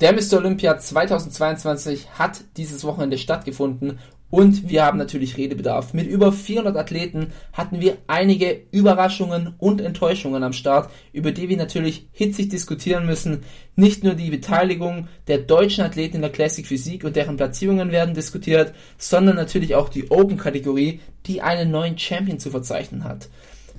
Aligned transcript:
Der 0.00 0.12
Mr. 0.12 0.38
Olympia 0.38 0.78
2022 0.78 2.10
hat 2.16 2.44
dieses 2.56 2.84
Wochenende 2.84 3.18
stattgefunden 3.18 3.98
und 4.30 4.68
wir 4.68 4.84
haben 4.84 4.96
natürlich 4.96 5.36
Redebedarf. 5.36 5.92
Mit 5.92 6.06
über 6.06 6.30
400 6.30 6.76
Athleten 6.76 7.32
hatten 7.52 7.80
wir 7.80 7.96
einige 8.06 8.60
Überraschungen 8.70 9.56
und 9.58 9.80
Enttäuschungen 9.80 10.44
am 10.44 10.52
Start, 10.52 10.88
über 11.12 11.32
die 11.32 11.48
wir 11.48 11.56
natürlich 11.56 12.06
hitzig 12.12 12.48
diskutieren 12.48 13.06
müssen. 13.06 13.42
Nicht 13.74 14.04
nur 14.04 14.14
die 14.14 14.30
Beteiligung 14.30 15.08
der 15.26 15.38
deutschen 15.38 15.82
Athleten 15.82 16.16
in 16.16 16.22
der 16.22 16.30
Classic 16.30 16.64
Physik 16.64 17.02
und 17.02 17.16
deren 17.16 17.36
Platzierungen 17.36 17.90
werden 17.90 18.14
diskutiert, 18.14 18.74
sondern 18.98 19.34
natürlich 19.34 19.74
auch 19.74 19.88
die 19.88 20.12
Open-Kategorie, 20.12 21.00
die 21.26 21.42
einen 21.42 21.72
neuen 21.72 21.98
Champion 21.98 22.38
zu 22.38 22.50
verzeichnen 22.50 23.02
hat. 23.02 23.28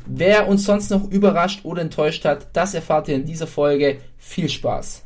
Wer 0.06 0.50
uns 0.50 0.66
sonst 0.66 0.92
noch 0.92 1.10
überrascht 1.10 1.62
oder 1.64 1.82
enttäuscht 1.82 2.26
hat, 2.26 2.48
das 2.52 2.74
erfahrt 2.74 3.08
ihr 3.08 3.16
in 3.16 3.26
dieser 3.26 3.48
Folge. 3.48 4.00
Viel 4.18 4.50
Spaß! 4.50 5.06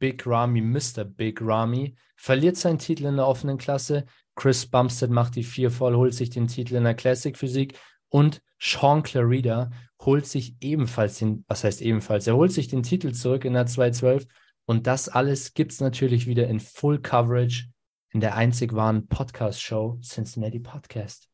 Big 0.00 0.26
Ramy, 0.26 0.60
Mr. 0.60 1.04
Big 1.04 1.40
Ramy, 1.40 1.94
verliert 2.16 2.56
seinen 2.56 2.78
Titel 2.78 3.04
in 3.06 3.16
der 3.16 3.28
offenen 3.28 3.58
Klasse. 3.58 4.06
Chris 4.34 4.66
Bumstead 4.66 5.10
macht 5.10 5.36
die 5.36 5.44
vier 5.44 5.70
voll, 5.70 5.94
holt 5.94 6.14
sich 6.14 6.30
den 6.30 6.48
Titel 6.48 6.74
in 6.74 6.84
der 6.84 6.94
Classic 6.94 7.36
Physik 7.36 7.78
und 8.08 8.42
Sean 8.58 9.02
Clarida 9.02 9.70
holt 10.00 10.26
sich 10.26 10.56
ebenfalls 10.60 11.18
den, 11.18 11.44
was 11.46 11.62
heißt 11.62 11.82
ebenfalls, 11.82 12.26
er 12.26 12.36
holt 12.36 12.52
sich 12.52 12.68
den 12.68 12.82
Titel 12.82 13.12
zurück 13.12 13.44
in 13.44 13.52
der 13.52 13.66
212 13.66 14.26
und 14.66 14.86
das 14.86 15.08
alles 15.08 15.54
gibt 15.54 15.72
es 15.72 15.80
natürlich 15.80 16.26
wieder 16.26 16.48
in 16.48 16.60
Full 16.60 17.00
Coverage 17.00 17.68
in 18.10 18.20
der 18.20 18.34
einzig 18.34 18.74
wahren 18.74 19.06
Podcast-Show 19.06 20.00
Cincinnati 20.02 20.58
Podcast. 20.58 21.29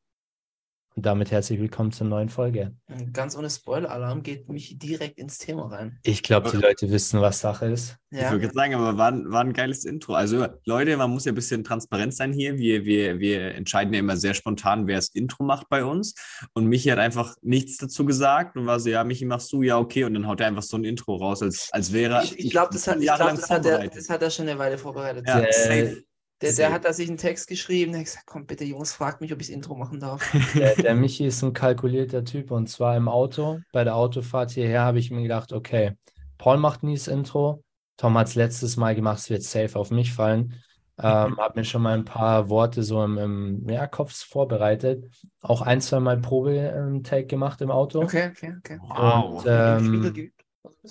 Und 0.97 1.05
damit 1.05 1.31
herzlich 1.31 1.61
willkommen 1.61 1.93
zur 1.93 2.07
neuen 2.07 2.31
Folge. 2.31 2.75
Ganz 3.13 3.37
ohne 3.37 3.51
Spoiler-Alarm 3.51 4.23
geht 4.23 4.49
mich 4.49 4.79
direkt 4.79 5.19
ins 5.19 5.37
Thema 5.37 5.67
rein. 5.67 5.99
Ich 6.03 6.23
glaube, 6.23 6.51
die 6.51 6.57
Leute 6.57 6.91
wissen, 6.91 7.21
was 7.21 7.41
Sache 7.41 7.67
ist. 7.67 7.99
Ja. 8.11 8.25
Ich 8.25 8.31
würde 8.31 8.51
sagen, 8.55 8.75
aber 8.75 8.97
war, 8.97 9.13
war 9.31 9.43
ein 9.43 9.53
geiles 9.53 9.85
Intro. 9.85 10.15
Also, 10.15 10.47
Leute, 10.65 10.97
man 10.97 11.11
muss 11.11 11.27
ja 11.27 11.33
ein 11.33 11.35
bisschen 11.35 11.65
transparent 11.65 12.15
sein 12.15 12.33
hier. 12.33 12.57
Wir, 12.57 12.87
wir, 12.87 13.19
wir 13.19 13.55
entscheiden 13.57 13.93
ja 13.93 14.01
immer 14.01 14.17
sehr 14.17 14.33
spontan, 14.33 14.87
wer 14.87 14.97
das 14.97 15.09
Intro 15.09 15.45
macht 15.45 15.69
bei 15.69 15.85
uns. 15.85 16.15
Und 16.55 16.65
Michi 16.65 16.89
hat 16.89 16.99
einfach 16.99 17.35
nichts 17.43 17.77
dazu 17.77 18.07
gesagt 18.07 18.57
und 18.57 18.65
war 18.65 18.81
so, 18.81 18.89
ja, 18.89 19.05
Michi, 19.05 19.27
machst 19.27 19.53
du, 19.53 19.61
ja, 19.61 19.77
okay. 19.77 20.05
Und 20.05 20.15
dann 20.15 20.27
haut 20.27 20.41
er 20.41 20.47
einfach 20.47 20.63
so 20.63 20.79
ein 20.79 20.85
Intro 20.85 21.17
raus, 21.17 21.43
als, 21.43 21.69
als 21.73 21.93
wäre 21.93 22.23
Ich, 22.25 22.39
ich 22.39 22.51
glaube, 22.51 22.71
das, 22.73 22.85
glaub, 22.85 23.19
das, 23.19 23.51
hat 23.51 23.67
er, 23.67 23.87
das 23.87 24.09
hat 24.09 24.23
er 24.23 24.31
schon 24.31 24.49
eine 24.49 24.59
Weile 24.59 24.79
vorbereitet. 24.79 25.29
Ja, 25.29 25.41
äh, 25.41 25.97
der, 26.43 26.53
der 26.53 26.73
hat 26.73 26.85
da 26.85 26.93
sich 26.93 27.09
einen 27.09 27.17
Text 27.17 27.49
geschrieben, 27.49 27.93
der 27.93 28.01
hat 28.01 28.07
gesagt, 28.07 28.27
komm 28.27 28.47
bitte 28.47 28.65
Jungs, 28.65 28.93
fragt 28.93 29.21
mich, 29.21 29.33
ob 29.33 29.41
ich 29.41 29.47
das 29.49 29.55
Intro 29.55 29.75
machen 29.75 30.01
darf. 30.01 30.23
Der, 30.55 30.75
der 30.75 30.95
Michi 30.95 31.27
ist 31.27 31.43
ein 31.43 31.53
kalkulierter 31.53 32.25
Typ 32.25 32.51
und 32.51 32.69
zwar 32.69 32.97
im 32.97 33.09
Auto. 33.09 33.61
Bei 33.73 33.85
der 33.85 33.97
Autofahrt 33.97 34.51
hierher 34.51 34.83
habe 34.83 34.99
ich 34.99 35.11
mir 35.11 35.23
gedacht, 35.23 35.53
okay, 35.53 35.97
Paul 36.39 36.59
macht 36.59 36.83
nie 36.83 36.95
das 36.95 37.09
Intro, 37.09 37.63
Tom 37.97 38.17
hat 38.19 38.29
es 38.29 38.35
letztes 38.35 38.77
Mal 38.77 38.95
gemacht, 38.95 39.19
es 39.19 39.31
wird 39.31 39.43
safe 39.43 39.79
auf 39.79 39.91
mich 39.91 40.13
fallen. 40.13 40.55
Ähm, 40.99 41.33
mhm. 41.33 41.37
habe 41.37 41.61
mir 41.61 41.65
schon 41.65 41.83
mal 41.83 41.93
ein 41.93 42.07
paar 42.07 42.49
Worte 42.49 42.83
so 42.83 43.05
im, 43.05 43.19
im 43.19 43.69
ja, 43.69 43.87
Kopf 43.87 44.15
vorbereitet. 44.15 45.05
Auch 45.43 45.61
ein, 45.61 45.83
zwei 45.83 46.01
Mal 46.01 46.19
Probe-Take 46.19 47.27
gemacht 47.27 47.61
im 47.61 47.71
Auto. 47.71 48.03
Okay, 48.03 48.31
okay, 48.31 48.55
okay. 48.59 48.79
Wow. 48.81 49.45
Und, 49.45 49.47
ähm, 49.47 50.31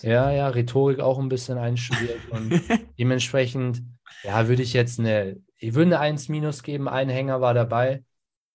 ja, 0.04 0.32
ja, 0.32 0.48
Rhetorik 0.50 1.00
auch 1.00 1.18
ein 1.18 1.30
bisschen 1.30 1.58
einstudiert 1.58 2.20
und 2.30 2.52
dementsprechend 3.00 3.82
ja, 4.24 4.48
würde 4.48 4.64
ich 4.64 4.74
jetzt 4.74 5.00
eine, 5.00 5.38
ich 5.58 5.74
würde 5.74 5.96
eine 5.96 6.00
1 6.00 6.30
minus 6.30 6.64
geben. 6.64 6.88
Ein 6.88 7.10
Hänger 7.10 7.42
war 7.42 7.54
dabei 7.54 8.04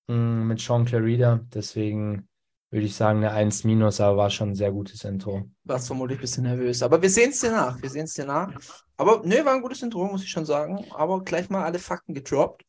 mh, 0.08 0.16
mm, 0.16 0.46
mit 0.48 0.60
Sean 0.60 0.84
Clarida. 0.84 1.40
Deswegen 1.54 2.28
würde 2.70 2.86
ich 2.86 2.94
sagen 2.94 3.18
eine 3.18 3.32
1 3.32 3.64
minus, 3.64 4.00
aber 4.00 4.16
war 4.16 4.30
schon 4.30 4.50
ein 4.50 4.54
sehr 4.54 4.70
gutes 4.70 5.04
Intro. 5.04 5.50
Warst 5.64 5.88
vermutlich 5.88 6.18
ein 6.18 6.22
bisschen 6.22 6.44
nervös. 6.44 6.82
Aber 6.82 7.02
wir 7.02 7.10
sehen 7.10 7.30
es 7.30 7.40
dir 7.40 7.50
nach. 7.50 7.80
Wir 7.82 7.90
sehen 7.90 8.04
es 8.04 8.14
dir 8.14 8.26
nach. 8.26 8.52
Aber 8.96 9.22
ne, 9.24 9.44
war 9.44 9.54
ein 9.54 9.62
gutes 9.62 9.82
Intro, 9.82 10.04
muss 10.06 10.22
ich 10.22 10.30
schon 10.30 10.46
sagen. 10.46 10.84
Aber 10.94 11.22
gleich 11.22 11.50
mal 11.50 11.64
alle 11.64 11.78
Fakten 11.78 12.14
gedroppt. 12.14 12.64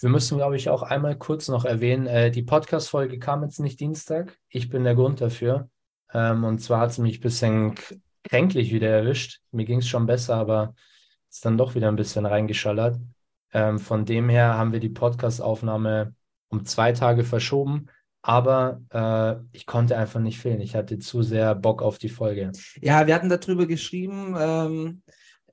Wir 0.00 0.08
müssen, 0.08 0.38
glaube 0.38 0.56
ich, 0.56 0.70
auch 0.70 0.82
einmal 0.82 1.16
kurz 1.16 1.48
noch 1.48 1.64
erwähnen, 1.64 2.08
äh, 2.08 2.30
die 2.30 2.42
Podcast-Folge 2.42 3.20
kam 3.20 3.44
jetzt 3.44 3.60
nicht 3.60 3.78
Dienstag. 3.78 4.36
Ich 4.48 4.68
bin 4.68 4.82
der 4.82 4.96
Grund 4.96 5.20
dafür. 5.20 5.68
Ähm, 6.12 6.42
und 6.42 6.58
zwar 6.58 6.80
hat 6.80 6.90
es 6.90 6.98
mich 6.98 7.18
ein 7.18 7.22
bisschen 7.22 7.74
kränklich 8.24 8.72
wieder 8.72 8.88
erwischt. 8.88 9.40
Mir 9.52 9.64
ging 9.64 9.78
es 9.78 9.88
schon 9.88 10.06
besser, 10.06 10.34
aber 10.34 10.74
ist 11.34 11.44
dann 11.44 11.58
doch 11.58 11.74
wieder 11.74 11.88
ein 11.88 11.96
bisschen 11.96 12.26
reingeschallert. 12.26 12.96
Ähm, 13.52 13.80
von 13.80 14.04
dem 14.04 14.28
her 14.28 14.56
haben 14.56 14.72
wir 14.72 14.78
die 14.78 14.88
Podcast-Aufnahme 14.88 16.14
um 16.48 16.64
zwei 16.64 16.92
Tage 16.92 17.24
verschoben, 17.24 17.86
aber 18.22 18.80
äh, 18.90 19.44
ich 19.50 19.66
konnte 19.66 19.98
einfach 19.98 20.20
nicht 20.20 20.38
fehlen. 20.38 20.60
Ich 20.60 20.76
hatte 20.76 21.00
zu 21.00 21.24
sehr 21.24 21.56
Bock 21.56 21.82
auf 21.82 21.98
die 21.98 22.08
Folge. 22.08 22.52
Ja, 22.80 23.08
wir 23.08 23.16
hatten 23.16 23.28
darüber 23.28 23.66
geschrieben, 23.66 24.36
ähm, 24.38 25.02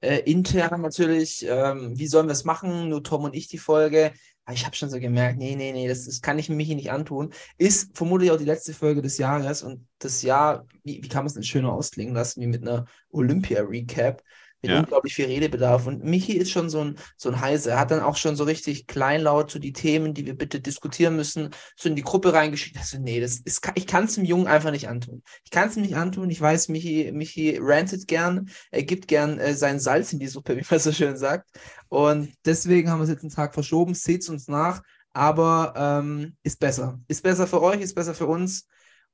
äh, 0.02 0.20
intern 0.20 0.82
natürlich, 0.82 1.44
ähm, 1.50 1.98
wie 1.98 2.08
sollen 2.08 2.28
wir 2.28 2.34
es 2.34 2.46
machen? 2.46 2.90
Nur 2.90 3.02
Tom 3.02 3.24
und 3.24 3.36
ich 3.36 3.48
die 3.48 3.58
Folge. 3.58 4.12
Aber 4.46 4.54
ich 4.54 4.66
habe 4.68 4.76
schon 4.76 4.90
so 4.90 5.00
gemerkt, 5.00 5.40
nee, 5.40 5.56
nee, 5.56 5.72
nee, 5.72 5.88
das, 5.88 6.06
das 6.06 6.22
kann 6.22 6.38
ich 6.38 6.48
mich 6.50 6.70
nicht 6.70 6.92
antun. 6.92 7.34
Ist 7.58 7.98
vermutlich 7.98 8.30
auch 8.30 8.38
die 8.38 8.46
letzte 8.46 8.74
Folge 8.74 9.02
des 9.02 9.18
Jahres 9.18 9.64
und 9.64 9.88
das 9.98 10.22
Jahr, 10.22 10.68
wie, 10.84 11.04
wie 11.04 11.08
kann 11.08 11.22
man 11.22 11.28
es 11.28 11.34
denn 11.34 11.44
schöner 11.44 11.74
ausklingen 11.74 12.14
lassen, 12.14 12.42
wie 12.42 12.48
mit 12.48 12.62
einer 12.62 12.86
Olympia-Recap 13.10 14.22
mit 14.62 14.72
ja. 14.72 14.80
unglaublich 14.80 15.16
viel 15.16 15.26
Redebedarf. 15.26 15.88
Und 15.88 16.04
Michi 16.04 16.34
ist 16.34 16.52
schon 16.52 16.70
so 16.70 16.82
ein, 16.82 16.96
so 17.18 17.30
ein 17.30 17.42
Heiser. 17.42 17.72
Er 17.72 17.80
hat 17.80 17.92
dann 17.92 18.02
auch 18.02 18.16
schon 18.16 18.36
so 18.36 18.44
richtig 18.44 18.88
kleinlaut 18.88 19.52
so 19.52 19.60
die 19.60 19.74
Themen, 19.74 20.14
die 20.14 20.26
wir 20.26 20.38
bitte 20.38 20.60
diskutieren 20.60 21.16
müssen, 21.16 21.50
so 21.76 21.90
in 21.90 21.96
die 21.96 22.04
Gruppe 22.04 22.34
reingeschickt. 22.34 22.78
Also, 22.78 23.00
nee, 23.00 23.20
das 23.20 23.40
ist, 23.40 23.68
ich 23.76 23.88
kann 23.88 24.06
es 24.06 24.16
dem 24.16 24.26
Jungen 24.26 24.48
einfach 24.48 24.72
nicht 24.72 24.88
antun. 24.88 25.24
Ich 25.44 25.52
kann 25.52 25.70
es 25.70 25.76
ihm 25.76 25.82
nicht 25.82 25.96
antun. 25.96 26.30
Ich 26.30 26.40
weiß, 26.40 26.70
Michi, 26.70 27.12
Michi 27.12 27.58
rantet 27.60 28.08
gern. 28.08 28.50
Er 28.70 28.84
gibt 28.84 29.08
gern 29.08 29.40
äh, 29.40 29.54
sein 29.54 29.80
Salz 29.80 30.14
in 30.14 30.20
die 30.20 30.28
Suppe, 30.28 30.56
wie 30.58 30.66
man 30.70 30.80
so 30.80 30.92
schön 30.92 31.18
sagt. 31.18 31.50
Und 31.90 32.34
deswegen 32.46 32.90
haben 32.90 33.00
wir 33.00 33.04
es 33.04 33.10
jetzt 33.10 33.24
einen 33.24 33.32
Tag 33.32 33.54
verschoben. 33.54 33.94
Seht 33.94 34.28
uns 34.30 34.48
nach. 34.48 34.82
Aber 35.14 35.74
ähm, 35.76 36.38
ist 36.44 36.60
besser. 36.60 37.00
Ist 37.08 37.24
besser 37.24 37.48
für 37.48 37.62
euch, 37.62 37.82
ist 37.82 37.96
besser 37.96 38.14
für 38.14 38.28
uns. 38.28 38.68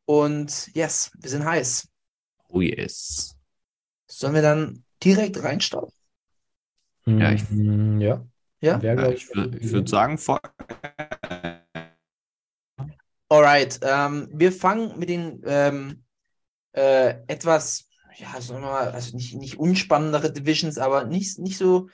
Und 0.05 0.73
yes, 0.73 1.11
wir 1.17 1.29
sind 1.29 1.43
heiß. 1.43 1.87
Oh 2.49 2.61
yes. 2.61 3.35
Sollen 4.07 4.35
wir 4.35 4.41
dann 4.41 4.83
direkt 5.03 5.43
reinstarten? 5.43 5.93
Ja, 7.05 7.31
ich, 7.31 7.43
ja. 7.49 8.25
Ja? 8.59 8.79
ja 8.79 9.09
ich, 9.09 9.29
ich 9.29 9.71
würde 9.71 9.89
sagen, 9.89 10.17
vor. 10.17 10.39
Alright, 13.29 13.79
ähm, 13.81 14.29
wir 14.31 14.51
fangen 14.51 14.97
mit 14.97 15.09
den 15.09 15.41
ähm, 15.45 16.03
äh, 16.71 17.15
etwas, 17.27 17.89
ja, 18.17 18.39
sagen 18.39 18.61
wir 18.61 18.69
mal, 18.69 18.91
also 18.91 19.15
nicht, 19.15 19.35
nicht 19.35 19.57
unspannendere 19.57 20.31
Divisions, 20.31 20.77
aber 20.77 21.05
nicht, 21.05 21.39
nicht 21.39 21.57
so 21.57 21.89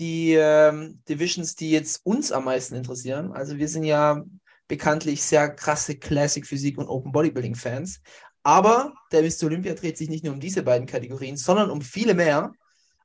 die 0.00 0.34
ähm, 0.34 1.02
Divisions, 1.08 1.54
die 1.54 1.70
jetzt 1.70 2.04
uns 2.04 2.32
am 2.32 2.44
meisten 2.44 2.74
interessieren. 2.74 3.32
Also 3.32 3.58
wir 3.58 3.68
sind 3.68 3.84
ja 3.84 4.24
bekanntlich 4.66 5.22
sehr 5.22 5.54
krasse 5.54 5.96
Classic 5.96 6.46
Physik 6.46 6.78
und 6.78 6.88
Open 6.88 7.12
Bodybuilding 7.12 7.54
Fans. 7.54 8.00
Aber 8.42 8.94
der 9.12 9.22
Mr. 9.22 9.44
Olympia 9.44 9.74
dreht 9.74 9.96
sich 9.96 10.08
nicht 10.08 10.24
nur 10.24 10.34
um 10.34 10.40
diese 10.40 10.62
beiden 10.62 10.86
Kategorien, 10.86 11.36
sondern 11.36 11.70
um 11.70 11.80
viele 11.80 12.14
mehr. 12.14 12.52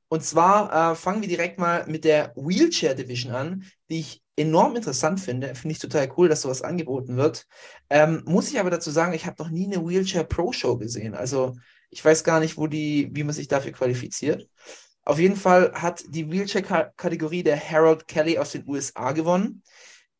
Und 0.08 0.24
zwar 0.24 0.92
äh, 0.92 0.94
fangen 0.94 1.20
wir 1.20 1.28
direkt 1.28 1.58
mal 1.58 1.86
mit 1.86 2.04
der 2.04 2.32
Wheelchair 2.34 2.94
Division 2.94 3.32
an, 3.32 3.64
die 3.90 4.00
ich 4.00 4.22
enorm 4.36 4.74
interessant 4.76 5.20
finde. 5.20 5.54
Finde 5.54 5.72
ich 5.72 5.78
total 5.78 6.10
cool, 6.16 6.28
dass 6.28 6.42
sowas 6.42 6.62
angeboten 6.62 7.16
wird. 7.16 7.46
Ähm, 7.90 8.22
muss 8.24 8.50
ich 8.50 8.58
aber 8.58 8.70
dazu 8.70 8.90
sagen, 8.90 9.12
ich 9.12 9.26
habe 9.26 9.42
noch 9.42 9.50
nie 9.50 9.66
eine 9.66 9.86
Wheelchair 9.86 10.24
Pro 10.24 10.52
Show 10.52 10.78
gesehen. 10.78 11.14
Also 11.14 11.56
ich 11.90 12.04
weiß 12.04 12.24
gar 12.24 12.40
nicht, 12.40 12.56
wo 12.56 12.66
die, 12.66 13.10
wie 13.12 13.24
man 13.24 13.34
sich 13.34 13.48
dafür 13.48 13.72
qualifiziert. 13.72 14.48
Auf 15.04 15.18
jeden 15.18 15.36
Fall 15.36 15.72
hat 15.72 16.04
die 16.08 16.30
Wheelchair-Kategorie 16.30 17.42
der 17.42 17.58
Harold 17.58 18.06
Kelly 18.08 18.38
aus 18.38 18.52
den 18.52 18.68
USA 18.68 19.12
gewonnen. 19.12 19.62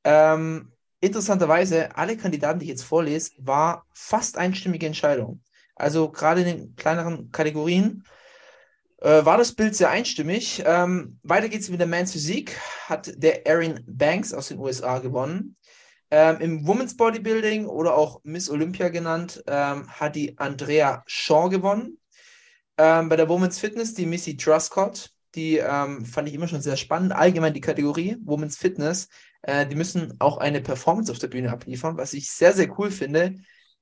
Ähm, 0.04 0.72
interessanterweise, 1.00 1.96
alle 1.96 2.16
Kandidaten, 2.16 2.58
die 2.58 2.64
ich 2.64 2.70
jetzt 2.70 2.84
vorlese, 2.84 3.32
war 3.38 3.86
fast 3.92 4.38
einstimmige 4.38 4.86
Entscheidung. 4.86 5.42
Also 5.74 6.10
gerade 6.10 6.40
in 6.42 6.46
den 6.46 6.76
kleineren 6.76 7.30
Kategorien 7.30 8.04
äh, 9.00 9.24
war 9.24 9.38
das 9.38 9.52
Bild 9.52 9.76
sehr 9.76 9.90
einstimmig. 9.90 10.62
Ähm, 10.66 11.18
weiter 11.22 11.48
geht's 11.48 11.68
mit 11.68 11.80
der 11.80 11.86
Men's 11.86 12.12
Physik. 12.12 12.58
Hat 12.86 13.12
der 13.16 13.46
Erin 13.46 13.84
Banks 13.86 14.34
aus 14.34 14.48
den 14.48 14.58
USA 14.58 14.98
gewonnen. 14.98 15.56
Ähm, 16.10 16.40
Im 16.40 16.66
Women's 16.66 16.96
Bodybuilding 16.96 17.66
oder 17.66 17.94
auch 17.94 18.20
Miss 18.24 18.48
Olympia 18.48 18.88
genannt, 18.88 19.44
ähm, 19.46 19.88
hat 19.88 20.16
die 20.16 20.38
Andrea 20.38 21.02
Shaw 21.06 21.48
gewonnen. 21.50 21.98
Ähm, 22.78 23.08
bei 23.08 23.16
der 23.16 23.28
Women's 23.28 23.58
Fitness 23.58 23.94
die 23.94 24.06
Missy 24.06 24.36
Truscott. 24.36 25.10
Die 25.34 25.58
ähm, 25.58 26.04
fand 26.04 26.28
ich 26.28 26.34
immer 26.34 26.48
schon 26.48 26.62
sehr 26.62 26.76
spannend. 26.76 27.12
Allgemein 27.12 27.54
die 27.54 27.60
Kategorie 27.60 28.16
Women's 28.24 28.56
Fitness, 28.56 29.08
äh, 29.42 29.66
die 29.66 29.76
müssen 29.76 30.14
auch 30.20 30.38
eine 30.38 30.60
Performance 30.60 31.12
auf 31.12 31.18
der 31.18 31.28
Bühne 31.28 31.52
abliefern, 31.52 31.96
was 31.96 32.12
ich 32.12 32.30
sehr, 32.30 32.52
sehr 32.52 32.78
cool 32.78 32.90
finde. 32.90 33.34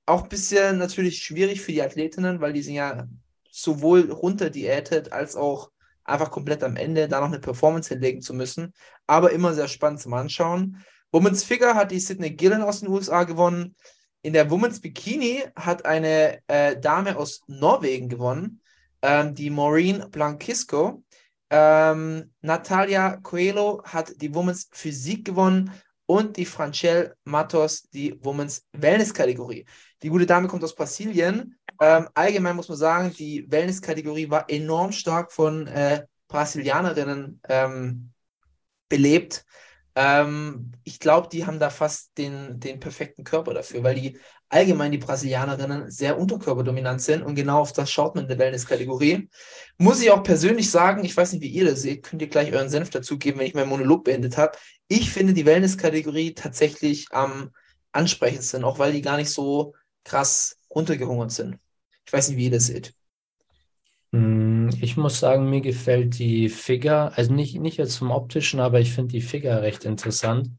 Auch 0.07 0.25
ein 0.25 0.29
bisschen 0.29 0.79
natürlich 0.79 1.19
schwierig 1.19 1.61
für 1.61 1.73
die 1.73 1.83
Athletinnen, 1.83 2.41
weil 2.41 2.53
die 2.53 2.63
sind 2.63 2.75
ja 2.75 3.09
sowohl 3.51 4.11
runterdiätet 4.11 5.13
als 5.13 5.37
auch 5.37 5.71
einfach 6.05 6.31
komplett 6.31 6.63
am 6.63 6.77
Ende 6.77 7.09
da 7.09 7.21
noch 7.21 7.29
eine 7.29 7.41
Performance 7.41 7.89
hinlegen 7.89 8.21
zu 8.21 8.35
müssen. 8.35 8.73
Aber 9.07 9.33
immer 9.33 9.55
sehr 9.55 9.69
spannend 9.69 10.01
zum 10.01 10.15
Anschauen. 10.15 10.85
Women's 11.13 11.45
Figure 11.45 11.75
hat 11.75 11.91
die 11.91 12.01
Sydney 12.01 12.31
Gillen 12.31 12.63
aus 12.63 12.81
den 12.81 12.89
USA 12.89 13.25
gewonnen. 13.25 13.75
In 14.23 14.33
der 14.33 14.51
Women's 14.51 14.81
Bikini 14.81 15.45
hat 15.55 15.85
eine 15.85 16.41
äh, 16.49 16.79
Dame 16.79 17.17
aus 17.17 17.43
Norwegen 17.47 18.09
gewonnen, 18.09 18.61
ähm, 19.03 19.35
die 19.35 19.51
Maureen 19.51 20.11
Blankisco. 20.11 21.03
Ähm, 21.51 22.33
Natalia 22.41 23.17
Coelho 23.19 23.83
hat 23.85 24.21
die 24.21 24.35
Women's 24.35 24.69
Physik 24.73 25.25
gewonnen 25.25 25.73
und 26.07 26.37
die 26.37 26.47
Franchelle 26.47 27.17
Matos 27.25 27.83
die 27.91 28.19
Women's 28.25 28.67
Wellness-Kategorie. 28.73 29.67
Die 30.03 30.09
gute 30.09 30.27
Dame 30.27 30.49
kommt 30.49 30.65
aus 30.65 30.75
Brasilien. 30.75 31.59
Ähm, 31.81 32.09
allgemein 32.15 32.57
muss 32.57 32.69
man 32.69 32.79
sagen, 32.79 33.13
die 33.13 33.45
Wellness-Kategorie 33.51 34.31
war 34.31 34.49
enorm 34.49 34.93
stark 34.93 35.33
von 35.33 35.67
äh, 35.67 36.05
Brasilianerinnen 36.29 37.41
ähm, 37.49 38.13
belebt. 38.89 39.45
Ähm, 39.95 40.73
ich 40.85 41.01
glaube, 41.01 41.29
die 41.29 41.47
haben 41.47 41.59
da 41.59 41.71
fast 41.71 42.17
den, 42.19 42.61
den 42.61 42.81
perfekten 42.81 43.25
Körper 43.25 43.55
dafür, 43.55 43.83
weil 43.83 43.95
die 43.95 44.19
allgemein 44.49 44.93
die 44.93 44.99
Brasilianerinnen 44.99 45.91
sehr 45.91 46.19
unterkörperdominant 46.19 47.03
sind 47.03 47.23
und 47.23 47.35
genau 47.35 47.61
auf 47.61 47.73
das 47.73 47.91
schaut 47.91 48.15
man 48.15 48.25
in 48.25 48.29
der 48.29 48.39
Wellness-Kategorie. 48.39 49.29
Muss 49.79 50.01
ich 50.01 50.11
auch 50.11 50.23
persönlich 50.23 50.71
sagen, 50.71 51.05
ich 51.05 51.17
weiß 51.17 51.33
nicht, 51.33 51.43
wie 51.43 51.49
ihr 51.49 51.65
das 51.65 51.83
seht, 51.83 52.05
könnt 52.05 52.23
ihr 52.23 52.29
gleich 52.29 52.53
euren 52.53 52.69
Senf 52.69 52.91
dazugeben, 52.91 53.41
wenn 53.41 53.47
ich 53.47 53.55
meinen 53.55 53.69
Monolog 53.69 54.05
beendet 54.05 54.37
habe. 54.37 54.57
Ich 54.89 55.11
finde 55.11 55.35
die 55.35 55.47
Wellness-Kategorie 55.47 56.35
tatsächlich 56.35 57.07
am 57.11 57.51
ansprechendsten, 57.93 58.65
auch 58.65 58.79
weil 58.79 58.93
die 58.93 59.03
gar 59.03 59.17
nicht 59.17 59.31
so 59.31 59.75
krass 60.05 60.57
runtergehungert 60.71 61.33
sind. 61.33 61.59
Ich 62.07 62.13
weiß 62.13 62.29
nicht, 62.29 62.37
wie 62.37 62.45
ihr 62.45 62.51
das 62.53 62.67
seht. 62.67 62.95
Mm, 64.13 64.71
Ich 64.81 64.97
muss 64.97 65.19
sagen, 65.21 65.51
mir 65.51 65.61
gefällt 65.61 66.19
die 66.19 66.49
Figure, 66.49 67.17
also 67.17 67.33
nicht, 67.33 67.59
nicht 67.59 67.79
jetzt 67.79 67.97
vom 67.97 68.11
optischen, 68.11 68.61
aber 68.61 68.81
ich 68.81 68.93
finde 68.93 69.13
die 69.13 69.21
Figure 69.21 69.63
recht 69.63 69.85
interessant, 69.85 70.51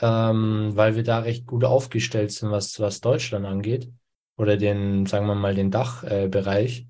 ähm, 0.00 0.72
weil 0.74 0.96
wir 0.96 1.02
da 1.02 1.20
recht 1.20 1.46
gut 1.46 1.64
aufgestellt 1.64 2.32
sind, 2.32 2.50
was, 2.50 2.80
was 2.80 3.00
Deutschland 3.00 3.46
angeht 3.46 3.90
oder 4.36 4.56
den, 4.56 5.06
sagen 5.06 5.26
wir 5.26 5.34
mal, 5.34 5.54
den 5.54 5.70
Dachbereich. 5.70 6.80
Äh, 6.80 6.86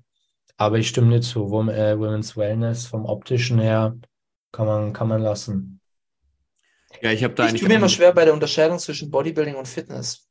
aber 0.57 0.77
ich 0.77 0.87
stimme 0.87 1.15
dir 1.15 1.21
zu, 1.21 1.49
Wom 1.49 1.69
äh, 1.69 1.97
Women's 1.97 2.37
Wellness 2.37 2.85
vom 2.85 3.05
optischen 3.05 3.59
her 3.59 3.97
kann 4.51 4.67
man, 4.67 4.93
kann 4.93 5.07
man 5.07 5.21
lassen. 5.21 5.81
Ja, 7.01 7.11
ich 7.11 7.23
habe 7.23 7.33
da 7.33 7.49
Ich 7.49 7.59
tue 7.59 7.67
mir 7.67 7.75
immer 7.75 7.89
schwer 7.89 8.13
bei 8.13 8.23
der 8.23 8.33
Unterscheidung 8.33 8.79
zwischen 8.79 9.09
Bodybuilding 9.09 9.55
und 9.55 9.67
Fitness. 9.67 10.27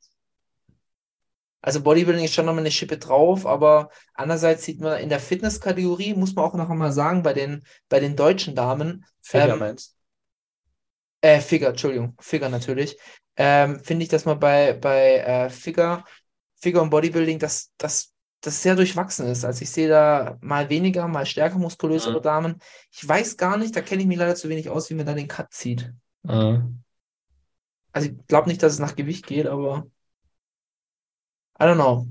Also 1.61 1.81
Bodybuilding 1.81 2.25
ist 2.25 2.33
schon 2.33 2.45
nochmal 2.45 2.63
eine 2.63 2.71
Schippe 2.71 2.97
drauf, 2.97 3.45
aber 3.45 3.89
andererseits 4.13 4.63
sieht 4.63 4.81
man 4.81 4.99
in 4.99 5.09
der 5.09 5.19
Fitness-Kategorie, 5.19 6.13
muss 6.13 6.35
man 6.35 6.45
auch 6.45 6.53
noch 6.55 6.69
einmal 6.69 6.91
sagen, 6.91 7.23
bei 7.23 7.33
den, 7.33 7.63
bei 7.89 7.99
den 7.99 8.15
deutschen 8.15 8.55
Damen, 8.55 9.05
Figure 9.21 9.53
Ähm, 9.53 9.59
meinst 9.59 9.95
äh, 11.23 11.39
Figure, 11.39 11.69
Entschuldigung, 11.69 12.15
Figure 12.19 12.49
natürlich, 12.49 12.97
ähm, 13.37 13.79
finde 13.79 14.03
ich, 14.03 14.09
dass 14.09 14.25
man 14.25 14.39
bei, 14.39 14.73
bei 14.73 15.19
äh, 15.19 15.49
Figure, 15.49 16.03
Figure 16.61 16.83
und 16.83 16.89
Bodybuilding, 16.89 17.39
dass 17.39 17.71
das, 17.77 18.13
das 18.41 18.61
sehr 18.61 18.75
durchwachsen 18.75 19.27
ist. 19.27 19.45
Also 19.45 19.61
ich 19.61 19.71
sehe 19.71 19.87
da 19.87 20.37
mal 20.41 20.69
weniger, 20.69 21.07
mal 21.07 21.25
stärker 21.25 21.57
muskulösere 21.57 22.19
Mhm. 22.19 22.23
Damen. 22.23 22.59
Ich 22.91 23.07
weiß 23.07 23.37
gar 23.37 23.57
nicht, 23.57 23.75
da 23.75 23.81
kenne 23.81 24.01
ich 24.01 24.07
mich 24.07 24.17
leider 24.17 24.35
zu 24.35 24.49
wenig 24.49 24.69
aus, 24.69 24.89
wie 24.89 24.95
man 24.95 25.05
da 25.05 25.13
den 25.13 25.29
Cut 25.29 25.53
zieht. 25.53 25.93
Mhm. 26.23 26.83
Also 27.93 28.09
ich 28.09 28.27
glaube 28.27 28.49
nicht, 28.49 28.61
dass 28.61 28.73
es 28.73 28.79
nach 28.79 28.95
Gewicht 28.95 29.25
geht, 29.25 29.47
aber 29.47 29.87
I 31.59 31.63
don't 31.63 31.75
know. 31.75 32.07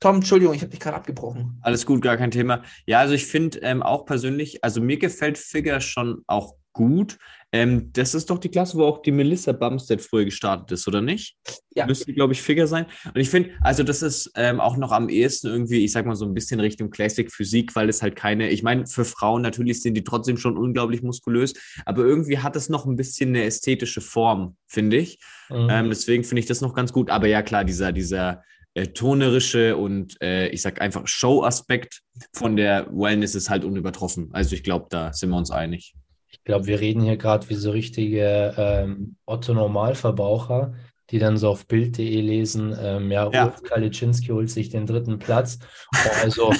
Tom, 0.00 0.16
Entschuldigung, 0.16 0.54
ich 0.54 0.60
habe 0.60 0.70
dich 0.70 0.80
gerade 0.80 0.96
abgebrochen. 0.96 1.58
Alles 1.62 1.86
gut, 1.86 2.02
gar 2.02 2.18
kein 2.18 2.30
Thema. 2.30 2.62
Ja, 2.84 2.98
also 2.98 3.14
ich 3.14 3.26
finde 3.26 3.60
ähm, 3.60 3.82
auch 3.82 4.04
persönlich, 4.04 4.62
also 4.62 4.82
mir 4.82 4.98
gefällt 4.98 5.38
Figure 5.38 5.80
schon 5.80 6.22
auch 6.26 6.56
gut. 6.74 7.16
Ähm, 7.54 7.92
das 7.92 8.16
ist 8.16 8.30
doch 8.30 8.38
die 8.38 8.48
Klasse, 8.48 8.76
wo 8.76 8.82
auch 8.82 9.00
die 9.00 9.12
Melissa 9.12 9.52
Bumstead 9.52 10.02
früher 10.02 10.24
gestartet 10.24 10.72
ist, 10.72 10.88
oder 10.88 11.00
nicht? 11.00 11.36
Ja. 11.76 11.86
Müsste, 11.86 12.12
glaube 12.12 12.32
ich, 12.32 12.42
Figure 12.42 12.66
sein. 12.66 12.86
Und 13.06 13.20
ich 13.20 13.30
finde, 13.30 13.50
also 13.60 13.84
das 13.84 14.02
ist 14.02 14.32
ähm, 14.34 14.58
auch 14.58 14.76
noch 14.76 14.90
am 14.90 15.08
ehesten 15.08 15.46
irgendwie, 15.46 15.84
ich 15.84 15.92
sag 15.92 16.04
mal 16.04 16.16
so 16.16 16.24
ein 16.24 16.34
bisschen 16.34 16.58
Richtung 16.58 16.90
Classic 16.90 17.30
Physik, 17.32 17.76
weil 17.76 17.88
es 17.88 18.02
halt 18.02 18.16
keine, 18.16 18.50
ich 18.50 18.64
meine, 18.64 18.88
für 18.88 19.04
Frauen 19.04 19.42
natürlich 19.42 19.82
sind 19.82 19.94
die 19.94 20.02
trotzdem 20.02 20.36
schon 20.36 20.58
unglaublich 20.58 21.04
muskulös, 21.04 21.54
aber 21.86 22.02
irgendwie 22.02 22.38
hat 22.38 22.56
es 22.56 22.68
noch 22.68 22.86
ein 22.86 22.96
bisschen 22.96 23.28
eine 23.28 23.44
ästhetische 23.44 24.00
Form, 24.00 24.56
finde 24.66 24.96
ich. 24.96 25.20
Mhm. 25.48 25.68
Ähm, 25.70 25.88
deswegen 25.90 26.24
finde 26.24 26.40
ich 26.40 26.46
das 26.46 26.60
noch 26.60 26.74
ganz 26.74 26.92
gut. 26.92 27.08
Aber 27.08 27.28
ja, 27.28 27.42
klar, 27.42 27.62
dieser, 27.62 27.92
dieser 27.92 28.42
äh, 28.74 28.88
tonerische 28.88 29.76
und 29.76 30.20
äh, 30.20 30.48
ich 30.48 30.60
sag 30.60 30.80
einfach 30.80 31.06
Show-Aspekt 31.06 32.00
von 32.32 32.56
der 32.56 32.88
Wellness 32.90 33.36
ist 33.36 33.48
halt 33.48 33.64
unübertroffen. 33.64 34.30
Also 34.32 34.56
ich 34.56 34.64
glaube, 34.64 34.86
da 34.90 35.12
sind 35.12 35.30
wir 35.30 35.36
uns 35.36 35.52
einig. 35.52 35.94
Ich 36.44 36.46
glaube, 36.46 36.66
wir 36.66 36.78
reden 36.78 37.00
hier 37.02 37.16
gerade 37.16 37.48
wie 37.48 37.54
so 37.54 37.70
richtige 37.70 38.52
ähm, 38.58 39.16
Otto-Normalverbraucher, 39.24 40.74
die 41.08 41.18
dann 41.18 41.38
so 41.38 41.48
auf 41.48 41.66
Bild.de 41.66 42.20
lesen, 42.20 42.76
ähm, 42.78 43.10
ja, 43.10 43.30
Ja. 43.32 43.46
Ulf 43.46 43.62
Kaliczynski 43.62 44.26
holt 44.28 44.50
sich 44.50 44.68
den 44.68 44.84
dritten 44.84 45.18
Platz. 45.18 45.58
Oh, 45.94 46.10
also, 46.22 46.52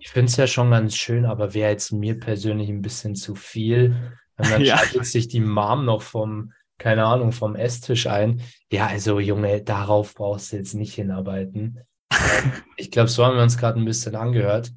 ich 0.00 0.08
finde 0.08 0.30
es 0.30 0.36
ja 0.36 0.48
schon 0.48 0.72
ganz 0.72 0.96
schön, 0.96 1.26
aber 1.26 1.54
wäre 1.54 1.70
jetzt 1.70 1.92
mir 1.92 2.18
persönlich 2.18 2.68
ein 2.70 2.82
bisschen 2.82 3.14
zu 3.14 3.36
viel. 3.36 3.94
Und 4.36 4.50
dann 4.50 4.62
Ja. 4.64 4.78
schaltet 4.78 5.06
sich 5.06 5.28
die 5.28 5.38
Mom 5.38 5.84
noch 5.84 6.02
vom, 6.02 6.52
keine 6.78 7.04
Ahnung, 7.04 7.30
vom 7.30 7.54
Esstisch 7.54 8.08
ein. 8.08 8.40
Ja, 8.72 8.88
also 8.88 9.20
Junge, 9.20 9.62
darauf 9.62 10.14
brauchst 10.14 10.52
du 10.52 10.56
jetzt 10.56 10.74
nicht 10.74 10.94
hinarbeiten. 10.94 11.78
Ähm, 12.12 12.52
ich 12.76 12.90
glaube, 12.90 13.08
so 13.08 13.24
haben 13.24 13.36
wir 13.36 13.42
uns 13.44 13.56
gerade 13.56 13.78
ein 13.78 13.84
bisschen 13.84 14.16
angehört. 14.16 14.72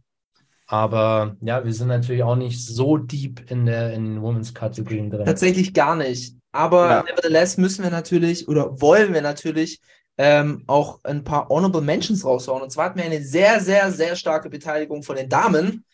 Aber 0.74 1.38
ja, 1.42 1.64
wir 1.64 1.72
sind 1.72 1.90
natürlich 1.90 2.24
auch 2.24 2.36
nicht 2.36 2.60
so 2.66 2.98
deep 2.98 3.52
in 3.52 3.68
der 3.68 3.94
in 3.94 4.06
den 4.06 4.22
Women's-Kategorien 4.24 5.12
drin. 5.12 5.24
Tatsächlich 5.24 5.72
gar 5.72 5.96
nicht. 5.96 6.36
Aber 6.52 6.90
Ja. 6.90 7.04
nevertheless 7.04 7.58
müssen 7.58 7.84
wir 7.84 7.92
natürlich 7.92 8.48
oder 8.48 8.82
wollen 8.82 9.14
wir 9.14 9.22
natürlich 9.22 9.82
ähm, 10.18 10.64
auch 10.66 11.00
ein 11.04 11.24
paar 11.24 11.48
Honorable 11.50 11.82
Mentions 11.82 12.26
raushauen. 12.26 12.64
Und 12.64 12.72
zwar 12.72 12.86
hatten 12.86 12.98
wir 12.98 13.06
eine 13.06 13.24
sehr, 13.24 13.60
sehr, 13.60 13.92
sehr 13.92 14.16
starke 14.16 14.50
Beteiligung 14.50 15.04
von 15.04 15.16
den 15.16 15.30
Damen. 15.30 15.86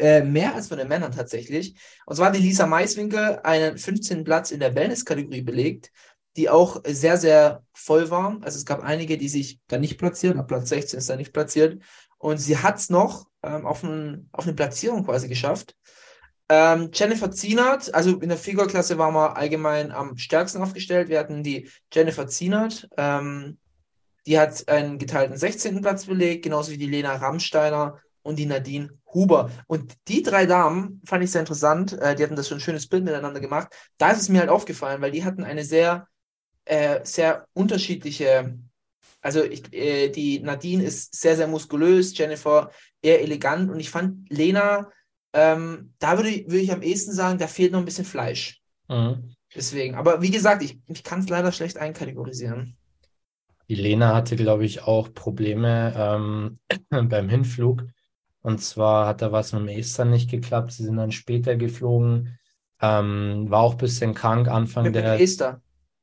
Äh, 0.00 0.22
mehr 0.22 0.56
als 0.56 0.66
von 0.66 0.78
den 0.78 0.88
Männern 0.88 1.12
tatsächlich. 1.12 1.76
Und 2.04 2.16
zwar 2.16 2.28
hat 2.28 2.34
die 2.36 2.40
Lisa 2.40 2.66
Maiswinkel 2.66 3.38
einen 3.44 3.78
15. 3.78 4.24
Platz 4.24 4.50
in 4.50 4.58
der 4.58 4.74
Wellness-Kategorie 4.74 5.42
belegt, 5.42 5.92
die 6.36 6.48
auch 6.48 6.80
sehr, 6.84 7.18
sehr 7.18 7.62
voll 7.72 8.10
war. 8.10 8.38
Also 8.40 8.58
es 8.58 8.64
gab 8.64 8.82
einige, 8.82 9.16
die 9.16 9.28
sich 9.28 9.60
da 9.68 9.78
nicht 9.78 9.98
platziert, 9.98 10.36
ab 10.36 10.48
Platz 10.48 10.70
16 10.70 10.98
ist 10.98 11.10
da 11.10 11.16
nicht 11.16 11.32
platziert. 11.32 11.80
Und 12.24 12.38
sie 12.38 12.56
hat 12.56 12.78
es 12.78 12.88
noch 12.88 13.26
ähm, 13.42 13.66
auf, 13.66 13.82
ein, 13.82 14.30
auf 14.32 14.44
eine 14.44 14.54
Platzierung 14.54 15.04
quasi 15.04 15.28
geschafft. 15.28 15.76
Ähm, 16.48 16.88
Jennifer 16.90 17.30
Zienert, 17.30 17.94
also 17.94 18.18
in 18.18 18.30
der 18.30 18.38
Figurklasse 18.38 18.96
waren 18.96 19.12
wir 19.12 19.36
allgemein 19.36 19.92
am 19.92 20.16
stärksten 20.16 20.62
aufgestellt. 20.62 21.10
Wir 21.10 21.18
hatten 21.18 21.42
die 21.42 21.68
Jennifer 21.92 22.26
Zienert, 22.26 22.88
ähm, 22.96 23.58
die 24.26 24.38
hat 24.38 24.66
einen 24.70 24.98
geteilten 24.98 25.36
16. 25.36 25.82
Platz 25.82 26.06
belegt, 26.06 26.44
genauso 26.44 26.72
wie 26.72 26.78
die 26.78 26.86
Lena 26.86 27.14
Rammsteiner 27.14 28.00
und 28.22 28.38
die 28.38 28.46
Nadine 28.46 28.88
Huber. 29.12 29.50
Und 29.66 29.92
die 30.08 30.22
drei 30.22 30.46
Damen 30.46 31.02
fand 31.04 31.22
ich 31.24 31.30
sehr 31.30 31.42
interessant. 31.42 31.92
Äh, 31.92 32.14
die 32.14 32.22
hatten 32.22 32.36
das 32.36 32.46
so 32.46 32.54
ein 32.54 32.60
schönes 32.60 32.88
Bild 32.88 33.04
miteinander 33.04 33.40
gemacht. 33.40 33.68
Da 33.98 34.12
ist 34.12 34.22
es 34.22 34.30
mir 34.30 34.40
halt 34.40 34.48
aufgefallen, 34.48 35.02
weil 35.02 35.10
die 35.10 35.26
hatten 35.26 35.44
eine 35.44 35.62
sehr, 35.62 36.08
äh, 36.64 37.00
sehr 37.04 37.46
unterschiedliche. 37.52 38.56
Also 39.24 39.42
ich, 39.42 39.72
äh, 39.72 40.10
die 40.10 40.40
Nadine 40.40 40.84
ist 40.84 41.18
sehr, 41.18 41.34
sehr 41.34 41.46
muskulös, 41.46 42.16
Jennifer 42.16 42.70
eher 43.00 43.22
elegant 43.22 43.70
und 43.70 43.80
ich 43.80 43.88
fand 43.88 44.28
Lena, 44.28 44.90
ähm, 45.32 45.94
da 45.98 46.18
würde 46.18 46.28
ich, 46.28 46.46
würde 46.46 46.58
ich 46.60 46.70
am 46.70 46.82
ehesten 46.82 47.12
sagen, 47.12 47.38
da 47.38 47.46
fehlt 47.46 47.72
noch 47.72 47.78
ein 47.78 47.86
bisschen 47.86 48.04
Fleisch. 48.04 48.60
Mhm. 48.88 49.34
Deswegen. 49.54 49.94
Aber 49.94 50.20
wie 50.20 50.30
gesagt, 50.30 50.62
ich, 50.62 50.78
ich 50.88 51.02
kann 51.02 51.20
es 51.20 51.30
leider 51.30 51.52
schlecht 51.52 51.78
einkategorisieren. 51.78 52.76
Die 53.70 53.76
Lena 53.76 54.14
hatte, 54.14 54.36
glaube 54.36 54.66
ich, 54.66 54.82
auch 54.82 55.14
Probleme 55.14 55.94
ähm, 55.96 56.58
beim 57.08 57.30
Hinflug. 57.30 57.84
Und 58.42 58.60
zwar 58.60 59.06
hat 59.06 59.22
da 59.22 59.32
was 59.32 59.54
mit 59.54 59.62
dem 59.62 59.68
Esther 59.68 60.04
nicht 60.04 60.30
geklappt. 60.30 60.72
Sie 60.72 60.84
sind 60.84 60.98
dann 60.98 61.12
später 61.12 61.56
geflogen. 61.56 62.38
Ähm, 62.82 63.46
war 63.48 63.60
auch 63.60 63.72
ein 63.72 63.78
bisschen 63.78 64.12
krank 64.12 64.48
Anfang 64.48 64.84
Mit, 64.84 64.94
mit 64.94 65.04
der. 65.04 65.18
Esther. 65.18 65.62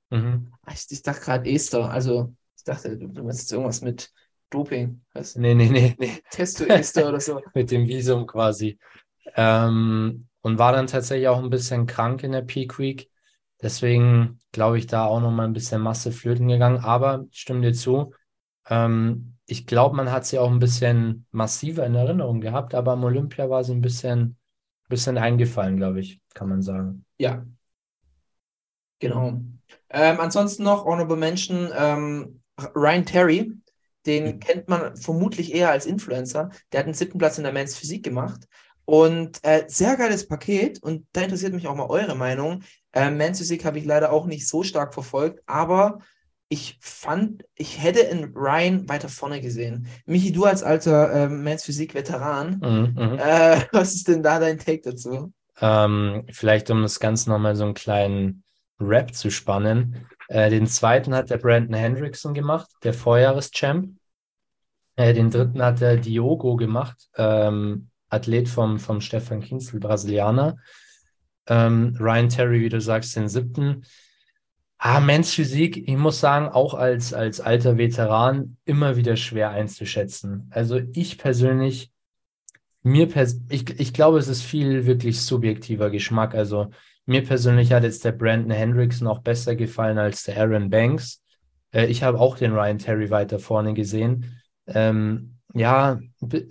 Mhm. 0.10 0.52
Ich, 0.74 0.88
ich 0.90 1.04
dachte 1.04 1.22
gerade 1.22 1.48
Esther. 1.48 1.92
Also, 1.92 2.34
ich 2.62 2.66
dachte, 2.66 2.96
du, 2.96 3.24
meinst 3.24 3.42
jetzt 3.42 3.52
irgendwas 3.52 3.82
mit 3.82 4.12
Doping. 4.52 5.02
Was? 5.14 5.36
Nee, 5.36 5.56
nee, 5.56 5.70
nee, 5.70 5.96
nee. 5.98 6.22
Testo-Esther 6.30 7.08
oder 7.10 7.20
so. 7.20 7.42
mit 7.56 7.72
dem 7.72 7.88
Visum 7.88 8.28
quasi. 8.28 8.78
Ähm, 9.36 10.28
und 10.42 10.60
war 10.60 10.72
dann 10.72 10.88
tatsächlich 10.88 11.28
auch 11.28 11.40
ein 11.40 11.50
bisschen 11.50 11.88
krank 11.88 12.24
in 12.24 12.34
der 12.34 12.44
Peak 12.44 12.78
Week. 12.78 13.10
Deswegen 13.62 14.40
glaube 14.52 14.78
ich, 14.78 14.86
da 14.86 15.06
auch 15.06 15.22
noch 15.22 15.32
mal 15.32 15.46
ein 15.46 15.54
bisschen 15.54 15.82
Masse 15.82 16.12
flöten 16.12 16.48
gegangen. 16.48 16.84
Aber 16.84 17.26
ich 17.32 17.40
stimme 17.40 17.62
dir 17.62 17.74
zu. 17.74 18.14
Ähm, 18.70 19.38
ich 19.48 19.66
glaube, 19.66 19.96
man 19.96 20.12
hat 20.12 20.26
sie 20.26 20.38
auch 20.38 20.52
ein 20.52 20.60
bisschen 20.60 21.26
massiver 21.32 21.86
in 21.86 21.96
Erinnerung 21.96 22.42
gehabt, 22.42 22.76
aber 22.76 22.92
am 22.92 23.04
Olympia 23.04 23.50
war 23.50 23.64
sie 23.64 23.74
ein 23.74 23.82
bisschen, 23.82 24.38
bisschen 24.88 25.18
eingefallen, 25.18 25.78
glaube 25.78 26.00
ich, 26.00 26.22
kann 26.36 26.50
man 26.50 26.62
sagen. 26.62 27.06
Ja. 27.18 27.44
Genau. 29.00 29.42
Ähm, 29.90 30.20
ansonsten 30.20 30.64
noch 30.64 30.86
Honorable 30.86 31.18
Mention, 31.18 31.72
ähm, 31.76 32.41
Ryan 32.76 33.06
Terry, 33.06 33.52
den 34.06 34.40
kennt 34.40 34.68
man 34.68 34.96
vermutlich 34.98 35.54
eher 35.54 35.72
als 35.72 35.86
Influencer. 35.86 36.50
Der 36.72 36.80
hat 36.80 36.88
den 36.88 36.94
siebten 36.94 37.18
Platz 37.20 37.38
in 37.38 37.44
der 37.44 37.54
Men's 37.54 37.76
Physik 37.78 38.04
gemacht. 38.04 38.48
Und 38.86 39.40
äh, 39.44 39.66
sehr 39.68 39.96
geiles 39.96 40.28
Paket. 40.28 40.82
Und 40.82 41.06
da 41.14 41.22
interessiert 41.22 41.54
mich 41.54 41.68
auch 41.68 41.76
mal 41.76 41.88
eure 41.90 42.16
Meinung. 42.16 42.64
Äh, 42.94 43.12
Men's 43.12 43.38
Physik 43.38 43.64
habe 43.64 43.78
ich 43.80 43.86
leider 43.86 44.12
auch 44.12 44.26
nicht 44.26 44.48
so 44.48 44.64
stark 44.64 44.94
verfolgt, 44.94 45.42
aber 45.46 46.00
ich 46.50 46.78
fand, 46.82 47.46
ich 47.56 47.82
hätte 47.82 48.02
in 48.02 48.34
Ryan 48.36 48.90
weiter 48.90 49.08
vorne 49.08 49.40
gesehen. 49.40 49.88
Michi, 50.06 50.34
du 50.34 50.44
als 50.44 50.64
alter 50.64 51.14
äh, 51.14 51.30
Men's 51.30 51.64
Physik-Veteran, 51.64 52.60
Mhm, 52.60 53.02
mhm. 53.02 53.20
äh, 53.20 53.62
was 53.72 53.94
ist 53.96 54.10
denn 54.10 54.22
da 54.22 54.40
dein 54.40 54.58
Take 54.58 54.82
dazu? 54.82 55.32
Ähm, 55.62 56.26
vielleicht 56.30 56.70
um 56.70 56.82
das 56.82 57.00
Ganze 57.00 57.30
nochmal 57.30 57.56
so 57.56 57.64
einen 57.64 57.74
kleinen 57.74 58.44
Rap 58.82 59.14
zu 59.14 59.30
spannen. 59.30 60.08
Äh, 60.32 60.50
den 60.50 60.66
zweiten 60.66 61.14
hat 61.14 61.30
der 61.30 61.40
Brandon 61.40 61.74
Hendrickson 61.74 62.34
gemacht, 62.34 62.70
der 62.84 62.94
Vorjahreschamp. 62.94 63.98
Äh, 64.96 65.14
den 65.14 65.30
dritten 65.30 65.62
hat 65.62 65.82
der 65.82 65.98
Diogo 65.98 66.56
gemacht, 66.56 67.10
ähm, 67.18 67.90
Athlet 68.08 68.48
vom, 68.48 68.80
vom 68.80 69.02
Stefan 69.02 69.42
Kinsel, 69.42 69.82
Brasilianer. 69.82 70.56
Ähm, 71.48 71.98
Ryan 72.00 72.30
Terry, 72.30 72.62
wie 72.62 72.70
du 72.70 72.80
sagst, 72.80 73.14
den 73.18 73.28
siebten. 73.28 73.84
Ah, 74.78 75.02
Men's 75.02 75.34
Physik, 75.34 75.90
ich 75.90 75.98
muss 75.98 76.22
sagen, 76.22 76.48
auch 76.48 76.76
als, 76.76 77.14
als 77.14 77.42
alter 77.42 77.78
Veteran 77.78 78.56
immer 78.64 78.96
wieder 78.96 79.18
schwer 79.18 79.50
einzuschätzen. 79.50 80.50
Also 80.52 80.80
ich 80.94 81.18
persönlich, 81.18 81.92
mir 82.84 83.10
pers 83.10 83.42
ich, 83.50 83.70
ich 83.82 83.94
glaube, 83.94 84.18
es 84.18 84.30
ist 84.30 84.44
viel 84.44 84.86
wirklich 84.86 85.20
subjektiver 85.20 85.90
Geschmack. 85.90 86.36
Also 86.36 86.72
mir 87.06 87.24
persönlich 87.24 87.72
hat 87.74 87.84
jetzt 87.84 88.06
der 88.06 88.12
Brandon 88.14 88.52
Hendrickson 88.52 89.08
auch 89.08 89.20
besser 89.20 89.56
gefallen 89.56 89.98
als 89.98 90.24
der 90.24 90.38
Aaron 90.38 90.70
Banks. 90.70 91.22
Äh, 91.74 91.88
ich 91.88 92.04
habe 92.04 92.20
auch 92.20 92.38
den 92.38 92.54
Ryan 92.54 92.78
Terry 92.78 93.10
weiter 93.10 93.40
vorne 93.40 93.74
gesehen. 93.74 94.42
Ähm, 94.68 95.38
ja, 95.54 96.00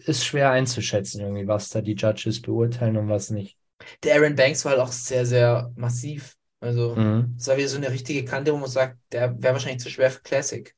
ist 0.05 0.25
schwer 0.25 0.51
einzuschätzen, 0.51 1.21
irgendwie, 1.23 1.49
was 1.49 1.71
da 1.71 1.81
die 1.81 1.95
Judges 1.95 2.43
beurteilen 2.43 2.97
und 2.97 3.09
was 3.09 3.31
nicht. 3.31 3.57
Der 4.03 4.17
Aaron 4.17 4.35
Banks 4.37 4.65
war 4.65 4.73
halt 4.73 4.81
auch 4.83 4.93
sehr, 4.93 5.25
sehr 5.25 5.73
massiv. 5.77 6.37
Also, 6.61 6.97
Mhm. 6.97 7.35
das 7.37 7.49
war 7.49 7.57
wieder 7.57 7.69
so 7.69 7.79
eine 7.79 7.91
richtige 7.91 8.25
Kante, 8.25 8.53
wo 8.53 8.59
man 8.59 8.69
sagt, 8.69 8.99
der 9.13 9.43
wäre 9.43 9.55
wahrscheinlich 9.55 9.83
zu 9.83 9.91
schwer 9.91 10.11
für 10.11 10.21
Classic. 10.21 10.75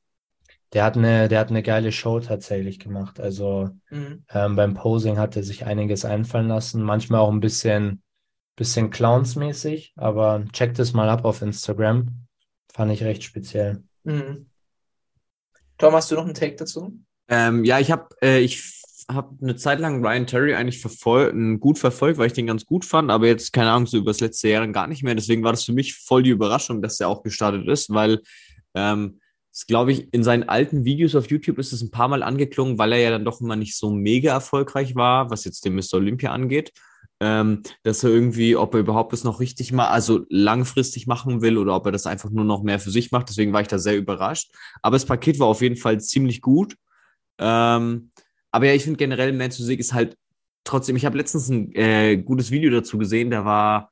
Der 0.73 0.83
hat 0.83 0.97
eine, 0.97 1.27
der 1.27 1.39
hat 1.39 1.49
eine 1.49 1.63
geile 1.63 1.91
Show 1.91 2.19
tatsächlich 2.19 2.79
gemacht. 2.79 3.19
Also 3.19 3.69
Mhm. 3.91 4.23
ähm, 4.29 4.55
beim 4.55 4.73
Posing 4.73 5.17
hat 5.19 5.35
er 5.35 5.43
sich 5.43 5.65
einiges 5.65 6.05
einfallen 6.05 6.47
lassen. 6.47 6.81
Manchmal 6.83 7.21
auch 7.21 7.31
ein 7.31 7.39
bisschen, 7.39 8.01
bisschen 8.55 8.89
clownsmäßig, 8.89 9.93
aber 9.95 10.45
checkt 10.51 10.79
es 10.79 10.93
mal 10.93 11.09
ab 11.09 11.25
auf 11.25 11.41
Instagram. 11.41 12.27
Fand 12.71 12.91
ich 12.91 13.03
recht 13.03 13.23
speziell. 13.23 13.83
Mhm. 14.03 14.47
Tom, 15.77 15.93
hast 15.93 16.11
du 16.11 16.15
noch 16.15 16.25
einen 16.25 16.33
Take 16.33 16.55
dazu? 16.55 16.99
Ähm, 17.27 17.63
ja, 17.63 17.79
ich 17.79 17.91
habe 17.91 18.09
äh, 18.21 18.39
ich 18.39 18.83
habe 19.09 19.35
eine 19.41 19.55
Zeit 19.55 19.79
lang 19.79 20.05
Ryan 20.05 20.27
Terry 20.27 20.55
eigentlich 20.55 20.79
verfol 20.79 21.57
gut 21.59 21.77
verfolgt, 21.77 22.17
weil 22.17 22.27
ich 22.27 22.33
den 22.33 22.47
ganz 22.47 22.65
gut 22.65 22.85
fand, 22.85 23.11
aber 23.11 23.27
jetzt, 23.27 23.51
keine 23.51 23.71
Ahnung, 23.71 23.87
so 23.87 23.97
über 23.97 24.11
das 24.11 24.21
letzte 24.21 24.49
Jahr 24.49 24.61
dann 24.61 24.73
gar 24.73 24.87
nicht 24.87 25.03
mehr. 25.03 25.15
Deswegen 25.15 25.43
war 25.43 25.51
das 25.51 25.65
für 25.65 25.73
mich 25.73 25.95
voll 25.95 26.23
die 26.23 26.29
Überraschung, 26.29 26.81
dass 26.81 26.97
der 26.97 27.09
auch 27.09 27.23
gestartet 27.23 27.67
ist, 27.67 27.89
weil 27.89 28.21
ähm, 28.75 29.19
das 29.51 29.67
glaube 29.67 29.91
ich, 29.91 30.11
in 30.13 30.23
seinen 30.23 30.49
alten 30.49 30.83
Videos 30.83 31.15
auf 31.15 31.29
YouTube 31.29 31.59
ist 31.59 31.73
es 31.73 31.81
ein 31.81 31.91
paar 31.91 32.07
Mal 32.07 32.23
angeklungen, 32.23 32.79
weil 32.79 32.93
er 32.93 32.99
ja 32.99 33.09
dann 33.11 33.25
doch 33.25 33.39
immer 33.39 33.55
nicht 33.55 33.77
so 33.77 33.91
mega 33.91 34.31
erfolgreich 34.31 34.95
war, 34.95 35.29
was 35.29 35.45
jetzt 35.45 35.65
den 35.65 35.75
Mr. 35.75 35.95
Olympia 35.95 36.31
angeht. 36.31 36.71
Ähm, 37.25 37.63
dass 37.83 38.03
er 38.03 38.09
irgendwie, 38.09 38.57
ob 38.57 38.73
er 38.73 38.81
überhaupt 38.81 39.13
das 39.13 39.23
noch 39.23 39.39
richtig 39.39 39.71
mal, 39.71 39.87
also 39.87 40.25
langfristig 40.27 41.07
machen 41.07 41.41
will 41.41 41.57
oder 41.57 41.73
ob 41.73 41.85
er 41.85 41.93
das 41.93 42.05
einfach 42.05 42.29
nur 42.29 42.43
noch 42.43 42.63
mehr 42.63 42.79
für 42.79 42.91
sich 42.91 43.11
macht. 43.11 43.29
Deswegen 43.29 43.53
war 43.53 43.61
ich 43.61 43.69
da 43.69 43.79
sehr 43.79 43.95
überrascht. 43.95 44.51
Aber 44.81 44.97
das 44.97 45.05
Paket 45.05 45.39
war 45.39 45.47
auf 45.47 45.61
jeden 45.61 45.77
Fall 45.77 46.01
ziemlich 46.01 46.41
gut. 46.41 46.75
Ähm, 47.39 48.09
aber 48.51 48.65
ja, 48.65 48.73
ich 48.73 48.83
finde 48.83 48.97
generell 48.97 49.31
Men's 49.31 49.55
Physik 49.55 49.79
ist 49.79 49.93
halt 49.93 50.17
trotzdem, 50.65 50.97
ich 50.97 51.05
habe 51.05 51.17
letztens 51.17 51.47
ein 51.47 51.73
äh, 51.75 52.17
gutes 52.17 52.51
Video 52.51 52.69
dazu 52.71 52.97
gesehen, 52.97 53.29
da 53.29 53.45
war 53.45 53.91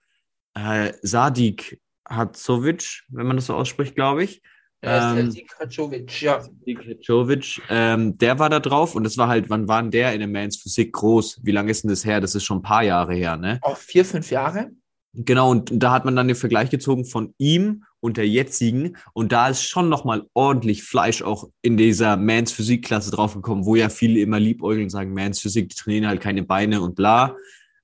äh, 0.54 0.92
Sadik 1.02 1.80
Hadzovic, 2.06 3.04
wenn 3.08 3.28
man 3.28 3.38
das 3.38 3.46
so 3.46 3.56
ausspricht, 3.56 3.96
glaube 3.96 4.26
ich. 4.26 4.42
Ähm, 4.84 4.90
ja. 4.90 5.16
Sadik 5.16 6.88
Hadzovic, 6.90 7.62
ähm, 7.70 8.18
der 8.18 8.40
war 8.40 8.50
da 8.50 8.60
drauf 8.60 8.96
und 8.96 9.04
das 9.04 9.18
war 9.18 9.28
halt, 9.28 9.50
wann 9.50 9.68
war 9.68 9.82
denn 9.82 9.92
der 9.92 10.14
in 10.14 10.20
der 10.20 10.28
Men's 10.28 10.58
Physik 10.58 10.94
groß? 10.94 11.42
Wie 11.44 11.52
lange 11.52 11.70
ist 11.72 11.84
denn 11.84 11.90
das 11.90 12.04
her? 12.06 12.20
Das 12.20 12.34
ist 12.36 12.44
schon 12.44 12.60
ein 12.60 12.64
paar 12.64 12.84
Jahre 12.84 13.14
her, 13.14 13.38
ne? 13.38 13.60
Auch 13.62 13.78
vier, 13.78 14.06
fünf 14.06 14.32
Jahre. 14.32 14.72
Genau, 15.14 15.52
und 15.52 15.70
da 15.74 15.92
hat 15.92 16.06
man 16.06 16.16
dann 16.16 16.28
den 16.28 16.38
Vergleich 16.38 16.70
gezogen 16.70 17.04
von 17.06 17.34
ihm 17.38 17.84
und 18.00 18.16
der 18.18 18.28
jetzigen. 18.28 18.96
Und 19.14 19.34
da 19.34 19.50
ist 19.50 19.64
schon 19.64 19.90
nochmal 19.90 20.26
ordentlich 20.34 20.84
Fleisch 20.84 21.22
auch 21.22 21.50
in 21.62 21.76
dieser 21.76 22.16
Mans 22.16 22.52
Physik-Klasse 22.54 23.12
draufgekommen, 23.12 23.66
wo 23.66 23.76
ja 23.76 23.90
viele 23.90 24.20
immer 24.22 24.40
liebäugeln 24.40 24.84
und 24.86 24.90
sagen, 24.90 25.14
Mans 25.14 25.42
Physik, 25.42 25.70
die 25.70 25.76
trainieren 25.76 26.08
halt 26.08 26.22
keine 26.22 26.44
Beine 26.44 26.82
und 26.82 26.96
bla. 26.96 27.36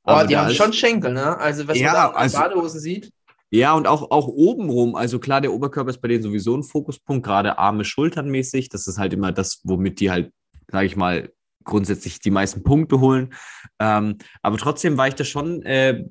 Oh, 0.06 0.12
Aber 0.12 0.26
die 0.26 0.36
da 0.36 0.46
haben 0.46 0.54
schon 0.54 0.72
Schenkel, 0.72 1.14
ne? 1.14 1.38
Also, 1.38 1.68
was 1.68 1.78
Ja, 1.78 1.88
man 1.88 1.96
da 1.96 2.10
also- 2.12 2.38
Badehosen 2.40 2.80
sieht. 2.80 3.12
Ja, 3.50 3.74
und 3.74 3.88
auch, 3.88 4.12
auch 4.12 4.28
obenrum, 4.28 4.96
also 4.96 5.20
klar, 5.20 5.40
der 5.40 5.54
Oberkörper 5.54 5.90
ist 5.90 6.02
bei 6.02 6.10
denen 6.10 6.24
sowieso 6.24 6.56
ein 6.56 6.64
Fokuspunkt, 6.64 7.26
gerade 7.26 7.58
Arme, 7.58 7.86
Schultern 7.86 8.30
mäßig. 8.30 8.70
Das 8.70 8.88
ist 8.88 8.98
halt 8.98 9.14
immer 9.14 9.32
das, 9.32 9.62
womit 9.64 10.00
die 10.00 10.12
halt, 10.12 10.34
sage 10.70 10.86
ich 10.86 10.98
mal, 10.98 11.32
grundsätzlich 11.64 12.20
die 12.20 12.32
meisten 12.32 12.64
Punkte 12.64 13.00
holen. 13.00 13.34
Ähm, 13.80 14.18
aber 14.42 14.58
trotzdem 14.58 14.98
war 14.98 15.08
ich 15.08 15.16
da 15.16 15.24
schon, 15.24 15.62
äh, 15.64 16.04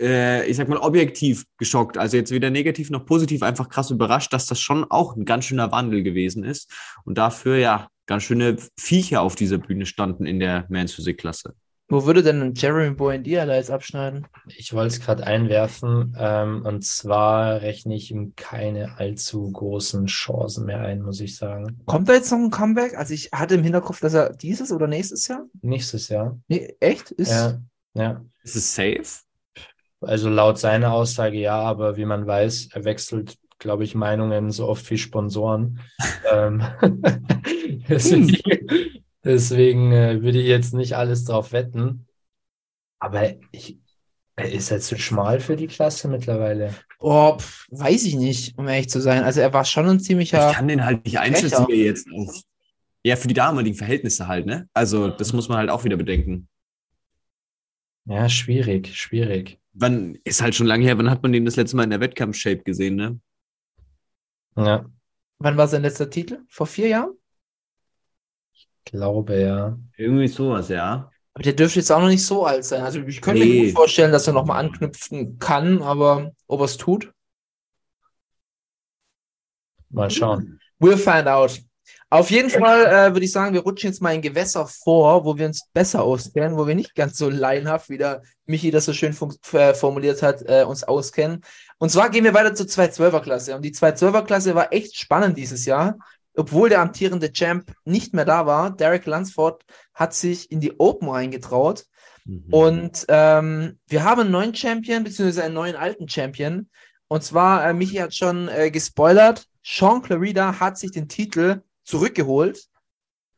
äh, 0.00 0.48
ich 0.48 0.56
sag 0.56 0.68
mal, 0.68 0.78
objektiv 0.78 1.44
geschockt. 1.58 1.98
Also 1.98 2.16
jetzt 2.16 2.30
weder 2.32 2.50
negativ 2.50 2.90
noch 2.90 3.04
positiv, 3.04 3.42
einfach 3.42 3.68
krass 3.68 3.90
überrascht, 3.90 4.32
dass 4.32 4.46
das 4.46 4.60
schon 4.60 4.84
auch 4.90 5.14
ein 5.14 5.24
ganz 5.24 5.44
schöner 5.44 5.70
Wandel 5.70 6.02
gewesen 6.02 6.42
ist. 6.42 6.72
Und 7.04 7.18
dafür, 7.18 7.58
ja, 7.58 7.88
ganz 8.06 8.24
schöne 8.24 8.56
Viecher 8.78 9.20
auf 9.22 9.36
dieser 9.36 9.58
Bühne 9.58 9.86
standen 9.86 10.26
in 10.26 10.40
der 10.40 10.66
Men's 10.68 10.94
Physik-Klasse. 10.94 11.54
Wo 11.90 12.06
würde 12.06 12.22
denn 12.22 12.54
Jeremy 12.54 12.94
Boendia 12.94 13.44
da 13.46 13.56
jetzt 13.56 13.70
abschneiden? 13.70 14.28
Ich 14.46 14.72
wollte 14.72 14.94
es 14.94 15.00
gerade 15.00 15.26
einwerfen, 15.26 16.16
ähm, 16.16 16.64
und 16.64 16.84
zwar 16.84 17.62
rechne 17.62 17.96
ich 17.96 18.12
ihm 18.12 18.34
keine 18.36 18.98
allzu 18.98 19.50
großen 19.50 20.06
Chancen 20.06 20.66
mehr 20.66 20.80
ein, 20.82 21.02
muss 21.02 21.20
ich 21.20 21.36
sagen. 21.36 21.80
Kommt 21.86 22.08
da 22.08 22.12
jetzt 22.12 22.30
noch 22.30 22.38
ein 22.38 22.50
Comeback? 22.50 22.96
Also, 22.96 23.12
ich 23.12 23.30
hatte 23.32 23.56
im 23.56 23.64
Hinterkopf, 23.64 23.98
dass 23.98 24.14
er 24.14 24.32
dieses 24.32 24.70
oder 24.70 24.86
nächstes 24.86 25.26
Jahr? 25.26 25.46
Nächstes 25.62 26.08
Jahr. 26.08 26.38
Nee, 26.46 26.76
echt? 26.78 27.10
Ist, 27.10 27.32
Ja, 27.32 27.60
ja. 27.94 28.24
Ist 28.44 28.54
es 28.54 28.72
safe? 28.72 29.24
Also 30.00 30.30
laut 30.30 30.58
seiner 30.58 30.92
Aussage 30.92 31.38
ja, 31.38 31.60
aber 31.60 31.96
wie 31.96 32.06
man 32.06 32.24
weiß, 32.26 32.68
er 32.72 32.84
wechselt, 32.84 33.36
glaube 33.58 33.82
ich, 33.82 33.96
Meinungen 33.96 34.50
so 34.50 34.68
oft 34.68 34.88
wie 34.90 34.96
Sponsoren. 34.96 35.80
ähm, 36.32 36.62
deswegen 37.88 38.36
deswegen 39.24 39.92
äh, 39.92 40.22
würde 40.22 40.40
ich 40.40 40.46
jetzt 40.46 40.74
nicht 40.74 40.96
alles 40.96 41.24
drauf 41.24 41.52
wetten. 41.52 42.06
Aber 42.98 43.34
ich, 43.52 43.78
er 44.36 44.52
ist 44.52 44.70
er 44.70 44.80
zu 44.80 44.98
schmal 44.98 45.40
für 45.40 45.56
die 45.56 45.66
Klasse 45.66 46.08
mittlerweile. 46.08 46.74
Oh, 46.98 47.38
pf, 47.38 47.66
weiß 47.70 48.04
ich 48.04 48.16
nicht, 48.16 48.58
um 48.58 48.68
ehrlich 48.68 48.90
zu 48.90 49.00
sein. 49.00 49.24
Also, 49.24 49.40
er 49.40 49.52
war 49.52 49.64
schon 49.64 49.86
ein 49.88 50.00
ziemlicher. 50.00 50.50
Ich 50.50 50.56
kann 50.56 50.68
den 50.68 50.84
halt 50.84 51.04
nicht 51.04 51.18
einschätzen, 51.18 51.66
wie 51.68 51.80
er 51.80 51.86
jetzt 51.86 52.06
auf. 52.12 52.40
Ja, 53.02 53.16
für 53.16 53.28
die 53.28 53.34
damaligen 53.34 53.76
Verhältnisse 53.76 54.28
halt, 54.28 54.44
ne? 54.44 54.68
Also, 54.74 55.08
das 55.08 55.32
muss 55.32 55.48
man 55.48 55.58
halt 55.58 55.70
auch 55.70 55.84
wieder 55.84 55.96
bedenken. 55.96 56.48
Ja, 58.04 58.28
schwierig, 58.28 58.94
schwierig. 58.94 59.58
Wann 59.72 60.18
ist 60.24 60.42
halt 60.42 60.54
schon 60.54 60.66
lange 60.66 60.84
her, 60.84 60.98
wann 60.98 61.10
hat 61.10 61.22
man 61.22 61.32
den 61.32 61.44
das 61.44 61.56
letzte 61.56 61.76
Mal 61.76 61.84
in 61.84 61.90
der 61.90 62.00
Wettkampf-Shape 62.00 62.62
gesehen, 62.64 62.96
ne? 62.96 63.20
Ja, 64.56 64.84
Wann 65.42 65.56
war 65.56 65.66
sein 65.68 65.80
letzter 65.80 66.10
Titel? 66.10 66.44
Vor 66.48 66.66
vier 66.66 66.88
Jahren? 66.88 67.14
Glaube 68.90 69.38
ja. 69.40 69.78
Irgendwie 69.96 70.28
sowas, 70.28 70.68
ja. 70.68 71.10
Aber 71.34 71.42
der 71.44 71.52
dürfte 71.52 71.78
jetzt 71.78 71.90
auch 71.92 72.00
noch 72.00 72.08
nicht 72.08 72.24
so 72.24 72.44
alt 72.44 72.64
sein. 72.64 72.82
Also, 72.82 73.00
ich 73.00 73.20
könnte 73.20 73.40
mir 73.40 73.46
Nee. 73.46 73.66
gut 73.66 73.74
vorstellen, 73.76 74.12
dass 74.12 74.26
er 74.26 74.32
nochmal 74.32 74.64
anknüpfen 74.64 75.38
kann, 75.38 75.80
aber 75.82 76.32
ob 76.46 76.60
er 76.60 76.64
es 76.64 76.76
tut, 76.76 77.12
Mal 79.90 80.10
schauen. 80.10 80.60
we'll 80.80 80.96
find 80.96 81.26
out. 81.26 81.60
Auf 82.12 82.30
jeden 82.32 82.50
Fall 82.50 82.86
äh, 82.86 83.12
würde 83.14 83.24
ich 83.24 83.30
sagen, 83.32 83.54
wir 83.54 83.60
rutschen 83.62 83.90
jetzt 83.90 84.02
mal 84.02 84.14
in 84.14 84.20
Gewässer 84.22 84.66
vor, 84.66 85.24
wo 85.24 85.36
wir 85.38 85.46
uns 85.46 85.68
besser 85.72 86.02
auskennen, 86.02 86.56
wo 86.56 86.66
wir 86.66 86.74
nicht 86.74 86.96
ganz 86.96 87.16
so 87.16 87.30
laienhaft, 87.30 87.88
wie 87.88 87.98
der 87.98 88.22
Michi 88.46 88.72
das 88.72 88.84
so 88.86 88.92
schön 88.92 89.16
äh, 89.52 89.74
formuliert 89.74 90.20
hat, 90.22 90.42
äh, 90.42 90.64
uns 90.64 90.82
auskennen. 90.82 91.44
Und 91.78 91.90
zwar 91.90 92.10
gehen 92.10 92.24
wir 92.24 92.34
weiter 92.34 92.54
zur 92.54 92.66
212er-Klasse. 92.66 93.54
Und 93.54 93.62
die 93.62 93.70
212er-Klasse 93.72 94.54
war 94.56 94.72
echt 94.72 94.96
spannend 94.96 95.38
dieses 95.38 95.64
Jahr. 95.66 95.98
Obwohl 96.36 96.68
der 96.68 96.80
amtierende 96.80 97.32
Champ 97.32 97.72
nicht 97.84 98.14
mehr 98.14 98.24
da 98.24 98.46
war, 98.46 98.70
Derek 98.70 99.06
Lunsford 99.06 99.64
hat 99.94 100.14
sich 100.14 100.50
in 100.50 100.60
die 100.60 100.78
Open 100.78 101.08
reingetraut. 101.08 101.86
Mhm. 102.24 102.44
Und 102.50 103.06
ähm, 103.08 103.78
wir 103.86 104.04
haben 104.04 104.22
einen 104.22 104.30
neuen 104.30 104.54
Champion, 104.54 105.04
beziehungsweise 105.04 105.44
einen 105.44 105.54
neuen 105.54 105.76
alten 105.76 106.08
Champion. 106.08 106.68
Und 107.08 107.24
zwar, 107.24 107.68
äh, 107.68 107.74
Michi 107.74 107.96
hat 107.96 108.14
schon 108.14 108.48
äh, 108.48 108.70
gespoilert, 108.70 109.46
Sean 109.62 110.02
Clarida 110.02 110.60
hat 110.60 110.78
sich 110.78 110.92
den 110.92 111.08
Titel 111.08 111.62
zurückgeholt. 111.84 112.66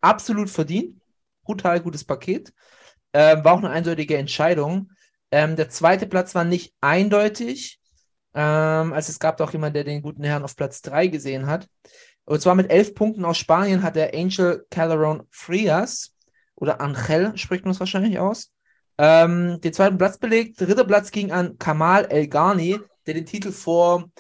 Absolut 0.01 0.51
verdient. 0.51 1.01
Brutal 1.45 1.81
gutes 1.81 2.05
Paket. 2.05 2.53
Ähm, 3.13 3.45
war 3.45 3.55
auch 3.55 3.59
eine 3.59 3.71
eindeutige 3.71 4.17
Entscheidung. 4.17 4.91
Ähm, 5.31 5.57
der 5.57 5.69
zweite 5.71 6.07
Platz 6.07 6.35
war 6.35 6.45
nicht 6.45 6.75
eindeutig. 6.81 7.81
Ähm, 8.35 8.93
also 8.93 9.11
es 9.11 9.19
gab 9.19 9.41
auch 9.41 9.53
jemanden, 9.53 9.75
der 9.75 9.85
den 9.85 10.03
guten 10.03 10.25
Herrn 10.25 10.45
auf 10.45 10.57
Platz 10.57 10.83
3 10.83 11.09
gesehen 11.09 11.47
hat. 11.47 11.69
Und 12.25 12.41
zwar 12.41 12.55
mit 12.55 12.71
elf 12.71 12.95
Punkten 12.95 13.25
aus 13.25 13.38
Spanien 13.38 13.83
hat 13.83 13.97
der 13.97 14.14
Angel 14.14 14.67
Calderon 14.71 15.23
Frias 15.31 16.14
oder 16.55 16.81
Angel 16.81 17.37
spricht 17.37 17.64
man 17.64 17.73
es 17.73 17.81
wahrscheinlich 17.81 18.19
aus. 18.19 18.52
Ähm, 18.99 19.61
den 19.61 19.73
zweiten 19.73 19.99
Platz 19.99 20.19
belegt. 20.19 20.61
Dritter 20.61 20.85
Platz 20.85 21.11
ging 21.11 21.33
an 21.33 21.59
Kamal 21.59 22.05
El 22.07 22.29
Ghani, 22.29 22.79
der 23.07 23.14
den 23.14 23.26
Titel 23.26 23.50
vor 23.50 24.11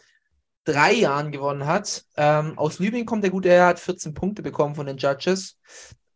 drei 0.64 0.92
Jahren 0.92 1.30
gewonnen 1.30 1.66
hat. 1.66 2.04
Ähm, 2.16 2.58
aus 2.58 2.78
Libyen 2.78 3.06
kommt 3.06 3.22
der 3.22 3.30
gute 3.30 3.50
Herr, 3.50 3.66
hat 3.66 3.80
14 3.80 4.14
Punkte 4.14 4.42
bekommen 4.42 4.74
von 4.74 4.86
den 4.86 4.96
Judges. 4.96 5.58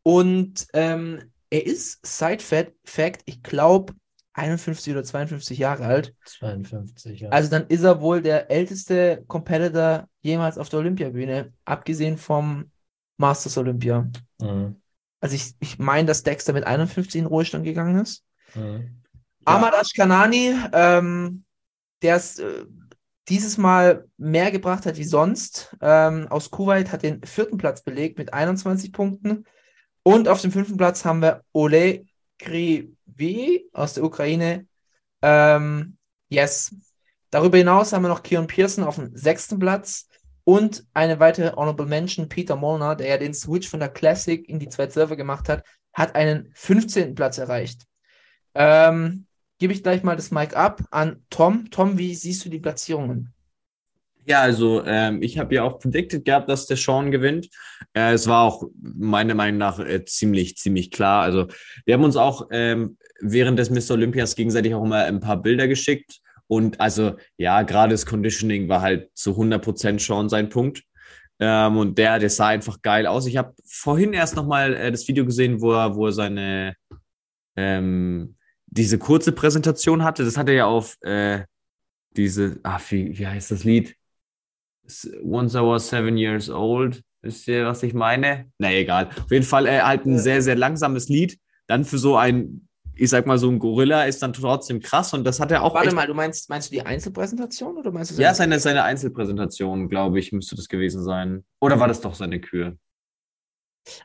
Und 0.02 0.66
ähm, 0.73 1.33
er 1.50 1.66
ist, 1.66 2.05
Side 2.05 2.43
Fact, 2.43 3.23
ich 3.25 3.43
glaube, 3.43 3.95
51 4.37 4.93
oder 4.93 5.02
52 5.02 5.59
Jahre 5.59 5.87
alt. 5.87 6.14
52, 6.26 7.21
ja. 7.21 7.28
Also 7.31 7.50
dann 7.50 7.66
ist 7.69 7.83
er 7.83 8.00
wohl 8.00 8.21
der 8.21 8.50
älteste 8.50 9.25
Competitor 9.26 10.09
jemals 10.21 10.59
auf 10.59 10.69
der 10.69 10.81
Olympiabühne, 10.81 11.52
abgesehen 11.64 12.19
vom 12.19 12.71
Masters 13.16 13.57
Olympia. 13.57 14.09
Mhm. 14.40 14.76
Also 15.21 15.35
ich, 15.37 15.55
ich 15.61 15.78
meine, 15.78 16.07
dass 16.07 16.23
Dexter 16.23 16.52
mit 16.52 16.66
51 16.66 17.19
in 17.19 17.26
Ruhestand 17.26 17.64
gegangen 17.64 17.99
ist. 17.99 18.25
Mhm. 18.55 19.02
Ahmad 19.47 19.75
Ashkanani, 19.75 20.55
ähm, 20.73 21.45
der 22.02 22.16
es 22.16 22.38
äh, 22.38 22.66
dieses 23.28 23.57
Mal 23.57 24.07
mehr 24.19 24.50
gebracht 24.50 24.85
hat 24.85 24.99
wie 24.99 25.05
sonst, 25.05 25.75
ähm, 25.81 26.28
aus 26.28 26.50
Kuwait, 26.50 26.93
hat 26.93 27.02
den 27.02 27.23
vierten 27.23 27.57
Platz 27.57 27.83
belegt 27.83 28.19
mit 28.19 28.35
21 28.35 28.93
Punkten. 28.93 29.45
Und 30.02 30.28
auf 30.28 30.43
dem 30.43 30.52
fünften 30.52 30.76
Platz 30.76 31.05
haben 31.05 31.23
wir 31.23 31.43
Ole 31.52 32.05
Krivi 33.16 33.68
aus 33.73 33.94
der 33.94 34.04
Ukraine. 34.04 34.66
Ähm, 35.23 35.96
yes. 36.28 36.75
Darüber 37.30 37.58
hinaus 37.58 37.92
haben 37.92 38.02
wir 38.02 38.08
noch 38.08 38.23
Kion 38.23 38.46
Pearson 38.46 38.85
auf 38.85 38.96
dem 38.96 39.16
sechsten 39.16 39.58
Platz 39.58 40.08
und 40.44 40.85
eine 40.94 41.18
weitere 41.18 41.50
Honorable 41.56 41.87
Mention, 41.87 42.28
Peter 42.28 42.56
Molnar, 42.56 42.96
der 42.96 43.08
ja 43.08 43.18
den 43.18 43.35
Switch 43.35 43.68
von 43.68 43.80
der 43.80 43.88
Classic 43.88 44.49
in 44.49 44.58
die 44.58 44.68
zwei 44.68 44.88
Server 44.88 45.16
gemacht 45.16 45.49
hat, 45.49 45.64
hat 45.92 46.14
einen 46.14 46.50
15. 46.54 47.14
Platz 47.14 47.38
erreicht. 47.38 47.82
Ähm, 48.54 49.26
Gebe 49.58 49.73
ich 49.73 49.82
gleich 49.82 50.02
mal 50.02 50.16
das 50.16 50.30
Mic 50.30 50.54
ab 50.54 50.82
an 50.90 51.25
Tom. 51.30 51.70
Tom, 51.70 51.96
wie 51.96 52.14
siehst 52.14 52.44
du 52.44 52.50
die 52.50 52.58
Platzierungen? 52.58 53.32
Ja, 54.26 54.42
also 54.42 54.85
ähm, 54.85 55.23
ich 55.23 55.38
habe 55.38 55.54
ja 55.54 55.62
auch 55.62 55.78
predicted 55.78 56.26
gehabt, 56.26 56.50
dass 56.50 56.66
der 56.66 56.76
Sean 56.76 57.11
gewinnt. 57.11 57.49
Äh, 57.94 58.12
es 58.12 58.26
war 58.26 58.42
auch 58.42 58.64
meiner 58.75 59.35
Meinung 59.35 59.56
nach 59.56 59.78
äh, 59.78 60.04
ziemlich, 60.04 60.58
ziemlich 60.58 60.90
klar. 60.90 61.23
Also 61.23 61.46
wir 61.87 61.94
haben 61.94 62.04
uns 62.04 62.16
auch 62.16 62.49
ähm, 62.50 62.99
während 63.20 63.58
des 63.58 63.70
Mr. 63.70 63.94
Olympias 63.94 64.37
gegenseitig 64.37 64.75
auch 64.75 64.85
immer 64.85 65.04
ein 65.04 65.20
paar 65.20 65.40
Bilder 65.40 65.68
geschickt. 65.68 66.20
Und 66.49 66.80
also 66.80 67.16
ja, 67.37 67.62
gerade 67.62 67.92
das 67.92 68.06
Conditioning 68.06 68.68
war 68.68 68.80
halt 68.80 69.11
zu 69.14 69.32
100% 69.32 69.99
Sean 70.00 70.28
sein 70.28 70.49
Punkt. 70.49 70.82
Ähm, 71.38 71.76
und 71.76 71.99
der, 71.99 72.18
der 72.18 72.30
sah 72.30 72.49
einfach 72.49 72.80
geil 72.82 73.06
aus. 73.06 73.26
Ich 73.26 73.37
habe 73.37 73.54
vorhin 73.66 74.12
erst 74.12 74.37
nochmal 74.37 74.75
äh, 74.75 74.90
das 74.90 75.06
Video 75.06 75.26
gesehen, 75.26 75.61
wo 75.61 75.73
er, 75.73 75.94
wo 75.94 76.06
er 76.06 76.12
seine 76.12 76.75
ähm, 77.56 78.37
diese 78.66 78.99
kurze 78.99 79.32
Präsentation 79.32 80.02
hatte. 80.02 80.25
Das 80.25 80.37
hat 80.37 80.49
er 80.49 80.54
ja 80.54 80.66
auf 80.66 80.96
äh, 81.02 81.44
diese, 82.16 82.58
ah, 82.62 82.80
wie, 82.88 83.18
wie 83.18 83.26
heißt 83.26 83.50
das 83.50 83.64
Lied? 83.64 83.96
Once 85.23 85.54
I 85.54 85.58
was 85.58 85.88
seven 85.88 86.16
years 86.16 86.49
old. 86.49 87.02
Wisst 87.23 87.49
ihr, 87.49 87.66
was 87.66 87.82
ich 87.82 87.92
meine? 87.92 88.50
Na, 88.58 88.73
egal. 88.73 89.08
Auf 89.08 89.30
jeden 89.30 89.44
Fall 89.44 89.66
äh, 89.66 89.80
halt 89.80 90.06
ein 90.06 90.18
sehr, 90.18 90.42
sehr 90.42 90.54
langsames 90.54 91.08
Lied. 91.08 91.38
Dann 91.66 91.85
für 91.85 91.99
so 91.99 92.16
ein, 92.16 92.65
ich 92.97 93.11
sag 93.11 93.26
mal, 93.26 93.38
so 93.38 93.50
ein 93.50 93.59
Gorilla 93.59 94.05
ist 94.05 94.23
dann 94.23 94.33
trotzdem 94.33 94.81
krass 94.81 95.12
und 95.12 95.25
das 95.25 95.38
hat 95.38 95.50
er 95.50 95.62
auch. 95.62 95.75
Warte 95.75 95.95
mal, 95.95 96.07
du 96.07 96.15
meinst, 96.15 96.49
meinst 96.49 96.71
du 96.71 96.75
die 96.75 96.83
Einzelpräsentation 96.83 97.76
oder 97.76 97.93
meinst 97.93 98.17
du 98.17 98.23
Ja, 98.23 98.35
seine, 98.35 98.59
seine 98.59 98.83
Einzelpräsentation, 98.85 99.88
glaube 99.88 100.19
ich, 100.19 100.33
müsste 100.33 100.57
das 100.57 100.69
gewesen 100.69 101.03
sein. 101.05 101.44
Oder 101.61 101.79
war 101.79 101.88
das 101.88 102.01
doch 102.01 102.14
seine 102.14 102.40
Kür? 102.40 102.77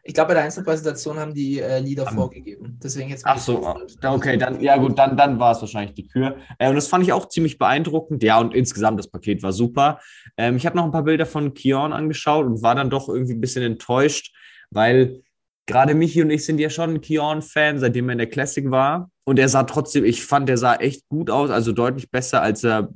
Ich 0.03 0.13
glaube, 0.13 0.29
bei 0.29 0.33
der 0.35 0.43
Einzelpräsentation 0.43 1.17
haben 1.17 1.33
die 1.33 1.59
äh, 1.59 1.79
Lieder 1.79 2.07
Am- 2.07 2.15
vorgegeben. 2.15 2.77
Deswegen 2.83 3.09
jetzt. 3.09 3.25
Ach 3.25 3.39
so, 3.39 3.65
ah, 3.65 3.79
okay, 4.13 4.37
dann, 4.37 4.61
ja 4.61 4.77
gut, 4.77 4.99
dann, 4.99 5.17
dann 5.17 5.39
war 5.39 5.53
es 5.53 5.61
wahrscheinlich 5.61 5.95
die 5.95 6.07
Kür. 6.07 6.37
Äh, 6.59 6.69
und 6.69 6.75
das 6.75 6.87
fand 6.87 7.03
ich 7.03 7.13
auch 7.13 7.27
ziemlich 7.29 7.57
beeindruckend. 7.57 8.21
Ja, 8.21 8.39
und 8.39 8.53
insgesamt 8.53 8.99
das 8.99 9.09
Paket 9.09 9.41
war 9.41 9.53
super. 9.53 9.99
Ähm, 10.37 10.55
ich 10.57 10.65
habe 10.65 10.77
noch 10.77 10.83
ein 10.85 10.91
paar 10.91 11.03
Bilder 11.03 11.25
von 11.25 11.53
Kion 11.53 11.93
angeschaut 11.93 12.45
und 12.45 12.61
war 12.61 12.75
dann 12.75 12.89
doch 12.91 13.09
irgendwie 13.09 13.33
ein 13.33 13.41
bisschen 13.41 13.63
enttäuscht, 13.63 14.35
weil 14.69 15.23
gerade 15.65 15.93
Michi 15.93 16.21
und 16.21 16.29
ich 16.29 16.45
sind 16.45 16.59
ja 16.59 16.69
schon 16.69 17.01
Kion-Fan, 17.01 17.79
seitdem 17.79 18.09
er 18.09 18.13
in 18.13 18.17
der 18.17 18.29
Classic 18.29 18.69
war. 18.69 19.09
Und 19.23 19.39
er 19.39 19.49
sah 19.49 19.63
trotzdem, 19.63 20.05
ich 20.05 20.25
fand, 20.25 20.49
er 20.49 20.57
sah 20.57 20.75
echt 20.75 21.07
gut 21.07 21.29
aus, 21.29 21.49
also 21.49 21.71
deutlich 21.71 22.09
besser, 22.09 22.41
als 22.41 22.63
er 22.63 22.89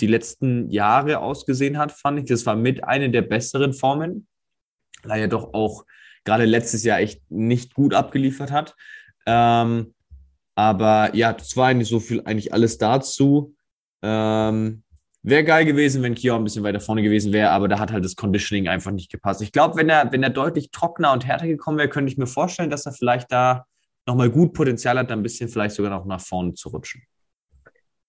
die 0.00 0.06
letzten 0.06 0.70
Jahre 0.70 1.20
ausgesehen 1.20 1.78
hat, 1.78 1.92
fand 1.92 2.18
ich. 2.18 2.26
Das 2.26 2.44
war 2.46 2.56
mit 2.56 2.84
eine 2.84 3.10
der 3.10 3.22
besseren 3.22 3.72
Formen, 3.72 4.26
weil 5.02 5.20
er 5.20 5.28
doch 5.28 5.54
auch 5.54 5.84
gerade 6.24 6.44
letztes 6.44 6.84
Jahr 6.84 7.00
echt 7.00 7.22
nicht 7.30 7.74
gut 7.74 7.94
abgeliefert 7.94 8.50
hat. 8.50 8.74
Ähm, 9.26 9.94
aber 10.54 11.14
ja, 11.14 11.32
das 11.32 11.56
war 11.56 11.68
eigentlich 11.68 11.88
so 11.88 12.00
viel, 12.00 12.22
eigentlich 12.24 12.52
alles 12.52 12.78
dazu. 12.78 13.54
Ähm, 14.02 14.82
wäre 15.26 15.44
geil 15.44 15.64
gewesen, 15.64 16.02
wenn 16.02 16.14
Kion 16.14 16.40
ein 16.40 16.44
bisschen 16.44 16.62
weiter 16.62 16.80
vorne 16.80 17.02
gewesen 17.02 17.32
wäre, 17.32 17.50
aber 17.50 17.68
da 17.68 17.78
hat 17.78 17.92
halt 17.92 18.04
das 18.04 18.14
Conditioning 18.14 18.68
einfach 18.68 18.92
nicht 18.92 19.10
gepasst. 19.10 19.42
Ich 19.42 19.52
glaube, 19.52 19.76
wenn 19.76 19.88
er, 19.88 20.10
wenn 20.12 20.22
er 20.22 20.30
deutlich 20.30 20.70
trockener 20.70 21.12
und 21.12 21.26
härter 21.26 21.46
gekommen 21.46 21.78
wäre, 21.78 21.88
könnte 21.88 22.12
ich 22.12 22.16
mir 22.16 22.28
vorstellen, 22.28 22.70
dass 22.70 22.86
er 22.86 22.92
vielleicht 22.92 23.32
da 23.32 23.66
nochmal 24.06 24.30
gut 24.30 24.52
Potenzial 24.54 24.98
hat, 24.98 25.10
da 25.10 25.14
ein 25.14 25.22
bisschen 25.22 25.48
vielleicht 25.48 25.74
sogar 25.74 25.90
noch 25.90 26.06
nach 26.06 26.20
vorne 26.20 26.54
zu 26.54 26.68
rutschen. 26.68 27.02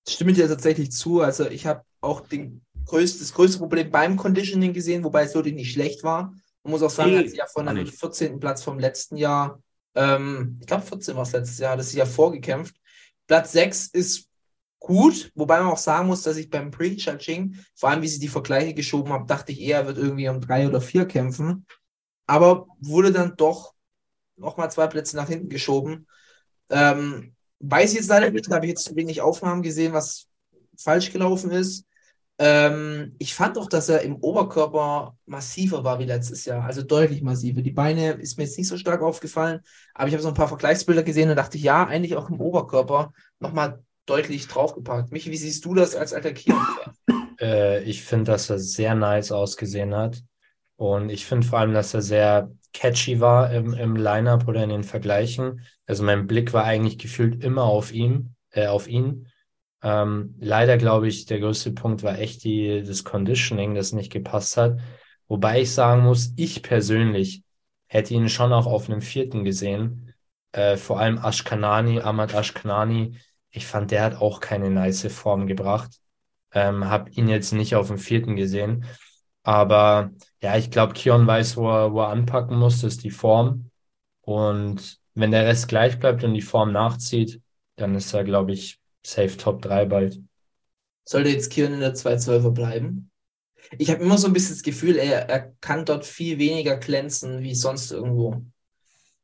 Stimme 0.08 0.32
ich 0.32 0.38
dir 0.38 0.48
tatsächlich 0.48 0.92
zu. 0.92 1.22
Also 1.22 1.50
ich 1.50 1.66
habe 1.66 1.82
auch 2.02 2.22
den 2.22 2.62
größt, 2.86 3.20
das 3.20 3.34
größte 3.34 3.58
Problem 3.58 3.90
beim 3.90 4.16
Conditioning 4.16 4.74
gesehen, 4.74 5.04
wobei 5.04 5.24
es 5.24 5.34
wirklich 5.34 5.56
nicht 5.56 5.74
schlecht 5.74 6.04
war. 6.04 6.34
Man 6.64 6.72
muss 6.72 6.84
auch 6.84 6.90
sagen, 6.92 7.12
Nee, 7.12 7.20
hat 7.20 7.30
sie 7.30 7.38
ja 7.38 7.48
von 7.48 7.68
einem 7.68 7.84
nicht. 7.84 8.00
14. 8.00 8.40
Platz 8.40 8.64
vom 8.64 8.78
letzten 8.78 9.18
Jahr, 9.18 9.60
ähm, 9.96 10.58
ich 10.62 10.68
glaube 10.68 10.84
14 10.84 11.16
war 11.16 11.24
es 11.24 11.32
letztes 11.32 11.58
Jahr, 11.58 11.78
es 11.80 11.90
sich 11.90 11.98
ja 11.98 12.06
vorgekämpft. 12.06 12.76
Platz 13.26 13.54
6 13.54 13.88
ist 13.88 14.27
gut, 14.88 15.32
wobei 15.36 15.60
man 15.60 15.72
auch 15.72 15.78
sagen 15.78 16.08
muss, 16.08 16.24
dass 16.24 16.38
ich 16.38 16.50
beim 16.50 16.72
Pre-Judging, 16.72 17.58
vor 17.76 17.90
allem 17.90 18.02
wie 18.02 18.08
sie 18.08 18.20
die 18.20 18.30
Vergleiche 18.30 18.74
geschoben 18.74 19.12
haben, 19.12 19.28
dachte 19.28 19.52
ich 19.52 19.62
eher, 19.62 19.80
er 19.80 19.88
wird 19.88 19.98
irgendwie 19.98 20.30
um 20.30 20.42
drei 20.42 20.68
oder 20.68 20.82
vier 20.82 21.06
kämpfen. 21.06 21.66
Aber 22.26 22.68
wurde 22.80 23.12
dann 23.12 23.36
doch 23.38 23.74
nochmal 24.38 24.72
zwei 24.72 24.88
Plätze 24.88 25.16
nach 25.18 25.28
hinten 25.28 25.50
geschoben. 25.50 26.08
Ähm, 26.70 27.36
weiß 27.60 27.92
ich 27.92 27.98
jetzt 27.98 28.10
leider 28.10 28.32
nicht, 28.32 28.50
da 28.50 28.56
habe 28.56 28.66
ich 28.66 28.72
jetzt 28.72 28.86
zu 28.86 28.96
wenig 28.96 29.22
Aufnahmen 29.22 29.62
gesehen, 29.62 29.94
was 29.94 30.28
falsch 30.78 31.12
gelaufen 31.12 31.52
ist. 31.52 31.86
Ähm, 32.40 33.16
ich 33.18 33.34
fand 33.34 33.58
auch, 33.58 33.68
dass 33.68 33.90
er 33.90 34.02
im 34.02 34.18
Oberkörper 34.18 35.18
massiver 35.26 35.84
war 35.84 36.00
wie 36.00 36.06
letztes 36.06 36.46
Jahr, 36.46 36.64
also 36.64 36.84
deutlich 36.84 37.24
massiver. 37.24 37.62
Die 37.62 37.72
Beine 37.72 38.12
ist 38.14 38.38
mir 38.38 38.44
jetzt 38.44 38.58
nicht 38.58 38.68
so 38.68 38.78
stark 38.78 39.02
aufgefallen, 39.02 39.62
aber 39.96 40.08
ich 40.08 40.14
habe 40.14 40.22
so 40.22 40.30
ein 40.30 40.36
paar 40.36 40.48
Vergleichsbilder 40.48 41.04
gesehen 41.04 41.30
und 41.30 41.36
dachte, 41.36 41.58
ja, 41.58 41.86
eigentlich 41.86 42.16
auch 42.16 42.30
im 42.30 42.40
Oberkörper 42.40 43.12
nochmal 43.40 43.84
deutlich 44.08 44.48
draufgepackt. 44.48 45.12
Michi, 45.12 45.32
wie 45.32 45.38
siehst 45.38 45.64
du 45.66 45.76
das 45.76 45.96
als 45.96 46.14
alter 46.14 46.34
Kion-Fan? 46.34 46.94
Äh, 47.40 47.84
ich 47.84 48.02
finde, 48.02 48.32
dass 48.32 48.50
er 48.50 48.58
sehr 48.58 48.96
nice 48.96 49.32
ausgesehen 49.32 49.94
hat. 49.94 50.24
Und 50.76 51.10
ich 51.10 51.28
finde 51.28 51.46
vor 51.46 51.60
allem, 51.60 51.76
dass 51.76 51.94
er 51.94 52.02
sehr 52.02 52.52
catchy 52.74 53.20
war 53.20 53.52
im, 53.52 53.74
im 53.74 53.96
Line-Up 53.96 54.48
oder 54.48 54.64
in 54.64 54.70
den 54.70 54.84
Vergleichen. 54.84 55.62
Also 55.86 56.04
mein 56.04 56.26
Blick 56.26 56.54
war 56.54 56.64
eigentlich 56.64 56.98
gefühlt 56.98 57.44
immer 57.44 57.64
auf 57.64 57.94
ihm, 57.94 58.34
äh, 58.50 58.66
auf 58.66 58.88
ihn. 58.88 59.28
Ähm, 59.84 60.36
leider 60.40 60.78
glaube 60.78 61.08
ich, 61.08 61.26
der 61.26 61.40
größte 61.40 61.72
Punkt 61.72 62.04
war 62.04 62.18
echt 62.18 62.44
die, 62.44 62.84
das 62.84 63.04
Conditioning, 63.04 63.76
das 63.76 63.94
nicht 63.94 64.12
gepasst 64.12 64.58
hat. 64.58 64.80
Wobei 65.28 65.62
ich 65.62 65.72
sagen 65.72 66.04
muss, 66.04 66.34
ich 66.36 66.64
persönlich 66.64 67.44
hätte 67.88 68.14
ihn 68.14 68.30
schon 68.30 68.54
auch 68.54 68.66
auf 68.66 68.90
einem 68.90 69.02
vierten 69.02 69.44
gesehen. 69.44 70.14
Äh, 70.52 70.78
vor 70.78 71.00
allem 71.00 71.18
Ashkanani, 71.20 72.02
Ahmad 72.02 72.34
Ashkanani. 72.34 73.18
Ich 73.52 73.68
fand, 73.68 73.92
der 73.92 74.04
hat 74.04 74.22
auch 74.22 74.40
keine 74.40 74.70
nice 74.70 75.12
Form 75.12 75.48
gebracht. 75.48 76.00
Ähm, 76.52 76.86
habe 76.86 77.10
ihn 77.12 77.28
jetzt 77.28 77.54
nicht 77.54 77.76
auf 77.76 77.88
dem 77.88 77.98
vierten 77.98 78.36
gesehen. 78.36 78.86
Aber 79.44 80.12
ja, 80.42 80.58
ich 80.58 80.72
glaube, 80.72 80.94
Kion 80.94 81.26
weiß, 81.26 81.58
wo 81.58 81.70
er, 81.70 81.94
wo 81.94 82.02
er 82.02 82.10
anpacken 82.10 82.58
muss, 82.58 82.82
das 82.82 82.96
ist 82.96 83.04
die 83.04 83.12
Form. 83.12 83.72
Und 84.22 85.00
wenn 85.14 85.32
der 85.32 85.46
Rest 85.46 85.68
gleich 85.68 86.00
bleibt 86.00 86.24
und 86.24 86.34
die 86.34 86.42
Form 86.42 86.72
nachzieht, 86.72 87.42
dann 87.78 87.96
ist 87.96 88.14
er, 88.14 88.24
glaube 88.24 88.52
ich, 88.52 88.80
safe 89.06 89.38
Top 89.38 89.62
3 89.62 89.86
bald. 89.86 90.20
Sollte 91.06 91.30
jetzt 91.30 91.50
Kion 91.50 91.74
in 91.74 91.80
der 91.80 91.96
212er 91.96 92.52
bleiben? 92.52 93.10
Ich 93.78 93.90
habe 93.90 94.04
immer 94.04 94.18
so 94.18 94.28
ein 94.28 94.34
bisschen 94.34 94.56
das 94.56 94.64
Gefühl, 94.64 94.98
er, 94.98 95.30
er 95.30 95.54
kann 95.62 95.86
dort 95.86 96.06
viel 96.06 96.38
weniger 96.38 96.78
glänzen 96.78 97.42
wie 97.42 97.56
sonst 97.56 97.92
irgendwo. 97.92 98.42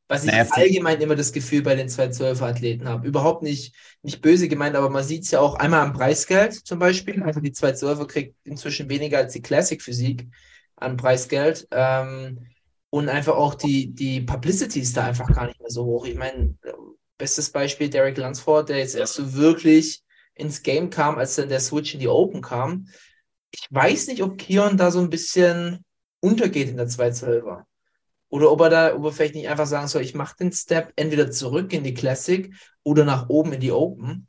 Was 0.08 0.26
ich 0.26 0.32
Naja, 0.32 0.48
allgemein 0.52 1.02
immer 1.02 1.16
das 1.16 1.32
Gefühl 1.32 1.62
bei 1.62 1.76
den 1.76 1.88
212er 1.88 2.44
Athleten 2.44 2.88
habe. 2.88 3.08
Überhaupt 3.08 3.42
nicht, 3.42 3.74
nicht 4.02 4.22
böse 4.22 4.48
gemeint, 4.48 4.76
aber 4.76 4.90
man 4.90 5.04
sieht 5.04 5.24
es 5.24 5.32
ja 5.32 5.40
auch 5.40 5.56
einmal 5.56 5.82
am 5.82 5.94
Preisgeld 5.94 6.54
zum 6.54 6.80
Beispiel. 6.80 7.24
Also 7.24 7.40
die 7.40 7.54
212er 7.54 8.06
kriegt 8.06 8.36
inzwischen 8.44 8.90
weniger 8.90 9.20
als 9.20 9.34
die 9.34 9.42
Classic 9.42 9.82
Physik 9.82 10.28
an 10.76 10.98
Preisgeld. 10.98 11.68
Ähm, 11.72 12.48
und 12.90 13.10
einfach 13.10 13.36
auch 13.36 13.56
die, 13.56 13.94
die 13.94 14.22
Publicity 14.22 14.82
ist 14.82 14.96
da 14.96 15.06
einfach 15.06 15.34
gar 15.34 15.48
nicht 15.48 15.60
mehr 15.60 15.72
so 15.72 15.84
hoch. 15.86 16.06
Ich 16.06 16.16
meine, 16.16 16.56
bestes 17.18 17.50
Beispiel 17.50 17.90
Derek 17.90 18.18
Lunsford, 18.18 18.70
der 18.70 18.78
jetzt 18.78 18.96
erst 18.96 19.16
so 19.16 19.34
wirklich 19.34 20.04
ins 20.36 20.62
Game 20.62 20.90
kam, 20.90 21.18
als 21.18 21.36
dann 21.36 21.50
der 21.50 21.60
Switch 21.60 21.94
in 21.94 22.00
die 22.00 22.08
Open 22.08 22.42
kam. 22.42 22.88
Ich 23.52 23.68
weiß 23.70 24.08
nicht, 24.08 24.22
ob 24.22 24.38
Kion 24.38 24.78
da 24.78 24.92
so 24.92 25.00
ein 25.00 25.10
bisschen 25.10 25.84
untergeht 26.20 26.70
in 26.70 26.78
der 26.78 26.88
212er. 26.88 27.64
Oder 28.34 28.52
ob 28.52 28.62
er 28.62 28.70
da, 28.72 28.96
ob 28.96 29.06
er 29.06 29.12
vielleicht 29.12 29.36
nicht 29.36 29.48
einfach 29.48 29.68
sagen 29.68 29.88
soll, 29.88 30.02
ich 30.02 30.16
mache 30.16 30.36
den 30.38 30.52
Step 30.52 30.92
entweder 30.96 31.30
zurück 31.30 31.72
in 31.72 31.84
die 31.84 31.94
Classic 31.94 32.52
oder 32.82 33.06
nach 33.06 33.30
oben 33.30 33.54
in 33.54 33.60
die 33.60 33.72
Open. 33.72 34.28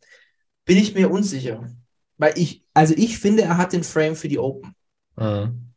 Bin 0.66 0.76
ich 0.76 0.94
mir 0.94 1.10
unsicher. 1.10 1.74
Weil 2.18 2.34
ich, 2.36 2.66
also 2.74 2.92
ich 2.98 3.18
finde, 3.18 3.44
er 3.44 3.56
hat 3.56 3.72
den 3.72 3.82
Frame 3.82 4.14
für 4.14 4.28
die 4.28 4.38
Open. 4.38 4.74
Mhm. 5.16 5.72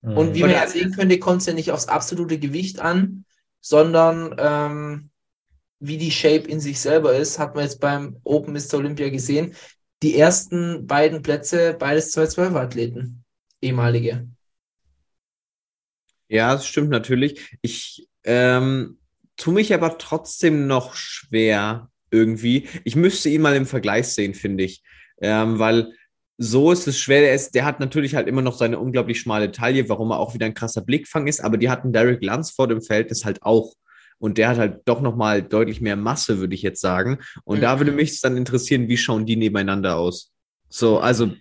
Und 0.00 0.34
wie 0.34 0.40
man 0.40 0.52
ja 0.52 0.66
sehen 0.66 0.92
könnte, 0.92 1.18
kommt 1.18 1.42
es 1.42 1.46
ja 1.46 1.52
nicht 1.52 1.70
aufs 1.70 1.86
absolute 1.86 2.38
Gewicht 2.38 2.80
an, 2.80 3.26
sondern 3.60 4.34
ähm, 4.38 5.10
wie 5.78 5.98
die 5.98 6.10
Shape 6.10 6.48
in 6.48 6.60
sich 6.60 6.80
selber 6.80 7.14
ist, 7.14 7.38
hat 7.38 7.54
man 7.54 7.64
jetzt 7.64 7.78
beim 7.78 8.16
Open 8.24 8.54
Mr. 8.54 8.78
Olympia 8.78 9.10
gesehen. 9.10 9.54
Die 10.02 10.18
ersten 10.18 10.86
beiden 10.86 11.20
Plätze, 11.20 11.76
beides 11.78 12.16
212-Athleten, 12.16 13.22
ehemalige. 13.60 14.26
Ja, 16.28 16.52
das 16.52 16.66
stimmt 16.66 16.90
natürlich. 16.90 17.56
Ich 17.62 18.08
ähm, 18.24 18.98
tue 19.36 19.54
mich 19.54 19.72
aber 19.74 19.98
trotzdem 19.98 20.66
noch 20.66 20.94
schwer 20.94 21.90
irgendwie. 22.10 22.68
Ich 22.84 22.96
müsste 22.96 23.28
ihn 23.28 23.42
mal 23.42 23.54
im 23.56 23.66
Vergleich 23.66 24.08
sehen, 24.08 24.34
finde 24.34 24.64
ich. 24.64 24.82
Ähm, 25.20 25.58
weil 25.58 25.92
so 26.38 26.70
ist 26.72 26.86
es 26.86 26.98
schwer. 26.98 27.20
Der, 27.20 27.34
ist, 27.34 27.54
der 27.54 27.64
hat 27.64 27.80
natürlich 27.80 28.14
halt 28.14 28.28
immer 28.28 28.42
noch 28.42 28.56
seine 28.56 28.78
unglaublich 28.78 29.20
schmale 29.20 29.52
Taille, 29.52 29.88
warum 29.88 30.10
er 30.10 30.18
auch 30.18 30.34
wieder 30.34 30.46
ein 30.46 30.54
krasser 30.54 30.82
Blickfang 30.82 31.26
ist, 31.26 31.40
aber 31.42 31.56
die 31.56 31.70
hatten 31.70 31.92
Derek 31.92 32.22
Lunsford 32.22 32.72
im 32.72 32.82
Verhältnis 32.82 33.24
halt 33.24 33.42
auch. 33.42 33.74
Und 34.18 34.38
der 34.38 34.48
hat 34.48 34.58
halt 34.58 34.80
doch 34.86 35.02
nochmal 35.02 35.42
deutlich 35.42 35.80
mehr 35.82 35.96
Masse, 35.96 36.38
würde 36.38 36.54
ich 36.54 36.62
jetzt 36.62 36.80
sagen. 36.80 37.18
Und 37.44 37.58
Mhm. 37.58 37.62
da 37.62 37.78
würde 37.78 37.92
mich 37.92 38.20
dann 38.20 38.36
interessieren, 38.36 38.88
wie 38.88 38.96
schauen 38.96 39.26
die 39.26 39.36
nebeneinander 39.36 39.96
aus? 39.96 40.32
So, 40.68 40.98
also 40.98 41.32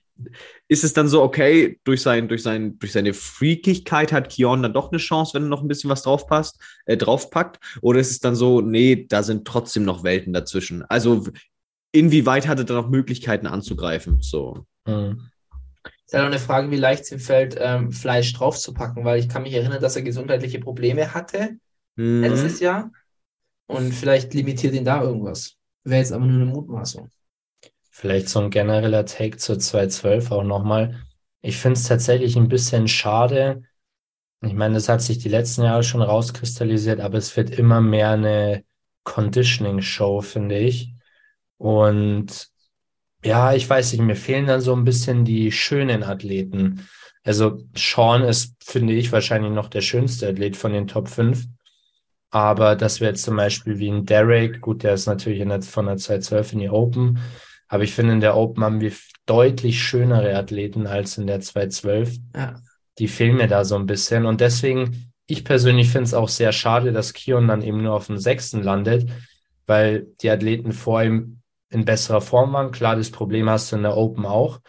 ist 0.67 0.84
es 0.84 0.93
dann 0.93 1.08
so, 1.08 1.21
okay, 1.21 1.80
durch, 1.84 2.01
sein, 2.01 2.28
durch, 2.28 2.43
sein, 2.43 2.78
durch 2.80 2.91
seine 2.91 3.13
Freakigkeit 3.13 4.12
hat 4.12 4.30
Kion 4.30 4.63
dann 4.63 4.73
doch 4.73 4.91
eine 4.91 4.97
Chance, 4.97 5.34
wenn 5.34 5.43
er 5.43 5.49
noch 5.49 5.62
ein 5.62 5.67
bisschen 5.67 5.89
was 5.89 6.04
draufpasst, 6.04 6.60
äh, 6.86 6.97
draufpackt? 6.97 7.60
Oder 7.82 7.99
ist 7.99 8.12
es 8.12 8.19
dann 8.19 8.36
so, 8.36 8.62
nee, 8.62 9.06
da 9.08 9.23
sind 9.23 9.45
trotzdem 9.45 9.84
noch 9.84 10.04
Welten 10.04 10.34
dazwischen? 10.34 10.84
Also 10.84 11.28
inwieweit 11.91 12.47
hat 12.47 12.60
er 12.60 12.65
dann 12.65 12.78
noch 12.78 12.89
Möglichkeiten 12.89 13.47
anzugreifen? 13.47 14.21
So. 14.21 14.65
Mhm. 14.86 15.30
Ist 16.06 16.13
halt 16.13 16.23
auch 16.23 16.28
eine 16.28 16.39
Frage, 16.39 16.71
wie 16.71 16.78
leicht 16.78 17.04
es 17.04 17.12
ihm 17.12 17.19
fällt, 17.19 17.56
ähm, 17.60 17.91
Fleisch 17.91 18.32
draufzupacken, 18.34 19.04
weil 19.06 19.19
ich 19.19 19.30
kann 19.30 19.43
mich 19.43 19.54
erinnern, 19.54 19.82
dass 19.82 19.95
er 19.95 20.04
gesundheitliche 20.04 20.60
Probleme 20.60 21.13
hatte 21.13 21.58
Mhm. 21.97 22.23
letztes 22.23 22.60
Jahr 22.60 22.91
und 23.67 23.93
vielleicht 23.93 24.34
limitiert 24.34 24.73
ihn 24.73 24.86
da 24.86 25.01
irgendwas. 25.01 25.56
Wäre 25.84 25.99
jetzt 25.99 26.12
aber 26.12 26.25
nur 26.25 26.41
eine 26.41 26.45
Mutmaßung. 26.45 27.10
Vielleicht 27.97 28.27
so 28.27 28.41
ein 28.41 28.49
genereller 28.49 29.05
Take 29.05 29.38
zur 29.38 29.58
212 29.58 30.29
auch 30.29 30.43
nochmal. 30.43 30.99
Ich 31.41 31.55
finde 31.55 31.79
es 31.79 31.88
tatsächlich 31.88 32.36
ein 32.36 32.49
bisschen 32.49 32.89
schade. 32.89 33.63
Ich 34.41 34.51
meine, 34.51 34.73
das 34.73 34.89
hat 34.89 35.01
sich 35.01 35.19
die 35.19 35.29
letzten 35.29 35.63
Jahre 35.63 35.81
schon 35.81 36.01
rauskristallisiert, 36.01 36.99
aber 36.99 37.17
es 37.17 37.38
wird 37.38 37.51
immer 37.51 37.79
mehr 37.79 38.10
eine 38.10 38.65
Conditioning-Show, 39.05 40.19
finde 40.19 40.60
ich. 40.60 40.93
Und 41.58 42.49
ja, 43.23 43.53
ich 43.53 43.69
weiß 43.69 43.93
nicht, 43.93 44.01
mir 44.01 44.17
fehlen 44.17 44.47
dann 44.47 44.60
so 44.60 44.75
ein 44.75 44.84
bisschen 44.84 45.23
die 45.23 45.53
schönen 45.53 46.03
Athleten. 46.03 46.86
Also 47.23 47.63
Sean 47.77 48.23
ist, 48.23 48.62
finde 48.62 48.91
ich, 48.91 49.13
wahrscheinlich 49.13 49.53
noch 49.53 49.69
der 49.69 49.79
schönste 49.79 50.27
Athlet 50.27 50.58
von 50.58 50.73
den 50.73 50.88
Top 50.88 51.08
5. 51.08 51.45
Aber 52.29 52.75
das 52.75 52.99
wäre 52.99 53.12
jetzt 53.12 53.23
zum 53.23 53.38
Beispiel 53.38 53.79
wie 53.79 53.89
ein 53.89 54.05
Derek, 54.05 54.60
gut, 54.60 54.84
der 54.84 54.95
ist 54.95 55.05
natürlich 55.05 55.39
in 55.39 55.47
der, 55.47 55.62
von 55.62 55.86
der 55.86 55.95
212 55.95 56.51
in 56.51 56.60
die 56.60 56.69
Open. 56.69 57.19
Aber 57.67 57.84
ich 57.84 57.93
finde, 57.93 58.13
in 58.13 58.21
der 58.21 58.38
Open 58.38 58.63
haben 58.63 58.82
wir 58.82 58.91
deutlich 59.25 59.82
schönere 59.82 60.36
Athleten 60.36 60.88
als 60.88 61.17
in 61.17 61.28
der 61.28 61.41
212. 61.41 62.17
Ja. 62.36 62.56
Die 62.99 63.08
fehlen 63.08 63.38
mir 63.38 63.47
da 63.47 63.65
so 63.65 63.75
ein 63.75 63.88
bisschen. 63.88 64.25
Und 64.25 64.41
deswegen, 64.41 65.12
ich 65.25 65.43
persönlich 65.43 65.89
finde 65.89 66.06
es 66.06 66.13
auch 66.13 66.30
sehr 66.30 66.51
schade, 66.51 66.91
dass 66.91 67.13
Kion 67.13 67.47
dann 67.47 67.62
eben 67.62 67.82
nur 67.82 67.93
auf 67.93 68.08
dem 68.08 68.17
sechsten 68.17 68.62
landet, 68.62 69.10
weil 69.65 70.08
die 70.21 70.30
Athleten 70.30 70.71
vor 70.71 71.04
ihm 71.04 71.41
in 71.69 71.86
besserer 71.86 72.21
Form 72.21 72.54
waren. 72.54 72.71
Klar, 72.71 72.95
das 72.95 73.12
Problem 73.12 73.49
hast 73.49 73.71
du 73.71 73.78
in 73.78 73.84
der 73.84 73.97
Open 73.97 74.25
auch. 74.25 74.62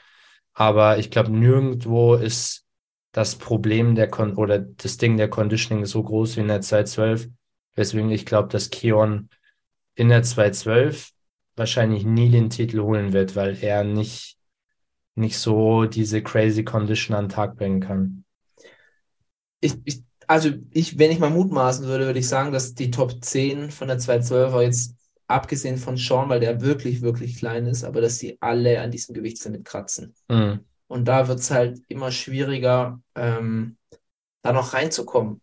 Aber 0.54 0.98
ich 0.98 1.10
glaube, 1.10 1.30
nirgendwo 1.30 2.14
ist 2.14 2.64
das 3.12 3.36
Problem 3.36 3.94
der 3.94 4.08
Kon 4.08 4.34
oder 4.34 4.58
das 4.58 4.96
Ding 4.96 5.16
der 5.16 5.28
Conditioning 5.28 5.84
so 5.84 6.02
groß 6.02 6.36
wie 6.36 6.40
in 6.40 6.48
der 6.48 6.62
212. 6.62 7.28
Weswegen 7.74 8.10
ich 8.10 8.26
glaube, 8.26 8.48
dass 8.48 8.70
Keon 8.70 9.28
in 9.94 10.08
der 10.08 10.22
212 10.22 11.12
wahrscheinlich 11.56 12.04
nie 12.04 12.30
den 12.30 12.50
Titel 12.50 12.80
holen 12.80 13.12
wird, 13.12 13.34
weil 13.34 13.56
er 13.62 13.82
nicht, 13.82 14.36
nicht 15.14 15.38
so 15.38 15.86
diese 15.86 16.22
crazy 16.22 16.64
Condition 16.64 17.16
an 17.16 17.24
den 17.24 17.30
Tag 17.30 17.56
bringen 17.56 17.80
kann. 17.80 18.24
Ich, 19.60 19.74
ich, 19.84 20.02
also 20.26 20.50
ich, 20.70 20.98
wenn 20.98 21.10
ich 21.10 21.18
mal 21.18 21.30
mutmaßen 21.30 21.86
würde, 21.86 22.06
würde 22.06 22.18
ich 22.18 22.28
sagen, 22.28 22.52
dass 22.52 22.74
die 22.74 22.90
Top 22.90 23.24
10 23.24 23.70
von 23.70 23.88
der 23.88 23.98
212er 23.98 24.62
jetzt, 24.62 24.94
abgesehen 25.28 25.76
von 25.76 25.96
Sean, 25.96 26.28
weil 26.28 26.38
der 26.38 26.60
wirklich, 26.60 27.02
wirklich 27.02 27.36
klein 27.36 27.66
ist, 27.66 27.82
aber 27.82 28.00
dass 28.00 28.18
die 28.18 28.40
alle 28.40 28.80
an 28.80 28.92
diesem 28.92 29.14
Gewichtslimit 29.14 29.64
kratzen. 29.64 30.14
Mhm. 30.28 30.60
Und 30.86 31.06
da 31.06 31.26
wird 31.26 31.40
es 31.40 31.50
halt 31.50 31.80
immer 31.88 32.12
schwieriger, 32.12 33.00
ähm, 33.16 33.76
da 34.42 34.52
noch 34.52 34.72
reinzukommen. 34.72 35.40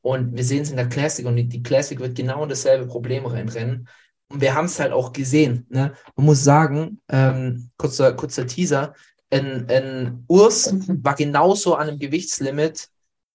Und 0.00 0.36
wir 0.36 0.44
sehen 0.44 0.62
es 0.62 0.70
in 0.70 0.76
der 0.76 0.88
Classic 0.88 1.24
und 1.24 1.36
die, 1.36 1.48
die 1.48 1.62
Classic 1.62 1.98
wird 1.98 2.16
genau 2.16 2.42
in 2.42 2.48
dasselbe 2.48 2.86
Problem 2.86 3.24
reinrennen. 3.24 3.88
Und 4.34 4.40
wir 4.40 4.54
haben 4.54 4.64
es 4.66 4.80
halt 4.80 4.92
auch 4.92 5.12
gesehen. 5.12 5.64
Ne? 5.70 5.94
Man 6.16 6.26
muss 6.26 6.42
sagen, 6.42 7.00
ähm, 7.08 7.70
kurzer, 7.76 8.12
kurzer 8.14 8.46
Teaser, 8.46 8.94
ein, 9.30 9.66
ein 9.70 10.24
Urs 10.28 10.74
war 11.02 11.14
genauso 11.14 11.74
an 11.76 11.88
einem 11.88 11.98
Gewichtslimit 11.98 12.88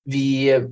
wie, 0.05 0.65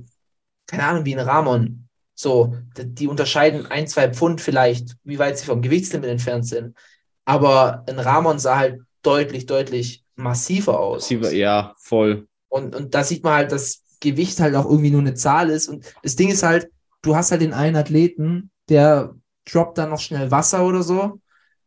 keine 0.66 0.84
Ahnung, 0.84 1.04
wie 1.04 1.14
ein 1.16 1.26
Ramon. 1.26 1.88
So, 2.14 2.54
die, 2.76 3.06
unterscheiden 3.08 3.66
ein, 3.66 3.86
zwei 3.86 4.12
Pfund 4.12 4.40
vielleicht, 4.40 4.96
wie 5.04 5.18
weit 5.18 5.38
sie 5.38 5.46
vom 5.46 5.62
Gewichtslimit 5.62 6.10
entfernt 6.10 6.46
sind. 6.46 6.76
Aber 7.24 7.84
ein 7.88 7.98
Ramon 7.98 8.38
sah 8.38 8.56
halt 8.56 8.80
deutlich, 9.02 9.46
deutlich 9.46 10.04
massiver 10.16 10.78
aus. 10.80 11.10
War- 11.10 11.32
Ja, 11.32 11.74
voll. 11.78 12.26
Und, 12.48 12.74
und 12.74 12.94
da 12.94 13.04
sieht 13.04 13.22
man 13.24 13.34
halt, 13.34 13.52
dass 13.52 13.82
Gewicht 14.00 14.40
halt 14.40 14.54
auch 14.56 14.64
irgendwie 14.66 14.90
nur 14.90 15.00
eine 15.00 15.14
Zahl 15.14 15.48
ist. 15.50 15.68
Und 15.68 15.84
das 16.02 16.16
Ding 16.16 16.30
ist 16.30 16.42
halt, 16.42 16.70
du 17.02 17.16
hast 17.16 17.30
halt 17.30 17.40
den 17.42 17.52
einen 17.54 17.76
Athleten, 17.76 18.50
der 18.68 19.14
droppt 19.52 19.78
dann 19.78 19.90
noch 19.90 20.00
schnell 20.00 20.30
Wasser 20.30 20.66
oder 20.66 20.82
so 20.82 21.20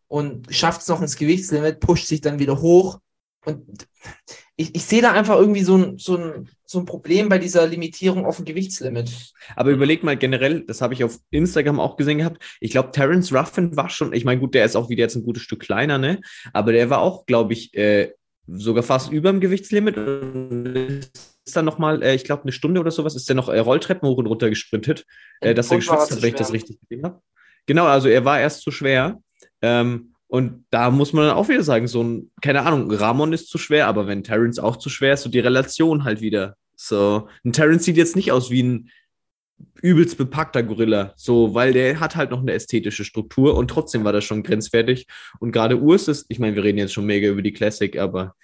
und 0.08 0.54
schafft 0.54 0.82
es 0.82 0.88
noch 0.88 1.02
ins 1.02 1.16
Gewichtslimit, 1.16 1.80
pusht 1.80 2.08
sich 2.08 2.22
dann 2.22 2.40
wieder 2.40 2.62
hoch. 2.62 3.00
Und 3.46 3.88
ich, 4.56 4.76
ich 4.76 4.86
sehe 4.86 5.02
da 5.02 5.14
einfach 5.14 5.36
irgendwie 5.36 5.64
so 5.64 5.78
ein, 5.78 5.98
so, 5.98 6.18
ein, 6.18 6.50
so 6.66 6.80
ein 6.80 6.86
Problem 6.86 7.30
bei 7.30 7.40
dieser 7.40 7.66
Limitierung 7.66 8.26
auf 8.26 8.38
ein 8.38 8.46
Gewichtslimit. 8.46 9.34
Aber 9.56 9.72
überleg 9.72 10.04
mal 10.04 10.18
generell, 10.18 10.64
das 10.66 10.82
habe 10.82 10.94
ich 10.94 11.04
auf 11.04 11.18
Instagram 11.32 11.80
auch 11.80 11.98
gesehen 11.98 12.20
gehabt. 12.20 12.44
Ich 12.60 12.72
glaube, 12.72 12.92
Terence 12.92 13.34
Ruffin 13.34 13.76
war 13.76 13.90
schon, 13.90 14.14
ich 14.14 14.26
meine, 14.26 14.40
gut, 14.40 14.54
der 14.54 14.66
ist 14.66 14.76
auch 14.76 14.90
wieder 14.90 15.02
jetzt 15.02 15.16
ein 15.16 15.24
gutes 15.24 15.42
Stück 15.42 15.62
kleiner, 15.62 15.98
ne? 15.98 16.22
Aber 16.54 16.72
der 16.72 16.90
war 16.90 17.00
auch, 17.00 17.26
glaube 17.26 17.54
ich, 17.54 17.74
äh, 17.74 18.14
sogar 18.48 18.84
fast 18.84 19.12
über 19.12 19.32
dem 19.32 19.40
Gewichtslimit. 19.40 19.98
Und 19.98 21.10
ist 21.46 21.56
dann 21.56 21.66
nochmal, 21.66 22.04
äh, 22.04 22.16
ich 22.16 22.24
glaube, 22.24 22.44
eine 22.44 22.52
Stunde 22.52 22.80
oder 22.80 22.92
sowas, 22.92 23.16
ist 23.16 23.28
der 23.28 23.36
noch 23.36 23.50
äh, 23.50 23.60
Rolltreppen 23.60 24.08
hoch 24.08 24.18
und 24.18 24.28
runter 24.28 24.50
gesprintet, 24.50 25.06
äh, 25.40 25.54
dass 25.54 25.72
er 25.72 25.78
geschwitzt 25.78 26.12
hat, 26.12 26.22
wenn 26.22 26.30
ich 26.30 26.36
das 26.36 26.54
richtig 26.54 26.80
gesehen 26.82 27.04
habe. 27.04 27.22
Genau, 27.66 27.86
also 27.86 28.08
er 28.08 28.26
war 28.26 28.40
erst 28.40 28.62
zu 28.62 28.72
schwer. 28.72 29.20
Ähm, 29.62 30.14
und 30.28 30.66
da 30.70 30.90
muss 30.92 31.12
man 31.12 31.28
dann 31.28 31.36
auch 31.36 31.50
wieder 31.50 31.64
sagen, 31.64 31.88
so 31.88 32.02
ein, 32.02 32.32
keine 32.42 32.62
Ahnung, 32.62 32.90
Ramon 32.90 33.34
ist 33.34 33.50
zu 33.50 33.58
schwer, 33.58 33.88
aber 33.88 34.08
wenn 34.08 34.24
Terence 34.24 34.60
auch 34.60 34.78
zu 34.78 34.90
schwer 34.90 35.14
ist, 35.14 35.24
so 35.24 35.30
die 35.30 35.40
Relation 35.40 36.06
halt 36.06 36.22
wieder. 36.22 36.56
So, 36.76 37.28
ein 37.44 37.52
Terence 37.52 37.84
sieht 37.84 37.98
jetzt 37.98 38.16
nicht 38.16 38.32
aus 38.32 38.50
wie 38.50 38.64
ein 38.64 38.90
übelst 39.82 40.18
bepackter 40.18 40.64
Gorilla, 40.64 41.14
so, 41.16 41.54
weil 41.54 41.74
der 41.74 42.00
hat 42.00 42.16
halt 42.16 42.32
noch 42.32 42.40
eine 42.40 42.54
ästhetische 42.54 43.04
Struktur 43.04 43.56
und 43.56 43.68
trotzdem 43.68 44.04
war 44.04 44.14
das 44.14 44.24
schon 44.24 44.42
grenzwertig. 44.42 45.06
Und 45.40 45.52
gerade 45.52 45.80
Urs 45.80 46.08
ist, 46.08 46.26
ich 46.30 46.40
meine, 46.40 46.56
wir 46.56 46.64
reden 46.64 46.78
jetzt 46.78 46.94
schon 46.94 47.06
mega 47.06 47.28
über 47.28 47.42
die 47.42 47.54
Classic, 47.54 47.98
aber 47.98 48.36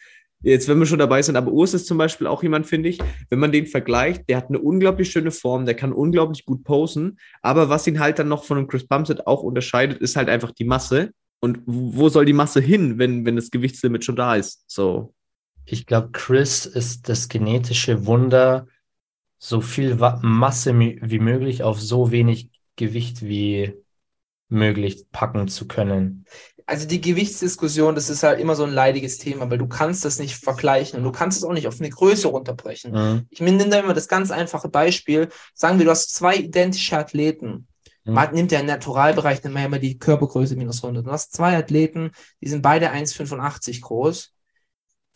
jetzt, 0.42 0.68
wenn 0.68 0.80
wir 0.80 0.86
schon 0.86 1.00
dabei 1.00 1.22
sind, 1.22 1.36
aber 1.36 1.52
Urs 1.52 1.74
ist 1.74 1.88
zum 1.88 1.98
Beispiel 1.98 2.28
auch 2.28 2.44
jemand, 2.44 2.68
finde 2.68 2.90
ich, 2.90 3.00
wenn 3.30 3.40
man 3.40 3.52
den 3.52 3.66
vergleicht, 3.66 4.30
der 4.30 4.38
hat 4.38 4.50
eine 4.50 4.60
unglaublich 4.60 5.12
schöne 5.12 5.32
Form, 5.32 5.66
der 5.66 5.76
kann 5.76 5.94
unglaublich 5.94 6.46
gut 6.46 6.64
posen, 6.64 7.20
aber 7.42 7.70
was 7.70 7.88
ihn 7.88 8.00
halt 8.00 8.20
dann 8.20 8.28
noch 8.28 8.44
von 8.44 8.58
einem 8.58 8.68
Chris 8.68 8.88
Bumstead 8.88 9.28
auch 9.28 9.44
unterscheidet, 9.44 10.00
ist 10.00 10.16
halt 10.16 10.30
einfach 10.30 10.52
die 10.52 10.66
Masse. 10.66 11.12
Und 11.40 11.60
wo 11.66 12.10
soll 12.10 12.26
die 12.26 12.34
Masse 12.34 12.60
hin, 12.60 12.98
wenn, 12.98 13.26
wenn 13.26 13.36
das 13.36 13.52
Gewichtslimit 13.52 14.04
schon 14.04 14.16
da 14.16 14.36
ist? 14.36 14.64
So. 14.68 15.14
Ich 15.66 15.86
glaube, 15.86 16.10
Chris 16.12 16.66
ist 16.66 17.10
das 17.10 17.30
genetische 17.30 18.06
Wunder, 18.06 18.68
so 19.38 19.62
viel 19.62 19.96
Masse 19.96 20.78
wie 20.80 21.20
möglich 21.20 21.62
auf 21.62 21.80
so 21.80 22.12
wenig 22.12 22.50
Gewicht 22.76 23.22
wie 23.22 23.74
möglich 24.50 25.06
packen 25.12 25.48
zu 25.48 25.68
können. 25.68 26.26
Also 26.70 26.86
die 26.86 27.00
Gewichtsdiskussion, 27.00 27.96
das 27.96 28.10
ist 28.10 28.24
halt 28.24 28.42
immer 28.42 28.54
so 28.54 28.66
ein 28.66 28.74
leidiges 28.74 29.18
Thema, 29.18 29.50
weil 29.50 29.58
du 29.58 29.68
kannst 29.68 30.04
das 30.04 30.20
nicht 30.20 30.36
vergleichen 30.36 31.00
und 31.00 31.06
du 31.06 31.14
kannst 31.14 31.38
es 31.38 31.46
auch 31.46 31.54
nicht 31.54 31.66
auf 31.66 31.80
eine 31.80 31.90
Größe 31.90 32.28
runterbrechen. 32.28 32.92
Mhm. 32.92 33.26
Ich 33.30 33.40
nehme 33.40 33.70
da 33.70 33.80
immer 33.80 33.94
das 33.94 34.10
ganz 34.10 34.32
einfache 34.32 34.68
Beispiel. 34.68 35.30
Sagen 35.54 35.80
wir, 35.80 35.86
du 35.86 35.92
hast 35.92 36.14
zwei 36.14 36.36
identische 36.36 36.98
Athleten. 36.98 37.68
Mhm. 38.04 38.14
Man 38.14 38.34
nimmt 38.34 38.52
ja 38.52 38.60
im 38.60 38.66
Naturalbereich 38.66 39.40
ja 39.46 39.50
immer 39.50 39.80
die 39.80 39.98
Körpergröße 39.98 40.58
minus 40.58 40.84
100. 40.84 41.08
Du 41.08 41.12
hast 41.12 41.32
zwei 41.32 41.58
Athleten, 41.58 42.12
die 42.42 42.50
sind 42.50 42.64
beide 42.64 42.92
1,85 42.92 43.80
groß. 43.80 44.34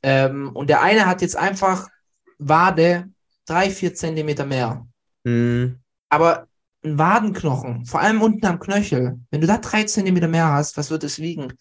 Ähm, 0.03 0.51
und 0.53 0.69
der 0.69 0.81
eine 0.81 1.05
hat 1.05 1.21
jetzt 1.21 1.35
einfach 1.35 1.89
Wade 2.37 3.09
drei, 3.45 3.69
vier 3.69 3.93
Zentimeter 3.93 4.45
mehr. 4.45 4.87
Hm. 5.25 5.79
Aber 6.07 6.47
ein 6.83 6.97
Wadenknochen, 6.97 7.85
vor 7.85 8.01
allem 8.01 8.21
unten 8.21 8.45
am 8.45 8.59
Knöchel, 8.59 9.19
wenn 9.29 9.41
du 9.41 9.47
da 9.47 9.57
drei 9.57 9.83
Zentimeter 9.83 10.27
mehr 10.27 10.49
hast, 10.49 10.77
was 10.77 10.89
wird 10.89 11.03
es 11.03 11.19
wiegen? 11.19 11.53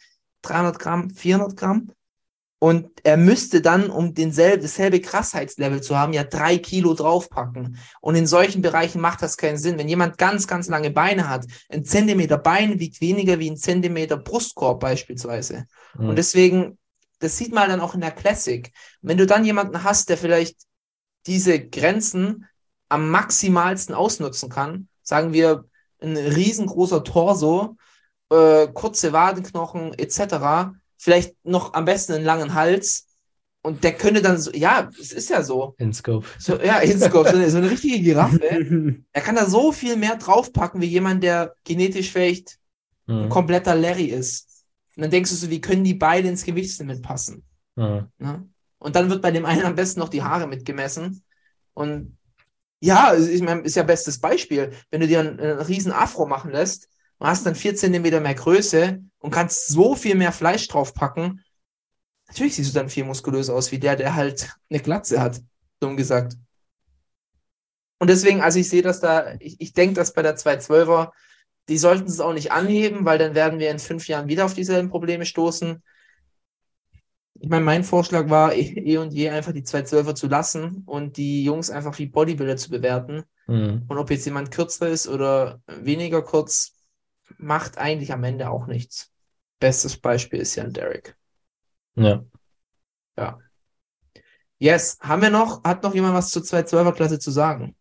300 0.43 0.79
Gramm, 0.79 1.11
400 1.11 1.57
Gramm? 1.57 1.93
Und 2.63 2.91
er 3.05 3.17
müsste 3.17 3.63
dann, 3.63 3.89
um 3.89 4.13
denselbe, 4.13 4.61
dasselbe 4.61 5.01
Krassheitslevel 5.01 5.81
zu 5.83 5.97
haben, 5.97 6.13
ja 6.13 6.25
drei 6.25 6.59
Kilo 6.59 6.93
draufpacken. 6.93 7.79
Und 8.03 8.17
in 8.17 8.27
solchen 8.27 8.61
Bereichen 8.61 9.01
macht 9.01 9.23
das 9.23 9.39
keinen 9.39 9.57
Sinn. 9.57 9.79
Wenn 9.79 9.89
jemand 9.89 10.19
ganz, 10.19 10.47
ganz 10.47 10.69
lange 10.69 10.91
Beine 10.91 11.27
hat, 11.31 11.47
ein 11.71 11.87
Zentimeter 11.87 12.37
Bein 12.37 12.79
wiegt 12.79 13.01
weniger 13.01 13.39
wie 13.39 13.51
ein 13.51 13.57
Zentimeter 13.57 14.19
Brustkorb 14.19 14.79
beispielsweise. 14.79 15.65
Mhm. 15.99 16.11
Und 16.11 16.17
deswegen, 16.17 16.79
das 17.19 17.39
sieht 17.39 17.55
man 17.55 17.71
dann 17.71 17.81
auch 17.81 17.95
in 17.95 18.03
der 18.03 18.11
Classic. 18.11 18.71
Wenn 19.01 19.17
du 19.17 19.25
dann 19.25 19.47
jemanden 19.47 19.83
hast, 19.83 20.11
der 20.11 20.19
vielleicht 20.19 20.57
diese 21.27 21.67
Grenzen 21.67 22.47
am 22.91 23.09
maximalsten 23.09 23.95
ausnutzen 23.95 24.51
kann, 24.51 24.90
sagen 25.11 25.33
wir 25.33 25.65
ein 26.01 26.17
riesengroßer 26.17 27.03
Torso, 27.05 27.77
äh, 28.31 28.69
kurze 28.73 29.13
Wadenknochen 29.13 29.93
etc., 29.99 30.73
vielleicht 30.97 31.35
noch 31.45 31.75
am 31.75 31.85
besten 31.85 32.13
einen 32.15 32.25
langen 32.25 32.55
Hals 32.55 33.07
und 33.63 33.83
der 33.85 33.93
könnte 33.95 34.23
dann 34.23 34.39
so, 34.39 34.53
ja, 34.53 34.89
es 34.99 35.13
ist 35.13 35.29
ja 35.31 35.43
so, 35.43 35.75
In 35.79 35.93
Scope. 35.93 36.27
so 36.39 36.59
ja, 36.61 36.79
Hinscope, 36.79 37.29
so, 37.31 37.37
eine, 37.37 37.51
so 37.51 37.59
eine 37.59 37.71
richtige 37.71 38.01
Giraffe, 38.01 38.41
er 39.13 39.23
kann 39.23 39.35
da 39.35 39.47
so 39.47 39.73
viel 39.73 39.97
mehr 39.97 40.17
draufpacken 40.17 40.81
wie 40.81 40.87
jemand, 40.87 41.23
der 41.25 41.55
genetisch 41.65 42.11
vielleicht 42.13 42.59
ein 43.09 43.25
Mhm. 43.25 43.29
kompletter 43.29 43.75
Larry 43.75 44.05
ist. 44.05 44.65
Und 44.95 45.03
dann 45.03 45.11
denkst 45.11 45.31
du 45.31 45.37
so, 45.37 45.51
wie 45.51 45.61
können 45.61 45.83
die 45.83 45.95
beide 45.95 46.29
ins 46.29 46.45
Gewichtslimit 46.45 47.03
passen? 47.03 47.43
Mhm. 47.77 48.07
Ne? 48.19 48.49
Und 48.79 48.95
dann 48.95 49.11
wird 49.11 49.21
bei 49.21 49.33
dem 49.33 49.45
einen 49.45 49.65
am 49.65 49.75
besten 49.75 49.99
noch 50.01 50.11
die 50.11 50.23
Haare 50.23 50.47
mitgemessen. 50.47 51.25
Und 51.75 52.17
ja, 52.81 53.15
ich 53.15 53.43
meine, 53.43 53.63
ist 53.63 53.77
ja 53.77 53.83
bestes 53.83 54.19
Beispiel. 54.21 54.73
Wenn 54.91 55.01
du 55.01 55.07
dir 55.07 55.21
einen, 55.21 55.39
einen 55.39 55.61
riesen 55.61 55.93
Afro 55.93 56.27
machen 56.27 56.51
lässt 56.51 56.91
hast 57.29 57.47
dann 57.47 57.55
4 57.55 57.77
cm 57.77 58.23
mehr 58.23 58.35
Größe 58.35 59.01
und 59.19 59.31
kannst 59.31 59.69
so 59.69 59.95
viel 59.95 60.15
mehr 60.15 60.33
Fleisch 60.33 60.67
draufpacken, 60.69 61.45
natürlich 62.29 62.55
siehst 62.55 62.75
du 62.75 62.79
dann 62.79 62.89
viel 62.89 63.05
muskulöser 63.05 63.55
aus 63.55 63.71
wie 63.73 63.79
der, 63.79 63.97
der 63.97 64.15
halt 64.15 64.55
eine 64.71 64.81
Glatze 64.81 65.21
hat, 65.21 65.41
dumm 65.81 65.97
gesagt. 65.97 66.37
Und 67.99 68.09
deswegen, 68.09 68.41
also 68.41 68.59
ich 68.59 68.69
sehe 68.69 68.83
das 68.83 69.01
da, 69.01 69.35
ich, 69.41 69.61
ich 69.61 69.75
denke, 69.75 69.95
dass 69.95 70.15
bei 70.15 70.23
der 70.23 70.37
212er, 70.39 71.11
die 71.69 71.77
sollten 71.77 72.09
es 72.09 72.21
auch 72.21 72.33
nicht 72.33 72.51
anheben, 72.51 73.05
weil 73.05 73.19
dann 73.19 73.35
werden 73.35 73.59
wir 73.59 73.71
in 73.71 73.79
fünf 73.79 74.09
Jahren 74.09 74.29
wieder 74.29 74.47
auf 74.47 74.55
dieselben 74.55 74.89
Probleme 74.89 75.27
stoßen. 75.27 75.83
Ich 77.43 77.49
meine, 77.49 77.65
mein 77.65 77.85
Vorschlag 77.85 78.29
war, 78.29 78.55
eh 78.55 78.61
eh 78.61 78.99
und 78.99 79.13
je 79.13 79.31
einfach 79.31 79.53
die 79.53 79.63
212er 79.63 80.15
zu 80.15 80.29
lassen 80.29 80.83
und 80.87 81.17
die 81.17 81.43
Jungs 81.43 81.71
einfach 81.71 81.99
wie 81.99 82.07
Bodybuilder 82.07 82.57
zu 82.57 82.71
bewerten. 82.71 83.25
Mhm. 83.47 83.85
Und 83.89 83.99
ob 83.99 84.11
jetzt 84.11 84.27
jemand 84.27 84.51
kürzer 84.51 84.89
ist 84.89 85.09
oder 85.09 85.63
weniger 85.67 86.23
kurz, 86.23 86.77
macht 87.39 87.79
eigentlich 87.79 88.13
am 88.13 88.25
Ende 88.25 88.51
auch 88.51 88.67
nichts. 88.67 89.11
Bestes 89.59 89.97
Beispiel 89.97 90.41
ist 90.41 90.55
ja 90.57 90.65
ein 90.65 90.73
Derek. 90.73 91.17
Ja. 91.95 92.25
Yes, 94.59 94.99
haben 95.01 95.23
wir 95.23 95.31
noch, 95.31 95.65
hat 95.65 95.83
noch 95.83 95.95
jemand 95.95 96.15
was 96.15 96.31
zur 96.31 96.43
212er 96.43 96.93
Klasse 96.93 97.19
zu 97.19 97.31
sagen? 97.31 97.75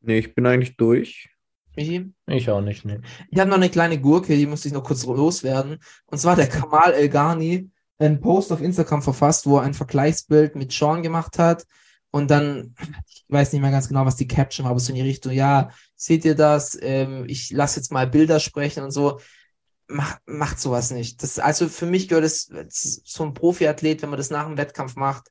Nee, 0.00 0.18
ich 0.18 0.34
bin 0.34 0.46
eigentlich 0.46 0.76
durch. 0.76 1.28
Michi? 1.74 2.12
Ich 2.26 2.48
auch 2.50 2.60
nicht, 2.60 2.84
nee. 2.84 3.00
Ich 3.30 3.38
habe 3.40 3.50
noch 3.50 3.56
eine 3.56 3.68
kleine 3.68 4.00
Gurke, 4.00 4.36
die 4.36 4.46
musste 4.46 4.68
ich 4.68 4.74
noch 4.74 4.84
kurz 4.84 5.04
loswerden. 5.04 5.78
Und 6.06 6.18
zwar 6.18 6.36
der 6.36 6.48
Kamal 6.48 6.92
El 6.92 7.08
Ghani, 7.08 7.68
einen 8.00 8.20
Post 8.20 8.50
auf 8.50 8.62
Instagram 8.62 9.02
verfasst, 9.02 9.46
wo 9.46 9.58
er 9.58 9.62
ein 9.62 9.74
Vergleichsbild 9.74 10.56
mit 10.56 10.72
Sean 10.72 11.02
gemacht 11.02 11.38
hat. 11.38 11.66
Und 12.10 12.30
dann, 12.30 12.74
ich 13.06 13.24
weiß 13.28 13.52
nicht 13.52 13.62
mehr 13.62 13.70
ganz 13.70 13.88
genau, 13.88 14.04
was 14.04 14.16
die 14.16 14.26
Caption 14.26 14.64
war, 14.64 14.72
aber 14.72 14.80
so 14.80 14.90
in 14.90 14.96
die 14.96 15.02
Richtung, 15.02 15.32
ja, 15.32 15.70
seht 15.94 16.24
ihr 16.24 16.34
das? 16.34 16.76
Ähm, 16.80 17.24
ich 17.28 17.50
lasse 17.50 17.78
jetzt 17.78 17.92
mal 17.92 18.06
Bilder 18.06 18.40
sprechen 18.40 18.82
und 18.82 18.90
so. 18.90 19.20
Mach, 19.86 20.18
macht 20.26 20.60
sowas 20.60 20.90
nicht. 20.90 21.22
Das, 21.22 21.38
also 21.38 21.68
für 21.68 21.86
mich 21.86 22.08
gehört 22.08 22.24
es 22.24 22.50
so 23.04 23.24
ein 23.24 23.34
Profiathlet, 23.34 24.02
wenn 24.02 24.10
man 24.10 24.18
das 24.18 24.30
nach 24.30 24.46
dem 24.46 24.56
Wettkampf 24.56 24.96
macht, 24.96 25.30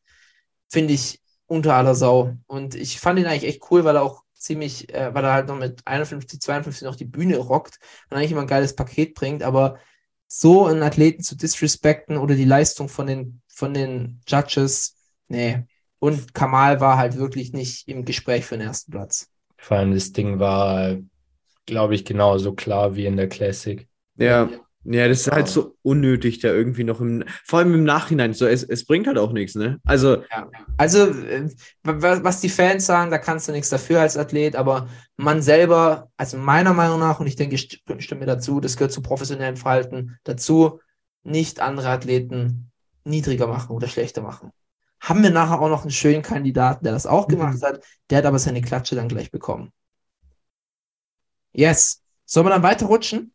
finde 0.69 0.93
ich 0.93 1.21
unter 1.47 1.75
aller 1.75 1.95
Sau. 1.95 2.37
Und 2.47 2.75
ich 2.75 2.99
fand 2.99 3.19
ihn 3.19 3.25
eigentlich 3.25 3.49
echt 3.49 3.71
cool, 3.71 3.83
weil 3.83 3.95
er 3.95 4.03
auch 4.03 4.23
ziemlich, 4.33 4.93
äh, 4.93 5.13
weil 5.13 5.25
er 5.25 5.33
halt 5.33 5.47
noch 5.47 5.57
mit 5.57 5.81
51, 5.85 6.39
52 6.39 6.83
noch 6.85 6.95
die 6.95 7.05
Bühne 7.05 7.37
rockt 7.37 7.79
und 8.09 8.17
eigentlich 8.17 8.31
immer 8.31 8.41
ein 8.41 8.47
geiles 8.47 8.75
Paket 8.75 9.15
bringt, 9.15 9.43
aber 9.43 9.79
so 10.29 10.67
einen 10.67 10.83
Athleten 10.83 11.23
zu 11.23 11.35
disrespekten 11.35 12.17
oder 12.17 12.35
die 12.35 12.45
Leistung 12.45 12.87
von 12.87 13.07
den, 13.07 13.41
von 13.47 13.73
den 13.73 14.21
Judges, 14.27 14.95
nee. 15.27 15.63
Und 15.97 16.33
Kamal 16.33 16.79
war 16.79 16.97
halt 16.97 17.17
wirklich 17.17 17.51
nicht 17.51 17.89
im 17.89 18.05
Gespräch 18.05 18.45
für 18.45 18.57
den 18.57 18.67
ersten 18.67 18.91
Platz. 18.91 19.27
Vor 19.57 19.77
allem 19.77 19.93
das 19.93 20.13
Ding 20.13 20.39
war, 20.39 20.95
glaube 21.65 21.95
ich, 21.95 22.05
genauso 22.05 22.53
klar 22.53 22.95
wie 22.95 23.05
in 23.05 23.17
der 23.17 23.27
Classic. 23.27 23.85
Ja, 24.15 24.49
ja, 24.85 25.07
das 25.07 25.21
ist 25.21 25.31
halt 25.31 25.47
so 25.47 25.75
unnötig, 25.81 26.39
da 26.39 26.47
irgendwie 26.49 26.83
noch 26.83 27.01
im, 27.01 27.23
vor 27.45 27.59
allem 27.59 27.73
im 27.73 27.83
Nachhinein, 27.83 28.33
so, 28.33 28.45
es, 28.47 28.63
es 28.63 28.85
bringt 28.85 29.07
halt 29.07 29.17
auch 29.17 29.33
nichts, 29.33 29.55
ne? 29.55 29.79
Also, 29.83 30.23
Also, 30.77 31.07
äh, 31.09 31.49
wa- 31.83 32.23
was 32.23 32.41
die 32.41 32.49
Fans 32.49 32.85
sagen, 32.85 33.11
da 33.11 33.17
kannst 33.17 33.47
du 33.47 33.51
nichts 33.51 33.69
dafür 33.69 33.99
als 34.01 34.17
Athlet, 34.17 34.55
aber 34.55 34.87
man 35.17 35.41
selber, 35.41 36.09
also 36.17 36.37
meiner 36.37 36.73
Meinung 36.73 36.99
nach, 36.99 37.19
und 37.19 37.27
ich 37.27 37.35
denke, 37.35 37.55
ich 37.55 37.63
st- 37.85 38.01
stimme 38.01 38.21
mir 38.21 38.25
dazu, 38.27 38.59
das 38.61 38.77
gehört 38.77 38.93
zu 38.93 39.01
professionellem 39.01 39.57
Verhalten 39.57 40.17
dazu, 40.23 40.79
nicht 41.23 41.59
andere 41.59 41.89
Athleten 41.89 42.71
niedriger 43.03 43.47
machen 43.47 43.75
oder 43.75 43.87
schlechter 43.87 44.21
machen. 44.21 44.51
Haben 45.01 45.23
wir 45.23 45.29
nachher 45.29 45.59
auch 45.61 45.69
noch 45.69 45.81
einen 45.81 45.91
schönen 45.91 46.21
Kandidaten, 46.21 46.83
der 46.83 46.93
das 46.93 47.05
auch 47.05 47.27
gemacht 47.27 47.61
hat, 47.61 47.83
der 48.09 48.19
hat 48.19 48.25
aber 48.25 48.39
seine 48.39 48.61
Klatsche 48.61 48.95
dann 48.95 49.07
gleich 49.09 49.31
bekommen. 49.31 49.71
Yes. 51.51 52.01
Sollen 52.25 52.45
wir 52.45 52.51
dann 52.51 52.63
weiterrutschen? 52.63 53.33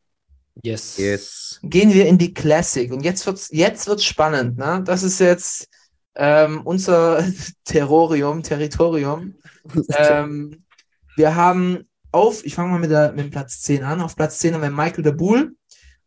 Yes. 0.62 0.96
yes. 0.98 1.58
gehen 1.62 1.92
wir 1.92 2.06
in 2.06 2.18
die 2.18 2.32
Classic. 2.32 2.92
Und 2.92 3.04
jetzt 3.04 3.26
wird's, 3.26 3.48
jetzt 3.52 3.86
wird's 3.86 4.04
spannend, 4.04 4.56
ne? 4.56 4.82
Das 4.84 5.02
ist 5.02 5.18
jetzt 5.18 5.68
ähm, 6.14 6.62
unser 6.64 7.24
Terrorium, 7.64 8.42
Territorium. 8.42 9.34
ähm, 9.96 10.64
wir 11.16 11.34
haben 11.34 11.88
auf, 12.12 12.44
ich 12.44 12.54
fange 12.54 12.70
mal 12.70 12.78
mit, 12.78 12.90
der, 12.90 13.12
mit 13.12 13.24
dem 13.26 13.30
Platz 13.30 13.60
10 13.62 13.82
an. 13.82 14.00
Auf 14.00 14.16
Platz 14.16 14.38
10 14.38 14.54
haben 14.54 14.62
wir 14.62 14.70
Michael 14.70 15.02
Dabul 15.02 15.56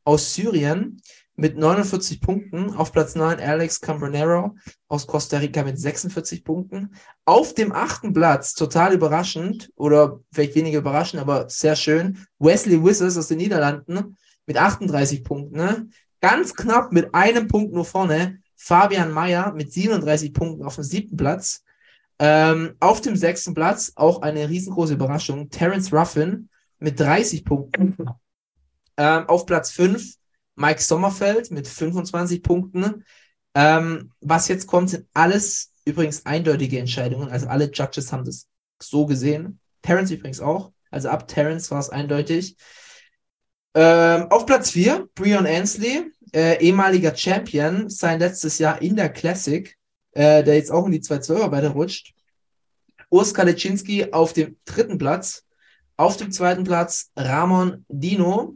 aus 0.05 0.33
Syrien 0.33 1.01
mit 1.35 1.57
49 1.57 2.21
Punkten. 2.21 2.73
Auf 2.73 2.93
Platz 2.93 3.15
9 3.15 3.39
Alex 3.41 3.81
Cambronero 3.81 4.55
aus 4.87 5.05
Costa 5.05 5.37
Rica 5.37 5.63
mit 5.63 5.77
46 5.77 6.45
Punkten. 6.45 6.95
Auf 7.25 7.53
dem 7.53 7.73
achten 7.73 8.13
Platz, 8.13 8.53
total 8.53 8.93
überraschend, 8.93 9.69
oder 9.75 10.21
vielleicht 10.31 10.55
weniger 10.55 10.79
überraschend, 10.79 11.21
aber 11.21 11.49
sehr 11.49 11.75
schön, 11.75 12.25
Wesley 12.39 12.81
Wissers 12.81 13.17
aus 13.17 13.27
den 13.27 13.37
Niederlanden 13.37 14.15
mit 14.47 14.57
38 14.57 15.23
Punkten. 15.23 15.55
Ne? 15.55 15.89
Ganz 16.19 16.55
knapp 16.55 16.91
mit 16.91 17.13
einem 17.13 17.47
Punkt 17.47 17.73
nur 17.73 17.85
vorne. 17.85 18.39
Fabian 18.55 19.11
Mayer 19.11 19.53
mit 19.53 19.71
37 19.71 20.33
Punkten 20.33 20.65
auf 20.65 20.75
dem 20.75 20.83
siebten 20.83 21.15
Platz. 21.15 21.63
Ähm, 22.19 22.73
auf 22.79 23.01
dem 23.01 23.15
sechsten 23.15 23.53
Platz 23.53 23.91
auch 23.95 24.23
eine 24.23 24.49
riesengroße 24.49 24.93
Überraschung. 24.93 25.49
Terence 25.51 25.93
Ruffin 25.93 26.49
mit 26.79 26.99
30 26.99 27.45
Punkten. 27.45 27.95
Ähm, 28.97 29.29
auf 29.29 29.45
Platz 29.45 29.69
5 29.71 30.15
Mike 30.55 30.81
Sommerfeld 30.81 31.51
mit 31.51 31.67
25 31.67 32.41
Punkten. 32.41 33.05
Ähm, 33.53 34.11
was 34.21 34.47
jetzt 34.47 34.65
kommt, 34.65 34.89
sind 34.89 35.07
alles 35.13 35.71
übrigens 35.85 36.25
eindeutige 36.25 36.79
Entscheidungen. 36.79 37.29
Also 37.29 37.47
alle 37.47 37.71
Judges 37.71 38.11
haben 38.11 38.25
das 38.25 38.47
so 38.81 39.05
gesehen. 39.05 39.59
Terence 39.83 40.11
übrigens 40.11 40.39
auch. 40.39 40.71
Also 40.89 41.09
ab 41.09 41.27
Terence 41.27 41.69
war 41.69 41.79
es 41.79 41.89
eindeutig. 41.89 42.57
Ähm, 43.79 44.25
auf 44.31 44.47
Platz 44.47 44.71
4, 44.71 45.07
Brian 45.13 45.45
Ansley, 45.45 46.11
äh, 46.33 46.59
ehemaliger 46.65 47.15
Champion, 47.15 47.91
sein 47.91 48.17
letztes 48.17 48.57
Jahr 48.57 48.81
in 48.81 48.95
der 48.95 49.09
Classic, 49.09 49.77
äh, 50.13 50.43
der 50.43 50.55
jetzt 50.55 50.71
auch 50.71 50.87
in 50.87 50.93
die 50.93 50.99
212er 50.99 51.51
weiter 51.51 51.69
rutscht. 51.69 52.15
Urs 53.11 53.35
Kalecinski 53.35 54.11
auf 54.11 54.33
dem 54.33 54.57
dritten 54.65 54.97
Platz. 54.97 55.45
Auf 55.95 56.17
dem 56.17 56.31
zweiten 56.31 56.63
Platz 56.63 57.11
Ramon 57.15 57.85
Dino, 57.87 58.55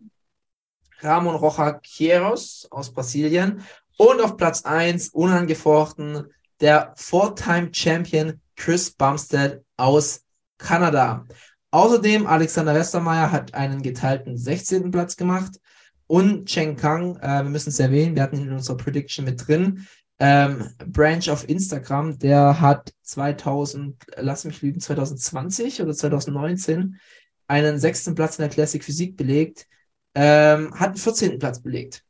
Ramon 1.01 1.35
Rocha 1.35 1.73
Queiroz 1.73 2.67
aus 2.71 2.91
Brasilien. 2.91 3.63
Und 3.97 4.21
auf 4.21 4.37
Platz 4.37 4.65
1, 4.65 5.09
unangefochten, 5.09 6.33
der 6.61 6.93
Four-Time-Champion 6.97 8.41
Chris 8.55 8.89
Bumstead 8.89 9.63
aus 9.77 10.23
Kanada. 10.57 11.27
Außerdem 11.71 12.27
Alexander 12.27 12.75
Westermeier 12.75 13.31
hat 13.31 13.53
einen 13.53 13.81
geteilten 13.81 14.37
16. 14.37 14.91
Platz 14.91 15.15
gemacht 15.15 15.57
und 16.05 16.45
Cheng 16.45 16.75
Kang, 16.75 17.15
äh, 17.17 17.43
wir 17.43 17.49
müssen 17.49 17.69
es 17.69 17.79
erwähnen, 17.79 18.15
wir 18.15 18.23
hatten 18.23 18.35
ihn 18.35 18.47
in 18.47 18.53
unserer 18.53 18.75
Prediction 18.75 19.23
mit 19.23 19.47
drin, 19.47 19.87
ähm, 20.19 20.69
Branch 20.85 21.29
auf 21.29 21.47
Instagram, 21.47 22.19
der 22.19 22.59
hat 22.59 22.93
2000, 23.03 23.95
lass 24.17 24.43
mich 24.43 24.61
lügen, 24.61 24.81
2020 24.81 25.81
oder 25.81 25.93
2019 25.93 26.99
einen 27.47 27.79
sechsten 27.79 28.15
Platz 28.15 28.37
in 28.37 28.43
der 28.43 28.49
Classic 28.49 28.83
Physik 28.83 29.15
belegt, 29.15 29.67
ähm, 30.13 30.77
hat 30.77 30.89
einen 30.89 30.97
14. 30.97 31.39
Platz 31.39 31.61
belegt. 31.61 32.03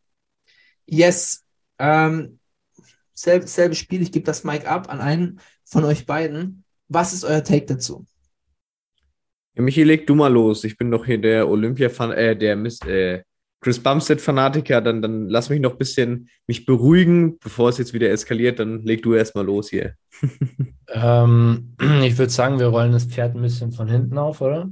Yes, 0.87 1.43
ähm, 1.77 2.39
selb, 3.13 3.47
selbes 3.47 3.77
Spiel, 3.77 4.01
ich 4.01 4.11
gebe 4.11 4.25
das 4.25 4.43
Mic 4.43 4.65
ab 4.65 4.89
an 4.89 4.99
einen 4.99 5.39
von 5.63 5.85
euch 5.85 6.07
beiden. 6.07 6.63
Was 6.87 7.13
ist 7.13 7.23
euer 7.23 7.43
Take 7.43 7.67
dazu? 7.67 8.05
Ja, 9.55 9.63
Michi, 9.63 9.83
leg 9.83 10.07
du 10.07 10.15
mal 10.15 10.31
los. 10.31 10.63
Ich 10.63 10.77
bin 10.77 10.91
doch 10.91 11.05
hier 11.05 11.19
der 11.19 11.49
Olympia-Fan, 11.49 12.11
äh, 12.11 12.35
der 12.35 12.55
Miss, 12.55 12.79
äh, 12.81 13.23
Chris 13.59 13.79
Bumstead-Fanatiker. 13.79 14.81
Dann, 14.81 15.01
dann 15.01 15.27
lass 15.27 15.49
mich 15.49 15.59
noch 15.59 15.73
ein 15.73 15.77
bisschen 15.77 16.29
mich 16.47 16.65
beruhigen, 16.65 17.37
bevor 17.39 17.69
es 17.69 17.77
jetzt 17.77 17.93
wieder 17.93 18.09
eskaliert. 18.09 18.59
Dann 18.59 18.83
leg 18.83 19.03
du 19.03 19.13
erst 19.13 19.35
mal 19.35 19.45
los 19.45 19.69
hier. 19.69 19.95
Ähm, 20.93 21.73
ich 22.03 22.17
würde 22.17 22.33
sagen, 22.33 22.59
wir 22.59 22.67
rollen 22.67 22.91
das 22.91 23.05
Pferd 23.05 23.33
ein 23.33 23.41
bisschen 23.41 23.71
von 23.71 23.87
hinten 23.87 24.17
auf, 24.17 24.41
oder? 24.41 24.69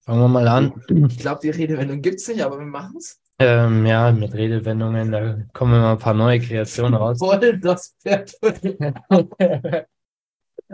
Fangen 0.00 0.20
wir 0.20 0.26
mal 0.26 0.48
an. 0.48 0.72
Ich 1.08 1.18
glaube, 1.18 1.38
die 1.40 1.50
Redewendung 1.50 2.02
gibt 2.02 2.18
es 2.18 2.26
nicht, 2.26 2.44
aber 2.44 2.58
wir 2.58 2.66
machen 2.66 2.96
es. 2.98 3.20
Ähm, 3.38 3.86
ja, 3.86 4.10
mit 4.10 4.34
Redewendungen, 4.34 5.12
da 5.12 5.36
kommen 5.52 5.74
immer 5.74 5.92
ein 5.92 5.98
paar 5.98 6.14
neue 6.14 6.40
Kreationen 6.40 6.94
raus. 6.94 7.18
Voll 7.18 7.58
das 7.60 7.94
Pferd. 8.02 8.36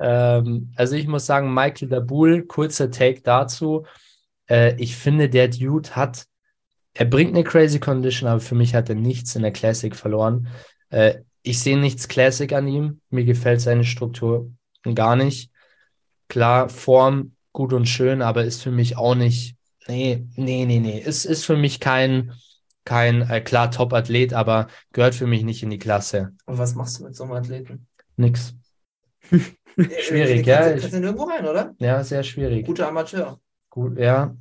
ähm, 0.01 0.73
also 0.77 0.95
ich 0.97 1.07
muss 1.07 1.27
sagen, 1.27 1.53
Michael 1.53 1.89
Dabul, 1.89 2.45
kurzer 2.45 2.91
Take 2.91 3.21
dazu. 3.23 3.85
Äh, 4.49 4.75
ich 4.77 4.97
finde, 4.97 5.29
der 5.29 5.49
Dude 5.49 5.91
hat, 5.97 6.27
er 6.95 7.05
bringt 7.07 7.35
eine 7.35 7.45
crazy 7.45 7.79
Condition, 7.79 8.29
aber 8.29 8.41
für 8.41 8.55
mich 8.55 8.75
hat 8.75 8.89
er 8.89 8.95
nichts 8.95 9.37
in 9.37 9.43
der 9.43 9.53
Classic 9.53 9.95
verloren. 9.95 10.49
Äh, 10.91 11.21
ich 11.43 11.61
sehe 11.61 11.79
nichts 11.79 12.09
Classic 12.09 12.53
an 12.53 12.69
ihm. 12.69 13.01
Mir 13.11 13.25
gefällt 13.25 13.61
seine 13.61 13.85
Struktur 13.85 14.51
gar 14.95 15.17
nicht. 15.17 15.51
Klar, 16.29 16.69
Form 16.69 17.33
gut 17.53 17.73
und 17.73 17.87
schön, 17.87 18.23
aber 18.23 18.45
ist 18.45 18.63
für 18.63 18.71
mich 18.71 18.97
auch 18.97 19.15
nicht. 19.15 19.57
Nee, 19.87 20.27
nee, 20.37 20.67
nee, 20.67 20.81
nee. 20.81 21.03
Es 21.05 21.25
ist 21.25 21.45
für 21.45 21.57
mich 21.57 21.81
kein, 21.81 22.33
kein 22.85 23.23
äh, 23.23 23.41
klar 23.41 23.71
Top-Athlet, 23.71 24.35
aber 24.35 24.69
gehört 24.93 25.15
für 25.15 25.27
mich 25.27 25.43
nicht 25.43 25.63
in 25.63 25.71
die 25.71 25.79
Klasse. 25.79 26.35
Und 26.45 26.59
was 26.59 26.75
machst 26.75 26.99
du 26.99 27.05
mit 27.05 27.17
so 27.17 27.25
einem 27.25 27.33
Athleten? 27.33 27.87
Nix. 28.17 28.55
Schwierig, 30.01 30.47
ja. 30.47 30.61
ja. 30.61 30.69
Kannst, 30.71 30.81
kannst 30.83 30.95
du 30.97 31.01
nirgendwo 31.01 31.25
rein, 31.25 31.47
oder? 31.47 31.75
Ja, 31.79 32.03
sehr 32.03 32.23
schwierig. 32.23 32.67
Guter 32.67 32.88
Amateur. 32.88 33.38
Gut, 33.71 33.99
ja. 33.99 34.37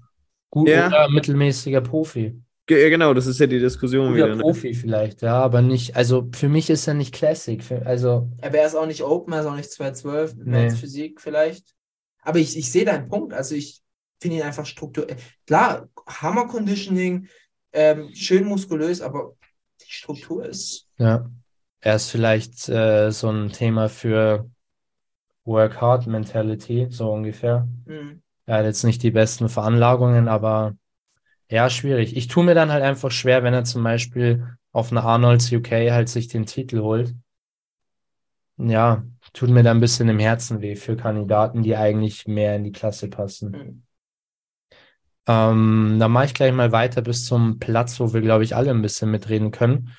Gut 0.50 0.70
Ja. 0.70 0.88
oder 0.88 1.10
mittelmäßiger 1.10 1.82
Profi. 1.82 2.42
Ja, 2.70 2.90
genau, 2.90 3.14
das 3.14 3.28
ist 3.28 3.40
ja 3.40 3.48
die 3.48 3.60
Diskussion 3.60 4.08
Guter 4.12 4.16
wieder. 4.26 4.36
Ne? 4.36 4.42
Profi 4.42 4.74
vielleicht, 4.74 5.22
ja, 5.22 5.40
aber 5.40 5.62
nicht, 5.62 5.96
also 5.96 6.28
für 6.34 6.50
mich 6.50 6.70
ist 6.70 6.88
er 6.88 6.96
nicht 6.96 7.14
Classic. 7.14 7.64
Für, 7.64 7.86
also, 7.86 8.30
Aber 8.42 8.58
er 8.58 8.68
ist 8.68 8.76
auch 8.76 8.86
nicht 8.88 9.04
Open, 9.04 9.34
er 9.34 9.42
ist 9.42 9.46
auch 9.46 9.56
nicht 9.56 9.72
212, 9.72 10.36
Nee. 10.36 10.64
nee. 10.66 10.70
Physik 10.72 11.22
vielleicht. 11.22 11.74
Aber 12.22 12.40
ich, 12.40 12.58
ich 12.58 12.70
sehe 12.72 12.84
deinen 12.84 13.08
Punkt. 13.08 13.34
Also 13.34 13.56
ich 13.56 13.82
finde 14.22 14.38
ihn 14.38 14.44
einfach 14.44 14.66
strukturell. 14.66 15.16
Klar, 15.46 15.88
Hammer 16.08 16.48
Conditioning, 16.48 17.28
ähm, 17.72 18.10
schön 18.14 18.44
muskulös, 18.46 19.00
aber 19.02 19.36
die 19.82 19.92
Struktur 19.92 20.46
ist. 20.46 20.88
ja. 20.98 21.30
Er 21.80 21.96
ist 21.96 22.10
vielleicht 22.10 22.68
äh, 22.70 23.12
so 23.12 23.30
ein 23.30 23.52
Thema 23.52 23.88
für 23.88 24.50
Work 25.48 25.82
Hard 25.82 26.06
Mentality, 26.06 26.88
so 26.90 27.12
ungefähr. 27.12 27.68
Hm. 27.88 28.22
Er 28.46 28.58
hat 28.60 28.66
jetzt 28.66 28.84
nicht 28.84 29.02
die 29.02 29.12
besten 29.12 29.50
Veranlagungen, 29.50 30.28
aber 30.28 30.76
ja, 31.50 31.70
schwierig. 31.70 32.16
Ich 32.16 32.28
tue 32.28 32.44
mir 32.44 32.56
dann 32.56 32.72
halt 32.72 32.84
einfach 32.84 33.10
schwer, 33.12 33.44
wenn 33.44 33.54
er 33.54 33.64
zum 33.64 33.84
Beispiel 33.84 34.58
auf 34.72 34.92
einer 34.92 35.04
Arnolds 35.04 35.52
UK 35.52 35.92
halt 35.92 36.10
sich 36.10 36.28
den 36.28 36.46
Titel 36.46 36.82
holt. 36.82 37.16
Ja, 38.58 39.04
tut 39.34 39.50
mir 39.50 39.64
dann 39.64 39.78
ein 39.78 39.82
bisschen 39.82 40.10
im 40.10 40.20
Herzen 40.20 40.62
weh 40.62 40.76
für 40.76 40.98
Kandidaten, 40.98 41.64
die 41.64 41.76
eigentlich 41.76 42.28
mehr 42.28 42.56
in 42.56 42.64
die 42.64 42.72
Klasse 42.72 43.10
passen. 43.10 43.54
Hm. 43.54 43.84
Ähm, 45.28 45.98
dann 46.00 46.12
mache 46.12 46.26
ich 46.26 46.34
gleich 46.34 46.54
mal 46.54 46.72
weiter 46.72 47.02
bis 47.02 47.26
zum 47.26 47.60
Platz, 47.60 48.00
wo 48.00 48.14
wir, 48.14 48.22
glaube 48.22 48.44
ich, 48.44 48.56
alle 48.56 48.72
ein 48.72 48.82
bisschen 48.82 49.12
mitreden 49.12 49.52
können 49.52 49.94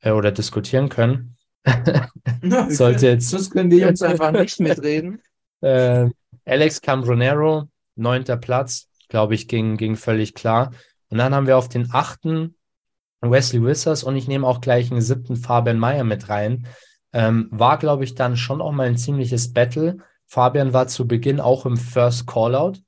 äh, 0.00 0.10
oder 0.10 0.32
diskutieren 0.32 0.88
können. 0.88 1.36
Sollte 2.68 3.06
jetzt- 3.08 3.28
Sonst 3.30 3.50
können 3.50 3.70
die 3.70 3.78
Jungs 3.78 4.02
einfach 4.02 4.32
nicht 4.32 4.58
mitreden. 4.60 5.20
Äh, 5.60 6.08
Alex 6.44 6.80
Cambronero, 6.80 7.68
neunter 7.96 8.36
Platz, 8.36 8.88
glaube 9.08 9.34
ich, 9.34 9.46
ging, 9.48 9.76
ging 9.76 9.96
völlig 9.96 10.34
klar. 10.34 10.72
Und 11.08 11.18
dann 11.18 11.34
haben 11.34 11.46
wir 11.46 11.58
auf 11.58 11.68
den 11.68 11.88
achten 11.92 12.54
Wesley 13.20 13.62
Wissers 13.62 14.02
und 14.04 14.16
ich 14.16 14.28
nehme 14.28 14.46
auch 14.46 14.60
gleich 14.60 14.90
einen 14.90 15.02
siebten 15.02 15.36
Fabian 15.36 15.78
Mayer 15.78 16.04
mit 16.04 16.28
rein. 16.28 16.66
Ähm, 17.12 17.48
war, 17.50 17.76
glaube 17.78 18.04
ich, 18.04 18.14
dann 18.14 18.36
schon 18.36 18.62
auch 18.62 18.72
mal 18.72 18.86
ein 18.86 18.96
ziemliches 18.96 19.52
Battle. 19.52 19.98
Fabian 20.26 20.72
war 20.72 20.86
zu 20.88 21.06
Beginn 21.06 21.40
auch 21.40 21.66
im 21.66 21.76
First 21.76 22.26
Callout 22.26 22.78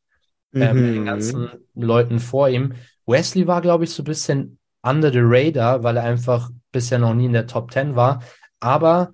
äh, 0.54 0.72
mit 0.72 0.84
den 0.94 1.00
Mhm. 1.00 1.04
ganzen 1.06 1.50
Leuten 1.74 2.20
vor 2.20 2.48
ihm. 2.48 2.74
Wesley 3.04 3.46
war, 3.46 3.60
glaube 3.60 3.84
ich, 3.84 3.90
so 3.90 4.02
ein 4.02 4.06
bisschen 4.06 4.58
under 4.82 5.10
the 5.12 5.18
radar, 5.20 5.82
weil 5.82 5.96
er 5.96 6.04
einfach 6.04 6.50
bisher 6.70 6.98
noch 7.00 7.14
nie 7.14 7.26
in 7.26 7.32
der 7.32 7.46
Top 7.48 7.72
10 7.72 7.96
war. 7.96 8.22
Aber 8.62 9.12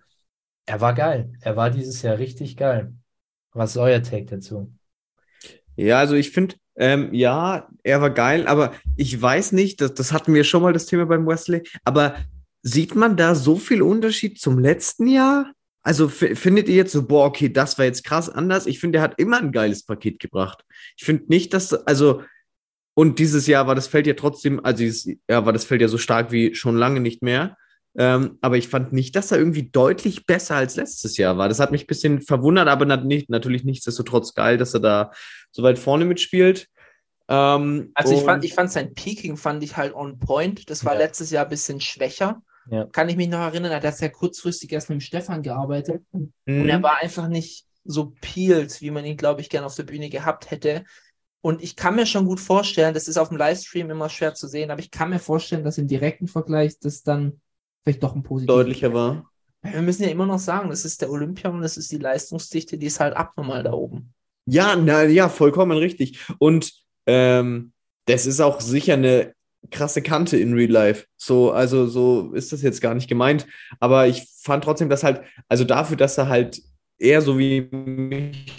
er 0.67 0.81
war 0.83 0.95
geil. 0.95 1.33
Er 1.41 1.57
war 1.57 1.71
dieses 1.71 2.03
Jahr 2.03 2.19
richtig 2.19 2.57
geil. 2.57 2.93
Was 3.53 3.71
ist 3.71 3.77
euer 3.79 4.03
Take 4.03 4.27
dazu? 4.27 4.71
Ja, 5.75 5.99
also 5.99 6.15
ich 6.15 6.31
finde, 6.31 6.57
ähm, 6.77 7.15
ja, 7.15 7.69
er 7.83 8.01
war 8.03 8.11
geil, 8.11 8.47
aber 8.47 8.75
ich 8.97 9.21
weiß 9.21 9.53
nicht, 9.53 9.81
das, 9.81 9.95
das 9.95 10.13
hatten 10.13 10.35
wir 10.35 10.45
schon 10.45 10.63
mal 10.63 10.75
das 10.75 10.87
Thema 10.87 11.07
beim 11.07 11.27
Wesley, 11.27 11.63
aber 11.85 12.17
sieht 12.63 12.95
man 12.95 13.17
da 13.17 13.35
so 13.35 13.57
viel 13.57 13.81
Unterschied 13.81 14.39
zum 14.39 14.59
letzten 14.59 15.07
Jahr? 15.07 15.53
Also 15.83 16.09
findet 16.09 16.69
ihr 16.69 16.75
jetzt 16.75 16.93
so, 16.93 17.07
boah, 17.07 17.25
okay, 17.25 17.49
das 17.49 17.79
war 17.79 17.87
jetzt 17.87 18.05
krass 18.05 18.29
anders? 18.29 18.67
Ich 18.67 18.81
finde, 18.81 18.99
er 18.99 19.03
hat 19.03 19.19
immer 19.19 19.39
ein 19.39 19.53
geiles 19.53 19.85
Paket 19.85 20.19
gebracht. 20.19 20.63
Ich 20.99 21.05
finde 21.07 21.25
nicht, 21.29 21.55
dass, 21.55 21.73
also, 21.73 22.23
und 22.95 23.19
dieses 23.19 23.47
Jahr 23.47 23.67
war 23.67 23.75
das 23.75 23.87
Feld 23.87 24.07
ja 24.07 24.15
trotzdem, 24.15 24.63
also 24.63 24.85
Jahr 25.31 25.47
war 25.47 25.55
das 25.55 25.65
Feld 25.65 25.81
ja 25.81 25.89
so 25.89 25.97
stark 25.97 26.33
wie 26.33 26.55
schon 26.55 26.77
lange 26.77 27.01
nicht 27.01 27.23
mehr. 27.23 27.57
Ähm, 27.97 28.39
aber 28.43 28.57
ich 28.57 28.69
fand 28.69 28.93
nicht, 28.93 29.17
dass 29.17 29.33
er 29.33 29.39
irgendwie 29.39 29.71
deutlich 29.71 30.27
besser 30.27 30.57
als 30.57 30.77
letztes 30.77 31.17
Jahr 31.17 31.37
war. 31.39 31.49
Das 31.49 31.59
hat 31.59 31.73
mich 31.73 31.85
ein 31.85 31.87
bisschen 31.89 32.21
verwundert, 32.21 32.69
aber 32.69 32.85
nat 32.85 33.05
nicht, 33.05 33.29
natürlich 33.31 33.65
nichtsdestotrotz 33.65 34.35
geil, 34.35 34.57
dass 34.59 34.75
er 34.75 34.81
da 34.81 35.11
so 35.51 35.63
weit 35.63 35.79
vorne 35.79 36.05
mitspielt. 36.05 36.69
Ähm, 37.29 37.91
Also 37.95 38.13
ich 38.13 38.21
und- 38.21 38.25
fand, 38.25 38.45
ich 38.45 38.55
fand 38.55 38.71
sein 38.71 38.95
Peaking 38.95 39.37
fand 39.37 39.63
ich 39.63 39.77
halt 39.77 39.95
on 39.95 40.19
point. 40.19 40.71
Das 40.71 40.85
war 40.85 40.95
Ja. 40.95 41.01
letztes 41.01 41.31
Jahr 41.31 41.45
ein 41.45 41.51
bisschen 41.51 41.81
schwächer. 41.81 42.43
Ja. 42.71 42.85
Kann 42.87 43.09
ich 43.09 43.17
mich 43.17 43.29
noch 43.29 43.39
erinnern, 43.41 43.73
er 43.73 43.83
hat 43.83 43.97
sehr 43.97 44.11
kurzfristig 44.11 44.71
erst 44.73 44.91
mit 44.91 44.99
dem 44.99 45.01
Stefan 45.01 45.43
gearbeitet. 45.43 46.03
Und 46.13 46.33
Mhm. 46.47 46.69
er 46.69 46.83
war 46.83 46.99
einfach 46.99 47.29
nicht 47.29 47.65
so 47.85 48.13
peeled, 48.21 48.81
wie 48.83 48.91
man 48.91 49.05
ihn, 49.07 49.17
glaube 49.17 49.41
ich, 49.41 49.49
gerne 49.49 49.67
auf 49.67 49.75
der 49.75 49.85
Bühne 49.85 50.11
gehabt 50.11 50.51
hätte. 50.51 50.85
Und 51.41 51.63
ich 51.63 51.77
kann 51.77 51.97
mir 51.97 52.05
schon 52.07 52.27
gut 52.27 52.41
vorstellen, 52.41 52.93
das 52.95 53.09
ist 53.09 53.17
auf 53.17 53.29
dem 53.29 53.39
Livestream 53.39 53.91
immer 53.91 54.09
schwer 54.11 54.35
zu 54.35 54.47
sehen, 54.49 54.71
aber 54.71 54.81
ich 54.81 54.91
kann 54.91 55.09
mir 55.11 55.19
vorstellen, 55.21 55.65
dass 55.65 55.79
im 55.79 55.87
direkten 55.89 56.29
Vergleich 56.29 56.79
das 56.81 57.03
dann 57.03 57.41
vielleicht 57.89 58.03
doch 58.03 58.15
ein 58.15 58.23
positives 58.23 58.55
deutlicher 58.55 58.93
war. 58.93 59.31
Wir 59.63 59.83
müssen 59.83 60.03
ja 60.03 60.11
immer 60.11 60.27
noch 60.27 60.39
sagen, 60.39 60.71
das 60.71 60.85
ist 60.85 61.01
der 61.01 61.11
Olympia 61.11 61.51
und 61.51 61.63
das 61.63 61.77
ist 61.77 61.91
die 61.91 61.99
Leistungsdichte, 61.99 62.79
die 62.79 62.87
ist 62.87 63.01
halt 63.01 63.17
abnormal 63.17 63.63
da 63.63 63.73
oben. 63.73 64.13
Ja, 64.47 64.77
na, 64.77 65.05
ja, 65.05 65.29
vollkommen 65.29 65.77
richtig. 65.77 66.21
Und 66.39 66.73
ähm, 67.07 67.73
das 68.07 68.27
ist 68.27 68.41
auch 68.41 68.61
sicher 68.61 68.95
eine 68.95 69.35
krasse 69.71 70.03
Kante 70.03 70.37
in 70.37 70.55
Real 70.55 70.71
Life. 70.71 71.07
So, 71.17 71.51
also 71.51 71.87
so 71.87 72.33
ist 72.35 72.53
das 72.53 72.63
jetzt 72.63 72.81
gar 72.81 72.95
nicht 72.95 73.09
gemeint. 73.09 73.47
Aber 73.81 74.07
ich 74.07 74.27
fand 74.43 74.65
trotzdem, 74.65 74.89
dass 74.89 75.03
halt, 75.03 75.23
also 75.49 75.65
dafür, 75.65 75.97
dass 75.97 76.17
er 76.19 76.29
halt 76.29 76.63
eher 76.99 77.21
so 77.21 77.39
wie 77.39 77.63
Michi 77.63 78.53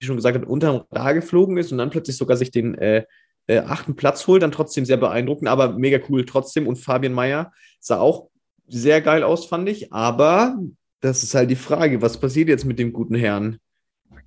schon 0.00 0.16
gesagt 0.16 0.38
hat, 0.38 0.46
unterm 0.46 0.84
Radar 0.90 1.14
geflogen 1.14 1.58
ist 1.58 1.72
und 1.72 1.78
dann 1.78 1.90
plötzlich 1.90 2.16
sogar 2.16 2.36
sich 2.36 2.50
den 2.50 2.76
äh, 2.76 3.04
äh, 3.46 3.58
achten 3.58 3.94
Platz 3.94 4.26
holt, 4.26 4.42
dann 4.42 4.52
trotzdem 4.52 4.84
sehr 4.84 4.96
beeindruckend, 4.96 5.48
aber 5.48 5.72
mega 5.78 5.98
cool 6.08 6.24
trotzdem. 6.24 6.66
Und 6.66 6.76
Fabian 6.76 7.12
Mayer 7.12 7.52
sah 7.80 7.98
auch 7.98 8.30
sehr 8.68 9.00
geil 9.00 9.22
aus, 9.22 9.46
fand 9.46 9.68
ich. 9.68 9.92
Aber 9.92 10.58
das 11.00 11.22
ist 11.22 11.34
halt 11.34 11.50
die 11.50 11.56
Frage, 11.56 12.02
was 12.02 12.18
passiert 12.18 12.48
jetzt 12.48 12.64
mit 12.64 12.78
dem 12.78 12.92
guten 12.92 13.14
Herrn? 13.14 13.58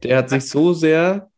Der 0.03 0.17
hat 0.17 0.29
sich 0.29 0.47
so 0.49 0.73
sehr 0.73 1.29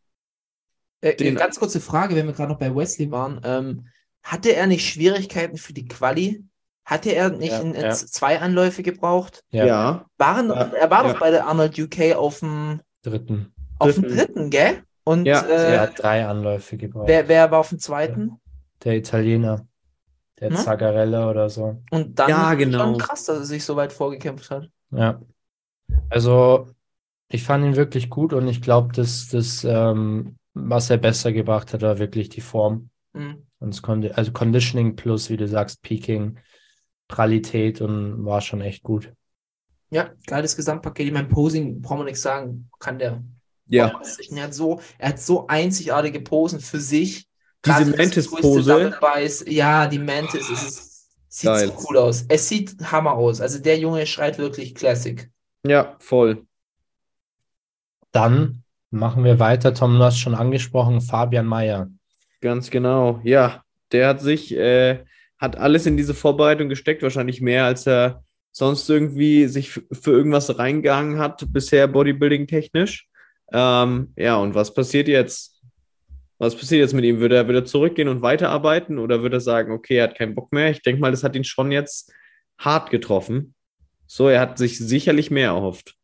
Äh, 1.00 1.16
Den- 1.16 1.34
ganz 1.34 1.58
kurze 1.58 1.80
Frage, 1.80 2.14
wenn 2.14 2.26
wir 2.26 2.32
gerade 2.32 2.52
noch 2.52 2.60
bei 2.60 2.72
Wesley 2.74 3.10
waren. 3.10 3.40
Ähm, 3.42 3.86
hatte 4.22 4.54
er 4.54 4.68
nicht 4.68 4.86
Schwierigkeiten 4.88 5.56
für 5.56 5.72
die 5.72 5.88
Quali? 5.88 6.44
Hatte 6.84 7.10
er 7.10 7.30
nicht 7.30 7.50
Ja, 7.52 7.58
in, 7.60 7.74
in 7.74 7.80
ja. 7.82 7.90
zwei 7.92 8.38
Anläufe 8.40 8.84
gebraucht? 8.84 9.42
Ja. 9.50 10.06
Waren, 10.16 10.48
Ja, 10.50 10.70
er 10.72 10.90
war 10.90 11.04
ja. 11.04 11.12
doch 11.12 11.18
bei 11.20 11.32
der 11.32 11.46
Arnold 11.48 11.76
UK 11.76 12.14
auf 12.14 12.38
dem, 12.38 12.80
Dritten. 13.02 13.52
auf 13.80 13.94
dem 13.94 14.04
Dritten. 14.04 14.50
gell? 14.50 14.84
Und 15.02 15.26
Ja. 15.26 15.40
äh, 15.42 15.74
Er 15.74 15.80
hat 15.80 16.00
drei 16.00 16.24
Anläufe 16.24 16.76
gebraucht. 16.76 17.08
wer, 17.08 17.26
wer 17.26 17.50
war 17.50 17.58
auf 17.58 17.70
dem 17.70 17.80
zweiten? 17.80 18.40
Der 18.84 18.96
Italiener. 18.96 19.66
Der 20.42 20.50
Ne? 20.50 20.56
Zagarella 20.56 21.30
oder 21.30 21.48
so. 21.48 21.80
Und 21.92 22.18
dann 22.18 22.28
Ja, 22.28 22.54
genau. 22.54 22.78
schon 22.78 22.98
krass, 22.98 23.24
dass 23.24 23.38
er 23.38 23.44
sich 23.44 23.64
so 23.64 23.76
weit 23.76 23.92
vorgekämpft 23.92 24.50
hat. 24.50 24.68
Ja. 24.90 25.22
Also, 26.10 26.66
ich 27.28 27.44
fand 27.44 27.64
ihn 27.64 27.76
wirklich 27.76 28.10
gut 28.10 28.32
und 28.32 28.48
ich 28.48 28.60
glaube, 28.60 28.92
dass 28.92 29.28
das, 29.28 29.62
ähm, 29.64 30.36
was 30.52 30.90
er 30.90 30.96
besser 30.98 31.32
gebracht 31.32 31.72
hat, 31.72 31.82
war 31.82 31.98
wirklich 31.98 32.28
die 32.28 32.40
Form. 32.40 32.90
Mhm. 33.12 33.46
Und 33.60 33.68
es 33.72 33.82
konnte, 33.82 34.16
also 34.16 34.32
Conditioning 34.32 34.96
plus, 34.96 35.30
wie 35.30 35.36
du 35.36 35.46
sagst, 35.46 35.80
Peaking, 35.82 36.38
Pralität 37.06 37.80
und 37.80 38.24
war 38.24 38.40
schon 38.40 38.62
echt 38.62 38.82
gut. 38.82 39.12
Ja, 39.90 40.10
geiles 40.26 40.56
Gesamtpaket. 40.56 41.06
Ich 41.06 41.12
meine, 41.12 41.28
Posing, 41.28 41.80
brauchen 41.82 42.00
wir 42.00 42.04
nichts 42.04 42.22
sagen, 42.22 42.68
kann 42.80 42.98
der 42.98 43.22
Ja. 43.66 44.02
Er 44.34 44.42
hat 44.44 44.54
so, 44.54 44.80
er 44.98 45.10
hat 45.10 45.20
so 45.20 45.46
einzigartige 45.46 46.20
Posen 46.20 46.58
für 46.58 46.80
sich. 46.80 47.28
Diese 47.64 47.84
Mantis-Pose. 47.84 48.98
Ja, 49.46 49.86
die 49.86 49.98
Mantis, 49.98 50.50
ist, 50.50 51.08
sieht 51.28 51.48
Geil. 51.48 51.68
so 51.68 51.86
cool 51.88 51.98
aus. 51.98 52.24
Es 52.28 52.48
sieht 52.48 52.76
Hammer 52.90 53.12
aus. 53.12 53.40
Also 53.40 53.58
der 53.58 53.78
Junge 53.78 54.06
schreit 54.06 54.38
wirklich 54.38 54.74
Classic. 54.74 55.30
Ja, 55.64 55.96
voll. 56.00 56.46
Dann 58.10 58.62
machen 58.90 59.24
wir 59.24 59.38
weiter. 59.38 59.74
Tom, 59.74 59.96
du 59.96 60.04
hast 60.04 60.18
schon 60.18 60.34
angesprochen, 60.34 61.00
Fabian 61.00 61.46
Mayer. 61.46 61.88
Ganz 62.40 62.70
genau. 62.70 63.20
Ja, 63.22 63.62
der 63.92 64.08
hat 64.08 64.20
sich, 64.20 64.54
äh, 64.56 65.04
hat 65.38 65.56
alles 65.56 65.86
in 65.86 65.96
diese 65.96 66.14
Vorbereitung 66.14 66.68
gesteckt, 66.68 67.02
wahrscheinlich 67.02 67.40
mehr, 67.40 67.64
als 67.64 67.86
er 67.86 68.24
sonst 68.50 68.88
irgendwie 68.90 69.46
sich 69.46 69.70
für 69.70 70.10
irgendwas 70.10 70.58
reingehangen 70.58 71.18
hat, 71.18 71.44
bisher 71.52 71.86
Bodybuilding-technisch. 71.86 73.08
Ähm, 73.52 74.12
ja, 74.16 74.36
und 74.36 74.54
was 74.54 74.74
passiert 74.74 75.08
jetzt? 75.08 75.51
Was 76.42 76.56
passiert 76.56 76.80
jetzt 76.80 76.92
mit 76.92 77.04
ihm? 77.04 77.20
Wird 77.20 77.32
er 77.32 77.46
wieder 77.46 77.64
zurückgehen 77.64 78.08
und 78.08 78.20
weiterarbeiten 78.20 78.98
oder 78.98 79.22
wird 79.22 79.32
er 79.32 79.40
sagen, 79.40 79.70
okay, 79.70 79.98
er 79.98 80.08
hat 80.08 80.18
keinen 80.18 80.34
Bock 80.34 80.52
mehr? 80.52 80.72
Ich 80.72 80.82
denke 80.82 81.00
mal, 81.00 81.12
das 81.12 81.22
hat 81.22 81.36
ihn 81.36 81.44
schon 81.44 81.70
jetzt 81.70 82.12
hart 82.58 82.90
getroffen. 82.90 83.54
So, 84.08 84.26
er 84.28 84.40
hat 84.40 84.58
sich 84.58 84.76
sicherlich 84.76 85.30
mehr 85.30 85.50
erhofft. 85.50 85.94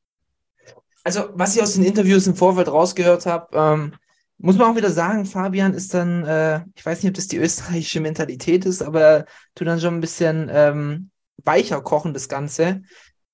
Also, 1.02 1.30
was 1.32 1.56
ich 1.56 1.62
aus 1.62 1.74
den 1.74 1.82
Interviews 1.82 2.28
im 2.28 2.36
Vorfeld 2.36 2.68
rausgehört 2.68 3.26
habe, 3.26 3.48
ähm, 3.52 3.94
muss 4.36 4.56
man 4.56 4.70
auch 4.70 4.76
wieder 4.76 4.92
sagen, 4.92 5.26
Fabian 5.26 5.74
ist 5.74 5.92
dann, 5.92 6.24
äh, 6.24 6.60
ich 6.76 6.86
weiß 6.86 7.02
nicht, 7.02 7.10
ob 7.10 7.16
das 7.16 7.26
die 7.26 7.38
österreichische 7.38 7.98
Mentalität 7.98 8.64
ist, 8.64 8.80
aber 8.80 9.00
er 9.00 9.26
tut 9.56 9.66
dann 9.66 9.80
schon 9.80 9.94
ein 9.94 10.00
bisschen 10.00 10.48
ähm, 10.52 11.10
weicher 11.42 11.80
kochen, 11.80 12.14
das 12.14 12.28
Ganze. 12.28 12.82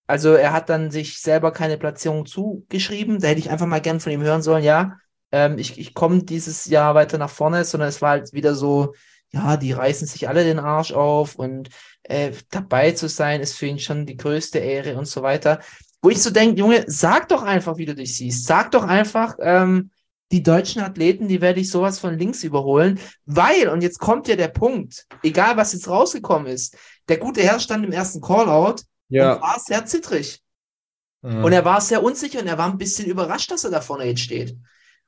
Also 0.06 0.32
er 0.32 0.54
hat 0.54 0.70
dann 0.70 0.90
sich 0.90 1.20
selber 1.20 1.52
keine 1.52 1.76
Platzierung 1.76 2.24
zugeschrieben. 2.24 3.20
Da 3.20 3.28
hätte 3.28 3.40
ich 3.40 3.50
einfach 3.50 3.66
mal 3.66 3.82
gern 3.82 4.00
von 4.00 4.10
ihm 4.10 4.22
hören 4.22 4.40
sollen, 4.40 4.64
ja, 4.64 4.96
ähm, 5.34 5.58
ich, 5.58 5.80
ich 5.80 5.94
komme 5.94 6.22
dieses 6.22 6.66
Jahr 6.66 6.94
weiter 6.94 7.18
nach 7.18 7.28
vorne, 7.28 7.64
sondern 7.64 7.88
es 7.88 8.00
war 8.00 8.10
halt 8.10 8.32
wieder 8.32 8.54
so, 8.54 8.94
ja, 9.32 9.56
die 9.56 9.72
reißen 9.72 10.06
sich 10.06 10.28
alle 10.28 10.44
den 10.44 10.60
Arsch 10.60 10.92
auf 10.92 11.34
und 11.34 11.70
äh, 12.04 12.30
dabei 12.50 12.92
zu 12.92 13.08
sein, 13.08 13.40
ist 13.40 13.56
für 13.56 13.66
ihn 13.66 13.80
schon 13.80 14.06
die 14.06 14.16
größte 14.16 14.60
Ehre 14.60 14.96
und 14.96 15.08
so 15.08 15.22
weiter. 15.22 15.58
Wo 16.02 16.10
ich 16.10 16.22
so 16.22 16.30
denke, 16.30 16.60
Junge, 16.60 16.84
sag 16.86 17.28
doch 17.30 17.42
einfach, 17.42 17.78
wie 17.78 17.86
du 17.86 17.96
dich 17.96 18.16
siehst. 18.16 18.46
Sag 18.46 18.70
doch 18.70 18.84
einfach, 18.84 19.34
ähm, 19.40 19.90
die 20.30 20.44
deutschen 20.44 20.82
Athleten, 20.82 21.26
die 21.26 21.40
werde 21.40 21.58
ich 21.58 21.68
sowas 21.68 21.98
von 21.98 22.16
links 22.16 22.44
überholen, 22.44 23.00
weil, 23.26 23.68
und 23.70 23.82
jetzt 23.82 23.98
kommt 23.98 24.28
ja 24.28 24.36
der 24.36 24.48
Punkt, 24.48 25.04
egal 25.24 25.56
was 25.56 25.72
jetzt 25.72 25.88
rausgekommen 25.88 26.46
ist, 26.46 26.76
der 27.08 27.18
gute 27.18 27.42
Herr 27.42 27.58
stand 27.58 27.84
im 27.84 27.92
ersten 27.92 28.20
Callout 28.20 28.82
und 29.34 29.42
war 29.42 29.58
sehr 29.58 29.84
zittrig. 29.84 30.40
Mhm. 31.22 31.44
Und 31.44 31.52
er 31.52 31.64
war 31.64 31.80
sehr 31.80 32.04
unsicher 32.04 32.38
und 32.38 32.46
er 32.46 32.58
war 32.58 32.70
ein 32.70 32.78
bisschen 32.78 33.08
überrascht, 33.08 33.50
dass 33.50 33.64
er 33.64 33.70
da 33.70 33.80
vorne 33.80 34.04
jetzt 34.04 34.20
steht. 34.20 34.56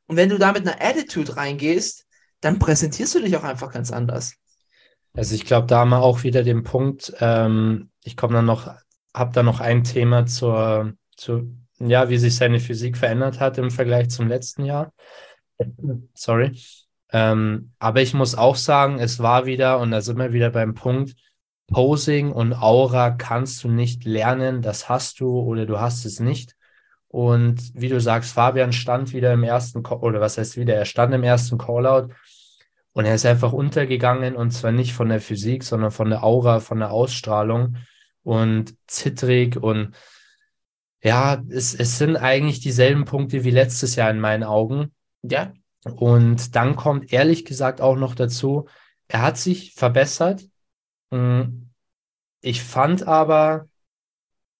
Und 0.06 0.16
wenn 0.16 0.28
du 0.28 0.38
da 0.38 0.52
mit 0.52 0.66
einer 0.66 0.80
Attitude 0.80 1.36
reingehst, 1.36 2.06
dann 2.40 2.58
präsentierst 2.58 3.14
du 3.14 3.20
dich 3.20 3.36
auch 3.36 3.44
einfach 3.44 3.72
ganz 3.72 3.90
anders. 3.90 4.34
Also 5.14 5.34
ich 5.34 5.46
glaube, 5.46 5.66
da 5.66 5.78
haben 5.78 5.90
wir 5.90 6.02
auch 6.02 6.22
wieder 6.22 6.42
den 6.42 6.62
Punkt, 6.62 7.12
ähm, 7.20 7.90
ich 8.04 8.16
komme 8.16 8.34
dann 8.34 8.44
noch, 8.44 8.72
habe 9.14 9.32
da 9.32 9.42
noch 9.42 9.60
ein 9.60 9.82
Thema 9.82 10.26
zur, 10.26 10.92
zu, 11.16 11.56
ja, 11.78 12.10
wie 12.10 12.18
sich 12.18 12.36
seine 12.36 12.60
Physik 12.60 12.96
verändert 12.98 13.40
hat 13.40 13.56
im 13.58 13.70
Vergleich 13.70 14.10
zum 14.10 14.28
letzten 14.28 14.64
Jahr. 14.64 14.92
Sorry. 16.14 16.60
Ähm, 17.12 17.72
aber 17.78 18.02
ich 18.02 18.14
muss 18.14 18.34
auch 18.34 18.56
sagen, 18.56 18.98
es 18.98 19.20
war 19.20 19.46
wieder, 19.46 19.78
und 19.78 19.90
da 19.90 20.02
sind 20.02 20.18
wir 20.18 20.32
wieder 20.32 20.50
beim 20.50 20.74
Punkt, 20.74 21.14
Posing 21.68 22.30
und 22.30 22.52
Aura 22.52 23.10
kannst 23.10 23.64
du 23.64 23.68
nicht 23.68 24.04
lernen, 24.04 24.62
das 24.62 24.88
hast 24.88 25.20
du 25.20 25.40
oder 25.40 25.66
du 25.66 25.80
hast 25.80 26.04
es 26.04 26.20
nicht. 26.20 26.55
Und 27.16 27.72
wie 27.74 27.88
du 27.88 27.98
sagst, 27.98 28.34
Fabian 28.34 28.74
stand 28.74 29.14
wieder 29.14 29.32
im 29.32 29.42
ersten, 29.42 29.82
Call- 29.82 30.00
oder 30.00 30.20
was 30.20 30.36
heißt 30.36 30.58
wieder, 30.58 30.74
er 30.74 30.84
stand 30.84 31.14
im 31.14 31.22
ersten 31.22 31.56
Callout 31.56 32.10
und 32.92 33.06
er 33.06 33.14
ist 33.14 33.24
einfach 33.24 33.54
untergegangen 33.54 34.36
und 34.36 34.50
zwar 34.50 34.70
nicht 34.70 34.92
von 34.92 35.08
der 35.08 35.22
Physik, 35.22 35.64
sondern 35.64 35.90
von 35.92 36.10
der 36.10 36.22
Aura, 36.24 36.60
von 36.60 36.78
der 36.78 36.90
Ausstrahlung 36.90 37.78
und 38.22 38.74
zittrig 38.86 39.56
und 39.56 39.94
ja, 41.02 41.42
es, 41.48 41.74
es 41.74 41.96
sind 41.96 42.16
eigentlich 42.16 42.60
dieselben 42.60 43.06
Punkte 43.06 43.44
wie 43.44 43.50
letztes 43.50 43.96
Jahr 43.96 44.10
in 44.10 44.20
meinen 44.20 44.44
Augen. 44.44 44.92
Ja, 45.22 45.54
Und 45.84 46.54
dann 46.54 46.76
kommt 46.76 47.14
ehrlich 47.14 47.46
gesagt 47.46 47.80
auch 47.80 47.96
noch 47.96 48.14
dazu, 48.14 48.66
er 49.08 49.22
hat 49.22 49.38
sich 49.38 49.72
verbessert. 49.72 50.44
Mm, 51.10 51.70
Ich 52.42 52.62
fand 52.62 53.06
aber, 53.06 53.68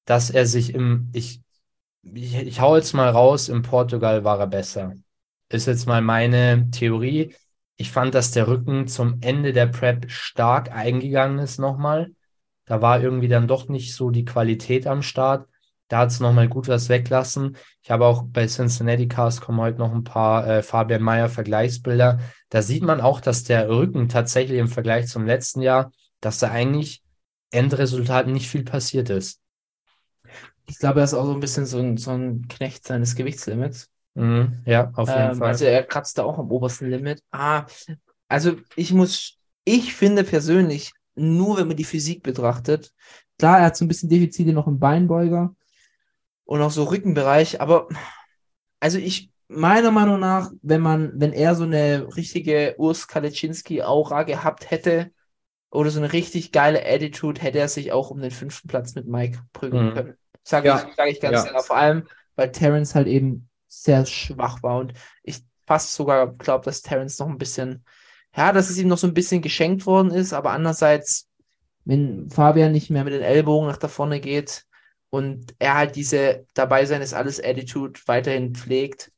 dass 0.06 0.30
er 0.30 0.46
sich 0.46 0.72
im, 0.74 1.10
ich, 1.12 1.42
ich, 2.14 2.34
ich 2.34 2.60
hau 2.60 2.76
jetzt 2.76 2.94
mal 2.94 3.08
raus, 3.08 3.48
in 3.48 3.62
Portugal 3.62 4.24
war 4.24 4.38
er 4.38 4.46
besser. 4.46 4.94
Ist 5.48 5.66
jetzt 5.66 5.86
mal 5.86 6.02
meine 6.02 6.70
Theorie. 6.70 7.34
Ich 7.76 7.90
fand, 7.90 8.14
dass 8.14 8.30
der 8.30 8.48
Rücken 8.48 8.88
zum 8.88 9.18
Ende 9.20 9.52
der 9.52 9.66
Prep 9.66 10.10
stark 10.10 10.72
eingegangen 10.72 11.38
ist 11.38 11.58
nochmal. 11.58 12.10
Da 12.64 12.82
war 12.82 13.00
irgendwie 13.00 13.28
dann 13.28 13.46
doch 13.46 13.68
nicht 13.68 13.94
so 13.94 14.10
die 14.10 14.24
Qualität 14.24 14.86
am 14.86 15.02
Start. 15.02 15.48
Da 15.88 15.98
hat 15.98 16.10
es 16.10 16.18
nochmal 16.18 16.48
gut 16.48 16.66
was 16.66 16.88
weglassen. 16.88 17.56
Ich 17.82 17.92
habe 17.92 18.06
auch 18.06 18.24
bei 18.26 18.46
Cincinnati 18.46 19.06
Cast 19.06 19.40
kommen 19.40 19.60
heute 19.60 19.78
noch 19.78 19.92
ein 19.92 20.02
paar 20.02 20.46
äh, 20.48 20.62
Fabian 20.62 21.02
Mayer 21.02 21.28
Vergleichsbilder. 21.28 22.18
Da 22.48 22.62
sieht 22.62 22.82
man 22.82 23.00
auch, 23.00 23.20
dass 23.20 23.44
der 23.44 23.68
Rücken 23.68 24.08
tatsächlich 24.08 24.58
im 24.58 24.68
Vergleich 24.68 25.06
zum 25.06 25.26
letzten 25.26 25.60
Jahr, 25.60 25.92
dass 26.20 26.38
da 26.38 26.50
eigentlich 26.50 27.02
Endresultat 27.52 28.26
nicht 28.26 28.48
viel 28.48 28.64
passiert 28.64 29.10
ist. 29.10 29.40
Ich 30.66 30.78
glaube, 30.78 31.00
er 31.00 31.04
ist 31.04 31.14
auch 31.14 31.26
so 31.26 31.32
ein 31.32 31.40
bisschen 31.40 31.66
so 31.66 31.78
ein, 31.78 31.96
so 31.96 32.10
ein 32.12 32.48
Knecht 32.48 32.86
seines 32.86 33.14
Gewichtslimits. 33.14 33.90
Mhm, 34.14 34.62
ja, 34.66 34.90
auf 34.94 35.14
jeden 35.14 35.32
Ähm, 35.32 35.32
Fall. 35.32 35.52
also 35.52 35.64
er 35.64 35.84
kratzt 35.84 36.18
da 36.18 36.24
auch 36.24 36.38
am 36.38 36.50
obersten 36.50 36.90
Limit. 36.90 37.22
Ah, 37.30 37.66
also 38.28 38.56
ich 38.74 38.92
muss, 38.92 39.38
ich 39.64 39.94
finde 39.94 40.24
persönlich, 40.24 40.92
nur 41.14 41.58
wenn 41.58 41.68
man 41.68 41.76
die 41.76 41.84
Physik 41.84 42.22
betrachtet, 42.22 42.92
klar, 43.38 43.58
er 43.60 43.66
hat 43.66 43.76
so 43.76 43.84
ein 43.84 43.88
bisschen 43.88 44.08
Defizite 44.08 44.52
noch 44.52 44.66
im 44.66 44.78
Beinbeuger 44.80 45.54
und 46.44 46.62
auch 46.62 46.70
so 46.72 46.84
Rückenbereich, 46.84 47.60
aber 47.60 47.88
also 48.80 48.98
ich, 48.98 49.30
meiner 49.48 49.90
Meinung 49.92 50.20
nach, 50.20 50.50
wenn 50.62 50.80
man, 50.82 51.12
wenn 51.20 51.32
er 51.32 51.54
so 51.54 51.64
eine 51.64 52.08
richtige 52.16 52.74
Urs 52.78 53.08
Kalecinski-Aura 53.08 54.24
gehabt 54.24 54.70
hätte 54.70 55.12
oder 55.70 55.90
so 55.90 56.00
eine 56.00 56.12
richtig 56.12 56.52
geile 56.52 56.84
Attitude, 56.86 57.40
hätte 57.42 57.58
er 57.60 57.68
sich 57.68 57.92
auch 57.92 58.10
um 58.10 58.20
den 58.20 58.30
fünften 58.32 58.68
Platz 58.68 58.94
mit 58.96 59.06
Mike 59.08 59.40
prügeln 59.52 59.86
Mhm. 59.86 59.88
können. 59.88 60.14
Sage 60.46 60.68
Ja. 60.68 60.86
ich, 60.88 60.94
sag 60.96 61.08
ich 61.08 61.20
ganz 61.20 61.44
Ja. 61.44 61.50
klar. 61.50 61.62
Vor 61.62 61.76
allem, 61.76 62.08
weil 62.36 62.52
Terrence 62.52 62.94
halt 62.94 63.06
eben 63.08 63.48
sehr 63.68 64.06
schwach 64.06 64.62
war 64.62 64.78
und 64.78 64.92
ich 65.22 65.40
fast 65.66 65.94
sogar 65.94 66.32
glaube, 66.34 66.64
dass 66.64 66.82
Terrence 66.82 67.18
noch 67.18 67.28
ein 67.28 67.38
bisschen, 67.38 67.84
ja, 68.36 68.52
dass 68.52 68.70
es 68.70 68.78
ihm 68.78 68.88
noch 68.88 68.98
so 68.98 69.06
ein 69.06 69.14
bisschen 69.14 69.42
geschenkt 69.42 69.86
worden 69.86 70.10
ist, 70.10 70.32
aber 70.32 70.50
andererseits, 70.52 71.28
wenn 71.84 72.30
Fabian 72.30 72.72
nicht 72.72 72.90
mehr 72.90 73.04
mit 73.04 73.14
den 73.14 73.22
Ellbogen 73.22 73.68
nach 73.68 73.76
da 73.76 73.88
vorne 73.88 74.20
geht 74.20 74.64
und 75.10 75.54
er 75.58 75.74
halt 75.76 75.96
diese 75.96 76.46
dabei 76.54 76.86
sein 76.86 77.02
ist 77.02 77.14
alles 77.14 77.42
Attitude 77.42 78.00
weiterhin 78.06 78.54
pflegt, 78.54 79.12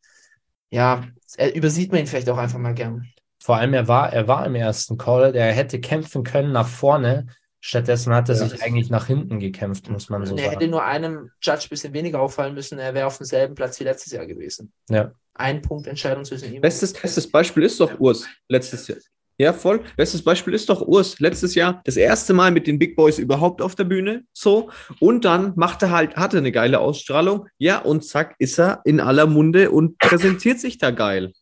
ja, 0.70 1.04
er, 1.36 1.54
übersieht 1.54 1.90
man 1.92 2.00
ihn 2.00 2.06
vielleicht 2.06 2.28
auch 2.30 2.38
einfach 2.38 2.58
mal 2.58 2.74
gern. 2.74 3.06
Vor 3.40 3.56
allem, 3.56 3.72
er 3.74 3.88
war, 3.88 4.12
er 4.12 4.28
war 4.28 4.44
im 4.46 4.54
ersten 4.54 4.98
Call, 4.98 5.32
der 5.32 5.52
hätte 5.52 5.80
kämpfen 5.80 6.24
können 6.24 6.52
nach 6.52 6.68
vorne. 6.68 7.26
Stattdessen 7.60 8.14
hat 8.14 8.28
er 8.28 8.36
Ja. 8.36 8.46
sich 8.48 8.62
eigentlich 8.62 8.88
nach 8.90 9.06
hinten 9.06 9.40
gekämpft, 9.40 9.90
muss 9.90 10.08
man 10.10 10.24
so 10.24 10.32
Und 10.32 10.38
er 10.38 10.46
hätte 10.50 10.60
sagen. 10.60 10.70
nur 10.70 10.84
einem 10.84 11.30
Judge 11.42 11.64
ein 11.66 11.68
bisschen 11.70 11.92
weniger 11.92 12.20
auffallen 12.20 12.54
müssen, 12.54 12.78
er 12.78 12.94
wäre 12.94 13.06
auf 13.06 13.18
demselben 13.18 13.54
Platz 13.54 13.80
wie 13.80 13.84
letztes 13.84 14.12
Jahr 14.12 14.26
gewesen. 14.26 14.72
Ja. 14.88 15.12
Ein 15.34 15.62
Punkt 15.62 15.86
Entscheidung 15.86 16.24
zwischen 16.24 16.52
ihm. 16.54 16.60
Bestes, 16.60 16.92
bestes 16.92 17.30
Beispiel 17.30 17.64
ist 17.64 17.78
doch 17.80 17.98
Urs 18.00 18.26
letztes 18.48 18.86
Jahr. 18.88 18.98
Ja, 19.40 19.52
voll. 19.52 19.80
Bestes 19.96 20.22
Beispiel 20.24 20.52
ist 20.54 20.68
doch 20.68 20.80
Urs 20.82 21.20
letztes 21.20 21.54
Jahr 21.54 21.80
das 21.84 21.96
erste 21.96 22.32
Mal 22.34 22.50
mit 22.50 22.66
den 22.66 22.76
Big 22.78 22.96
Boys 22.96 23.18
überhaupt 23.20 23.62
auf 23.62 23.76
der 23.76 23.84
Bühne. 23.84 24.24
So. 24.32 24.70
Und 24.98 25.24
dann 25.24 25.52
macht 25.54 25.80
er 25.82 25.90
halt, 25.92 26.16
hatte 26.16 26.38
eine 26.38 26.50
geile 26.50 26.80
Ausstrahlung. 26.80 27.46
Ja, 27.56 27.78
und 27.78 28.04
zack, 28.04 28.34
ist 28.40 28.58
er 28.58 28.80
in 28.84 28.98
aller 28.98 29.26
Munde 29.26 29.70
und 29.70 29.96
präsentiert 29.98 30.58
sich 30.58 30.78
da 30.78 30.90
geil. 30.90 31.32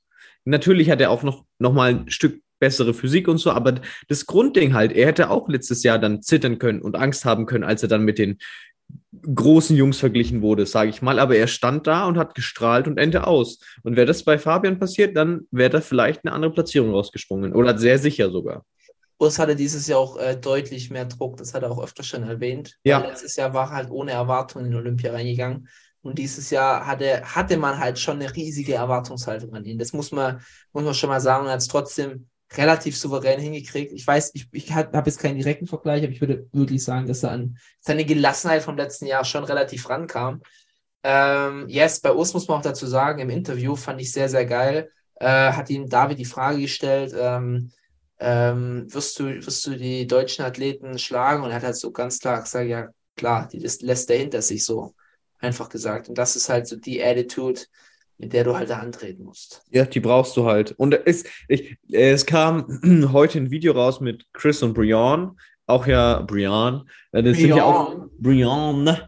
Natürlich 0.44 0.90
hat 0.90 1.00
er 1.00 1.10
auch 1.10 1.22
noch, 1.22 1.44
noch 1.58 1.72
mal 1.72 1.88
ein 1.90 2.10
Stück 2.10 2.42
bessere 2.58 2.94
Physik 2.94 3.28
und 3.28 3.38
so, 3.38 3.50
aber 3.50 3.80
das 4.08 4.26
Grundding 4.26 4.74
halt, 4.74 4.92
er 4.92 5.06
hätte 5.06 5.30
auch 5.30 5.48
letztes 5.48 5.82
Jahr 5.82 5.98
dann 5.98 6.22
zittern 6.22 6.58
können 6.58 6.80
und 6.80 6.96
Angst 6.96 7.24
haben 7.24 7.46
können, 7.46 7.64
als 7.64 7.82
er 7.82 7.88
dann 7.88 8.02
mit 8.02 8.18
den 8.18 8.38
großen 9.34 9.76
Jungs 9.76 9.98
verglichen 9.98 10.42
wurde, 10.42 10.66
sage 10.66 10.90
ich 10.90 11.02
mal. 11.02 11.18
Aber 11.18 11.36
er 11.36 11.48
stand 11.48 11.86
da 11.86 12.06
und 12.06 12.18
hat 12.18 12.34
gestrahlt 12.34 12.86
und 12.86 12.98
Ende 12.98 13.26
aus. 13.26 13.58
Und 13.82 13.96
wäre 13.96 14.06
das 14.06 14.22
bei 14.22 14.38
Fabian 14.38 14.78
passiert, 14.78 15.16
dann 15.16 15.46
wäre 15.50 15.70
da 15.70 15.80
vielleicht 15.80 16.24
eine 16.24 16.32
andere 16.34 16.52
Platzierung 16.52 16.92
rausgesprungen. 16.92 17.52
Oder 17.52 17.76
sehr 17.78 17.98
sicher 17.98 18.30
sogar. 18.30 18.64
Urs 19.18 19.38
hatte 19.38 19.56
dieses 19.56 19.86
Jahr 19.86 19.98
auch 19.98 20.18
äh, 20.18 20.36
deutlich 20.36 20.90
mehr 20.90 21.06
Druck, 21.06 21.38
das 21.38 21.54
hat 21.54 21.62
er 21.62 21.70
auch 21.70 21.82
öfter 21.82 22.02
schon 22.02 22.22
erwähnt. 22.22 22.76
Ja. 22.84 22.98
Letztes 22.98 23.36
Jahr 23.36 23.54
war 23.54 23.70
er 23.70 23.76
halt 23.76 23.90
ohne 23.90 24.12
Erwartungen 24.12 24.66
in 24.66 24.74
Olympia 24.74 25.12
reingegangen. 25.12 25.68
Und 26.02 26.18
dieses 26.18 26.50
Jahr 26.50 26.86
hatte, 26.86 27.22
hatte 27.24 27.56
man 27.56 27.78
halt 27.78 27.98
schon 27.98 28.20
eine 28.20 28.32
riesige 28.34 28.74
Erwartungshaltung 28.74 29.54
an 29.54 29.64
ihn. 29.64 29.78
Das 29.78 29.92
muss 29.92 30.12
man, 30.12 30.40
muss 30.72 30.84
man 30.84 30.94
schon 30.94 31.08
mal 31.08 31.20
sagen. 31.20 31.46
Und 31.46 31.50
hat 31.50 31.60
es 31.60 31.66
trotzdem 31.66 32.28
relativ 32.52 32.96
souverän 32.96 33.40
hingekriegt. 33.40 33.92
Ich 33.92 34.06
weiß, 34.06 34.32
ich, 34.34 34.48
ich 34.52 34.72
habe 34.72 35.02
jetzt 35.04 35.18
keinen 35.18 35.36
direkten 35.36 35.66
Vergleich, 35.66 36.02
aber 36.02 36.12
ich 36.12 36.20
würde 36.20 36.46
wirklich 36.52 36.84
sagen, 36.84 37.06
dass 37.06 37.22
er 37.22 37.32
an 37.32 37.58
seine 37.80 38.04
Gelassenheit 38.04 38.62
vom 38.62 38.76
letzten 38.76 39.06
Jahr 39.06 39.24
schon 39.24 39.44
relativ 39.44 39.88
rankam. 39.88 40.42
Ähm, 41.02 41.68
yes, 41.68 42.00
bei 42.00 42.12
Urs 42.12 42.34
muss 42.34 42.48
man 42.48 42.58
auch 42.58 42.62
dazu 42.62 42.86
sagen, 42.86 43.20
im 43.20 43.30
Interview 43.30 43.76
fand 43.76 44.00
ich 44.00 44.12
sehr, 44.12 44.28
sehr 44.28 44.46
geil. 44.46 44.90
Äh, 45.16 45.52
hat 45.52 45.70
ihm 45.70 45.88
David 45.88 46.18
die 46.18 46.24
Frage 46.24 46.60
gestellt, 46.60 47.14
ähm, 47.18 47.72
ähm, 48.18 48.86
wirst, 48.92 49.18
du, 49.18 49.24
wirst 49.24 49.66
du 49.66 49.76
die 49.76 50.06
deutschen 50.06 50.44
Athleten 50.44 50.98
schlagen? 50.98 51.42
Und 51.42 51.50
er 51.50 51.56
hat 51.56 51.62
halt 51.64 51.76
so 51.76 51.90
ganz 51.90 52.18
klar 52.20 52.42
gesagt, 52.42 52.68
ja 52.68 52.88
klar, 53.16 53.48
die 53.48 53.60
das 53.60 53.80
lässt 53.80 54.10
er 54.10 54.18
hinter 54.18 54.42
sich 54.42 54.64
so, 54.64 54.94
einfach 55.38 55.68
gesagt. 55.68 56.08
Und 56.08 56.18
das 56.18 56.36
ist 56.36 56.48
halt 56.48 56.66
so 56.66 56.76
die 56.76 57.02
Attitude, 57.02 57.62
mit 58.18 58.32
der 58.32 58.44
du 58.44 58.56
halt 58.56 58.70
da 58.70 58.78
antreten 58.78 59.24
musst. 59.24 59.62
Ja, 59.70 59.84
die 59.84 60.00
brauchst 60.00 60.36
du 60.36 60.46
halt. 60.46 60.72
Und 60.72 60.94
es, 61.06 61.24
ich, 61.48 61.76
es 61.90 62.26
kam 62.26 63.08
heute 63.12 63.38
ein 63.38 63.50
Video 63.50 63.72
raus 63.72 64.00
mit 64.00 64.26
Chris 64.32 64.62
und 64.62 64.74
Brian, 64.74 65.32
auch 65.66 65.86
ja 65.86 66.22
Brian. 66.22 66.88
Äh, 67.12 67.22
Das 67.22 67.36
sind 67.36 67.54
ja 67.54 67.64
auch 67.64 67.96
Brian. 68.18 68.98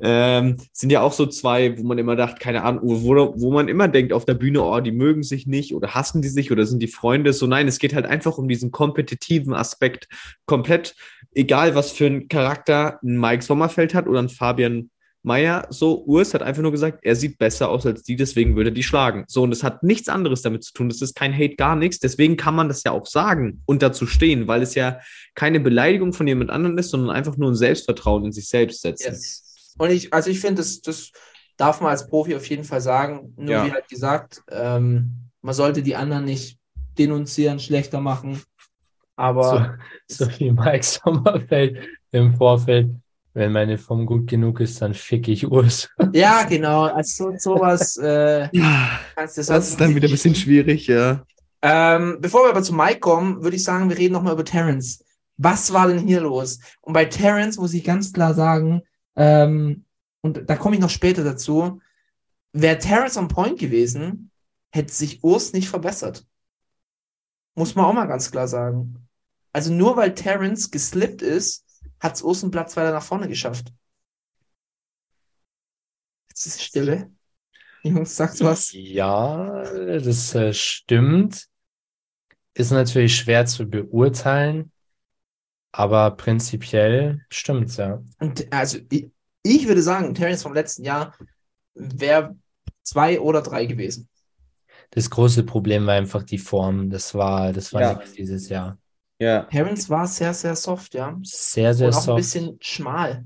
Ähm, 0.00 0.58
sind 0.72 0.90
ja 0.90 1.00
auch 1.00 1.12
so 1.12 1.26
zwei, 1.26 1.76
wo 1.76 1.82
man 1.82 1.98
immer 1.98 2.14
dachte, 2.14 2.38
keine 2.38 2.62
Ahnung, 2.62 2.82
wo, 2.84 3.34
wo 3.36 3.52
man 3.52 3.66
immer 3.66 3.88
denkt 3.88 4.12
auf 4.12 4.24
der 4.24 4.34
Bühne, 4.34 4.62
oh, 4.62 4.78
die 4.78 4.92
mögen 4.92 5.24
sich 5.24 5.48
nicht 5.48 5.74
oder 5.74 5.94
hassen 5.94 6.22
die 6.22 6.28
sich 6.28 6.52
oder 6.52 6.66
sind 6.66 6.80
die 6.80 6.88
Freunde. 6.88 7.32
So 7.32 7.48
nein, 7.48 7.66
es 7.66 7.80
geht 7.80 7.94
halt 7.94 8.06
einfach 8.06 8.38
um 8.38 8.48
diesen 8.48 8.70
kompetitiven 8.70 9.54
Aspekt. 9.54 10.06
Komplett 10.46 10.94
egal, 11.34 11.74
was 11.74 11.90
für 11.90 12.06
ein 12.06 12.28
Charakter 12.28 13.00
ein 13.02 13.18
Mike 13.18 13.42
Sommerfeld 13.42 13.92
hat 13.92 14.06
oder 14.06 14.20
ein 14.20 14.28
Fabian 14.28 14.90
Meyer, 15.22 15.66
so, 15.70 16.04
Urs 16.04 16.32
hat 16.32 16.42
einfach 16.42 16.62
nur 16.62 16.70
gesagt, 16.70 17.00
er 17.02 17.16
sieht 17.16 17.38
besser 17.38 17.68
aus 17.68 17.84
als 17.84 18.02
die, 18.02 18.16
deswegen 18.16 18.54
würde 18.56 18.70
er 18.70 18.74
die 18.74 18.82
schlagen. 18.82 19.24
So, 19.26 19.42
und 19.42 19.50
das 19.50 19.62
hat 19.62 19.82
nichts 19.82 20.08
anderes 20.08 20.42
damit 20.42 20.64
zu 20.64 20.72
tun. 20.72 20.88
Das 20.88 21.02
ist 21.02 21.14
kein 21.14 21.34
Hate, 21.34 21.56
gar 21.56 21.76
nichts. 21.76 21.98
Deswegen 21.98 22.36
kann 22.36 22.54
man 22.54 22.68
das 22.68 22.84
ja 22.84 22.92
auch 22.92 23.06
sagen 23.06 23.62
und 23.66 23.82
dazu 23.82 24.06
stehen, 24.06 24.46
weil 24.46 24.62
es 24.62 24.74
ja 24.74 25.00
keine 25.34 25.60
Beleidigung 25.60 26.12
von 26.12 26.26
jemand 26.26 26.50
anderem 26.50 26.78
ist, 26.78 26.90
sondern 26.90 27.10
einfach 27.10 27.36
nur 27.36 27.50
ein 27.50 27.56
Selbstvertrauen 27.56 28.24
in 28.26 28.32
sich 28.32 28.48
selbst 28.48 28.82
setzen. 28.82 29.12
Yes. 29.12 29.74
Und 29.78 29.90
ich, 29.90 30.12
also 30.12 30.30
ich 30.30 30.40
finde, 30.40 30.62
das, 30.62 30.80
das 30.80 31.10
darf 31.56 31.80
man 31.80 31.90
als 31.90 32.06
Profi 32.08 32.36
auf 32.36 32.48
jeden 32.48 32.64
Fall 32.64 32.80
sagen. 32.80 33.34
Nur 33.36 33.50
Ja. 33.50 33.66
wie 33.66 33.72
halt 33.72 33.88
gesagt, 33.88 34.42
ähm, 34.50 35.30
man 35.42 35.54
sollte 35.54 35.82
die 35.82 35.96
anderen 35.96 36.24
nicht 36.24 36.58
denunzieren, 36.96 37.58
schlechter 37.60 38.00
machen. 38.00 38.40
Aber 39.16 39.78
So 40.08 40.26
wie 40.38 40.52
Mike 40.52 40.84
Sommerfeld 40.84 41.78
im 42.12 42.34
Vorfeld. 42.36 42.90
Wenn 43.38 43.52
meine 43.52 43.78
Form 43.78 44.04
gut 44.04 44.26
genug 44.26 44.58
ist, 44.58 44.82
dann 44.82 44.94
fick 44.94 45.28
ich 45.28 45.46
Urs. 45.46 45.88
ja, 46.12 46.42
genau, 46.42 46.86
also 46.86 47.30
so, 47.30 47.54
sowas 47.54 47.96
äh, 48.02 48.48
Ja, 48.50 48.98
kannst 49.14 49.38
du 49.38 49.42
das 49.44 49.68
ist 49.68 49.80
dann 49.80 49.94
wieder 49.94 50.08
ein 50.08 50.10
bisschen 50.10 50.34
schwierig, 50.34 50.88
ja. 50.88 51.24
Ähm, 51.62 52.18
bevor 52.20 52.42
wir 52.42 52.50
aber 52.50 52.64
zu 52.64 52.74
Mike 52.74 52.98
kommen, 52.98 53.44
würde 53.44 53.54
ich 53.54 53.62
sagen, 53.62 53.90
wir 53.90 53.96
reden 53.96 54.14
nochmal 54.14 54.32
über 54.32 54.44
Terrence. 54.44 55.04
Was 55.36 55.72
war 55.72 55.86
denn 55.86 56.04
hier 56.04 56.20
los? 56.20 56.58
Und 56.80 56.94
bei 56.94 57.04
Terrence 57.04 57.58
muss 57.58 57.74
ich 57.74 57.84
ganz 57.84 58.12
klar 58.12 58.34
sagen, 58.34 58.82
ähm, 59.14 59.84
und 60.20 60.50
da 60.50 60.56
komme 60.56 60.74
ich 60.74 60.82
noch 60.82 60.90
später 60.90 61.22
dazu, 61.22 61.80
wäre 62.52 62.80
Terrence 62.80 63.16
on 63.16 63.28
point 63.28 63.56
gewesen, 63.56 64.32
hätte 64.72 64.92
sich 64.92 65.22
Urs 65.22 65.52
nicht 65.52 65.68
verbessert. 65.68 66.26
Muss 67.54 67.76
man 67.76 67.84
auch 67.84 67.94
mal 67.94 68.06
ganz 68.06 68.32
klar 68.32 68.48
sagen. 68.48 68.96
Also 69.52 69.72
nur 69.72 69.96
weil 69.96 70.16
Terrence 70.16 70.72
geslippt 70.72 71.22
ist, 71.22 71.67
hat 72.00 72.14
es 72.14 72.22
Urs 72.22 72.42
einen 72.42 72.50
Platz 72.50 72.76
weiter 72.76 72.92
nach 72.92 73.02
vorne 73.02 73.28
geschafft. 73.28 73.72
Jetzt 76.30 76.46
ist 76.46 76.62
Stille. 76.62 77.10
Jungs, 77.82 78.16
sagst 78.16 78.40
du 78.40 78.44
was? 78.44 78.72
Ja, 78.72 79.62
das 79.64 80.34
äh, 80.34 80.52
stimmt. 80.52 81.46
Ist 82.54 82.72
natürlich 82.72 83.16
schwer 83.16 83.46
zu 83.46 83.66
beurteilen, 83.66 84.72
aber 85.70 86.10
prinzipiell 86.12 87.24
stimmt's, 87.30 87.76
ja. 87.76 88.02
Und 88.18 88.52
also 88.52 88.78
ich, 88.90 89.10
ich 89.44 89.68
würde 89.68 89.82
sagen, 89.82 90.14
Terrence 90.14 90.42
vom 90.42 90.54
letzten 90.54 90.84
Jahr 90.84 91.14
wäre 91.74 92.36
zwei 92.82 93.20
oder 93.20 93.42
drei 93.42 93.66
gewesen. 93.66 94.08
Das 94.90 95.08
große 95.10 95.44
Problem 95.44 95.86
war 95.86 95.94
einfach 95.94 96.22
die 96.22 96.38
Form. 96.38 96.90
Das 96.90 97.14
war, 97.14 97.52
das 97.52 97.72
war 97.72 97.82
Ja. 97.82 97.94
nichts 97.94 98.14
dieses 98.14 98.48
Jahr. 98.48 98.78
Ja. 99.18 99.42
Terrence 99.44 99.90
war 99.90 100.06
sehr, 100.06 100.34
sehr 100.34 100.54
soft, 100.56 100.94
ja. 100.94 101.18
Sehr, 101.22 101.74
sehr 101.74 101.88
Und 101.88 101.94
auch 101.94 102.00
ein 102.00 102.06
soft. 102.06 102.18
bisschen 102.18 102.58
schmal. 102.60 103.24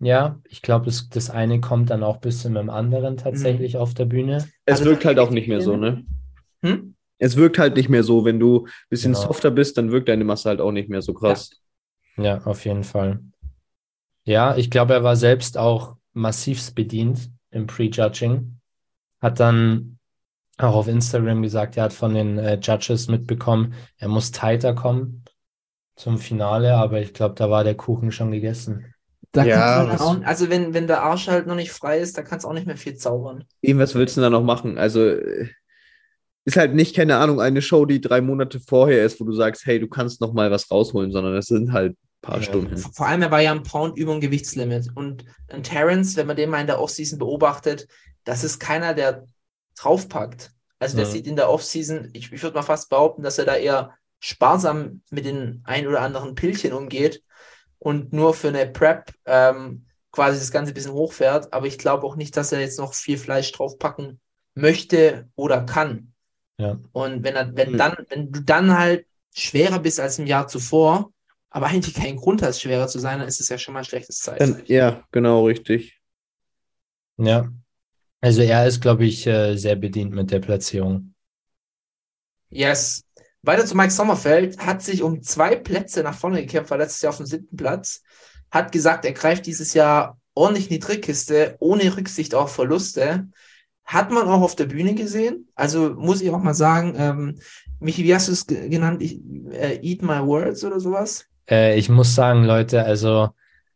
Ja, 0.00 0.40
ich 0.48 0.62
glaube, 0.62 0.86
das, 0.86 1.08
das 1.08 1.30
eine 1.30 1.60
kommt 1.60 1.90
dann 1.90 2.02
auch 2.02 2.16
ein 2.16 2.20
bisschen 2.20 2.54
mit 2.54 2.62
dem 2.62 2.70
anderen 2.70 3.16
tatsächlich 3.16 3.76
auf 3.76 3.94
der 3.94 4.04
Bühne. 4.06 4.38
Es 4.66 4.78
Also 4.78 4.84
wirkt 4.86 5.04
halt 5.04 5.18
auch 5.18 5.30
nicht 5.30 5.48
mehr 5.48 5.60
so, 5.60 5.76
ne? 5.76 6.04
Hm? 6.62 6.94
Es 7.18 7.36
wirkt 7.36 7.58
halt 7.58 7.76
nicht 7.76 7.88
mehr 7.88 8.02
so, 8.02 8.24
wenn 8.24 8.40
du 8.40 8.66
ein 8.66 8.70
bisschen 8.90 9.14
Genau. 9.14 9.26
softer 9.26 9.52
bist, 9.52 9.78
dann 9.78 9.92
wirkt 9.92 10.08
deine 10.08 10.24
Masse 10.24 10.48
halt 10.48 10.60
auch 10.60 10.72
nicht 10.72 10.88
mehr 10.88 11.02
so 11.02 11.14
krass. 11.14 11.50
Ja, 12.16 12.42
auf 12.44 12.64
jeden 12.64 12.84
Fall. 12.84 13.20
Ja, 14.24 14.56
ich 14.56 14.70
glaube, 14.70 14.94
er 14.94 15.04
war 15.04 15.16
selbst 15.16 15.58
auch 15.58 15.96
massivst 16.12 16.74
bedient 16.74 17.30
im 17.50 17.66
Prejudging. 17.66 18.58
Hat 19.20 19.40
dann 19.40 19.91
auch 20.62 20.74
auf 20.74 20.88
Instagram 20.88 21.42
gesagt, 21.42 21.76
er 21.76 21.84
hat 21.84 21.92
von 21.92 22.14
den 22.14 22.38
äh, 22.38 22.58
Judges 22.60 23.08
mitbekommen, 23.08 23.74
er 23.98 24.08
muss 24.08 24.30
tighter 24.30 24.74
kommen 24.74 25.24
zum 25.96 26.18
Finale, 26.18 26.74
aber 26.74 27.00
ich 27.00 27.12
glaube, 27.14 27.34
da 27.34 27.50
war 27.50 27.64
der 27.64 27.74
Kuchen 27.74 28.12
schon 28.12 28.32
gegessen. 28.32 28.94
Da 29.32 29.44
Ja, 29.44 29.96
auch, 29.98 30.20
also 30.24 30.50
wenn, 30.50 30.74
wenn 30.74 30.86
der 30.86 31.02
Arsch 31.02 31.28
halt 31.28 31.46
noch 31.46 31.54
nicht 31.54 31.72
frei 31.72 31.98
ist, 31.98 32.18
da 32.18 32.22
kannst 32.22 32.44
du 32.44 32.48
auch 32.48 32.52
nicht 32.54 32.66
mehr 32.66 32.76
viel 32.76 32.96
zaubern. 32.96 33.44
Eben, 33.62 33.78
was 33.78 33.94
willst 33.94 34.16
du 34.16 34.20
denn 34.20 34.30
da 34.30 34.38
noch 34.38 34.44
machen? 34.44 34.78
Also, 34.78 35.00
äh, 35.00 35.48
ist 36.44 36.56
halt 36.56 36.74
nicht, 36.74 36.96
keine 36.96 37.16
Ahnung, 37.18 37.40
eine 37.40 37.62
Show, 37.62 37.86
die 37.86 38.00
drei 38.00 38.20
Monate 38.20 38.58
vorher 38.58 39.04
ist, 39.04 39.20
wo 39.20 39.24
du 39.24 39.32
sagst, 39.32 39.64
hey, 39.64 39.78
du 39.78 39.88
kannst 39.88 40.20
noch 40.20 40.32
mal 40.32 40.50
was 40.50 40.70
rausholen, 40.70 41.12
sondern 41.12 41.36
es 41.36 41.46
sind 41.46 41.72
halt 41.72 41.92
ein 41.92 41.96
paar 42.20 42.38
Ja. 42.38 42.42
Stunden. 42.42 42.76
Vor 42.76 43.06
allem, 43.06 43.22
er 43.22 43.30
war 43.30 43.40
ja 43.40 43.52
ein 43.52 43.62
Pound 43.62 43.96
über 43.96 44.12
dem 44.12 44.20
Gewichtslimit. 44.20 44.88
Und 44.94 45.24
ein 45.48 45.62
Terrence, 45.62 46.16
wenn 46.16 46.26
man 46.26 46.36
den 46.36 46.50
mal 46.50 46.60
in 46.60 46.66
der 46.66 46.80
Offseason 46.80 47.18
beobachtet, 47.18 47.86
das 48.24 48.42
ist 48.44 48.58
keiner, 48.58 48.92
der 48.92 49.24
draufpackt. 49.76 50.50
Also 50.78 50.96
der 50.96 51.06
Ja. 51.06 51.12
sieht 51.12 51.26
in 51.26 51.36
der 51.36 51.48
Offseason, 51.50 52.10
ich, 52.12 52.32
ich 52.32 52.42
würde 52.42 52.56
mal 52.56 52.62
fast 52.62 52.90
behaupten, 52.90 53.22
dass 53.22 53.38
er 53.38 53.44
da 53.44 53.54
eher 53.56 53.94
sparsam 54.20 55.02
mit 55.10 55.24
den 55.24 55.62
ein 55.64 55.86
oder 55.86 56.00
anderen 56.00 56.34
Pillchen 56.34 56.72
umgeht 56.72 57.22
und 57.78 58.12
nur 58.12 58.34
für 58.34 58.48
eine 58.48 58.66
Prep 58.66 59.12
ähm, 59.26 59.86
quasi 60.12 60.38
das 60.38 60.50
Ganze 60.50 60.72
ein 60.72 60.74
bisschen 60.74 60.92
hochfährt. 60.92 61.52
Aber 61.52 61.66
ich 61.66 61.78
glaube 61.78 62.06
auch 62.06 62.16
nicht, 62.16 62.36
dass 62.36 62.52
er 62.52 62.60
jetzt 62.60 62.78
noch 62.78 62.94
viel 62.94 63.18
Fleisch 63.18 63.50
draufpacken 63.52 64.20
möchte 64.54 65.28
oder 65.34 65.62
kann. 65.64 66.12
Ja. 66.58 66.78
Und 66.92 67.24
wenn 67.24 67.34
er, 67.34 67.56
wenn 67.56 67.72
Mhm. 67.72 67.78
dann, 67.78 67.96
wenn 68.08 68.32
du 68.32 68.40
dann 68.42 68.76
halt 68.78 69.06
schwerer 69.34 69.78
bist 69.78 69.98
als 69.98 70.18
im 70.18 70.26
Jahr 70.26 70.46
zuvor, 70.48 71.12
aber 71.50 71.66
eigentlich 71.66 71.94
keinen 71.94 72.16
Grund 72.16 72.42
hast, 72.42 72.60
schwerer 72.60 72.88
zu 72.88 72.98
sein, 72.98 73.18
dann 73.18 73.28
ist 73.28 73.40
es 73.40 73.48
ja 73.48 73.58
schon 73.58 73.74
mal 73.74 73.80
ein 73.80 73.84
schlechtes 73.84 74.18
Zeichen. 74.18 74.62
Ja, 74.66 75.02
genau, 75.10 75.46
richtig. 75.46 76.00
Ja. 77.16 77.50
Also 78.22 78.40
er 78.42 78.66
ist, 78.66 78.80
glaube 78.80 79.04
ich, 79.04 79.26
äh, 79.26 79.56
sehr 79.56 79.76
bedient 79.76 80.14
mit 80.14 80.30
der 80.30 80.38
Platzierung. 80.38 81.14
Yes. 82.48 83.04
Weiter 83.42 83.66
zu 83.66 83.76
Mike 83.76 83.90
Sommerfeld, 83.90 84.58
hat 84.58 84.82
sich 84.82 85.02
um 85.02 85.22
zwei 85.22 85.56
Plätze 85.56 86.04
nach 86.04 86.16
vorne 86.16 86.40
gekämpft, 86.42 86.70
war 86.70 86.78
letztes 86.78 87.02
Jahr 87.02 87.10
auf 87.10 87.16
dem 87.16 87.26
siebten 87.26 87.56
Platz, 87.56 88.02
hat 88.52 88.70
gesagt, 88.70 89.04
er 89.04 89.12
greift 89.12 89.46
dieses 89.46 89.74
Jahr 89.74 90.18
ordentlich 90.34 90.66
in 90.70 90.74
die 90.74 90.78
Trickkiste, 90.78 91.56
ohne 91.58 91.96
Rücksicht 91.96 92.34
auf 92.34 92.54
Verluste. 92.54 93.28
Hat 93.84 94.12
man 94.12 94.28
auch 94.28 94.40
auf 94.42 94.54
der 94.54 94.66
Bühne 94.66 94.94
gesehen. 94.94 95.48
Also 95.56 95.94
muss 95.94 96.20
ich 96.20 96.30
auch 96.30 96.38
mal 96.38 96.54
sagen, 96.54 96.94
ähm, 96.96 97.40
Michi, 97.80 98.04
wie 98.04 98.14
hast 98.14 98.28
du 98.28 98.32
es 98.32 98.46
ge- 98.46 98.68
genannt? 98.68 99.02
Ich, 99.02 99.18
äh, 99.50 99.80
Eat 99.82 100.02
My 100.02 100.24
Words 100.24 100.62
oder 100.62 100.78
sowas? 100.78 101.26
Äh, 101.50 101.76
ich 101.76 101.88
muss 101.88 102.14
sagen, 102.14 102.44
Leute, 102.44 102.84
also 102.84 103.30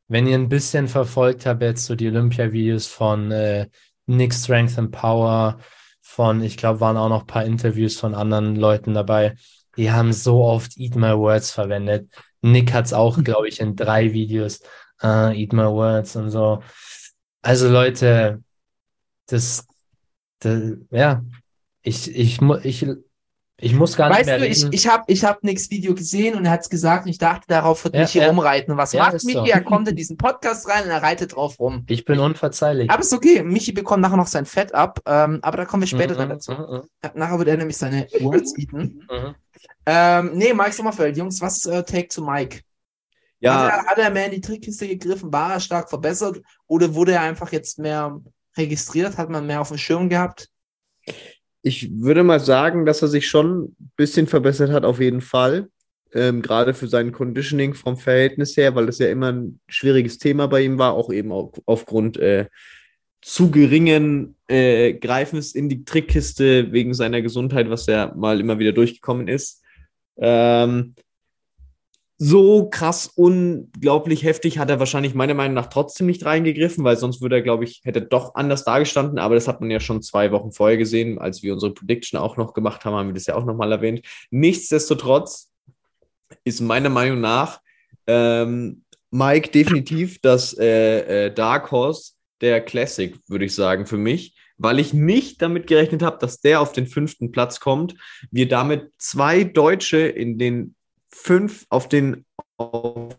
wenn 0.07 0.29
ihr 0.29 0.37
ein 0.39 0.49
bisschen 0.49 0.87
verfolgt 0.87 1.45
habt 1.45 1.61
jetzt 1.63 1.87
so 1.87 1.97
die 1.97 2.07
Olympia-Videos 2.07 2.87
von 2.87 3.33
äh, 3.33 3.67
Nick 4.07 4.35
Strength 4.35 4.79
and 4.79 4.93
Power, 4.93 5.59
von, 6.07 6.41
ich 6.43 6.57
glaube, 6.57 6.81
waren 6.81 6.97
auch 6.97 7.09
noch 7.09 7.23
ein 7.23 7.27
paar 7.27 7.45
Interviews 7.45 7.99
von 7.99 8.15
anderen 8.15 8.57
Leuten 8.57 8.95
dabei, 8.95 9.35
die 9.77 9.91
haben 9.91 10.13
so 10.13 10.43
oft 10.45 10.79
Eat 10.79 10.97
My 10.97 11.17
Words 11.17 11.51
verwendet. 11.51 12.09
Nick 12.41 12.73
hat 12.73 12.87
es 12.87 12.93
auch, 12.93 13.23
glaube 13.23 13.49
ich, 13.49 13.61
in 13.61 13.77
drei 13.77 14.13
Videos, 14.13 14.61
äh, 15.03 15.39
Eat 15.39 15.53
My 15.53 15.65
Words 15.65 16.17
und 16.17 16.31
so. 16.31 16.63
Also 17.43 17.69
Leute, 17.69 18.43
das, 19.27 19.67
das 20.39 20.75
ja, 20.91 21.23
ich, 21.83 22.15
ich, 22.15 22.41
ich, 22.41 22.87
ich 23.59 23.75
muss 23.75 23.97
gar 23.97 24.09
nicht 24.11 24.19
Weißt 24.19 24.27
mehr 24.27 24.39
du, 24.39 24.47
ich, 24.47 24.59
reden. 24.59 24.73
ich 24.73 24.87
habe 24.89 25.05
ich 25.07 25.25
hab 25.25 25.43
Nicks 25.43 25.71
Video 25.71 25.95
gesehen 25.95 26.35
und 26.37 26.45
er 26.45 26.51
hat 26.53 26.61
es 26.61 26.69
gesagt 26.69 27.05
und 27.07 27.11
ich 27.11 27.19
dachte, 27.19 27.47
darauf 27.49 27.83
wird 27.85 27.95
Ja, 27.95 28.03
Michi 28.03 28.19
ja. 28.19 28.29
rumreiten. 28.29 28.77
Was 28.77 28.93
Ja, 28.93 29.05
macht 29.05 29.25
Michi? 29.25 29.33
so. 29.39 29.45
Er 29.47 29.63
kommt 29.63 29.89
in 29.89 29.97
diesen 29.97 30.17
Podcast 30.19 30.69
rein 30.69 30.85
und 30.85 30.91
er 30.91 31.03
reitet 31.03 31.35
drauf 31.35 31.59
rum. 31.59 31.85
Ich 31.89 32.05
bin 32.05 32.19
unverzeihlich. 32.19 32.91
Aber 32.91 33.01
ist 33.01 33.13
okay. 33.15 33.43
Michi 33.43 33.73
bekommt 33.73 34.03
nachher 34.03 34.17
noch 34.19 34.27
sein 34.27 34.45
Fett 34.47 34.75
ab, 34.75 35.01
ähm, 35.07 35.39
aber 35.43 35.57
da 35.57 35.65
kommen 35.65 35.83
wir 35.83 35.87
später 35.89 36.15
dann 36.15 36.29
Mhm, 36.29 36.33
dazu. 36.33 36.53
mhm, 36.53 36.59
mhm, 36.59 36.83
Nachher 37.15 37.39
wird 37.39 37.49
er 37.49 37.57
nämlich 37.57 37.77
seine 37.79 38.07
Words 38.21 38.59
eaten. 38.59 39.07
mhm. 39.11 39.35
Ähm, 39.87 40.31
nee, 40.35 40.53
Mike 40.53 40.73
Sommerfeld, 40.73 41.17
Jungs, 41.17 41.41
was 41.41 41.57
ist 41.59 41.67
euer 41.67 41.85
Take 41.85 42.09
zu 42.09 42.23
Mike? 42.23 42.61
Ja, 43.41 43.55
Hat, 43.65 43.73
er, 43.73 43.87
hat 43.87 43.99
er 43.99 44.11
mehr 44.11 44.27
in 44.27 44.33
die 44.33 44.41
Trickkiste 44.41 44.89
gegriffen? 44.89 45.33
War 45.33 45.55
er 45.55 45.61
stark 45.61 45.89
verbessert? 45.89 46.41
Oder 46.67 46.95
wurde 46.95 47.13
er 47.13 47.21
einfach 47.23 47.53
jetzt 47.53 47.79
mehr 47.79 48.21
registriert? 48.57 49.17
Hat 49.19 49.31
man 49.31 49.47
mehr 49.47 49.61
auf 49.61 49.69
dem 49.69 49.79
Schirm 49.79 50.09
gehabt? 50.09 50.49
Ich 51.67 51.91
würde 52.01 52.23
mal 52.23 52.39
sagen, 52.39 52.87
dass 52.87 53.03
er 53.03 53.09
sich 53.09 53.27
schon 53.27 53.65
ein 53.65 53.91
bisschen 53.97 54.29
verbessert 54.29 54.71
hat, 54.71 54.85
auf 54.85 55.01
jeden 55.01 55.21
Fall. 55.21 55.69
Ähm, 56.15 56.41
gerade 56.41 56.75
für 56.75 56.87
sein 56.87 57.11
Conditioning 57.11 57.75
vom 57.75 57.97
Verhältnis 57.97 58.57
her, 58.57 58.77
weil 58.77 58.87
das 58.87 59.01
ja 59.01 59.09
immer 59.09 59.33
ein 59.33 59.59
schwieriges 59.67 60.19
Thema 60.19 60.47
bei 60.47 60.63
ihm 60.63 60.79
war, 60.79 60.93
auch 60.93 61.13
eben 61.13 61.33
auf, 61.33 61.61
aufgrund 61.67 62.19
äh, 62.19 62.47
zu 63.21 63.51
geringen 63.51 64.37
äh, 64.47 64.95
Greifens 64.95 65.57
in 65.57 65.69
die 65.69 65.85
Trickkiste 65.85 66.71
wegen 66.71 66.95
seiner 66.95 67.21
Gesundheit, 67.21 67.69
was 67.69 67.87
ja 67.87 68.15
mal 68.15 68.39
immer 68.39 68.61
wieder 68.61 68.73
durchgekommen 68.73 69.27
ist. 69.27 69.65
Ähm, 70.19 70.95
so 72.19 72.71
krass 72.71 73.11
unglaublich 73.15 74.23
heftig 74.23 74.59
hat 74.59 74.71
er 74.71 74.79
wahrscheinlich 74.79 75.15
meiner 75.15 75.35
Meinung 75.35 75.55
nach 75.55 75.67
trotzdem 75.67 76.07
nicht 76.07 76.25
reingegriffen, 76.25 76.83
weil 76.83 76.97
sonst 76.97 77.21
würde 77.21 77.37
er, 77.37 77.43
glaube 77.43 77.65
ich, 77.65 77.83
hätte 77.85 78.01
doch 78.01 78.35
anders 78.35 78.65
dargestanden. 78.65 79.19
Aber 79.19 79.35
das 79.35 79.49
hat 79.49 79.61
man 79.61 79.71
ja 79.71 79.81
schon 79.81 80.03
zwei 80.03 80.33
Wochen 80.33 80.51
vorher 80.51 80.79
gesehen, 80.79 81.19
als 81.19 81.43
wir 81.43 81.53
unsere 81.53 81.75
Prediction 81.75 82.19
auch 82.19 82.37
noch 82.39 82.55
gemacht 82.55 82.85
haben, 82.85 82.95
haben 82.95 83.09
wir 83.09 83.15
das 83.15 83.27
ja 83.27 83.35
auch 83.35 83.45
nochmal 83.45 83.71
erwähnt. 83.71 84.01
Nichtsdestotrotz 84.31 85.53
ist 86.45 86.61
meiner 86.61 86.89
Meinung 86.89 87.21
nach 87.21 87.61
ähm, 88.07 88.83
Mike 89.11 89.51
definitiv 89.51 90.21
das 90.21 90.57
äh, 90.59 91.27
äh, 91.27 91.35
Dark 91.35 91.71
Horse 91.71 92.13
der 92.41 92.61
Classic, 92.61 93.17
würde 93.29 93.45
ich 93.45 93.55
sagen, 93.55 93.87
für 93.87 93.97
mich, 93.97 94.37
weil 94.59 94.79
ich 94.79 94.93
nicht 94.95 95.43
damit 95.43 95.67
gerechnet 95.67 96.03
habe, 96.03 96.19
dass 96.19 96.41
der 96.41 96.61
auf 96.61 96.73
den 96.73 96.87
fünften 96.87 97.31
Platz 97.31 97.61
kommt. 97.61 97.95
Wir 98.31 98.49
damit 98.49 98.91
zwei 98.99 99.45
Deutsche 99.45 99.99
in 99.99 100.39
den 100.39 100.75
fünf 101.23 101.67
auf 101.71 101.89
den 101.89 102.25
auf 102.59 103.17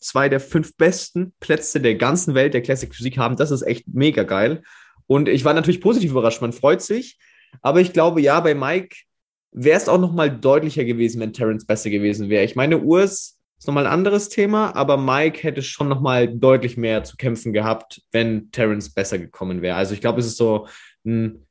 zwei 0.00 0.28
der 0.28 0.40
fünf 0.40 0.76
besten 0.76 1.32
Plätze 1.40 1.80
der 1.80 1.94
ganzen 1.94 2.34
Welt 2.34 2.54
der 2.54 2.62
Classic 2.62 2.92
Physik 2.94 3.18
haben. 3.18 3.36
Das 3.36 3.50
ist 3.50 3.62
echt 3.62 3.86
mega 3.86 4.24
geil. 4.24 4.62
Und 5.06 5.28
ich 5.28 5.44
war 5.44 5.54
natürlich 5.54 5.80
positiv 5.80 6.10
überrascht. 6.10 6.40
Man 6.40 6.52
freut 6.52 6.82
sich. 6.82 7.18
Aber 7.60 7.80
ich 7.80 7.92
glaube, 7.92 8.20
ja, 8.20 8.40
bei 8.40 8.54
Mike 8.54 8.96
wäre 9.52 9.76
es 9.76 9.88
auch 9.88 10.00
noch 10.00 10.12
mal 10.12 10.30
deutlicher 10.30 10.84
gewesen, 10.84 11.20
wenn 11.20 11.32
Terence 11.32 11.66
besser 11.66 11.90
gewesen 11.90 12.30
wäre. 12.30 12.44
Ich 12.44 12.56
meine, 12.56 12.78
Urs 12.78 13.38
ist 13.58 13.66
nochmal 13.66 13.86
ein 13.86 13.92
anderes 13.92 14.28
Thema, 14.28 14.74
aber 14.74 14.96
Mike 14.96 15.42
hätte 15.42 15.62
schon 15.62 15.88
nochmal 15.88 16.26
deutlich 16.28 16.76
mehr 16.76 17.04
zu 17.04 17.16
kämpfen 17.16 17.52
gehabt, 17.52 18.02
wenn 18.10 18.50
Terence 18.50 18.90
besser 18.90 19.18
gekommen 19.18 19.60
wäre. 19.62 19.76
Also 19.76 19.94
ich 19.94 20.00
glaube, 20.00 20.20
es 20.20 20.26
ist 20.26 20.38
so 20.38 20.66
ein, 21.04 21.46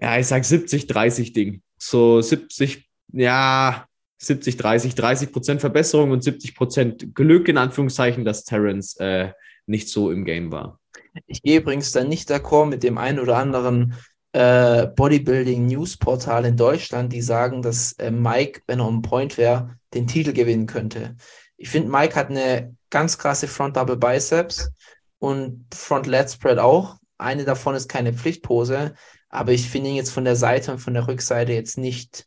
ja, 0.00 0.18
ich 0.18 0.26
sag 0.26 0.42
70-30 0.42 1.34
Ding. 1.34 1.62
So 1.76 2.20
70, 2.20 2.88
ja, 3.12 3.86
70, 4.22 4.58
30, 4.58 4.94
30 4.94 5.32
Prozent 5.32 5.60
Verbesserung 5.60 6.10
und 6.10 6.22
70 6.22 6.54
Prozent 6.54 7.14
Glück 7.14 7.48
in 7.48 7.56
Anführungszeichen, 7.56 8.24
dass 8.24 8.44
Terence 8.44 8.96
äh, 8.96 9.32
nicht 9.66 9.88
so 9.88 10.10
im 10.10 10.24
Game 10.24 10.52
war. 10.52 10.78
Ich 11.26 11.42
gehe 11.42 11.60
übrigens 11.60 11.92
dann 11.92 12.08
nicht 12.08 12.30
d'accord 12.30 12.66
mit 12.66 12.82
dem 12.82 12.98
einen 12.98 13.18
oder 13.18 13.38
anderen 13.38 13.94
äh, 14.32 14.86
Bodybuilding-News-Portal 14.86 16.44
in 16.44 16.56
Deutschland, 16.56 17.12
die 17.12 17.22
sagen, 17.22 17.62
dass 17.62 17.92
äh, 17.94 18.10
Mike, 18.10 18.60
wenn 18.66 18.80
er 18.80 18.86
on 18.86 19.02
point 19.02 19.38
wäre, 19.38 19.76
den 19.94 20.06
Titel 20.06 20.32
gewinnen 20.32 20.66
könnte. 20.66 21.16
Ich 21.56 21.70
finde, 21.70 21.90
Mike 21.90 22.14
hat 22.14 22.30
eine 22.30 22.76
ganz 22.90 23.18
krasse 23.18 23.48
Front 23.48 23.76
Double 23.76 23.96
Biceps 23.96 24.70
und 25.18 25.66
Front 25.74 26.06
Lat 26.06 26.30
Spread 26.30 26.58
auch. 26.58 26.96
Eine 27.18 27.44
davon 27.44 27.74
ist 27.74 27.88
keine 27.88 28.12
Pflichtpose, 28.12 28.94
aber 29.30 29.52
ich 29.52 29.68
finde 29.68 29.90
ihn 29.90 29.96
jetzt 29.96 30.12
von 30.12 30.24
der 30.24 30.36
Seite 30.36 30.72
und 30.72 30.78
von 30.78 30.94
der 30.94 31.08
Rückseite 31.08 31.52
jetzt 31.52 31.76
nicht 31.76 32.26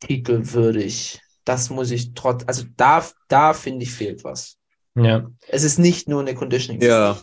titelwürdig. 0.00 1.20
Das 1.44 1.70
muss 1.70 1.90
ich 1.90 2.14
trotz, 2.14 2.44
also 2.46 2.64
da, 2.76 3.04
da 3.28 3.52
finde 3.52 3.84
ich 3.84 3.92
fehlt 3.92 4.24
was. 4.24 4.58
Ja. 4.94 5.30
Es 5.48 5.62
ist 5.62 5.78
nicht 5.78 6.08
nur 6.08 6.20
eine 6.20 6.34
Conditioning. 6.34 6.82
Ja. 6.82 7.18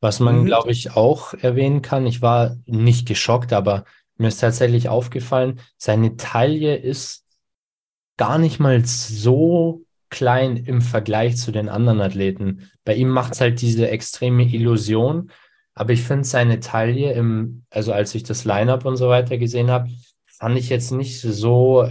Was 0.00 0.20
man, 0.20 0.40
Mhm. 0.40 0.46
glaube 0.46 0.70
ich, 0.72 0.96
auch 0.96 1.34
erwähnen 1.34 1.82
kann, 1.82 2.06
ich 2.06 2.20
war 2.22 2.56
nicht 2.66 3.06
geschockt, 3.06 3.52
aber 3.52 3.84
mir 4.16 4.28
ist 4.28 4.40
tatsächlich 4.40 4.88
aufgefallen, 4.88 5.60
seine 5.76 6.16
Taille 6.16 6.76
ist 6.76 7.24
gar 8.16 8.38
nicht 8.38 8.60
mal 8.60 8.84
so 8.84 9.82
klein 10.10 10.56
im 10.56 10.80
Vergleich 10.82 11.36
zu 11.36 11.50
den 11.50 11.68
anderen 11.68 12.00
Athleten. 12.00 12.70
Bei 12.84 12.94
ihm 12.94 13.08
macht 13.08 13.32
es 13.34 13.40
halt 13.40 13.60
diese 13.60 13.88
extreme 13.88 14.44
Illusion, 14.44 15.32
aber 15.74 15.92
ich 15.92 16.02
finde 16.02 16.24
seine 16.24 16.60
Taille 16.60 17.12
im, 17.14 17.64
also 17.70 17.92
als 17.92 18.14
ich 18.14 18.22
das 18.22 18.44
Lineup 18.44 18.84
und 18.84 18.96
so 18.96 19.08
weiter 19.08 19.38
gesehen 19.38 19.70
habe, 19.70 19.90
fand 20.38 20.58
ich 20.58 20.68
jetzt 20.68 20.90
nicht 20.90 21.20
so 21.20 21.88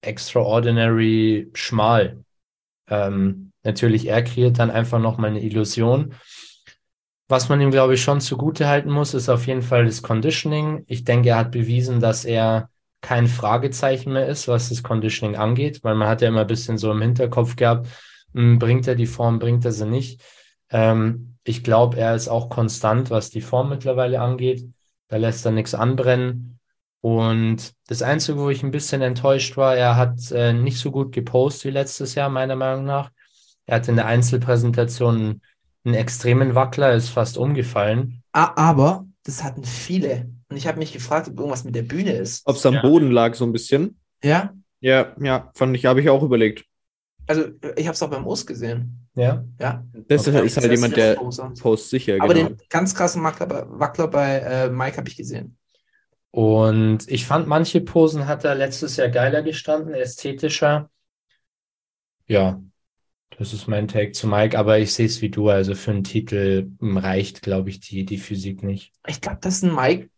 extraordinary 0.00 1.50
schmal. 1.54 2.24
Ähm, 2.88 3.52
natürlich, 3.62 4.06
er 4.06 4.22
kreiert 4.22 4.58
dann 4.58 4.70
einfach 4.70 4.98
nochmal 4.98 5.30
eine 5.30 5.42
Illusion. 5.42 6.14
Was 7.28 7.48
man 7.48 7.60
ihm, 7.60 7.72
glaube 7.72 7.94
ich, 7.94 8.02
schon 8.02 8.20
zugute 8.20 8.68
halten 8.68 8.90
muss, 8.90 9.14
ist 9.14 9.28
auf 9.28 9.46
jeden 9.46 9.62
Fall 9.62 9.84
das 9.84 10.02
Conditioning. 10.02 10.84
Ich 10.86 11.04
denke, 11.04 11.30
er 11.30 11.38
hat 11.38 11.50
bewiesen, 11.50 11.98
dass 12.00 12.24
er 12.24 12.70
kein 13.00 13.26
Fragezeichen 13.26 14.12
mehr 14.12 14.26
ist, 14.26 14.48
was 14.48 14.68
das 14.68 14.82
Conditioning 14.82 15.36
angeht, 15.36 15.82
weil 15.82 15.94
man 15.94 16.08
hat 16.08 16.22
ja 16.22 16.28
immer 16.28 16.42
ein 16.42 16.46
bisschen 16.46 16.78
so 16.78 16.90
im 16.92 17.02
Hinterkopf 17.02 17.56
gehabt, 17.56 17.88
hm, 18.32 18.58
bringt 18.58 18.86
er 18.86 18.94
die 18.94 19.06
Form, 19.06 19.38
bringt 19.38 19.64
er 19.64 19.72
sie 19.72 19.86
nicht. 19.86 20.22
Ähm, 20.70 21.36
ich 21.44 21.62
glaube, 21.62 21.98
er 21.98 22.14
ist 22.14 22.28
auch 22.28 22.48
konstant, 22.48 23.10
was 23.10 23.30
die 23.30 23.40
Form 23.40 23.68
mittlerweile 23.68 24.20
angeht. 24.20 24.68
Da 25.08 25.16
lässt 25.16 25.44
er 25.46 25.52
nichts 25.52 25.74
anbrennen. 25.74 26.55
Und 27.06 27.72
das 27.86 28.02
Einzige, 28.02 28.36
wo 28.36 28.50
ich 28.50 28.64
ein 28.64 28.72
bisschen 28.72 29.00
enttäuscht 29.00 29.56
war, 29.56 29.76
er 29.76 29.94
hat 29.94 30.32
äh, 30.32 30.52
nicht 30.52 30.80
so 30.80 30.90
gut 30.90 31.12
gepostet 31.12 31.66
wie 31.66 31.70
letztes 31.70 32.16
Jahr, 32.16 32.28
meiner 32.28 32.56
Meinung 32.56 32.84
nach. 32.84 33.12
Er 33.66 33.76
hatte 33.76 33.92
in 33.92 33.96
der 33.96 34.06
Einzelpräsentation 34.06 35.40
einen 35.84 35.94
extremen 35.94 36.56
Wackler, 36.56 36.94
ist 36.94 37.10
fast 37.10 37.38
umgefallen. 37.38 38.24
Ah, 38.32 38.50
aber 38.56 39.06
das 39.22 39.44
hatten 39.44 39.62
viele. 39.62 40.28
Und 40.48 40.56
ich 40.56 40.66
habe 40.66 40.80
mich 40.80 40.92
gefragt, 40.92 41.28
ob 41.28 41.38
irgendwas 41.38 41.62
mit 41.62 41.76
der 41.76 41.82
Bühne 41.84 42.10
ist. 42.10 42.42
Ob 42.44 42.56
es 42.56 42.66
am 42.66 42.74
Ja. 42.74 42.82
Boden 42.82 43.12
lag, 43.12 43.34
so 43.36 43.44
ein 43.44 43.52
bisschen. 43.52 44.00
Ja, 44.24 44.52
Ja, 44.80 45.14
ja, 45.20 45.52
fand 45.54 45.76
ich, 45.76 45.86
habe 45.86 46.00
ich 46.00 46.08
auch 46.10 46.24
überlegt. 46.24 46.64
also 47.28 47.44
ich 47.76 47.86
habe 47.86 47.94
es 47.94 48.02
auch 48.02 48.10
beim 48.10 48.26
Urs 48.26 48.44
gesehen. 48.44 49.06
Ja. 49.14 49.44
Ja. 49.60 49.84
Das 50.08 50.26
Okay. 50.26 50.44
ist 50.44 50.56
halt 50.56 50.72
jemand, 50.72 50.96
der 50.96 51.14
post 51.14 51.88
sicher, 51.88 52.16
Aber 52.18 52.34
genau. 52.34 52.48
den 52.48 52.58
ganz 52.68 52.96
krassen 52.96 53.22
Wackler 53.22 53.46
bei, 53.46 53.64
Wackler 53.68 54.08
bei 54.08 54.38
äh, 54.40 54.70
Mike 54.70 54.96
habe 54.96 55.08
ich 55.08 55.16
gesehen. 55.16 55.56
Und 56.36 57.10
ich 57.10 57.24
fand, 57.24 57.46
manche 57.46 57.80
Posen 57.80 58.26
hat 58.26 58.44
er 58.44 58.54
letztes 58.54 58.98
Jahr 58.98 59.08
geiler 59.08 59.40
gestanden, 59.40 59.94
ästhetischer. 59.94 60.90
Ja, 62.26 62.60
das 63.38 63.54
ist 63.54 63.68
mein 63.68 63.88
Take 63.88 64.12
zu 64.12 64.26
Mike, 64.28 64.58
aber 64.58 64.78
ich 64.78 64.92
sehe 64.92 65.06
es 65.06 65.22
wie 65.22 65.30
du. 65.30 65.48
Also 65.48 65.74
für 65.74 65.92
einen 65.92 66.04
Titel 66.04 66.72
hm, 66.78 66.98
reicht, 66.98 67.40
glaube 67.40 67.70
ich, 67.70 67.80
die, 67.80 68.04
die 68.04 68.18
Physik 68.18 68.62
nicht. 68.62 68.92
Ich 69.06 69.22
glaube, 69.22 69.38
dass 69.40 69.62
ein 69.62 69.74
Mike 69.74 70.10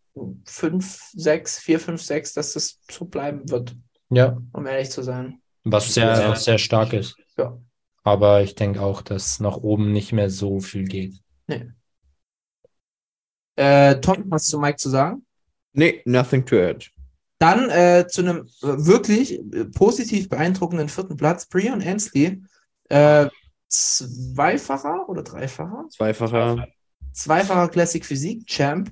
5, 0.43 0.99
6, 1.13 1.59
4, 1.59 1.79
5, 1.79 2.01
6, 2.01 2.33
dass 2.33 2.51
das 2.51 2.81
so 2.91 3.05
bleiben 3.05 3.49
wird, 3.49 3.77
Ja, 4.09 4.37
um 4.51 4.67
ehrlich 4.67 4.89
zu 4.89 5.03
sein. 5.03 5.39
was 5.63 5.93
sehr, 5.93 6.05
Ja. 6.05 6.31
auch 6.33 6.35
sehr 6.35 6.57
stark 6.57 6.91
ist. 6.91 7.15
Ja. 7.37 7.57
Aber 8.03 8.43
ich 8.43 8.55
denke 8.55 8.81
auch, 8.81 9.01
dass 9.03 9.39
nach 9.39 9.55
oben 9.55 9.93
nicht 9.93 10.11
mehr 10.11 10.29
so 10.29 10.59
viel 10.59 10.83
geht. 10.83 11.13
Äh, 13.55 14.01
Tom, 14.01 14.25
was 14.27 14.47
zu 14.47 14.59
Mike 14.59 14.75
zu 14.77 14.89
sagen? 14.89 15.25
Nee, 15.73 16.01
nothing 16.05 16.45
to 16.45 16.57
add. 16.57 16.87
Dann 17.39 17.69
äh, 17.69 18.05
zu 18.07 18.21
einem 18.21 18.47
äh, 18.61 18.85
wirklich 18.85 19.39
äh, 19.39 19.65
positiv 19.65 20.27
beeindruckenden 20.29 20.89
vierten 20.89 21.15
Platz, 21.15 21.45
Brian 21.47 21.81
Ansley. 21.81 22.41
Äh, 22.89 23.27
zweifacher 23.67 25.07
oder 25.07 25.23
dreifacher? 25.23 25.85
Zweifacher. 25.89 26.67
Zweifacher 27.13 27.69
Classic 27.69 28.05
Physik 28.05 28.45
Champ. 28.45 28.91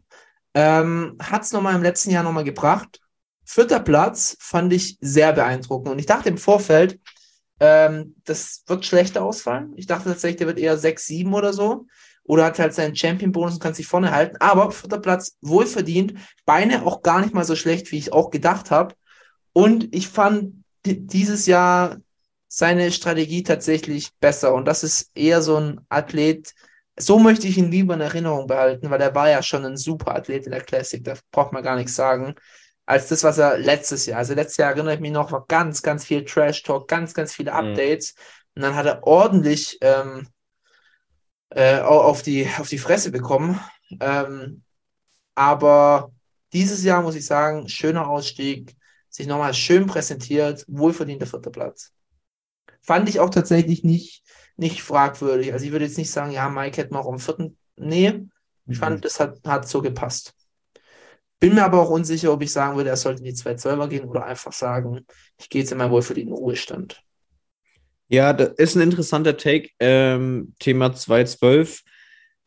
Ähm, 0.54 1.18
Hat 1.22 1.44
es 1.44 1.52
nochmal 1.52 1.76
im 1.76 1.84
letzten 1.84 2.12
Jahr 2.12 2.24
nochmal 2.24 2.44
gebracht. 2.46 3.02
Vierter 3.44 3.80
Platz 3.80 4.38
fand 4.40 4.72
ich 4.74 4.98
sehr 5.02 5.34
beeindruckend. 5.34 5.90
Und 5.90 6.00
ich 6.00 6.06
dachte 6.06 6.30
im 6.30 6.38
Vorfeld, 6.38 7.00
ähm, 7.60 8.16
das 8.26 8.64
wird 8.68 8.86
schlechter 8.86 9.24
ausfallen. 9.24 9.74
Ich 9.76 9.88
dachte 9.88 10.10
tatsächlich, 10.10 10.38
der 10.38 10.48
wird 10.48 10.60
eher 10.60 10.78
6, 10.78 11.06
7 11.06 11.34
oder 11.34 11.54
so. 11.54 11.88
Oder 12.28 12.46
hat 12.46 12.60
halt 12.60 12.74
seinen 12.76 12.96
Champion-Bonus 12.96 13.56
und 13.56 13.60
kann 13.64 13.74
sich 13.74 13.88
vorne 13.88 14.12
halten. 14.12 14.38
Aber 14.40 14.72
vierter 14.72 15.00
Platz 15.00 15.38
wohlverdient. 15.42 16.14
Beine 16.46 16.86
auch 16.86 17.02
gar 17.02 17.22
nicht 17.22 17.34
mal 17.34 17.46
so 17.46 17.56
schlecht, 17.56 17.92
wie 17.92 17.98
ich 17.98 18.14
auch 18.14 18.30
gedacht 18.30 18.70
habe. 18.70 18.94
Und 19.54 19.96
ich 19.96 20.08
fand 20.08 20.64
di- 20.86 21.08
dieses 21.08 21.48
Jahr 21.48 21.98
seine 22.48 22.92
Strategie 22.92 23.44
tatsächlich 23.44 24.12
besser. 24.20 24.54
Und 24.54 24.66
das 24.66 24.84
ist 24.84 25.12
eher 25.16 25.42
so 25.42 25.58
ein 25.58 25.82
Athlet, 25.90 26.54
so 27.00 27.20
möchte 27.20 27.48
ich 27.48 27.58
ihn 27.58 27.72
lieber 27.72 27.94
in 27.94 28.02
Erinnerung 28.02 28.48
behalten, 28.48 28.90
weil 28.90 29.02
er 29.02 29.14
war 29.14 29.30
ja 29.30 29.44
schon 29.44 29.66
ein 29.66 29.78
super 29.78 30.16
Athlet 30.16 30.46
in 30.46 30.52
der 30.52 30.62
Classic, 30.62 31.04
da 31.04 31.14
braucht 31.32 31.54
man 31.54 31.64
gar 31.64 31.76
nichts 31.76 31.96
sagen, 31.96 32.34
als 32.86 33.08
das, 33.10 33.24
was 33.24 33.38
er 33.38 33.58
letztes 33.58 34.06
Jahr, 34.06 34.20
also 34.20 34.34
letztes 34.34 34.58
Jahr 34.58 34.72
erinnere 34.72 34.96
ich 34.96 35.00
mich 35.00 35.12
noch, 35.12 35.32
war 35.32 35.46
ganz, 35.48 35.82
ganz 35.82 36.06
viel 36.06 36.26
Trash-Talk, 36.26 36.88
ganz, 36.88 37.14
ganz 37.14 37.34
viele 37.34 37.54
Updates 37.54 38.16
und 38.56 38.64
dann 38.64 38.76
hat 38.76 38.86
er 38.88 39.04
ordentlich 39.04 39.78
ähm, 39.82 40.28
äh, 41.52 41.80
au- 41.82 42.02
auf, 42.02 42.22
die, 42.24 42.48
auf 42.60 42.70
die 42.70 42.78
Fresse 42.78 43.12
bekommen. 43.12 43.60
Ähm, 44.00 44.64
aber 45.36 46.12
dieses 46.54 46.84
Jahr 46.84 47.02
muss 47.02 47.16
ich 47.16 47.26
sagen, 47.26 47.70
schöner 47.70 48.08
Ausstieg, 48.10 48.76
sich 49.10 49.28
nochmal 49.28 49.54
schön 49.54 49.88
präsentiert, 49.88 50.66
wohlverdienter 50.68 51.28
vierter 51.28 51.52
Platz. 51.52 51.92
Fand 52.82 53.10
ich 53.10 53.20
auch 53.20 53.30
tatsächlich 53.30 53.84
nicht, 53.84 54.24
nicht 54.58 54.82
fragwürdig. 54.84 55.54
Also 55.54 55.66
ich 55.66 55.72
würde 55.72 55.86
jetzt 55.86 55.98
nicht 55.98 56.12
sagen, 56.12 56.32
ja, 56.32 56.50
Mike 56.50 56.78
hätte 56.82 56.94
noch 56.94 57.08
am 57.08 57.20
vierten. 57.20 57.58
Nee, 57.76 58.28
ich 58.68 58.78
fand, 58.80 59.06
das 59.06 59.20
hat, 59.20 59.40
hat 59.46 59.68
so 59.68 59.82
gepasst. 59.82 60.34
Bin 61.40 61.54
mir 61.56 61.66
aber 61.66 61.82
auch 61.82 61.90
unsicher, 61.90 62.32
ob 62.34 62.42
ich 62.42 62.52
sagen 62.52 62.78
würde, 62.78 62.90
er 62.90 62.98
sollte 62.98 63.20
in 63.20 63.26
die 63.26 63.34
212er 63.34 63.88
gehen 63.88 64.06
oder 64.06 64.26
einfach 64.26 64.54
sagen, 64.54 65.06
ich 65.38 65.50
gehe 65.50 65.62
jetzt 65.62 65.72
in 65.72 65.78
meinen 65.78 65.92
wohlverdienten 65.92 66.36
Ruhestand. 66.36 67.04
Ja, 68.10 68.32
das 68.32 68.52
ist 68.58 68.76
ein 68.76 68.82
interessanter 68.82 69.36
Take, 69.36 69.70
ähm, 69.80 70.54
Thema 70.60 70.94
212, 70.94 71.82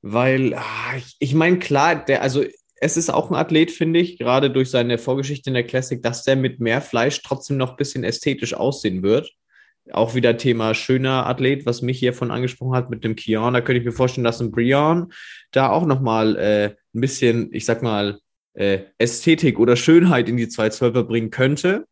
weil, 0.01 0.55
ah, 0.55 0.97
ich, 0.97 1.17
ich 1.19 1.35
meine, 1.35 1.59
klar, 1.59 2.03
der, 2.03 2.23
also 2.23 2.45
es 2.81 2.97
ist 2.97 3.11
auch 3.11 3.31
ein 3.31 3.37
Athlet, 3.37 3.71
finde 3.71 4.01
ich, 4.01 4.19
gerade 4.19 4.51
durch 4.51 4.71
seine 4.71 4.97
Vorgeschichte 4.97 5.51
in 5.51 5.55
der 5.55 5.67
Classic, 5.67 6.03
dass 6.03 6.25
der 6.25 6.37
mit 6.37 6.61
mehr 6.61 6.81
Fleisch 6.81 7.21
trotzdem 7.23 7.59
noch 7.59 7.73
ein 7.73 7.77
bisschen 7.77 8.05
ästhetisch 8.05 8.55
aussehen 8.55 9.03
wird. 9.03 9.31
Auch 9.93 10.15
wieder 10.15 10.39
Thema 10.39 10.75
schöner 10.75 11.27
Athlet, 11.27 11.67
was 11.67 11.83
mich 11.83 11.99
hier 11.99 12.15
von 12.15 12.31
angesprochen 12.31 12.75
hat 12.75 12.89
mit 12.89 13.05
dem 13.05 13.17
Kion. 13.17 13.53
Da 13.53 13.61
könnte 13.61 13.81
ich 13.81 13.85
mir 13.85 13.93
vorstellen, 13.93 14.25
dass 14.25 14.41
ein 14.41 14.51
Brian 14.51 15.13
da 15.51 15.69
auch 15.71 15.85
nochmal 15.85 16.37
äh, 16.37 16.75
ein 16.95 17.01
bisschen, 17.01 17.53
ich 17.53 17.67
sag 17.67 17.83
mal, 17.83 18.19
äh, 18.55 18.81
Ästhetik 18.97 19.59
oder 19.59 19.77
Schönheit 19.77 20.29
in 20.29 20.39
die 20.39 20.47
212er 20.47 21.03
bringen 21.03 21.31
könnte. 21.31 21.87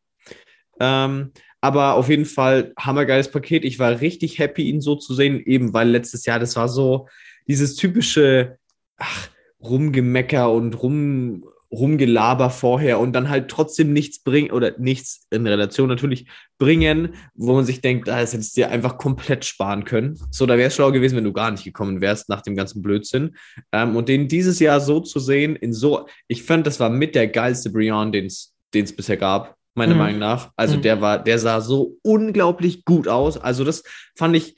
Ähm, 0.81 1.33
aber 1.61 1.95
auf 1.95 2.09
jeden 2.09 2.25
Fall 2.25 2.73
hammergeiles 2.79 3.31
Paket. 3.31 3.65
Ich 3.65 3.79
war 3.79 4.01
richtig 4.01 4.39
happy, 4.39 4.69
ihn 4.69 4.81
so 4.81 4.95
zu 4.95 5.15
sehen, 5.15 5.43
eben 5.45 5.73
weil 5.73 5.89
letztes 5.89 6.25
Jahr, 6.25 6.39
das 6.39 6.57
war 6.57 6.69
so 6.69 7.09
dieses 7.49 7.77
typische 7.77 8.59
ach, 8.97 9.29
Rumgemecker 9.61 10.53
und 10.53 10.81
rum, 10.83 11.45
Rumgelaber 11.71 12.49
vorher 12.49 12.99
und 12.99 13.13
dann 13.13 13.29
halt 13.29 13.51
trotzdem 13.51 13.93
nichts 13.93 14.23
bringen 14.23 14.53
oder 14.53 14.79
nichts 14.79 15.27
in 15.31 15.47
Relation 15.47 15.89
natürlich 15.89 16.27
bringen, 16.59 17.15
wo 17.35 17.55
man 17.55 17.65
sich 17.65 17.83
denkt, 17.83 18.09
ah, 18.09 18.17
hättest 18.17 18.57
du 18.57 18.61
dir 18.61 18.71
einfach 18.71 18.97
komplett 18.97 19.45
sparen 19.45 19.85
können. 19.85 20.19
So, 20.31 20.47
da 20.47 20.57
wäre 20.57 20.69
es 20.69 20.75
schlau 20.75 20.93
gewesen, 20.93 21.17
wenn 21.17 21.25
du 21.25 21.33
gar 21.33 21.51
nicht 21.51 21.65
gekommen 21.65 22.01
wärst 22.01 22.29
nach 22.31 22.41
dem 22.41 22.57
ganzen 22.57 22.81
Blödsinn. 22.81 23.37
Ähm, 23.73 23.97
und 23.97 24.09
den 24.09 24.29
dieses 24.29 24.61
Jahr 24.61 24.81
so 24.81 25.01
zu 25.01 25.19
sehen, 25.19 25.57
in 25.57 25.75
so, 25.75 26.07
ich 26.27 26.45
fand, 26.45 26.67
das 26.67 26.81
war 26.81 26.89
mit 26.89 27.15
der 27.15 27.29
geilste 27.29 27.71
Brian, 27.71 28.13
den 28.13 28.27
es 28.27 28.53
bisher 28.73 29.17
gab 29.19 29.58
meiner 29.75 29.95
Mhm. 29.95 29.99
Meinung 29.99 30.19
nach. 30.21 30.51
Also 30.57 30.77
Mhm. 30.77 30.83
der 30.83 31.01
war, 31.01 31.23
der 31.23 31.39
sah 31.39 31.61
so 31.61 31.97
unglaublich 32.03 32.85
gut 32.85 33.09
aus. 33.09 33.37
Also 33.39 33.65
das 33.65 33.83
fand 34.17 34.37
ich 34.37 34.57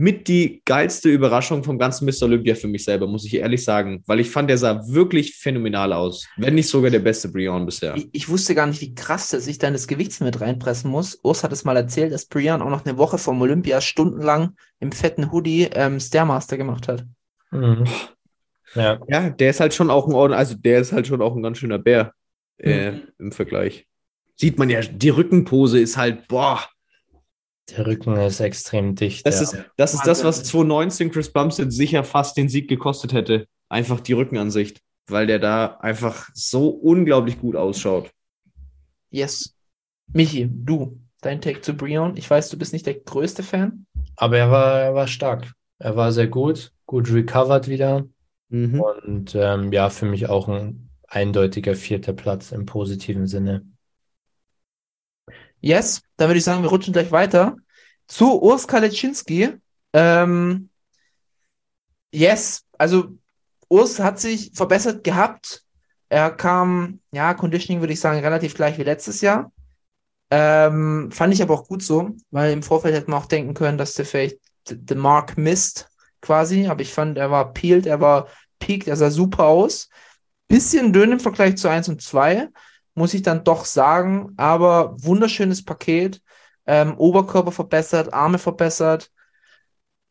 mit 0.00 0.28
die 0.28 0.62
geilste 0.64 1.08
Überraschung 1.08 1.64
vom 1.64 1.76
ganzen 1.76 2.04
Mr. 2.06 2.22
Olympia 2.26 2.54
für 2.54 2.68
mich 2.68 2.84
selber, 2.84 3.08
muss 3.08 3.24
ich 3.24 3.34
ehrlich 3.34 3.64
sagen, 3.64 4.04
weil 4.06 4.20
ich 4.20 4.30
fand, 4.30 4.48
der 4.48 4.56
sah 4.56 4.86
wirklich 4.86 5.34
phänomenal 5.34 5.92
aus. 5.92 6.24
Wenn 6.36 6.54
nicht 6.54 6.68
sogar 6.68 6.92
der 6.92 7.00
beste 7.00 7.28
Brian 7.28 7.66
bisher. 7.66 7.96
Ich, 7.96 8.08
ich 8.12 8.28
wusste 8.28 8.54
gar 8.54 8.68
nicht, 8.68 8.80
wie 8.80 8.94
krass 8.94 9.30
dass 9.30 9.48
ich 9.48 9.58
dann 9.58 9.72
das 9.72 9.88
Gewicht 9.88 10.20
mit 10.20 10.40
reinpressen 10.40 10.88
muss. 10.88 11.18
Urs 11.24 11.42
hat 11.42 11.52
es 11.52 11.64
mal 11.64 11.76
erzählt, 11.76 12.12
dass 12.12 12.26
Brian 12.26 12.62
auch 12.62 12.70
noch 12.70 12.84
eine 12.86 12.96
Woche 12.96 13.18
vom 13.18 13.42
Olympia 13.42 13.80
stundenlang 13.80 14.54
im 14.78 14.92
fetten 14.92 15.32
Hoodie 15.32 15.68
ähm, 15.72 15.98
Stairmaster 15.98 16.56
gemacht 16.56 16.86
hat. 16.86 17.04
Mhm. 17.50 17.84
Ja, 18.76 19.00
Ja, 19.08 19.30
der 19.30 19.50
ist 19.50 19.58
halt 19.58 19.74
schon 19.74 19.90
auch 19.90 20.06
ein 20.06 20.14
Orden, 20.14 20.32
also 20.34 20.54
der 20.54 20.78
ist 20.78 20.92
halt 20.92 21.08
schon 21.08 21.22
auch 21.22 21.34
ein 21.34 21.42
ganz 21.42 21.58
schöner 21.58 21.78
Bär 21.78 22.12
äh, 22.58 22.92
Mhm. 22.92 23.00
im 23.18 23.32
Vergleich. 23.32 23.87
Sieht 24.40 24.58
man 24.58 24.70
ja, 24.70 24.80
die 24.80 25.08
Rückenpose 25.08 25.80
ist 25.80 25.96
halt, 25.96 26.28
boah, 26.28 26.60
der 27.70 27.86
Rücken 27.86 28.16
ist 28.16 28.40
extrem 28.40 28.94
dicht. 28.94 29.26
das 29.26 29.36
ja. 29.36 29.42
ist, 29.42 29.70
das 29.76 29.94
ist 29.94 30.06
das, 30.06 30.24
was 30.24 30.38
Wahnsinn. 30.38 30.44
2019 30.44 31.10
Chris 31.10 31.32
Bumstead 31.32 31.72
sicher 31.72 32.04
fast 32.04 32.36
den 32.36 32.48
Sieg 32.48 32.68
gekostet 32.68 33.12
hätte. 33.12 33.46
Einfach 33.68 34.00
die 34.00 34.14
Rückenansicht, 34.14 34.80
weil 35.08 35.26
der 35.26 35.38
da 35.38 35.76
einfach 35.80 36.30
so 36.32 36.68
unglaublich 36.68 37.38
gut 37.38 37.56
ausschaut. 37.56 38.10
Yes. 39.10 39.54
Michi, 40.12 40.48
du, 40.50 40.98
dein 41.20 41.40
Take 41.40 41.60
zu 41.60 41.74
Brian. 41.74 42.16
Ich 42.16 42.30
weiß, 42.30 42.48
du 42.48 42.56
bist 42.56 42.72
nicht 42.72 42.86
der 42.86 42.94
größte 42.94 43.42
Fan. 43.42 43.86
Aber 44.16 44.38
er 44.38 44.50
war, 44.50 44.80
er 44.80 44.94
war 44.94 45.06
stark. 45.06 45.52
Er 45.78 45.96
war 45.96 46.12
sehr 46.12 46.28
gut, 46.28 46.72
gut 46.86 47.12
recovered 47.12 47.68
wieder. 47.68 48.06
Mhm. 48.48 48.80
Und 48.80 49.34
ähm, 49.34 49.72
ja, 49.72 49.90
für 49.90 50.06
mich 50.06 50.28
auch 50.28 50.48
ein 50.48 50.88
eindeutiger 51.06 51.74
vierter 51.74 52.14
Platz 52.14 52.52
im 52.52 52.64
positiven 52.64 53.26
Sinne. 53.26 53.66
Yes, 55.60 56.02
dann 56.16 56.28
würde 56.28 56.38
ich 56.38 56.44
sagen, 56.44 56.62
wir 56.62 56.70
rutschen 56.70 56.92
gleich 56.92 57.10
weiter 57.10 57.56
zu 58.06 58.40
Urs 58.40 58.66
Kalecinski. 58.66 59.54
Ähm, 59.92 60.70
yes, 62.12 62.64
also 62.78 63.18
Urs 63.68 63.98
hat 63.98 64.18
sich 64.18 64.52
verbessert 64.54 65.04
gehabt. 65.04 65.64
Er 66.08 66.30
kam, 66.30 67.00
ja, 67.12 67.34
Conditioning 67.34 67.80
würde 67.80 67.92
ich 67.92 68.00
sagen, 68.00 68.20
relativ 68.20 68.54
gleich 68.54 68.78
wie 68.78 68.84
letztes 68.84 69.20
Jahr. 69.20 69.52
Ähm, 70.30 71.10
fand 71.12 71.34
ich 71.34 71.42
aber 71.42 71.54
auch 71.54 71.68
gut 71.68 71.82
so, 71.82 72.10
weil 72.30 72.52
im 72.52 72.62
Vorfeld 72.62 72.94
hätte 72.94 73.10
man 73.10 73.20
auch 73.20 73.26
denken 73.26 73.54
können, 73.54 73.78
dass 73.78 73.94
der 73.94 74.04
vielleicht 74.04 74.38
den 74.70 74.98
Mark 74.98 75.36
misst, 75.38 75.88
quasi. 76.20 76.66
Aber 76.66 76.80
ich 76.80 76.92
fand, 76.92 77.18
er 77.18 77.30
war 77.30 77.52
peeled, 77.52 77.86
er 77.86 78.00
war 78.00 78.28
peaked, 78.58 78.88
er 78.88 78.96
sah 78.96 79.10
super 79.10 79.44
aus. 79.46 79.88
Bisschen 80.48 80.92
dünn 80.92 81.12
im 81.12 81.20
Vergleich 81.20 81.56
zu 81.56 81.68
1 81.68 81.88
und 81.88 82.02
2 82.02 82.48
muss 82.98 83.14
ich 83.14 83.22
dann 83.22 83.44
doch 83.44 83.64
sagen. 83.64 84.34
Aber 84.36 84.94
wunderschönes 85.02 85.64
Paket. 85.64 86.20
Ähm, 86.66 86.98
Oberkörper 86.98 87.52
verbessert, 87.52 88.12
Arme 88.12 88.38
verbessert, 88.38 89.10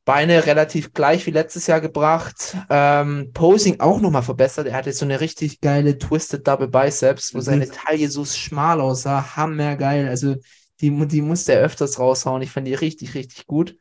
Beine 0.06 0.46
relativ 0.46 0.94
gleich 0.94 1.26
wie 1.26 1.32
letztes 1.32 1.68
Jahr 1.68 1.82
gebracht. 1.82 2.56
Ähm, 2.70 3.32
Posing 3.34 3.82
auch 3.82 4.00
nochmal 4.00 4.24
verbessert. 4.24 4.66
Er 4.68 4.74
hatte 4.74 4.94
so 4.94 5.04
eine 5.04 5.20
richtig 5.20 5.60
geile 5.60 5.98
Twisted 5.98 6.48
Double 6.48 6.70
Biceps, 6.70 7.34
wo 7.34 7.40
Mhm. 7.40 7.42
seine 7.42 7.70
Taille 7.70 8.10
so 8.10 8.24
schmal 8.24 8.80
aussah. 8.80 9.36
Hammergeil. 9.36 10.08
Also 10.08 10.36
die, 10.80 10.92
die 11.08 11.22
musste 11.22 11.54
er 11.54 11.62
öfters 11.62 12.00
raushauen. 12.00 12.42
Ich 12.42 12.52
fand 12.52 12.68
die 12.68 12.74
richtig, 12.74 13.16
richtig 13.16 13.48
gut. 13.48 13.76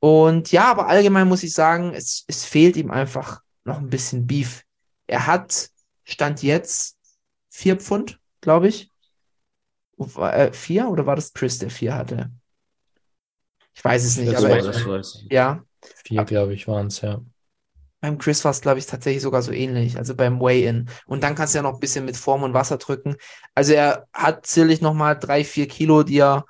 Und 0.00 0.52
ja, 0.52 0.70
aber 0.70 0.88
allgemein 0.88 1.28
muss 1.28 1.44
ich 1.44 1.52
sagen, 1.52 1.92
es, 1.94 2.24
es 2.26 2.44
fehlt 2.44 2.76
ihm 2.76 2.90
einfach 2.90 3.40
noch 3.64 3.78
ein 3.78 3.90
bisschen 3.90 4.26
Beef. 4.26 4.64
Er 5.06 5.26
hat, 5.26 5.70
stand 6.04 6.42
jetzt, 6.42 6.96
vier 7.50 7.76
Pfund, 7.76 8.18
glaube 8.44 8.68
ich. 8.68 8.90
War, 9.96 10.34
äh, 10.36 10.52
vier 10.52 10.88
oder 10.88 11.06
war 11.06 11.16
das 11.16 11.32
Chris, 11.32 11.58
der 11.58 11.70
vier 11.70 11.94
hatte? 11.94 12.30
Ich 13.74 13.84
weiß 13.84 14.04
es 14.04 14.16
nicht, 14.16 14.32
Das 14.32 14.44
aber 14.44 14.50
war 14.50 14.58
er- 14.58 14.64
das. 14.64 14.86
weiß 14.86 15.22
ich. 15.24 15.32
ja, 15.32 15.64
Vier, 16.04 16.24
glaube 16.24 16.54
ich, 16.54 16.66
waren 16.68 16.86
es, 16.86 17.00
ja. 17.00 17.20
beim 18.00 18.18
Chris 18.18 18.44
war 18.44 18.50
es, 18.50 18.60
glaube 18.60 18.78
ich, 18.78 18.86
tatsächlich 18.86 19.22
sogar 19.22 19.42
so 19.42 19.50
ähnlich, 19.52 19.96
also 19.96 20.14
beim 20.14 20.40
Weigh-In. 20.40 20.88
Und 21.06 21.22
dann 21.22 21.34
kannst 21.34 21.54
du 21.54 21.58
ja 21.58 21.62
noch 21.62 21.74
ein 21.74 21.80
bisschen 21.80 22.04
mit 22.04 22.16
Form 22.16 22.42
und 22.42 22.52
Wasser 22.54 22.76
drücken. 22.78 23.16
Also 23.54 23.72
er 23.72 24.06
hat 24.12 24.46
sicherlich 24.46 24.80
nochmal 24.82 25.18
drei, 25.18 25.42
vier 25.44 25.66
Kilo, 25.68 26.02
die 26.02 26.18
er 26.18 26.44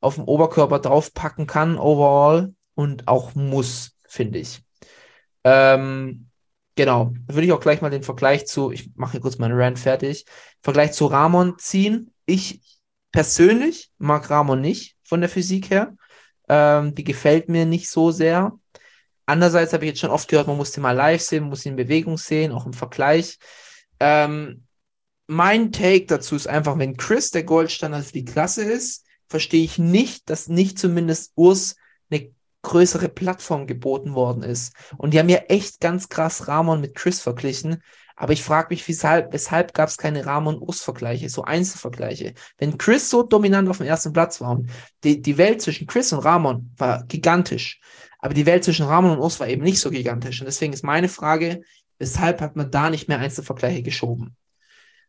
auf 0.00 0.16
dem 0.16 0.24
Oberkörper 0.24 0.78
draufpacken 0.78 1.46
kann, 1.46 1.78
overall, 1.78 2.54
und 2.74 3.08
auch 3.08 3.34
muss, 3.34 3.92
finde 4.06 4.38
ich. 4.38 4.62
Ähm, 5.44 6.27
genau, 6.78 7.12
würde 7.26 7.44
ich 7.44 7.52
auch 7.52 7.60
gleich 7.60 7.82
mal 7.82 7.90
den 7.90 8.04
Vergleich 8.04 8.46
zu, 8.46 8.70
ich 8.70 8.94
mache 8.94 9.12
hier 9.12 9.20
kurz 9.20 9.38
meinen 9.38 9.58
Rant 9.58 9.80
fertig, 9.80 10.26
Vergleich 10.62 10.92
zu 10.92 11.06
Ramon 11.06 11.58
ziehen. 11.58 12.14
Ich 12.24 12.60
persönlich 13.10 13.90
mag 13.98 14.30
Ramon 14.30 14.60
nicht 14.60 14.96
von 15.02 15.20
der 15.20 15.28
Physik 15.28 15.70
her. 15.70 15.96
Ähm, 16.48 16.94
die 16.94 17.02
gefällt 17.02 17.48
mir 17.48 17.66
nicht 17.66 17.90
so 17.90 18.12
sehr. 18.12 18.52
Andererseits 19.26 19.72
habe 19.72 19.84
ich 19.84 19.88
jetzt 19.90 20.00
schon 20.00 20.10
oft 20.10 20.28
gehört, 20.28 20.46
man 20.46 20.56
muss 20.56 20.70
den 20.70 20.82
mal 20.82 20.92
live 20.92 21.20
sehen, 21.20 21.42
man 21.42 21.50
muss 21.50 21.66
ihn 21.66 21.72
in 21.72 21.76
Bewegung 21.76 22.16
sehen, 22.16 22.52
auch 22.52 22.64
im 22.64 22.72
Vergleich. 22.72 23.38
Ähm, 23.98 24.64
mein 25.26 25.72
Take 25.72 26.06
dazu 26.06 26.36
ist 26.36 26.46
einfach, 26.46 26.78
wenn 26.78 26.96
Chris 26.96 27.32
der 27.32 27.42
Goldstandard 27.42 28.06
für 28.06 28.12
die 28.12 28.24
Klasse 28.24 28.62
ist, 28.62 29.04
verstehe 29.28 29.64
ich 29.64 29.78
nicht, 29.78 30.30
dass 30.30 30.46
nicht 30.46 30.78
zumindest 30.78 31.32
Urs 31.34 31.74
eine 32.08 32.30
größere 32.62 33.08
Plattform 33.08 33.66
geboten 33.66 34.14
worden 34.14 34.42
ist. 34.42 34.74
Und 34.96 35.14
die 35.14 35.18
haben 35.18 35.28
ja 35.28 35.38
echt 35.48 35.80
ganz 35.80 36.08
krass 36.08 36.48
Ramon 36.48 36.80
mit 36.80 36.94
Chris 36.94 37.20
verglichen. 37.20 37.82
Aber 38.16 38.32
ich 38.32 38.42
frage 38.42 38.68
mich, 38.70 38.86
weshalb, 38.88 39.32
weshalb 39.32 39.74
gab 39.74 39.88
es 39.88 39.96
keine 39.96 40.26
Ramon-Urs-Vergleiche, 40.26 41.28
so 41.28 41.44
Einzelvergleiche? 41.44 42.34
Wenn 42.58 42.76
Chris 42.76 43.10
so 43.10 43.22
dominant 43.22 43.68
auf 43.68 43.78
dem 43.78 43.86
ersten 43.86 44.12
Platz 44.12 44.40
war 44.40 44.50
und 44.50 44.70
die, 45.04 45.22
die 45.22 45.38
Welt 45.38 45.62
zwischen 45.62 45.86
Chris 45.86 46.12
und 46.12 46.18
Ramon 46.20 46.72
war 46.76 47.04
gigantisch, 47.04 47.80
aber 48.18 48.34
die 48.34 48.46
Welt 48.46 48.64
zwischen 48.64 48.86
Ramon 48.86 49.12
und 49.12 49.18
Urs 49.20 49.38
war 49.38 49.46
eben 49.46 49.62
nicht 49.62 49.78
so 49.78 49.90
gigantisch. 49.90 50.40
Und 50.40 50.46
deswegen 50.46 50.72
ist 50.72 50.82
meine 50.82 51.08
Frage, 51.08 51.62
weshalb 51.98 52.40
hat 52.40 52.56
man 52.56 52.72
da 52.72 52.90
nicht 52.90 53.06
mehr 53.06 53.20
Einzelvergleiche 53.20 53.82
geschoben? 53.82 54.36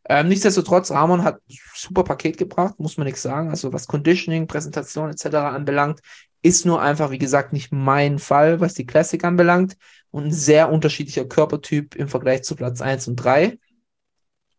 Ähm, 0.08 0.28
nichtsdestotrotz, 0.28 0.92
Ramon 0.92 1.24
hat 1.24 1.42
super 1.76 2.04
Paket 2.04 2.38
gebracht, 2.38 2.80
muss 2.80 2.98
man 2.98 3.06
nichts 3.06 3.22
sagen. 3.22 3.50
Also 3.50 3.74
was 3.74 3.88
Conditioning, 3.88 4.48
Präsentation 4.48 5.10
etc. 5.10 5.26
anbelangt, 5.36 6.00
ist 6.42 6.66
nur 6.66 6.82
einfach, 6.82 7.12
wie 7.12 7.18
gesagt, 7.18 7.54
nicht 7.54 7.72
mein 7.72 8.20
Fall, 8.20 8.60
was 8.60 8.74
die 8.74 8.86
Classic 8.86 9.24
anbelangt. 9.24 9.78
Und 10.12 10.26
ein 10.26 10.32
sehr 10.34 10.72
unterschiedlicher 10.72 11.26
Körpertyp 11.26 11.96
im 11.96 12.08
Vergleich 12.08 12.44
zu 12.44 12.56
Platz 12.56 12.82
1 12.82 13.08
und 13.08 13.16
3. 13.18 13.60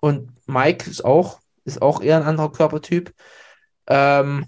Und 0.00 0.32
Mike 0.48 0.90
ist 0.90 1.04
auch, 1.04 1.40
ist 1.64 1.82
auch 1.82 2.02
eher 2.02 2.16
ein 2.18 2.24
anderer 2.24 2.52
Körpertyp. 2.52 3.14
Ähm, 3.88 4.46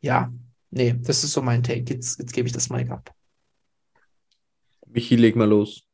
ja, 0.00 0.32
nee, 0.70 0.94
das 1.00 1.24
ist 1.24 1.32
so 1.32 1.42
mein 1.42 1.62
Take. 1.62 1.84
Jetzt, 1.94 2.18
jetzt 2.20 2.32
gebe 2.32 2.48
ich 2.48 2.54
das 2.54 2.70
Mike 2.70 2.92
ab. 2.92 3.14
Michi, 4.86 5.16
leg 5.16 5.36
mal 5.36 5.48
los. 5.48 5.84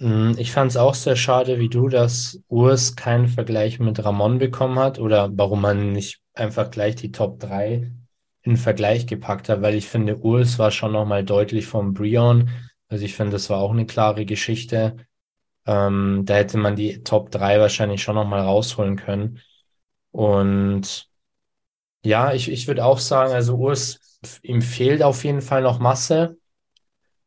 Mm, 0.00 0.32
Ich 0.38 0.52
fand 0.52 0.70
es 0.70 0.76
auch 0.76 0.94
sehr 0.94 1.16
schade, 1.16 1.58
wie 1.58 1.68
du, 1.68 1.88
dass 1.88 2.40
Urs 2.48 2.96
keinen 2.96 3.28
Vergleich 3.28 3.78
mit 3.78 4.04
Ramon 4.04 4.38
bekommen 4.38 4.78
hat 4.78 4.98
oder 4.98 5.30
warum 5.36 5.60
man 5.62 5.92
nicht 5.92 6.20
einfach 6.34 6.70
gleich 6.70 6.96
die 6.96 7.12
Top 7.12 7.40
3 7.40 7.92
in 8.46 8.56
Vergleich 8.56 9.06
gepackt 9.06 9.48
hat, 9.48 9.62
weil 9.62 9.74
ich 9.74 9.88
finde, 9.88 10.18
Urs 10.18 10.58
war 10.58 10.70
schon 10.70 10.92
nochmal 10.92 11.24
deutlich 11.24 11.66
vom 11.66 11.94
Brion. 11.94 12.50
Also 12.88 13.04
ich 13.04 13.14
finde, 13.14 13.32
das 13.32 13.50
war 13.50 13.58
auch 13.60 13.72
eine 13.72 13.86
klare 13.86 14.24
Geschichte. 14.24 14.96
Ähm, 15.66 16.22
da 16.24 16.34
hätte 16.36 16.58
man 16.58 16.76
die 16.76 17.02
Top 17.02 17.30
3 17.30 17.60
wahrscheinlich 17.60 18.02
schon 18.02 18.14
nochmal 18.14 18.42
rausholen 18.42 18.96
können. 18.96 19.40
Und 20.12 21.08
ja, 22.04 22.32
ich, 22.32 22.50
ich 22.50 22.68
würde 22.68 22.84
auch 22.84 22.98
sagen, 22.98 23.32
also 23.32 23.56
Urs, 23.56 24.20
ihm 24.42 24.62
fehlt 24.62 25.02
auf 25.02 25.24
jeden 25.24 25.42
Fall 25.42 25.62
noch 25.62 25.78
Masse. 25.80 26.38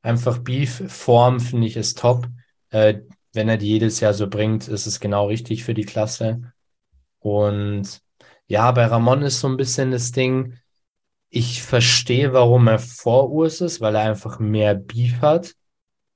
Einfach 0.01 0.39
Beef, 0.39 0.83
Form 0.91 1.39
finde 1.39 1.67
ich 1.67 1.77
ist 1.77 1.99
top. 1.99 2.27
Äh, 2.69 3.01
wenn 3.33 3.49
er 3.49 3.57
die 3.57 3.67
jedes 3.67 3.99
Jahr 3.99 4.13
so 4.13 4.29
bringt, 4.29 4.67
ist 4.67 4.87
es 4.87 4.99
genau 4.99 5.27
richtig 5.27 5.63
für 5.63 5.73
die 5.73 5.85
Klasse. 5.85 6.53
Und 7.19 8.01
ja, 8.47 8.71
bei 8.71 8.85
Ramon 8.85 9.21
ist 9.21 9.39
so 9.41 9.47
ein 9.47 9.57
bisschen 9.57 9.91
das 9.91 10.11
Ding, 10.11 10.57
ich 11.29 11.61
verstehe, 11.61 12.33
warum 12.33 12.67
er 12.67 12.79
vor 12.79 13.29
Urs 13.31 13.61
ist, 13.61 13.81
weil 13.81 13.95
er 13.95 14.01
einfach 14.01 14.39
mehr 14.39 14.75
Beef 14.75 15.21
hat. 15.21 15.55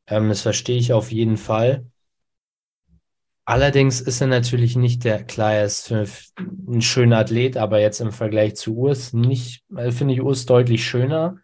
Ähm, 0.08 0.30
das 0.30 0.42
verstehe 0.42 0.78
ich 0.78 0.94
auf 0.94 1.12
jeden 1.12 1.38
Fall. 1.38 1.86
Allerdings 3.46 4.00
ist 4.00 4.22
er 4.22 4.28
natürlich 4.28 4.78
nicht 4.78 5.04
der, 5.04 5.24
klar, 5.24 5.54
er 5.54 5.66
ist 5.66 5.92
ein 5.92 6.82
schöner 6.82 7.18
Athlet, 7.20 7.58
aber 7.58 7.80
jetzt 7.82 8.00
im 8.00 8.14
Vergleich 8.14 8.56
zu 8.56 8.76
Urs 8.76 9.12
nicht, 9.12 9.64
äh, 9.76 9.92
finde 9.92 10.14
ich 10.14 10.22
Urs 10.22 10.46
deutlich 10.46 10.86
schöner. 10.86 11.38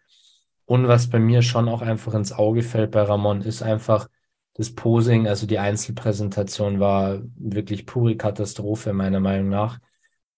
Und 0.64 0.88
was 0.88 1.10
bei 1.10 1.18
mir 1.18 1.42
schon 1.42 1.68
auch 1.68 1.82
einfach 1.82 2.14
ins 2.14 2.32
Auge 2.32 2.62
fällt 2.62 2.92
bei 2.92 3.02
Ramon, 3.02 3.42
ist 3.42 3.62
einfach 3.62 4.08
das 4.54 4.74
Posing, 4.74 5.28
also 5.28 5.46
die 5.46 5.58
Einzelpräsentation 5.58 6.80
war 6.80 7.20
wirklich 7.36 7.86
pure 7.86 8.16
Katastrophe, 8.16 8.92
meiner 8.92 9.20
Meinung 9.20 9.48
nach. 9.48 9.78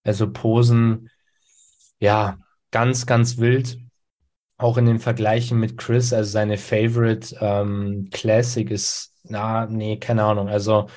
Also 0.03 0.31
Posen, 0.31 1.09
ja, 1.99 2.37
ganz, 2.73 3.05
ganz 3.05 3.37
wild. 3.37 3.77
Auch 4.57 4.77
in 4.77 4.85
den 4.85 4.99
Vergleichen 4.99 5.59
mit 5.59 5.77
Chris, 5.77 6.11
also 6.11 6.29
seine 6.29 6.57
Favorite 6.57 7.37
ähm, 7.39 8.09
Classic 8.11 8.69
ist, 8.69 9.13
na, 9.23 9.65
nee, 9.67 9.97
keine 9.97 10.25
Ahnung. 10.25 10.49
Also 10.49 10.89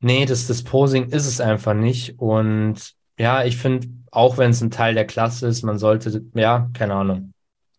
Nee, 0.00 0.26
das, 0.26 0.46
das 0.46 0.62
Posing 0.62 1.08
ist 1.10 1.26
es 1.26 1.40
einfach 1.40 1.74
nicht. 1.74 2.18
Und 2.18 2.94
ja, 3.18 3.44
ich 3.44 3.56
finde, 3.56 3.88
auch 4.10 4.38
wenn 4.38 4.50
es 4.50 4.60
ein 4.60 4.70
Teil 4.70 4.94
der 4.94 5.06
Klasse 5.06 5.48
ist, 5.48 5.62
man 5.62 5.78
sollte, 5.78 6.22
ja, 6.34 6.70
keine 6.74 6.94
Ahnung. 6.94 7.32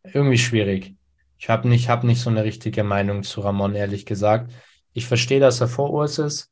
Irgendwie 0.03 0.37
schwierig. 0.37 0.95
Ich 1.37 1.49
habe 1.49 1.67
nicht, 1.67 1.89
hab 1.89 2.03
nicht 2.03 2.21
so 2.21 2.29
eine 2.29 2.43
richtige 2.43 2.83
Meinung 2.83 3.23
zu 3.23 3.41
Ramon, 3.41 3.75
ehrlich 3.75 4.05
gesagt. 4.05 4.51
Ich 4.93 5.05
verstehe, 5.05 5.39
dass 5.39 5.61
er 5.61 5.67
vor 5.67 5.91
Urs 5.91 6.17
ist, 6.17 6.51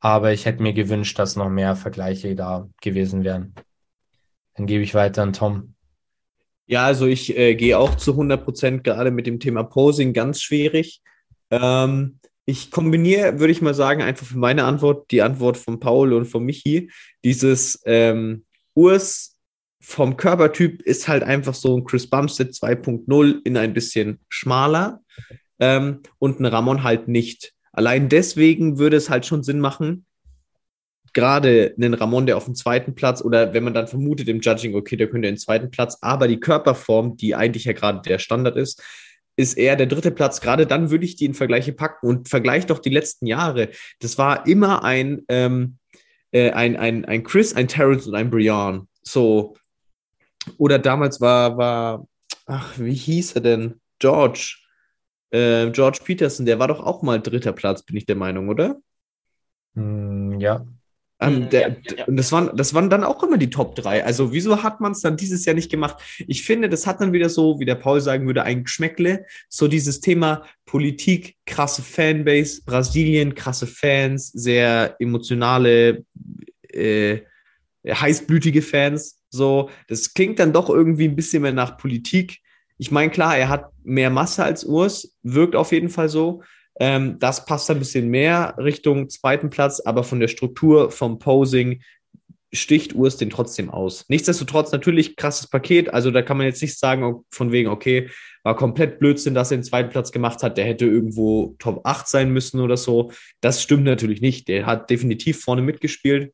aber 0.00 0.32
ich 0.32 0.46
hätte 0.46 0.62
mir 0.62 0.72
gewünscht, 0.72 1.18
dass 1.18 1.34
noch 1.34 1.48
mehr 1.48 1.74
Vergleiche 1.74 2.36
da 2.36 2.68
gewesen 2.80 3.24
wären. 3.24 3.54
Dann 4.54 4.66
gebe 4.66 4.82
ich 4.82 4.94
weiter 4.94 5.22
an 5.22 5.32
Tom. 5.32 5.74
Ja, 6.66 6.86
also 6.86 7.06
ich 7.06 7.36
äh, 7.36 7.54
gehe 7.54 7.78
auch 7.78 7.94
zu 7.96 8.12
100 8.12 8.44
Prozent 8.44 8.84
gerade 8.84 9.10
mit 9.10 9.26
dem 9.26 9.38
Thema 9.40 9.64
Posing 9.64 10.12
ganz 10.12 10.40
schwierig. 10.40 11.02
Ähm, 11.50 12.18
ich 12.46 12.70
kombiniere, 12.70 13.38
würde 13.38 13.52
ich 13.52 13.62
mal 13.62 13.74
sagen, 13.74 14.02
einfach 14.02 14.26
für 14.26 14.38
meine 14.38 14.64
Antwort 14.64 15.10
die 15.10 15.22
Antwort 15.22 15.56
von 15.56 15.80
Paul 15.80 16.12
und 16.12 16.26
von 16.26 16.44
Michi. 16.44 16.90
Dieses 17.22 17.80
ähm, 17.84 18.44
Urs 18.74 19.36
vom 19.80 20.16
Körpertyp 20.16 20.82
ist 20.82 21.08
halt 21.08 21.22
einfach 21.22 21.54
so 21.54 21.76
ein 21.76 21.84
Chris 21.84 22.08
Bumstead 22.08 22.50
2.0 22.50 23.40
in 23.44 23.56
ein 23.56 23.74
bisschen 23.74 24.20
schmaler 24.30 25.00
ähm, 25.58 26.00
und 26.18 26.40
ein 26.40 26.46
Ramon 26.46 26.82
halt 26.82 27.08
nicht. 27.08 27.52
Allein 27.72 28.08
deswegen 28.08 28.78
würde 28.78 28.96
es 28.96 29.10
halt 29.10 29.26
schon 29.26 29.42
Sinn 29.42 29.60
machen, 29.60 30.06
gerade 31.14 31.74
einen 31.76 31.94
Ramon, 31.94 32.26
der 32.26 32.36
auf 32.36 32.44
dem 32.44 32.54
zweiten 32.54 32.94
Platz 32.94 33.22
oder 33.22 33.54
wenn 33.54 33.64
man 33.64 33.72
dann 33.72 33.88
vermutet 33.88 34.28
im 34.28 34.40
Judging, 34.40 34.74
okay, 34.74 34.96
der 34.96 35.08
könnte 35.08 35.28
den 35.28 35.38
zweiten 35.38 35.70
Platz, 35.70 35.98
aber 36.00 36.28
die 36.28 36.40
Körperform, 36.40 37.16
die 37.16 37.34
eigentlich 37.34 37.64
ja 37.64 37.72
gerade 37.72 38.02
der 38.02 38.18
Standard 38.18 38.56
ist, 38.56 38.82
ist 39.36 39.54
eher 39.54 39.76
der 39.76 39.86
dritte 39.86 40.10
Platz. 40.10 40.40
Gerade 40.40 40.66
dann 40.66 40.90
würde 40.90 41.04
ich 41.04 41.16
die 41.16 41.24
in 41.24 41.34
Vergleiche 41.34 41.72
packen 41.72 42.06
und 42.06 42.28
vergleich 42.28 42.66
doch 42.66 42.78
die 42.78 42.90
letzten 42.90 43.26
Jahre. 43.26 43.70
Das 44.00 44.18
war 44.18 44.46
immer 44.46 44.84
ein, 44.84 45.22
ähm, 45.28 45.78
äh, 46.30 46.50
ein, 46.50 46.76
ein, 46.76 47.04
ein 47.04 47.24
Chris, 47.24 47.54
ein 47.54 47.68
Terrence 47.68 48.06
und 48.06 48.14
ein 48.14 48.30
Brian. 48.30 48.88
So. 49.02 49.56
Oder 50.58 50.78
damals 50.78 51.20
war, 51.20 51.56
war, 51.56 52.06
ach, 52.46 52.78
wie 52.78 52.94
hieß 52.94 53.32
er 53.36 53.40
denn? 53.40 53.80
George. 53.98 54.58
Äh, 55.30 55.70
George 55.70 56.00
Peterson, 56.04 56.46
der 56.46 56.58
war 56.58 56.68
doch 56.68 56.80
auch 56.80 57.02
mal 57.02 57.20
dritter 57.20 57.52
Platz, 57.52 57.82
bin 57.82 57.96
ich 57.96 58.06
der 58.06 58.16
Meinung, 58.16 58.48
oder? 58.48 58.76
Mm, 59.74 60.38
ja. 60.38 60.64
Ähm, 61.28 61.48
der, 61.50 61.68
ja, 61.68 61.76
ja. 61.98 62.04
Und 62.06 62.16
das 62.16 62.32
waren, 62.32 62.56
das 62.56 62.74
waren 62.74 62.90
dann 62.90 63.04
auch 63.04 63.22
immer 63.22 63.38
die 63.38 63.50
Top 63.50 63.74
3. 63.76 64.04
Also, 64.04 64.32
wieso 64.32 64.62
hat 64.62 64.80
man 64.80 64.92
es 64.92 65.00
dann 65.00 65.16
dieses 65.16 65.44
Jahr 65.44 65.54
nicht 65.54 65.70
gemacht? 65.70 65.96
Ich 66.26 66.44
finde, 66.44 66.68
das 66.68 66.86
hat 66.86 67.00
dann 67.00 67.12
wieder 67.12 67.28
so, 67.28 67.58
wie 67.60 67.64
der 67.64 67.74
Paul 67.74 68.00
sagen 68.00 68.26
würde, 68.26 68.42
ein 68.42 68.64
Geschmäckle. 68.64 69.24
So 69.48 69.68
dieses 69.68 70.00
Thema 70.00 70.44
Politik, 70.66 71.36
krasse 71.46 71.82
Fanbase, 71.82 72.62
Brasilien, 72.64 73.34
krasse 73.34 73.66
Fans, 73.66 74.28
sehr 74.32 74.96
emotionale, 74.98 76.04
äh, 76.72 77.20
heißblütige 77.86 78.62
Fans. 78.62 79.20
So, 79.30 79.70
das 79.88 80.14
klingt 80.14 80.38
dann 80.38 80.52
doch 80.52 80.70
irgendwie 80.70 81.08
ein 81.08 81.16
bisschen 81.16 81.42
mehr 81.42 81.52
nach 81.52 81.76
Politik. 81.76 82.38
Ich 82.78 82.90
meine, 82.90 83.10
klar, 83.10 83.36
er 83.36 83.48
hat 83.48 83.70
mehr 83.82 84.10
Masse 84.10 84.44
als 84.44 84.64
Urs, 84.64 85.16
wirkt 85.22 85.56
auf 85.56 85.72
jeden 85.72 85.88
Fall 85.88 86.08
so. 86.08 86.42
Ähm, 86.80 87.18
das 87.18 87.44
passt 87.44 87.70
ein 87.70 87.78
bisschen 87.78 88.08
mehr 88.08 88.54
Richtung 88.58 89.08
zweiten 89.08 89.50
Platz, 89.50 89.80
aber 89.80 90.04
von 90.04 90.20
der 90.20 90.28
Struktur, 90.28 90.90
vom 90.90 91.18
Posing 91.18 91.80
sticht 92.52 92.94
Urs 92.94 93.16
den 93.16 93.30
trotzdem 93.30 93.70
aus. 93.70 94.04
Nichtsdestotrotz 94.08 94.72
natürlich 94.72 95.16
krasses 95.16 95.48
Paket. 95.48 95.92
Also 95.92 96.10
da 96.10 96.22
kann 96.22 96.36
man 96.36 96.46
jetzt 96.46 96.62
nicht 96.62 96.78
sagen, 96.78 97.24
von 97.30 97.52
wegen, 97.52 97.68
okay, 97.68 98.10
war 98.44 98.56
komplett 98.56 98.98
Blödsinn, 98.98 99.34
dass 99.34 99.50
er 99.50 99.58
den 99.58 99.64
zweiten 99.64 99.90
Platz 99.90 100.12
gemacht 100.12 100.42
hat. 100.42 100.56
Der 100.56 100.64
hätte 100.64 100.86
irgendwo 100.86 101.56
Top 101.58 101.80
8 101.84 102.06
sein 102.06 102.30
müssen 102.30 102.60
oder 102.60 102.76
so. 102.76 103.10
Das 103.40 103.62
stimmt 103.62 103.84
natürlich 103.84 104.20
nicht. 104.20 104.48
Der 104.48 104.66
hat 104.66 104.90
definitiv 104.90 105.42
vorne 105.42 105.62
mitgespielt. 105.62 106.32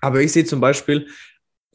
Aber 0.00 0.20
ich 0.20 0.32
sehe 0.32 0.44
zum 0.44 0.60
Beispiel, 0.60 1.08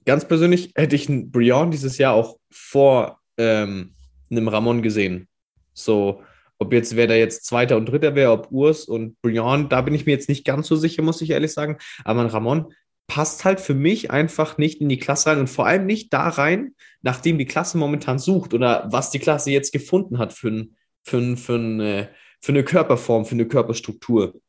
ganz 0.05 0.28
persönlich 0.28 0.71
hätte 0.75 0.95
ich 0.95 1.09
einen 1.09 1.32
Brion 1.32 1.71
dieses 1.71 1.97
Jahr 1.97 2.13
auch 2.13 2.38
vor 2.51 3.19
ähm, 3.38 3.93
einem 4.30 4.47
Ramon 4.47 4.82
gesehen. 4.82 5.28
So, 5.73 6.23
ob 6.60 6.74
jetzt, 6.74 6.95
wer 6.95 7.08
da 7.08 7.16
jetzt 7.16 7.45
Zweiter 7.45 7.78
und 7.78 7.88
Dritter 7.88 8.16
wäre, 8.16 8.32
ob 8.32 8.51
Urs 8.51 8.86
und 8.86 9.20
Brian, 9.22 9.70
da 9.70 9.82
bin 9.82 9.93
ich 9.93 10.05
mir 10.05 10.12
jetzt 10.12 10.30
nicht 10.30 10.45
ganz 10.45 10.68
so 10.68 10.76
sicher, 10.76 11.01
muss 11.01 11.22
ich 11.22 11.30
ehrlich 11.30 11.53
sagen. 11.53 11.78
Aber 12.03 12.22
ein 12.22 12.28
Ramon 12.28 12.74
passt 13.08 13.45
halt 13.45 13.60
für 13.60 13.74
mich 13.74 14.12
einfach 14.12 14.58
nicht 14.58 14.82
in 14.82 14.89
die 14.89 14.99
Klasse 14.99 15.30
rein 15.30 15.39
und 15.39 15.49
vor 15.49 15.66
allem 15.66 15.86
nicht 15.86 16.14
da 16.14 16.28
rein, 16.28 16.76
nachdem 17.01 17.38
die 17.38 17.45
Klasse 17.45 17.78
momentan 17.78 18.20
sucht 18.20 18.53
oder 18.53 18.88
was 18.91 19.12
die 19.12 19.20
Klasse 19.20 19.51
jetzt 19.51 19.72
gefunden 19.72 20.18
hat 20.18 20.34
für, 20.34 20.49
ein, 20.49 20.76
für, 21.03 21.18
ein, 21.18 21.38
für, 21.38 21.55
eine, 21.55 22.10
für 22.41 22.51
eine 22.51 22.64
Körperform, 22.64 23.26
für 23.26 23.36
eine 23.36 23.47
Körperstruktur. 23.47 24.39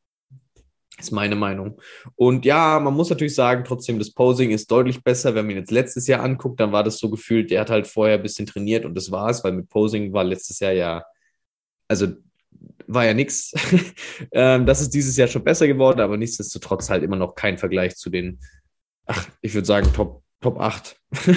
Ist 0.99 1.13
meine 1.13 1.37
Meinung. 1.37 1.81
Und 2.17 2.45
ja, 2.45 2.81
man 2.81 2.95
muss 2.95 3.11
natürlich 3.11 3.37
sagen, 3.37 3.63
trotzdem, 3.65 4.01
das 4.01 4.13
Posing 4.13 4.51
ist 4.51 4.69
deutlich 4.69 5.05
besser. 5.05 5.37
Wenn 5.37 5.47
man 5.47 5.53
ihn 5.53 5.59
jetzt 5.59 5.71
letztes 5.71 6.09
Jahr 6.09 6.25
anguckt, 6.25 6.59
dann 6.59 6.73
war 6.73 6.83
das 6.83 6.99
so 6.99 7.09
gefühlt, 7.09 7.53
der 7.53 7.61
hat 7.61 7.71
halt 7.71 7.87
vorher 7.87 8.17
ein 8.17 8.23
bisschen 8.23 8.47
trainiert 8.47 8.85
und 8.85 8.97
das 8.97 9.13
war 9.13 9.31
es, 9.31 9.45
weil 9.45 9.53
mit 9.53 9.69
Posing 9.69 10.13
war 10.13 10.25
letztes 10.25 10.59
Jahr 10.59 10.73
ja 10.73 11.05
also 11.89 12.09
war 12.86 13.05
ja 13.05 13.14
nichts. 13.14 13.53
ähm, 14.32 14.66
das 14.66 14.80
ist 14.80 14.95
dieses 14.95 15.16
Jahr 15.16 15.28
schon 15.28 15.45
besser 15.45 15.66
geworden, 15.66 16.01
aber 16.01 16.16
nichtsdestotrotz 16.16 16.91
halt 16.91 17.03
immer 17.03 17.16
noch 17.16 17.34
kein 17.34 17.59
Vergleich 17.59 17.97
zu 17.97 18.11
den, 18.11 18.41
ach, 19.07 19.26
ich 19.43 19.55
würde 19.55 19.66
sagen, 19.66 19.93
Top, 19.93 20.22
Top 20.41 20.59
8. 20.59 20.97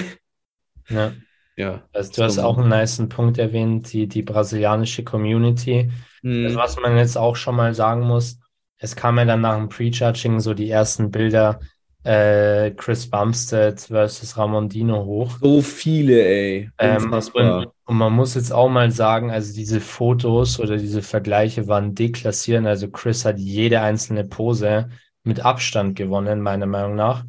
ja. 0.88 1.12
ja. 1.56 1.82
Also, 1.92 2.12
du 2.12 2.22
hast 2.22 2.38
auch 2.38 2.58
einen 2.58 2.68
nice 2.68 3.02
Punkt 3.08 3.38
erwähnt, 3.38 3.92
die, 3.92 4.06
die 4.06 4.22
brasilianische 4.22 5.04
Community. 5.04 5.90
Mhm. 6.22 6.46
Also, 6.46 6.58
was 6.58 6.76
man 6.76 6.96
jetzt 6.96 7.18
auch 7.18 7.36
schon 7.36 7.56
mal 7.56 7.74
sagen 7.74 8.02
muss, 8.02 8.38
es 8.78 8.96
kam 8.96 9.18
ja 9.18 9.24
dann 9.24 9.42
nach 9.42 9.56
dem 9.56 9.68
Prejudging 9.68 10.40
so 10.40 10.54
die 10.54 10.70
ersten 10.70 11.10
Bilder 11.10 11.60
äh, 12.04 12.72
Chris 12.72 13.08
Bumstead 13.08 13.80
versus 13.80 14.36
Ramondino 14.36 15.04
hoch. 15.04 15.38
So 15.40 15.62
viele, 15.62 16.24
ey. 16.24 16.70
Ähm, 16.78 17.12
und, 17.12 17.68
und, 17.92 17.98
man 17.98 18.14
muss 18.14 18.34
jetzt 18.34 18.54
auch 18.54 18.70
mal 18.70 18.90
sagen, 18.90 19.30
also 19.30 19.52
diese 19.52 19.78
Fotos 19.78 20.58
oder 20.58 20.78
diese 20.78 21.02
Vergleiche 21.02 21.68
waren 21.68 21.94
deklassieren. 21.94 22.66
Also 22.66 22.90
Chris 22.90 23.26
hat 23.26 23.38
jede 23.38 23.82
einzelne 23.82 24.24
Pose 24.24 24.88
mit 25.24 25.40
Abstand 25.40 25.94
gewonnen, 25.94 26.40
meiner 26.40 26.64
Meinung 26.64 26.94
nach. 26.94 27.26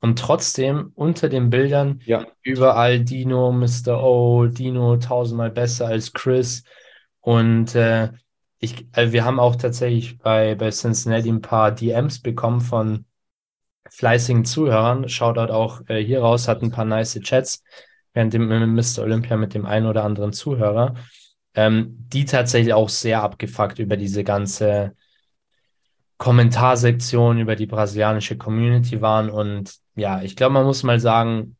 Und 0.00 0.18
trotzdem 0.18 0.92
unter 0.94 1.28
den 1.28 1.50
Bildern 1.50 2.00
ja. 2.06 2.26
überall 2.40 3.00
Dino, 3.00 3.52
Mr. 3.52 4.02
O, 4.02 4.46
Dino 4.46 4.96
tausendmal 4.96 5.50
besser 5.50 5.88
als 5.88 6.14
Chris. 6.14 6.64
Und 7.20 7.74
äh, 7.74 8.08
ich, 8.58 8.86
also 8.92 9.12
wir 9.12 9.26
haben 9.26 9.38
auch 9.38 9.56
tatsächlich 9.56 10.16
bei, 10.16 10.54
bei 10.54 10.70
Cincinnati 10.70 11.28
ein 11.28 11.42
paar 11.42 11.72
DMs 11.72 12.22
bekommen 12.22 12.62
von 12.62 13.04
fleißigen 13.90 14.46
Zuhörern. 14.46 15.10
Shoutout 15.10 15.52
auch 15.52 15.82
äh, 15.88 16.02
hier 16.02 16.22
raus, 16.22 16.48
hat 16.48 16.62
ein 16.62 16.70
paar 16.70 16.86
nice 16.86 17.20
Chats 17.20 17.62
während 18.12 18.34
dem 18.34 18.48
Mr. 18.48 19.02
Olympia 19.02 19.36
mit 19.36 19.54
dem 19.54 19.66
einen 19.66 19.86
oder 19.86 20.04
anderen 20.04 20.32
Zuhörer, 20.32 20.94
ähm, 21.54 21.96
die 22.12 22.24
tatsächlich 22.24 22.74
auch 22.74 22.88
sehr 22.88 23.22
abgefuckt 23.22 23.78
über 23.78 23.96
diese 23.96 24.24
ganze 24.24 24.94
Kommentarsektion, 26.18 27.38
über 27.38 27.56
die 27.56 27.66
brasilianische 27.66 28.36
Community 28.36 29.00
waren. 29.00 29.30
Und 29.30 29.74
ja, 29.94 30.22
ich 30.22 30.36
glaube, 30.36 30.54
man 30.54 30.66
muss 30.66 30.82
mal 30.82 31.00
sagen, 31.00 31.56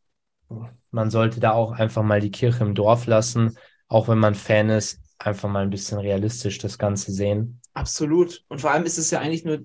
man 0.90 1.10
sollte 1.10 1.40
da 1.40 1.52
auch 1.52 1.72
einfach 1.72 2.02
mal 2.02 2.20
die 2.20 2.30
Kirche 2.30 2.64
im 2.64 2.74
Dorf 2.74 3.06
lassen, 3.06 3.56
auch 3.88 4.08
wenn 4.08 4.18
man 4.18 4.34
Fan 4.34 4.68
ist, 4.68 5.00
einfach 5.18 5.48
mal 5.48 5.62
ein 5.62 5.70
bisschen 5.70 5.98
realistisch 5.98 6.58
das 6.58 6.78
Ganze 6.78 7.12
sehen. 7.12 7.60
Absolut. 7.72 8.44
Und 8.48 8.60
vor 8.60 8.70
allem 8.70 8.84
ist 8.84 8.98
es 8.98 9.10
ja 9.10 9.20
eigentlich 9.20 9.44
nur 9.44 9.60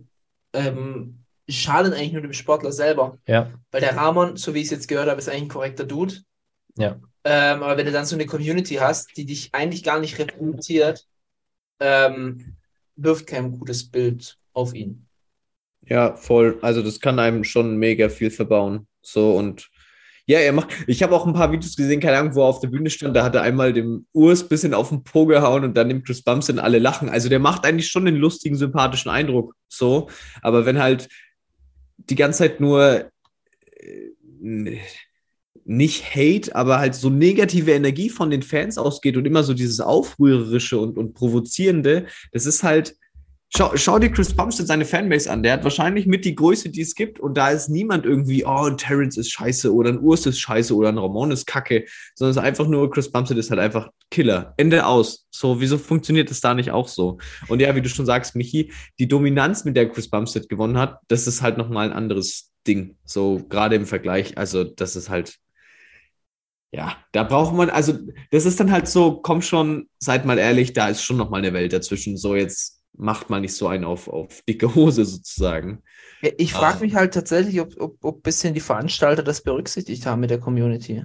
ähm, 0.53 1.25
schaden 1.47 1.93
eigentlich 1.93 2.13
nur 2.13 2.21
dem 2.21 2.33
Sportler 2.33 2.71
selber. 2.71 3.17
Ja. 3.27 3.51
Weil 3.71 3.81
der 3.81 3.95
Ramon, 3.95 4.37
so 4.37 4.53
wie 4.53 4.59
ich 4.59 4.65
es 4.65 4.71
jetzt 4.71 4.87
gehört 4.87 5.09
habe, 5.09 5.19
ist 5.19 5.29
eigentlich 5.29 5.43
ein 5.43 5.49
korrekter 5.49 5.83
Dude. 5.83 6.15
Ja. 6.77 6.99
Ähm, 7.23 7.63
aber 7.63 7.77
wenn 7.77 7.85
du 7.85 7.91
dann 7.91 8.05
so 8.05 8.15
eine 8.15 8.25
Community 8.25 8.75
hast, 8.75 9.17
die 9.17 9.25
dich 9.25 9.49
eigentlich 9.53 9.83
gar 9.83 9.99
nicht 9.99 10.19
repräsentiert, 10.19 11.05
ähm, 11.79 12.55
wirft 12.95 13.27
kein 13.27 13.51
gutes 13.51 13.89
Bild 13.89 14.37
auf 14.53 14.73
ihn. 14.73 15.07
Ja, 15.87 16.15
voll. 16.15 16.57
Also 16.61 16.81
das 16.81 16.99
kann 16.99 17.19
einem 17.19 17.43
schon 17.43 17.77
mega 17.77 18.09
viel 18.09 18.31
verbauen. 18.31 18.87
So 19.01 19.35
und 19.35 19.69
ja, 20.27 20.39
er 20.39 20.53
macht. 20.53 20.69
Ich 20.87 21.03
habe 21.03 21.15
auch 21.15 21.27
ein 21.27 21.33
paar 21.33 21.51
Videos 21.51 21.75
gesehen, 21.75 21.99
keine 21.99 22.17
Ahnung, 22.17 22.33
wo 22.33 22.41
er 22.41 22.47
auf 22.47 22.59
der 22.59 22.69
Bühne 22.69 22.89
stand. 22.89 23.15
Da 23.15 23.23
hat 23.23 23.35
er 23.35 23.43
einmal 23.43 23.73
dem 23.73 24.07
Urs 24.11 24.41
ein 24.41 24.49
bisschen 24.49 24.73
auf 24.73 24.89
den 24.89 25.03
Po 25.03 25.27
gehauen 25.27 25.63
und 25.63 25.77
dann 25.77 25.89
dem 25.89 26.03
Chris 26.03 26.23
Bumstead 26.23 26.57
alle 26.57 26.79
lachen. 26.79 27.09
Also 27.09 27.29
der 27.29 27.39
macht 27.39 27.63
eigentlich 27.63 27.89
schon 27.89 28.07
einen 28.07 28.17
lustigen, 28.17 28.55
sympathischen 28.55 29.11
Eindruck. 29.11 29.53
So. 29.67 30.09
Aber 30.41 30.65
wenn 30.65 30.79
halt 30.79 31.09
die 31.97 32.15
ganze 32.15 32.39
Zeit 32.39 32.59
nur 32.59 33.11
äh, 34.41 34.79
nicht 35.65 36.15
Hate, 36.15 36.55
aber 36.55 36.77
halt 36.77 36.95
so 36.95 37.09
negative 37.09 37.71
Energie 37.71 38.09
von 38.09 38.29
den 38.29 38.43
Fans 38.43 38.77
ausgeht 38.77 39.17
und 39.17 39.25
immer 39.25 39.43
so 39.43 39.53
dieses 39.53 39.79
Aufrührerische 39.79 40.79
und, 40.79 40.97
und 40.97 41.13
Provozierende, 41.13 42.05
das 42.31 42.45
ist 42.45 42.63
halt. 42.63 42.95
Schau, 43.55 43.71
schau 43.77 43.99
dir 43.99 44.09
Chris 44.09 44.35
Bumstead 44.35 44.67
seine 44.67 44.83
Fanbase 44.83 45.31
an. 45.31 45.41
Der 45.41 45.53
hat 45.53 45.63
wahrscheinlich 45.63 46.07
mit 46.07 46.25
die 46.25 46.35
Größe, 46.35 46.69
die 46.69 46.81
es 46.81 46.93
gibt. 46.93 47.19
Und 47.21 47.37
da 47.37 47.51
ist 47.51 47.69
niemand 47.69 48.03
irgendwie, 48.03 48.43
oh, 48.43 48.65
ein 48.65 48.75
Terrence 48.75 49.17
ist 49.17 49.31
scheiße 49.31 49.73
oder 49.73 49.91
ein 49.91 49.99
Urs 49.99 50.25
ist 50.25 50.39
scheiße 50.39 50.75
oder 50.75 50.89
ein 50.89 50.97
Ramon 50.97 51.31
ist 51.31 51.45
kacke. 51.45 51.85
Sondern 52.15 52.31
es 52.31 52.37
ist 52.37 52.43
einfach 52.43 52.67
nur, 52.67 52.89
Chris 52.89 53.09
Bumstead 53.09 53.37
ist 53.37 53.51
halt 53.51 53.61
einfach 53.61 53.91
Killer. 54.11 54.55
Ende 54.57 54.85
aus. 54.85 55.27
So, 55.31 55.61
wieso 55.61 55.77
funktioniert 55.77 56.31
das 56.31 56.41
da 56.41 56.53
nicht 56.53 56.71
auch 56.71 56.89
so? 56.89 57.19
Und 57.47 57.61
ja, 57.61 57.73
wie 57.75 57.81
du 57.81 57.87
schon 57.87 58.07
sagst, 58.07 58.35
Michi, 58.35 58.73
die 58.99 59.07
Dominanz, 59.07 59.63
mit 59.63 59.77
der 59.77 59.89
Chris 59.89 60.09
Bumstead 60.09 60.49
gewonnen 60.49 60.77
hat, 60.77 60.99
das 61.07 61.25
ist 61.25 61.41
halt 61.41 61.57
nochmal 61.57 61.87
ein 61.87 61.95
anderes 61.95 62.51
Ding. 62.67 62.97
So, 63.05 63.41
gerade 63.47 63.75
im 63.75 63.85
Vergleich. 63.85 64.37
Also, 64.37 64.65
das 64.65 64.97
ist 64.97 65.09
halt, 65.09 65.37
ja, 66.75 66.97
da 67.13 67.23
braucht 67.23 67.53
man, 67.55 67.69
also, 67.69 67.93
das 68.31 68.45
ist 68.45 68.59
dann 68.59 68.71
halt 68.71 68.87
so, 68.87 69.21
komm 69.21 69.41
schon, 69.41 69.87
seid 69.97 70.25
mal 70.25 70.37
ehrlich, 70.37 70.73
da 70.73 70.89
ist 70.89 71.03
schon 71.03 71.15
nochmal 71.17 71.39
eine 71.39 71.53
Welt 71.53 71.71
dazwischen. 71.71 72.17
So, 72.17 72.35
jetzt 72.35 72.81
macht 72.97 73.29
man 73.29 73.41
nicht 73.41 73.55
so 73.55 73.67
einen 73.67 73.85
auf, 73.85 74.07
auf 74.09 74.41
dicke 74.47 74.73
Hose 74.75 75.05
sozusagen. 75.05 75.81
Ich 76.37 76.53
frage 76.53 76.77
Ah. 76.79 76.81
mich 76.81 76.95
halt 76.95 77.13
tatsächlich, 77.13 77.61
ob, 77.61 77.79
ob, 77.79 78.03
ob 78.03 78.23
bisschen 78.23 78.53
die 78.53 78.59
Veranstalter 78.59 79.23
das 79.23 79.41
berücksichtigt 79.41 80.05
haben 80.05 80.19
mit 80.21 80.31
der 80.31 80.39
Community. 80.39 81.03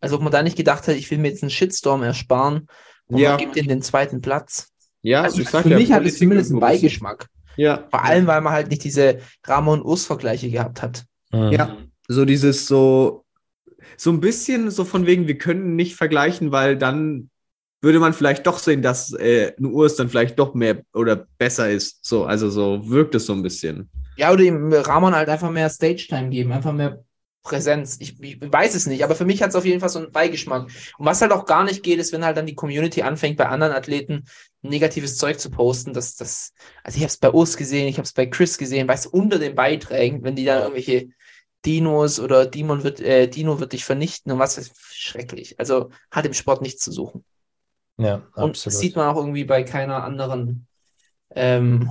Also 0.00 0.16
ob 0.16 0.22
man 0.22 0.32
da 0.32 0.42
nicht 0.42 0.56
gedacht 0.56 0.86
hat, 0.88 0.96
ich 0.96 1.10
will 1.10 1.18
mir 1.18 1.28
jetzt 1.28 1.42
einen 1.42 1.50
Shitstorm 1.50 2.02
ersparen 2.02 2.66
und 3.06 3.18
Ja. 3.18 3.30
man 3.30 3.38
gibt 3.38 3.56
ihnen 3.56 3.68
den 3.68 3.82
zweiten 3.82 4.20
Platz. 4.20 4.68
Ja, 5.02 5.22
Also 5.22 5.40
ich 5.40 5.48
sag 5.48 5.62
für 5.62 5.70
ja, 5.70 5.78
mich 5.78 5.92
hat 5.92 6.04
es 6.04 6.18
zumindest 6.18 6.50
einen. 6.50 6.60
Beigeschmack. 6.60 7.28
Ja. 7.56 7.86
Vor 7.90 8.04
allem, 8.04 8.26
weil 8.26 8.40
man 8.40 8.52
halt 8.52 8.68
nicht 8.68 8.84
diese 8.84 9.18
Ramon-Urs-Vergleiche 9.44 10.50
gehabt 10.50 10.82
hat. 10.82 11.04
Mhm. 11.32 11.52
Ja, 11.52 11.76
so 12.08 12.24
dieses 12.24 12.66
so, 12.66 13.24
so 13.96 14.10
ein 14.10 14.20
bisschen 14.20 14.70
so 14.70 14.84
von 14.84 15.06
wegen, 15.06 15.26
wir 15.26 15.38
können 15.38 15.76
nicht 15.76 15.96
vergleichen, 15.96 16.52
weil 16.52 16.76
dann 16.76 17.30
würde 17.80 18.00
man 18.00 18.12
vielleicht 18.12 18.46
doch 18.46 18.58
sehen, 18.58 18.82
dass 18.82 19.12
äh, 19.12 19.52
ein 19.58 19.66
Urs 19.66 19.96
dann 19.96 20.08
vielleicht 20.08 20.38
doch 20.38 20.54
mehr 20.54 20.82
oder 20.92 21.26
besser 21.38 21.70
ist. 21.70 22.04
So, 22.04 22.24
also 22.24 22.50
so 22.50 22.88
wirkt 22.88 23.14
es 23.14 23.26
so 23.26 23.32
ein 23.32 23.42
bisschen. 23.42 23.88
Ja, 24.16 24.32
oder 24.32 24.42
dem 24.42 24.72
Ramon 24.72 25.14
halt 25.14 25.28
einfach 25.28 25.50
mehr 25.50 25.70
Stage-Time 25.70 26.30
geben, 26.30 26.50
einfach 26.50 26.72
mehr 26.72 27.04
Präsenz. 27.42 27.96
Ich, 28.00 28.20
ich 28.20 28.40
weiß 28.40 28.74
es 28.74 28.86
nicht, 28.86 29.04
aber 29.04 29.14
für 29.14 29.24
mich 29.24 29.42
hat 29.42 29.50
es 29.50 29.56
auf 29.56 29.64
jeden 29.64 29.80
Fall 29.80 29.88
so 29.88 30.00
einen 30.00 30.12
Beigeschmack. 30.12 30.68
Und 30.98 31.06
was 31.06 31.22
halt 31.22 31.32
auch 31.32 31.46
gar 31.46 31.64
nicht 31.64 31.82
geht, 31.82 31.98
ist, 31.98 32.12
wenn 32.12 32.24
halt 32.24 32.36
dann 32.36 32.46
die 32.46 32.54
Community 32.54 33.02
anfängt, 33.02 33.36
bei 33.36 33.46
anderen 33.46 33.72
Athleten 33.72 34.24
negatives 34.62 35.16
Zeug 35.16 35.38
zu 35.38 35.50
posten. 35.50 35.94
Das, 35.94 36.16
das, 36.16 36.52
also 36.82 36.96
ich 36.96 37.02
habe 37.02 37.10
es 37.10 37.16
bei 37.16 37.30
Urs 37.30 37.56
gesehen, 37.56 37.86
ich 37.86 37.96
habe 37.96 38.04
es 38.04 38.12
bei 38.12 38.26
Chris 38.26 38.58
gesehen, 38.58 38.88
weißt 38.88 39.06
du, 39.06 39.10
unter 39.10 39.38
den 39.38 39.54
Beiträgen, 39.54 40.22
wenn 40.24 40.36
die 40.36 40.44
dann 40.44 40.62
irgendwelche 40.62 41.08
Dinos 41.66 42.20
oder 42.20 42.46
Dimon 42.46 42.84
wird, 42.84 43.00
äh, 43.00 43.28
Dino 43.28 43.60
wird 43.60 43.72
dich 43.72 43.84
vernichten 43.84 44.32
und 44.32 44.38
was 44.38 44.58
ist 44.58 44.72
schrecklich. 44.94 45.58
Also 45.58 45.90
hat 46.10 46.26
im 46.26 46.34
Sport 46.34 46.62
nichts 46.62 46.82
zu 46.82 46.92
suchen. 46.92 47.24
Ja, 47.96 48.22
Und 48.36 48.50
das 48.64 48.64
absolut. 48.66 48.80
sieht 48.80 48.96
man 48.96 49.08
auch 49.08 49.16
irgendwie 49.16 49.44
bei 49.44 49.64
keiner 49.64 50.04
anderen, 50.04 50.66
ähm, 51.34 51.90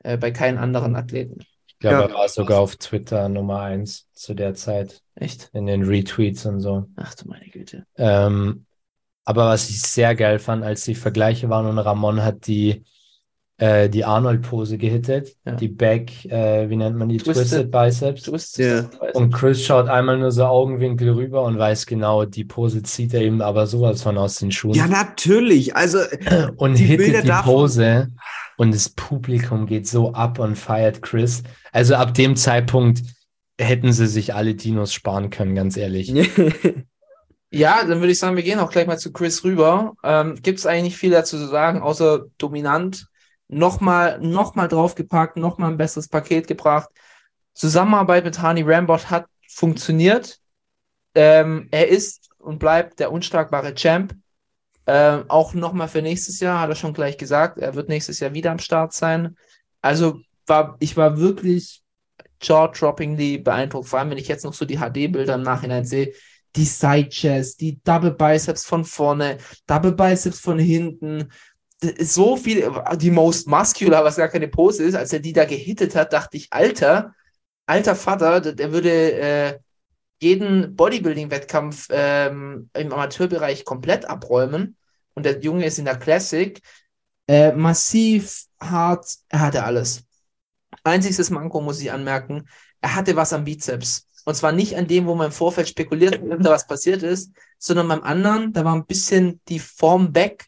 äh, 0.00 0.16
bei 0.16 0.30
keinen 0.30 0.58
anderen 0.58 0.96
Athleten. 0.96 1.40
Ich 1.66 1.78
glaube, 1.78 2.02
Ja. 2.02 2.08
er 2.08 2.14
war 2.14 2.28
sogar 2.28 2.60
auf 2.60 2.76
Twitter 2.76 3.28
Nummer 3.28 3.60
eins 3.60 4.08
zu 4.12 4.34
der 4.34 4.54
Zeit 4.54 5.02
Echt? 5.14 5.50
in 5.52 5.66
den 5.66 5.84
Retweets 5.84 6.46
und 6.46 6.60
so. 6.60 6.86
Ach 6.96 7.14
du 7.14 7.28
meine 7.28 7.48
Güte. 7.48 7.86
Ähm, 7.96 8.66
aber 9.24 9.48
was 9.48 9.68
ich 9.68 9.82
sehr 9.82 10.14
geil 10.14 10.38
fand, 10.38 10.64
als 10.64 10.84
die 10.84 10.94
Vergleiche 10.94 11.48
waren 11.50 11.66
und 11.66 11.78
Ramon 11.78 12.22
hat 12.22 12.46
die, 12.46 12.84
äh, 13.58 13.88
die 13.88 14.04
Arnold-Pose 14.04 14.76
gehittet, 14.76 15.34
Ja. 15.46 15.52
die 15.52 15.68
Back, 15.68 16.24
äh, 16.26 16.68
wie 16.68 16.76
nennt 16.76 16.96
man 16.96 17.08
die? 17.08 17.16
Twisted- 17.16 17.34
Twisted, 17.48 17.70
Biceps. 17.70 18.30
Bist 18.30 18.58
Ja. 18.58 18.88
Und 19.14 19.32
Chris 19.32 19.64
schaut 19.64 19.88
einmal 19.88 20.18
nur 20.18 20.30
so 20.30 20.44
Augenwinkel 20.44 21.10
rüber 21.10 21.42
und 21.42 21.58
weiß 21.58 21.86
genau, 21.86 22.24
die 22.26 22.44
Pose 22.44 22.82
zieht 22.82 23.14
er 23.14 23.22
ihm 23.22 23.40
aber 23.40 23.66
sowas 23.66 24.02
von 24.02 24.18
aus 24.18 24.36
den 24.36 24.52
Schuhen. 24.52 24.74
Ja, 24.74 24.86
natürlich. 24.86 25.74
Also, 25.74 25.98
und 26.56 26.78
die 26.78 26.84
hittet 26.84 27.06
Bilder 27.06 27.22
die 27.22 27.28
davon- 27.28 27.52
Pose 27.54 28.08
und 28.58 28.74
das 28.74 28.90
Publikum 28.90 29.66
geht 29.66 29.86
so 29.88 30.12
ab 30.12 30.38
und 30.38 30.56
feiert 30.56 31.00
Chris. 31.02 31.42
Also 31.72 31.94
ab 31.94 32.12
dem 32.14 32.36
Zeitpunkt 32.36 33.00
hätten 33.58 33.90
sie 33.92 34.06
sich 34.06 34.34
alle 34.34 34.54
Dinos 34.54 34.92
sparen 34.92 35.30
können, 35.30 35.54
ganz 35.54 35.76
ehrlich. 35.78 36.12
Ja, 37.52 37.84
dann 37.86 38.00
würde 38.00 38.10
ich 38.10 38.18
sagen, 38.18 38.34
wir 38.36 38.42
gehen 38.42 38.58
auch 38.58 38.70
gleich 38.72 38.88
mal 38.88 38.98
zu 38.98 39.12
Chris 39.12 39.44
rüber. 39.44 39.94
Ähm, 40.02 40.34
Gibt 40.42 40.58
es 40.58 40.66
eigentlich 40.66 40.82
nicht 40.82 40.96
viel 40.96 41.12
dazu 41.12 41.38
zu 41.38 41.46
sagen, 41.46 41.80
außer 41.80 42.24
dominant. 42.38 43.06
Nochmal 43.48 44.18
noch 44.20 44.54
mal 44.54 44.68
draufgepackt, 44.68 45.36
nochmal 45.36 45.70
ein 45.70 45.76
besseres 45.76 46.08
Paket 46.08 46.48
gebracht. 46.48 46.88
Zusammenarbeit 47.54 48.24
mit 48.24 48.40
Hani 48.40 48.62
Rambot 48.62 49.10
hat 49.10 49.26
funktioniert. 49.48 50.40
Ähm, 51.14 51.68
er 51.70 51.88
ist 51.88 52.30
und 52.38 52.58
bleibt 52.58 53.00
der 53.00 53.12
unschlagbare 53.12 53.74
Champ. 53.74 54.14
Ähm, 54.86 55.24
auch 55.28 55.54
nochmal 55.54 55.88
für 55.88 56.02
nächstes 56.02 56.40
Jahr, 56.40 56.60
hat 56.60 56.68
er 56.68 56.76
schon 56.76 56.92
gleich 56.92 57.16
gesagt. 57.16 57.58
Er 57.58 57.74
wird 57.74 57.88
nächstes 57.88 58.20
Jahr 58.20 58.34
wieder 58.34 58.50
am 58.52 58.58
Start 58.58 58.92
sein. 58.92 59.36
Also 59.80 60.20
war, 60.46 60.76
ich 60.80 60.96
war 60.96 61.18
wirklich 61.18 61.82
jaw-droppingly 62.42 63.38
beeindruckt, 63.38 63.88
vor 63.88 63.98
allem 63.98 64.10
wenn 64.10 64.18
ich 64.18 64.28
jetzt 64.28 64.44
noch 64.44 64.54
so 64.54 64.64
die 64.64 64.78
HD-Bilder 64.78 65.34
im 65.34 65.42
Nachhinein 65.42 65.84
sehe 65.84 66.12
die 66.56 66.64
Side 66.64 67.10
Chest, 67.10 67.60
die 67.60 67.80
Double 67.84 68.12
Biceps 68.12 68.64
von 68.64 68.84
vorne, 68.84 69.38
Double 69.66 69.92
Biceps 69.92 70.40
von 70.40 70.58
hinten. 70.58 71.30
So 71.82 72.36
viel, 72.36 72.72
die 72.96 73.10
Most 73.10 73.48
Muscular, 73.48 74.02
was 74.02 74.16
gar 74.16 74.28
keine 74.28 74.48
Pose 74.48 74.82
ist, 74.82 74.94
als 74.94 75.12
er 75.12 75.20
die 75.20 75.32
da 75.32 75.44
gehittet 75.44 75.94
hat, 75.94 76.12
dachte 76.12 76.36
ich, 76.38 76.48
Alter, 76.50 77.14
alter 77.66 77.94
Vater, 77.94 78.40
der, 78.40 78.72
würde 78.72 79.12
äh, 79.12 79.58
jeden 80.20 80.74
Bodybuilding-Wettkampf 80.74 81.88
ähm, 81.90 82.70
im 82.72 82.92
Amateurbereich 82.92 83.64
komplett 83.64 84.06
abräumen. 84.06 84.76
Und 85.14 85.26
der 85.26 85.40
Junge 85.40 85.66
ist 85.66 85.78
in 85.78 85.84
der 85.84 85.98
Classic. 85.98 86.60
Äh, 87.28 87.52
massiv 87.52 88.44
hart, 88.60 89.06
er 89.28 89.40
hatte 89.40 89.64
alles. 89.64 90.04
Einziges 90.84 91.30
Manko 91.30 91.60
muss 91.60 91.80
ich 91.80 91.90
anmerken, 91.90 92.48
er 92.80 92.94
hatte 92.94 93.16
was 93.16 93.32
am 93.32 93.44
Bizeps. 93.44 94.06
Und 94.24 94.34
zwar 94.34 94.52
nicht 94.52 94.76
an 94.76 94.86
dem, 94.86 95.06
wo 95.06 95.14
man 95.14 95.26
im 95.26 95.32
Vorfeld 95.32 95.68
spekuliert 95.68 96.20
ob 96.22 96.40
da 96.42 96.50
was 96.50 96.66
passiert 96.66 97.02
ist, 97.02 97.32
sondern 97.58 97.88
beim 97.88 98.02
anderen, 98.02 98.52
da 98.52 98.64
war 98.64 98.74
ein 98.74 98.86
bisschen 98.86 99.40
die 99.48 99.58
Form 99.58 100.14
weg. 100.14 100.46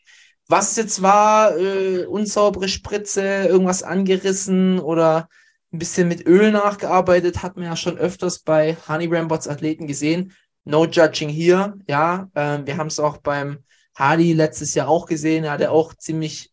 Was 0.48 0.76
jetzt 0.76 1.02
war, 1.02 1.56
äh, 1.58 2.06
unsaubere 2.06 2.68
Spritze, 2.68 3.22
irgendwas 3.46 3.82
angerissen 3.82 4.80
oder 4.80 5.28
ein 5.72 5.78
bisschen 5.78 6.08
mit 6.08 6.26
Öl 6.26 6.50
nachgearbeitet, 6.52 7.42
hat 7.42 7.56
man 7.56 7.66
ja 7.66 7.76
schon 7.76 7.98
öfters 7.98 8.38
bei 8.38 8.76
Honey 8.88 9.08
Rambots 9.14 9.46
Athleten 9.46 9.86
gesehen. 9.86 10.32
No 10.64 10.86
judging 10.86 11.28
hier, 11.28 11.76
ja. 11.86 12.30
Ähm, 12.34 12.66
wir 12.66 12.78
haben 12.78 12.86
es 12.86 12.98
auch 12.98 13.18
beim 13.18 13.58
Hardy 13.94 14.32
letztes 14.32 14.74
Jahr 14.74 14.88
auch 14.88 15.04
gesehen. 15.06 15.44
Er 15.44 15.52
hatte 15.52 15.70
auch 15.70 15.92
ziemlich 15.92 16.50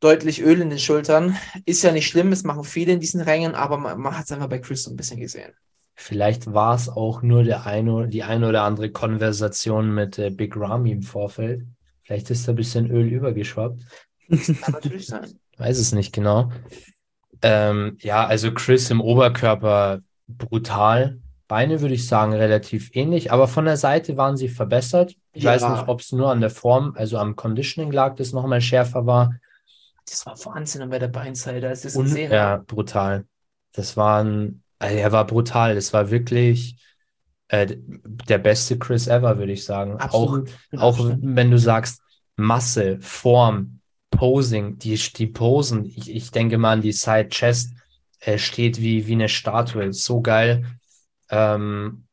deutlich 0.00 0.42
Öl 0.42 0.60
in 0.60 0.68
den 0.68 0.78
Schultern. 0.78 1.38
Ist 1.64 1.82
ja 1.82 1.92
nicht 1.92 2.08
schlimm, 2.08 2.32
es 2.32 2.44
machen 2.44 2.64
viele 2.64 2.92
in 2.92 3.00
diesen 3.00 3.22
Rängen, 3.22 3.54
aber 3.54 3.78
man, 3.78 4.00
man 4.00 4.18
hat 4.18 4.26
es 4.26 4.32
einfach 4.32 4.48
bei 4.48 4.58
Chris 4.58 4.82
so 4.82 4.90
ein 4.90 4.96
bisschen 4.96 5.20
gesehen. 5.20 5.52
Vielleicht 5.94 6.52
war 6.52 6.74
es 6.74 6.90
auch 6.90 7.22
nur 7.22 7.44
der 7.44 7.64
eine, 7.64 8.08
die 8.08 8.22
eine 8.22 8.48
oder 8.48 8.64
andere 8.64 8.90
Konversation 8.90 9.94
mit 9.94 10.18
äh, 10.18 10.30
Big 10.30 10.56
Ramy 10.56 10.90
im 10.90 11.02
Vorfeld. 11.02 11.64
Vielleicht 12.04 12.30
ist 12.30 12.46
da 12.46 12.52
ein 12.52 12.56
bisschen 12.56 12.90
Öl 12.90 13.06
übergeschwappt. 13.06 13.82
Kann 14.60 14.72
natürlich 14.72 15.06
sein. 15.06 15.38
Weiß 15.58 15.78
es 15.78 15.92
nicht 15.92 16.12
genau. 16.12 16.50
Ähm, 17.42 17.96
ja, 18.00 18.26
also 18.26 18.52
Chris 18.52 18.90
im 18.90 19.00
Oberkörper 19.00 20.00
brutal. 20.28 21.18
Beine 21.48 21.80
würde 21.80 21.94
ich 21.94 22.06
sagen 22.06 22.32
relativ 22.32 22.90
ähnlich, 22.94 23.30
aber 23.32 23.46
von 23.48 23.64
der 23.66 23.76
Seite 23.76 24.16
waren 24.16 24.36
sie 24.36 24.48
verbessert. 24.48 25.14
Ich 25.32 25.42
Ja. 25.42 25.50
weiß 25.52 25.68
nicht, 25.68 25.88
ob 25.88 26.00
es 26.00 26.12
nur 26.12 26.30
an 26.30 26.40
der 26.40 26.50
Form, 26.50 26.94
also 26.96 27.18
am 27.18 27.36
Conditioning 27.36 27.92
lag, 27.92 28.16
das 28.16 28.32
nochmal 28.32 28.60
schärfer 28.60 29.06
war. 29.06 29.34
Das 30.06 30.24
war 30.26 30.36
Wahnsinn 30.46 30.88
bei 30.88 30.98
der 30.98 31.08
Beinseite, 31.08 31.60
das 31.60 31.84
Und, 31.96 32.04
gesehen 32.04 32.32
ja, 32.32 32.56
brutal. 32.66 33.26
Das 33.72 33.96
war 33.96 34.22
ein, 34.24 34.62
also 34.78 34.96
er 34.96 35.12
war 35.12 35.26
brutal. 35.26 35.74
Das 35.74 35.92
war 35.92 36.10
wirklich 36.10 36.76
äh, 37.52 37.76
der 37.76 38.38
beste 38.38 38.78
Chris 38.78 39.06
ever, 39.08 39.36
würde 39.38 39.52
ich 39.52 39.64
sagen. 39.64 39.98
Absolut. 39.98 40.50
Auch, 40.78 40.98
auch 40.98 41.10
wenn 41.20 41.50
du 41.50 41.58
sagst, 41.58 42.02
Masse, 42.36 42.98
Form, 43.00 43.80
Posing, 44.10 44.78
die, 44.78 44.96
die 44.96 45.26
Posen, 45.26 45.84
ich, 45.84 46.10
ich 46.10 46.30
denke 46.30 46.56
mal 46.58 46.72
an 46.72 46.80
die 46.80 46.92
Side 46.92 47.28
Chest, 47.28 47.74
äh, 48.20 48.38
steht 48.38 48.80
wie, 48.80 49.06
wie 49.06 49.12
eine 49.12 49.28
Statue. 49.28 49.92
So 49.92 50.22
geil. 50.22 50.64
Ähm, 51.30 52.06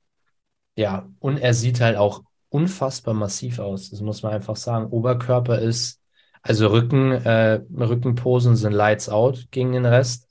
ja, 0.75 1.07
und 1.19 1.37
er 1.37 1.53
sieht 1.53 1.81
halt 1.81 1.97
auch 1.97 2.23
unfassbar 2.49 3.13
massiv 3.13 3.59
aus. 3.59 3.91
Das 3.91 4.01
muss 4.01 4.23
man 4.23 4.33
einfach 4.33 4.57
sagen. 4.57 4.87
Oberkörper 4.87 5.59
ist 5.59 6.01
Also 6.41 6.67
Rücken, 6.67 7.11
äh, 7.13 7.61
Rückenposen 7.77 8.55
sind 8.57 8.73
lights 8.73 9.09
out 9.09 9.47
gegen 9.51 9.71
den 9.73 9.85
Rest. 9.85 10.27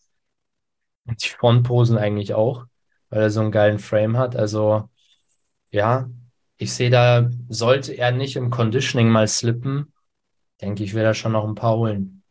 Und 1.06 1.22
die 1.24 1.28
Frontposen 1.28 1.96
eigentlich 1.98 2.34
auch, 2.34 2.66
weil 3.10 3.22
er 3.22 3.30
so 3.30 3.40
einen 3.40 3.52
geilen 3.52 3.78
Frame 3.78 4.18
hat. 4.18 4.36
Also 4.36 4.88
ja, 5.70 6.08
ich 6.56 6.72
sehe 6.72 6.90
da, 6.90 7.30
sollte 7.48 7.92
er 7.92 8.12
nicht 8.12 8.36
im 8.36 8.50
Conditioning 8.50 9.08
mal 9.08 9.28
slippen, 9.28 9.92
denke 10.60 10.82
ich, 10.82 10.94
will 10.94 11.04
er 11.04 11.14
schon 11.14 11.32
noch 11.32 11.46
ein 11.46 11.54
paar 11.54 11.76
holen. 11.76 12.22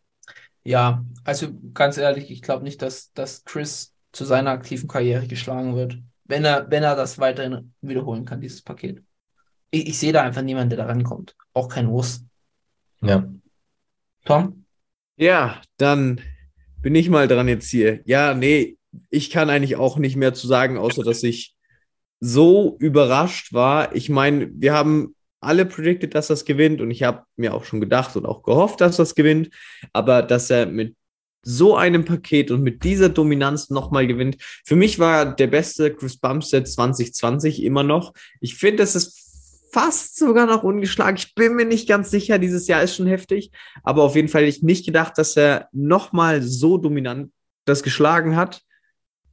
Ja, 0.64 1.06
also 1.24 1.48
ganz 1.74 1.98
ehrlich, 1.98 2.30
ich 2.30 2.42
glaube 2.42 2.64
nicht, 2.64 2.82
dass, 2.82 3.14
dass 3.14 3.46
Chris 3.46 3.94
zu 4.12 4.26
seiner 4.26 4.52
aktiven 4.52 4.90
Karriere 4.90 5.28
geschlagen 5.28 5.76
wird, 5.76 5.98
wenn 6.26 6.44
er, 6.44 6.70
wenn 6.70 6.84
er 6.84 6.96
das 6.96 7.20
weiterhin 7.20 7.74
wiederholen 7.82 8.26
kann, 8.26 8.42
dieses 8.42 8.62
Paket. 8.62 9.02
Ich, 9.72 9.88
ich 9.88 9.98
sehe 9.98 10.12
da 10.12 10.24
einfach 10.24 10.42
niemanden, 10.42 10.72
der 10.72 10.80
da 10.80 10.86
rankommt. 10.86 11.36
Auch 11.54 11.70
kein 11.70 11.90
Wurst. 11.90 12.26
Ja. 13.02 13.30
Tom? 14.26 14.66
Ja, 15.16 15.62
dann 15.78 16.22
bin 16.82 16.96
ich 16.96 17.10
mal 17.10 17.28
dran 17.28 17.48
jetzt 17.48 17.70
hier. 17.70 18.02
Ja, 18.06 18.34
nee, 18.34 18.78
ich 19.10 19.30
kann 19.30 19.50
eigentlich 19.50 19.78
auch 19.78 19.98
nicht 19.98 20.16
mehr 20.16 20.34
zu 20.34 20.48
sagen, 20.48 20.78
außer 20.78 21.04
dass 21.04 21.24
ich 21.24 21.56
so 22.20 22.78
überrascht 22.80 23.54
war. 23.54 23.96
Ich 23.96 24.10
meine, 24.10 24.50
wir 24.54 24.74
haben 24.74 25.16
alle 25.40 25.66
predicted, 25.66 26.16
dass 26.16 26.28
das 26.28 26.46
gewinnt 26.46 26.82
und 26.82 26.92
ich 26.92 27.04
habe 27.04 27.24
mir 27.36 27.54
auch 27.54 27.64
schon 27.64 27.80
gedacht 27.80 28.16
und 28.16 28.26
auch 28.26 28.44
gehofft, 28.44 28.82
dass 28.82 28.98
das 28.98 29.16
gewinnt, 29.16 29.50
aber 29.94 30.24
dass 30.24 30.50
er 30.50 30.66
mit 30.66 30.96
so 31.44 31.78
einem 31.78 32.04
Paket 32.04 32.52
und 32.52 32.62
mit 32.62 32.84
dieser 32.84 33.10
Dominanz 33.10 33.70
nochmal 33.70 34.06
gewinnt. 34.06 34.38
Für 34.66 34.76
mich 34.76 35.00
war 35.00 35.34
der 35.34 35.48
beste 35.48 35.94
Chris 35.94 36.18
Bumstead 36.18 36.68
2020 36.68 37.64
immer 37.64 37.84
noch. 37.84 38.14
Ich 38.42 38.56
finde, 38.56 38.78
das 38.78 38.96
ist 38.96 39.70
fast 39.72 40.18
sogar 40.18 40.46
noch 40.46 40.64
ungeschlagen. 40.64 41.18
Ich 41.18 41.36
bin 41.36 41.56
mir 41.56 41.66
nicht 41.66 41.88
ganz 41.88 42.10
sicher, 42.10 42.40
dieses 42.40 42.68
Jahr 42.68 42.84
ist 42.84 42.96
schon 42.96 43.08
heftig, 43.08 43.52
aber 43.84 44.04
auf 44.04 44.16
jeden 44.16 44.28
Fall 44.28 44.42
hätte 44.42 44.58
ich 44.58 44.64
nicht 44.64 44.86
gedacht, 44.86 45.18
dass 45.18 45.38
er 45.38 45.70
nochmal 45.72 46.42
so 46.42 46.78
dominant 46.78 47.32
das 47.66 47.84
geschlagen 47.84 48.36
hat. 48.36 48.62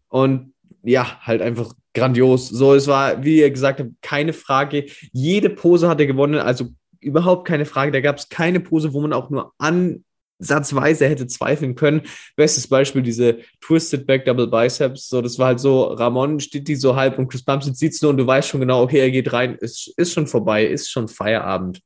Und 0.09 0.55
ja, 0.83 1.19
halt 1.21 1.43
einfach 1.43 1.75
grandios. 1.95 2.49
So, 2.49 2.75
es 2.75 2.87
war, 2.87 3.23
wie 3.25 3.39
ihr 3.39 3.51
gesagt 3.51 3.81
habt, 3.81 3.91
keine 4.03 4.33
Frage. 4.33 4.87
Jede 5.13 5.49
Pose 5.49 5.89
hat 5.89 6.01
er 6.01 6.07
gewonnen, 6.07 6.35
also 6.35 6.71
überhaupt 7.01 7.47
keine 7.47 7.65
Frage. 7.65 7.93
Da 7.93 8.01
gab 8.01 8.19
es 8.19 8.29
keine 8.29 8.61
Pose, 8.61 8.93
wo 8.93 9.01
man 9.01 9.13
auch 9.13 9.31
nur 9.31 9.53
ansatzweise 9.59 11.09
hätte 11.09 11.27
zweifeln 11.27 11.75
können. 11.75 12.03
Bestes 12.37 12.67
Beispiel, 12.67 13.03
diese 13.03 13.39
Twisted 13.61 14.07
Back 14.07 14.25
Double 14.25 14.49
Biceps. 14.49 15.09
So, 15.09 15.23
das 15.23 15.39
war 15.39 15.49
halt 15.49 15.61
so, 15.61 15.85
Ramon 15.85 16.41
steht 16.41 16.69
die 16.69 16.77
so 16.77 16.97
halb 16.97 17.19
und 17.19 17.29
Chris 17.29 17.45
Bumstead 17.45 17.77
sieht's 17.77 18.03
nur 18.03 18.11
und 18.11 18.17
du 18.17 18.27
weißt 18.27 18.49
schon 18.49 18.61
genau, 18.61 18.83
okay, 18.83 18.99
er 18.99 19.11
geht 19.11 19.33
rein, 19.33 19.55
ist, 19.55 19.93
ist 19.97 20.13
schon 20.13 20.27
vorbei, 20.27 20.67
ist 20.67 20.91
schon 20.91 21.09
Feierabend. 21.09 21.81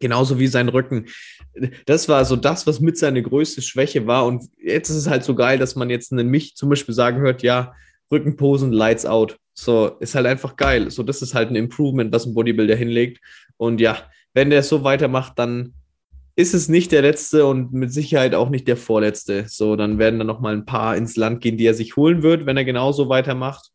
Genauso 0.00 0.38
wie 0.38 0.46
sein 0.46 0.68
Rücken. 0.68 1.06
Das 1.86 2.08
war 2.08 2.24
so 2.24 2.36
das, 2.36 2.68
was 2.68 2.78
mit 2.78 2.96
seiner 2.96 3.20
größte 3.20 3.62
Schwäche 3.62 4.06
war. 4.06 4.26
Und 4.26 4.44
jetzt 4.56 4.90
ist 4.90 4.96
es 4.96 5.08
halt 5.08 5.24
so 5.24 5.34
geil, 5.34 5.58
dass 5.58 5.74
man 5.74 5.90
jetzt 5.90 6.12
einen 6.12 6.28
mich 6.28 6.54
zum 6.54 6.68
Beispiel 6.68 6.94
sagen 6.94 7.18
hört, 7.18 7.42
ja, 7.42 7.74
Rückenposen, 8.10 8.72
Lights 8.72 9.06
out. 9.06 9.38
So, 9.54 9.88
ist 10.00 10.14
halt 10.14 10.26
einfach 10.26 10.56
geil. 10.56 10.90
So, 10.90 11.02
das 11.02 11.22
ist 11.22 11.34
halt 11.34 11.50
ein 11.50 11.56
Improvement, 11.56 12.12
was 12.12 12.26
ein 12.26 12.34
Bodybuilder 12.34 12.76
hinlegt. 12.76 13.20
Und 13.56 13.80
ja, 13.80 13.98
wenn 14.32 14.50
der 14.50 14.62
so 14.62 14.84
weitermacht, 14.84 15.38
dann 15.38 15.74
ist 16.36 16.54
es 16.54 16.68
nicht 16.68 16.92
der 16.92 17.02
letzte 17.02 17.46
und 17.46 17.72
mit 17.72 17.92
Sicherheit 17.92 18.34
auch 18.34 18.48
nicht 18.48 18.68
der 18.68 18.76
vorletzte. 18.76 19.46
So, 19.48 19.74
dann 19.74 19.98
werden 19.98 20.20
da 20.20 20.24
noch 20.24 20.38
mal 20.38 20.52
ein 20.52 20.64
paar 20.64 20.96
ins 20.96 21.16
Land 21.16 21.40
gehen, 21.40 21.56
die 21.56 21.66
er 21.66 21.74
sich 21.74 21.96
holen 21.96 22.22
wird, 22.22 22.46
wenn 22.46 22.56
er 22.56 22.64
genauso 22.64 23.08
weitermacht. 23.08 23.70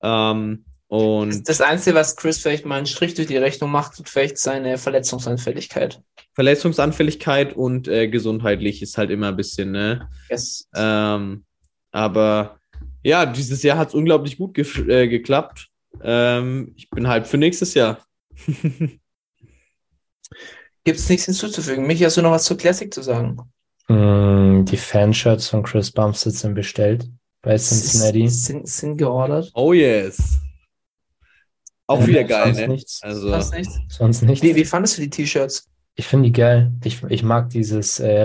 Ähm, 0.00 0.64
und 0.86 1.48
Das 1.48 1.60
Einzige, 1.60 1.96
was 1.96 2.14
Chris 2.14 2.38
vielleicht 2.38 2.64
mal 2.64 2.76
einen 2.76 2.86
Strich 2.86 3.14
durch 3.14 3.26
die 3.26 3.36
Rechnung 3.36 3.70
macht, 3.70 3.98
ist 3.98 4.08
vielleicht 4.08 4.38
seine 4.38 4.78
Verletzungsanfälligkeit. 4.78 6.00
Verletzungsanfälligkeit 6.34 7.54
und 7.54 7.88
äh, 7.88 8.08
gesundheitlich 8.08 8.80
ist 8.80 8.96
halt 8.96 9.10
immer 9.10 9.28
ein 9.28 9.36
bisschen, 9.36 9.72
ne? 9.72 10.08
Yes. 10.30 10.68
Ähm, 10.76 11.44
aber 11.90 12.58
ja, 13.02 13.26
dieses 13.26 13.62
Jahr 13.62 13.78
hat 13.78 13.88
es 13.88 13.94
unglaublich 13.94 14.38
gut 14.38 14.54
ge 14.54 14.64
äh, 14.88 15.08
geklappt. 15.08 15.68
Ähm, 16.02 16.72
ich 16.76 16.90
bin 16.90 17.08
hyped 17.08 17.28
für 17.28 17.38
nächstes 17.38 17.74
Jahr. 17.74 18.04
Gibt 20.84 20.98
es 20.98 21.08
nichts 21.08 21.26
hinzuzufügen? 21.26 21.86
Michi, 21.86 22.04
hast 22.04 22.16
du 22.16 22.22
noch 22.22 22.30
was 22.30 22.44
zur 22.44 22.56
Classic 22.56 22.92
zu 22.92 23.02
sagen? 23.02 23.38
Mm, 23.88 24.64
Die 24.64 24.76
Fanshirts 24.76 25.48
von 25.48 25.62
Chris 25.62 25.90
Bumstead 25.90 26.34
sind 26.34 26.54
bestellt 26.54 27.08
bei 27.42 27.56
Cincinnati. 27.56 28.28
Sind, 28.28 28.68
sind 28.68 28.96
geordert. 28.96 29.50
Oh 29.54 29.72
yes. 29.72 30.38
Auch 31.86 32.06
wieder 32.06 32.24
geil, 32.24 32.54
sonst 32.54 32.58
ne? 32.60 32.68
nichts. 32.68 33.02
Also, 33.02 33.30
Was 33.30 33.50
nicht? 33.50 33.70
Sonst 33.88 34.22
nicht. 34.22 34.42
Wie, 34.42 34.54
wie 34.54 34.64
fandest 34.64 34.98
du 34.98 35.02
die 35.02 35.10
T-Shirts? 35.10 35.68
Ich 35.94 36.06
finde 36.06 36.26
die 36.26 36.32
geil. 36.32 36.72
Ich, 36.84 37.02
ich 37.08 37.22
mag 37.22 37.50
dieses 37.50 37.98
äh, 37.98 38.18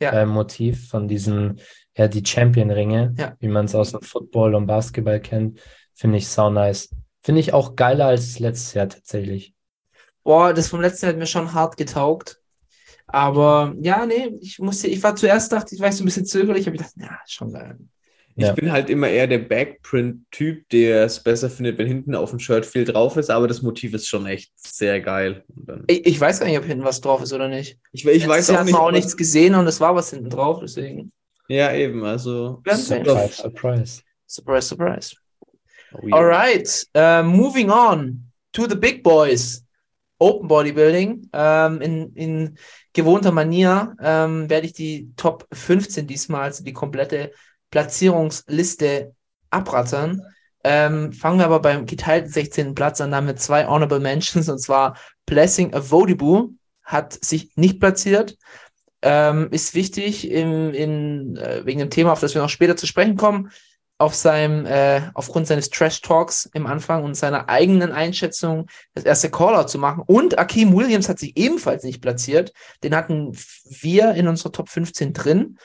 Ja. 0.00 0.10
Ring-Motiv 0.10 0.88
von 0.88 1.08
diesen, 1.08 1.60
ja, 1.98 2.08
die 2.08 2.24
Champion-Ringe, 2.24 3.14
Ja. 3.18 3.36
wie 3.40 3.48
man 3.48 3.66
es 3.66 3.74
aus 3.74 3.90
dem 3.92 4.00
Football 4.00 4.54
und 4.54 4.66
Basketball 4.66 5.20
kennt. 5.20 5.60
Finde 5.94 6.16
ich 6.18 6.28
sau 6.28 6.48
nice. 6.50 6.88
Finde 7.22 7.40
ich 7.40 7.52
auch 7.52 7.76
geiler 7.76 8.06
als 8.06 8.38
letztes 8.38 8.72
Jahr 8.74 8.88
tatsächlich. 8.88 9.52
Boah, 10.24 10.54
das 10.54 10.68
vom 10.68 10.80
letzten 10.80 11.06
Jahr 11.06 11.12
hat 11.12 11.18
mir 11.18 11.26
schon 11.26 11.52
hart 11.52 11.76
getaugt. 11.76 12.40
Aber 13.06 13.74
ja, 13.80 14.04
nee, 14.06 14.34
ich 14.40 14.58
musste, 14.58 14.86
ich 14.88 15.02
war 15.02 15.16
zuerst, 15.16 15.50
dachte 15.52 15.74
ich, 15.74 15.80
war 15.80 15.88
ich 15.88 15.96
so 15.96 16.02
ein 16.04 16.06
bisschen 16.06 16.26
zögerlich, 16.26 16.66
aber 16.66 16.76
ich 16.76 16.82
dachte, 16.82 17.00
ja, 17.00 17.18
schon 17.26 17.52
geil. 17.52 17.78
ich 18.36 18.44
Ja. 18.44 18.52
bin 18.52 18.70
halt 18.70 18.90
immer 18.90 19.08
eher 19.08 19.26
der 19.26 19.38
Backprint-Typ, 19.38 20.68
der 20.68 21.04
es 21.04 21.22
besser 21.22 21.48
findet, 21.50 21.78
wenn 21.78 21.86
hinten 21.86 22.14
auf 22.14 22.30
dem 22.30 22.38
Shirt 22.38 22.66
viel 22.66 22.84
drauf 22.84 23.16
ist, 23.16 23.30
aber 23.30 23.48
das 23.48 23.62
Motiv 23.62 23.94
ist 23.94 24.06
schon 24.06 24.26
echt 24.26 24.52
sehr 24.56 25.00
geil. 25.00 25.42
Und 25.56 25.68
dann, 25.68 25.84
Ich, 25.88 26.06
ich 26.06 26.20
weiß 26.20 26.38
gar 26.40 26.46
nicht, 26.46 26.58
ob 26.58 26.64
hinten 26.66 26.84
was 26.84 27.00
drauf 27.00 27.22
ist 27.22 27.32
oder 27.32 27.48
nicht. 27.48 27.78
ich, 27.92 28.04
ich 28.06 28.28
weiß 28.28 28.50
auch 28.50 28.62
nicht. 28.64 28.72
man 28.72 28.80
auch 28.82 28.86
was- 28.88 28.92
nichts 28.94 29.16
gesehen 29.16 29.54
und 29.54 29.66
es 29.66 29.80
war 29.80 29.94
was 29.96 30.10
hinten 30.10 30.30
drauf, 30.30 30.60
deswegen. 30.60 31.10
Ja, 31.48 31.72
eben, 31.72 32.04
also. 32.04 32.62
Surprise, 32.66 33.32
surprise. 33.32 34.02
Surprise, 34.26 34.68
surprise. 34.68 35.16
Oh, 35.94 36.06
yeah. 36.06 36.16
Alright, 36.16 36.86
uh, 36.94 37.22
moving 37.22 37.70
on 37.70 38.30
to 38.52 38.66
the 38.66 38.76
big 38.76 39.02
boys. 39.02 39.64
Open 40.20 40.48
Bodybuilding. 40.48 41.30
Ähm, 41.32 41.80
in, 41.80 42.12
in 42.14 42.58
gewohnter 42.92 43.32
Manier 43.32 43.94
ähm, 44.02 44.50
werde 44.50 44.66
ich 44.66 44.72
die 44.72 45.12
Top 45.16 45.46
15 45.52 46.06
diesmal, 46.06 46.42
also 46.42 46.64
die 46.64 46.72
komplette 46.72 47.32
Platzierungsliste 47.70 49.14
abrattern. 49.50 50.22
Ähm, 50.64 51.12
fangen 51.12 51.38
wir 51.38 51.46
aber 51.46 51.60
beim 51.60 51.86
geteilten 51.86 52.30
16. 52.30 52.74
Platz 52.74 53.00
an, 53.00 53.12
da 53.12 53.18
haben 53.18 53.28
wir 53.28 53.36
zwei 53.36 53.66
Honorable 53.66 54.00
Mentions, 54.00 54.48
und 54.48 54.58
zwar 54.58 54.98
Blessing 55.24 55.72
Avodibu 55.72 56.50
hat 56.82 57.12
sich 57.24 57.52
nicht 57.56 57.80
platziert. 57.80 58.36
Ähm, 59.00 59.48
ist 59.52 59.74
wichtig 59.74 60.28
im, 60.30 60.74
in, 60.74 61.36
äh, 61.36 61.64
wegen 61.64 61.78
dem 61.78 61.90
Thema, 61.90 62.12
auf 62.12 62.20
das 62.20 62.34
wir 62.34 62.42
noch 62.42 62.48
später 62.48 62.76
zu 62.76 62.86
sprechen 62.86 63.16
kommen 63.16 63.50
auf 63.98 64.14
seinem, 64.14 64.64
äh, 64.64 65.10
aufgrund 65.14 65.48
seines 65.48 65.70
Trash 65.70 66.00
Talks 66.00 66.48
im 66.54 66.66
Anfang 66.66 67.02
und 67.02 67.16
seiner 67.16 67.48
eigenen 67.48 67.90
Einschätzung 67.90 68.68
das 68.94 69.04
erste 69.04 69.28
Callout 69.28 69.66
zu 69.66 69.78
machen. 69.78 70.04
Und 70.06 70.38
Akeem 70.38 70.74
Williams 70.74 71.08
hat 71.08 71.18
sich 71.18 71.36
ebenfalls 71.36 71.82
nicht 71.82 72.00
platziert. 72.00 72.52
Den 72.84 72.94
hatten 72.94 73.36
wir 73.64 74.14
in 74.14 74.28
unserer 74.28 74.52
Top 74.52 74.68
15 74.68 75.12
drin. 75.12 75.58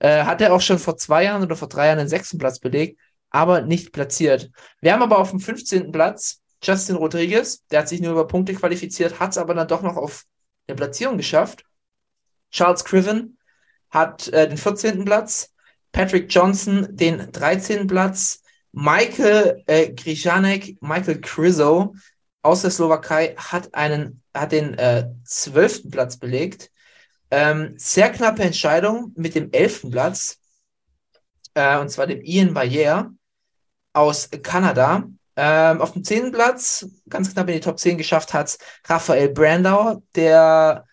Äh, 0.00 0.24
hat 0.24 0.42
er 0.42 0.52
auch 0.52 0.60
schon 0.60 0.78
vor 0.78 0.98
zwei 0.98 1.24
Jahren 1.24 1.42
oder 1.42 1.56
vor 1.56 1.68
drei 1.68 1.86
Jahren 1.86 1.98
den 1.98 2.08
sechsten 2.08 2.36
Platz 2.36 2.58
belegt, 2.58 3.00
aber 3.30 3.62
nicht 3.62 3.92
platziert. 3.92 4.50
Wir 4.82 4.92
haben 4.92 5.02
aber 5.02 5.18
auf 5.18 5.30
dem 5.30 5.40
15. 5.40 5.90
Platz 5.90 6.42
Justin 6.62 6.96
Rodriguez, 6.96 7.64
der 7.70 7.80
hat 7.80 7.88
sich 7.88 8.00
nur 8.00 8.12
über 8.12 8.26
Punkte 8.26 8.52
qualifiziert, 8.52 9.18
hat 9.18 9.30
es 9.30 9.38
aber 9.38 9.54
dann 9.54 9.68
doch 9.68 9.82
noch 9.82 9.96
auf 9.96 10.24
eine 10.66 10.76
Platzierung 10.76 11.16
geschafft. 11.16 11.64
Charles 12.50 12.84
Criven 12.84 13.38
hat 13.90 14.28
äh, 14.28 14.48
den 14.48 14.58
14. 14.58 15.04
Platz. 15.04 15.52
Patrick 15.92 16.32
Johnson 16.32 16.86
den 16.90 17.32
13. 17.32 17.86
Platz, 17.86 18.42
Michael 18.72 19.62
äh, 19.66 19.92
Grijanek, 19.92 20.76
Michael 20.82 21.20
Krizo 21.20 21.94
aus 22.42 22.62
der 22.62 22.70
Slowakei 22.70 23.34
hat 23.36 23.74
einen, 23.74 24.22
hat 24.34 24.52
den 24.52 24.74
äh, 24.74 25.08
12. 25.24 25.90
Platz 25.90 26.16
belegt. 26.18 26.70
Ähm, 27.30 27.74
sehr 27.76 28.10
knappe 28.10 28.42
Entscheidung 28.42 29.12
mit 29.16 29.34
dem 29.34 29.50
11. 29.52 29.90
Platz, 29.90 30.38
äh, 31.54 31.78
und 31.78 31.90
zwar 31.90 32.06
dem 32.06 32.22
Ian 32.22 32.54
Barriere 32.54 33.10
aus 33.92 34.30
Kanada. 34.42 35.04
Ähm, 35.36 35.80
auf 35.80 35.92
dem 35.92 36.04
10. 36.04 36.32
Platz, 36.32 36.86
ganz 37.08 37.32
knapp 37.32 37.48
in 37.48 37.54
die 37.54 37.60
Top 37.60 37.78
10 37.78 37.96
geschafft 37.98 38.34
hat 38.34 38.58
Raphael 38.86 39.28
Brandauer, 39.28 40.02
der 40.14 40.84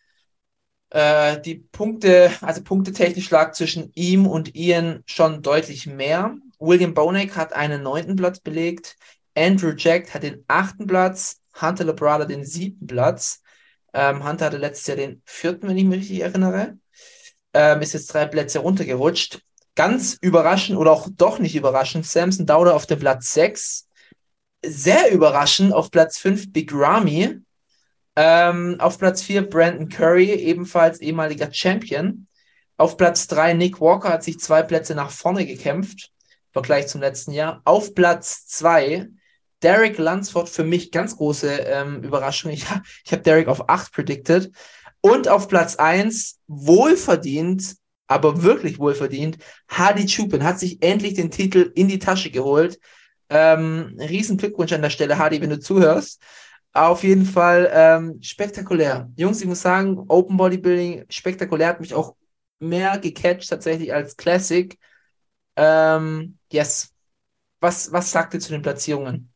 äh, 0.95 1.41
die 1.41 1.55
Punkte, 1.55 2.31
also 2.39 2.63
punktetechnisch 2.63 3.29
lag 3.29 3.51
zwischen 3.51 3.91
ihm 3.95 4.25
und 4.25 4.55
Ian 4.55 5.03
schon 5.05 5.41
deutlich 5.41 5.87
mehr. 5.87 6.37
William 6.57 6.93
Bonek 6.93 7.35
hat 7.35 7.51
einen 7.51 7.83
neunten 7.83 8.15
Platz 8.15 8.39
belegt. 8.39 8.95
Andrew 9.35 9.73
Jack 9.75 10.13
hat 10.13 10.23
den 10.23 10.45
achten 10.47 10.87
Platz. 10.87 11.41
Hunter 11.61 11.83
Labrada 11.83 12.23
den 12.23 12.45
siebten 12.45 12.87
Platz. 12.87 13.41
Ähm, 13.93 14.25
Hunter 14.25 14.45
hatte 14.45 14.55
letztes 14.55 14.87
Jahr 14.87 14.95
den 14.95 15.21
vierten, 15.25 15.67
wenn 15.67 15.77
ich 15.77 15.83
mich 15.83 15.99
richtig 15.99 16.21
erinnere. 16.21 16.77
Ähm, 17.53 17.81
ist 17.81 17.93
jetzt 17.93 18.13
drei 18.13 18.25
Plätze 18.25 18.59
runtergerutscht. 18.59 19.41
Ganz 19.75 20.17
überraschend 20.21 20.77
oder 20.77 20.93
auch 20.93 21.09
doch 21.11 21.39
nicht 21.39 21.57
überraschend, 21.57 22.05
Samson 22.05 22.45
Dowder 22.45 22.73
auf 22.73 22.85
dem 22.85 22.99
Platz 22.99 23.33
6. 23.33 23.89
Sehr 24.65 25.11
überraschend 25.11 25.73
auf 25.73 25.91
Platz 25.91 26.17
5 26.19 26.53
Big 26.53 26.71
Ramy. 26.73 27.41
Ähm, 28.15 28.77
auf 28.79 28.97
Platz 28.97 29.21
4 29.21 29.49
Brandon 29.49 29.89
Curry, 29.89 30.31
ebenfalls 30.31 31.01
ehemaliger 31.01 31.51
Champion. 31.51 32.27
Auf 32.77 32.97
Platz 32.97 33.27
3 33.27 33.53
Nick 33.53 33.81
Walker 33.81 34.09
hat 34.09 34.23
sich 34.23 34.39
zwei 34.39 34.61
Plätze 34.61 34.95
nach 34.95 35.11
vorne 35.11 35.45
gekämpft, 35.45 36.11
im 36.29 36.53
Vergleich 36.53 36.87
zum 36.87 37.01
letzten 37.01 37.31
Jahr. 37.31 37.61
Auf 37.65 37.93
Platz 37.93 38.47
2 38.47 39.07
Derek 39.63 39.97
Lunsford, 39.97 40.49
für 40.49 40.63
mich 40.63 40.91
ganz 40.91 41.17
große 41.17 41.49
ähm, 41.49 42.03
Überraschung. 42.03 42.51
Ich, 42.53 42.65
ich 43.05 43.11
habe 43.11 43.23
Derek 43.23 43.47
auf 43.47 43.69
8 43.69 43.91
predicted. 43.91 44.51
Und 45.01 45.27
auf 45.27 45.47
Platz 45.47 45.75
1, 45.75 46.39
wohlverdient, 46.47 47.75
aber 48.07 48.43
wirklich 48.43 48.79
wohlverdient, 48.79 49.37
Hardy 49.67 50.05
Chupin 50.07 50.43
hat 50.43 50.59
sich 50.59 50.81
endlich 50.81 51.13
den 51.15 51.31
Titel 51.31 51.71
in 51.75 51.87
die 51.87 51.99
Tasche 51.99 52.31
geholt. 52.31 52.79
Ähm, 53.29 53.97
riesen 53.99 54.37
Glückwunsch 54.37 54.73
an 54.73 54.81
der 54.81 54.89
Stelle, 54.89 55.17
Hardy, 55.17 55.41
wenn 55.41 55.49
du 55.49 55.59
zuhörst. 55.59 56.21
Auf 56.75 57.03
jeden 57.03 57.23
Fall 57.25 57.71
ähm, 57.73 58.21
spektakulär. 58.21 59.09
Jungs, 59.15 59.39
ich 59.39 59.47
muss 59.47 59.61
sagen, 59.61 59.97
Open 60.09 60.35
Bodybuilding, 60.35 61.05
spektakulär, 61.07 61.69
hat 61.69 61.79
mich 61.79 61.93
auch 61.93 62.17
mehr 62.59 62.97
gecatcht 62.97 63.49
tatsächlich 63.49 63.93
als 63.93 64.17
Classic. 64.17 64.77
Ähm, 65.55 66.37
yes. 66.51 66.93
Was, 67.61 67.93
was 67.93 68.11
sagt 68.11 68.33
ihr 68.33 68.41
zu 68.41 68.51
den 68.51 68.61
Platzierungen? 68.61 69.31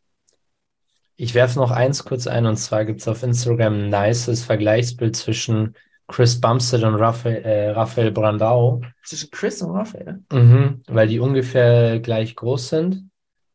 Ich 1.15 1.33
werfe 1.33 1.59
noch 1.59 1.71
eins 1.71 2.03
kurz 2.03 2.27
ein 2.27 2.45
und 2.45 2.57
zwar 2.57 2.83
gibt 2.83 2.99
es 2.99 3.07
auf 3.07 3.23
Instagram 3.23 3.73
ein 3.73 3.89
nices 3.89 4.43
Vergleichsbild 4.43 5.15
zwischen 5.15 5.77
Chris 6.09 6.41
Bumstead 6.41 6.83
und 6.83 6.95
Raphael, 6.95 7.41
äh, 7.45 7.69
Raphael 7.69 8.11
Brandau. 8.11 8.81
Zwischen 9.05 9.31
Chris 9.31 9.61
und 9.61 9.71
Raphael? 9.71 10.19
Mhm, 10.29 10.81
weil 10.87 11.07
die 11.07 11.19
ungefähr 11.19 12.01
gleich 12.01 12.35
groß 12.35 12.67
sind 12.67 13.09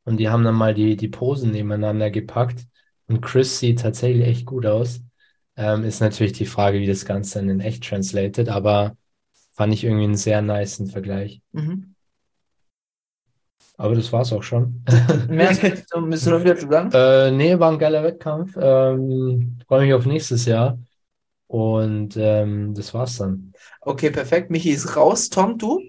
und 0.05 0.17
die 0.17 0.31
haben 0.31 0.43
dann 0.43 0.55
mal 0.55 0.73
die, 0.73 0.97
die 0.97 1.09
Posen 1.09 1.51
nebeneinander 1.51 2.11
gepackt 2.11 2.67
und 3.09 3.21
Chris 3.21 3.59
sieht 3.59 3.81
tatsächlich 3.81 4.27
echt 4.27 4.47
gut 4.47 4.67
aus. 4.67 5.01
Ähm, 5.57 5.85
ist 5.85 6.01
natürlich 6.01 6.33
die 6.33 6.47
Frage, 6.47 6.81
wie 6.81 6.87
das 6.87 7.05
Ganze 7.05 7.39
dann 7.39 7.49
in 7.49 7.61
echt 7.61 7.85
translated, 7.85 8.49
aber 8.49 8.97
fand 9.53 9.73
ich 9.73 9.85
irgendwie 9.85 10.05
einen 10.05 10.17
sehr 10.17 10.43
niceen 10.43 10.89
Vergleich. 10.89 11.41
Mhm. 11.53 11.95
Aber 13.77 13.95
das 13.95 14.13
war's 14.13 14.33
auch 14.33 14.43
schon. 14.43 14.85
Mehr 15.29 15.51
müsst 16.01 16.27
du 16.27 16.31
noch 16.31 16.41
wieder 16.41 16.57
zu 16.57 16.69
sagen? 16.69 16.91
Äh, 16.93 17.31
nee, 17.33 17.59
war 17.59 17.73
ein 17.73 17.79
geiler 17.79 18.05
Wettkampf. 18.05 18.57
Ähm, 18.61 19.59
Freue 19.67 19.85
mich 19.85 19.95
auf 19.95 20.07
nächstes 20.07 20.45
Jahr. 20.47 20.79
Und 21.47 22.17
ähm, 22.17 22.75
das 22.75 22.95
war's 22.95 23.19
dann. 23.19 23.53
Okay, 23.81 24.11
perfekt. 24.11 24.51
Michi 24.51 24.71
ist 24.71 24.97
raus. 24.97 25.29
Tom, 25.29 25.59
du? 25.59 25.81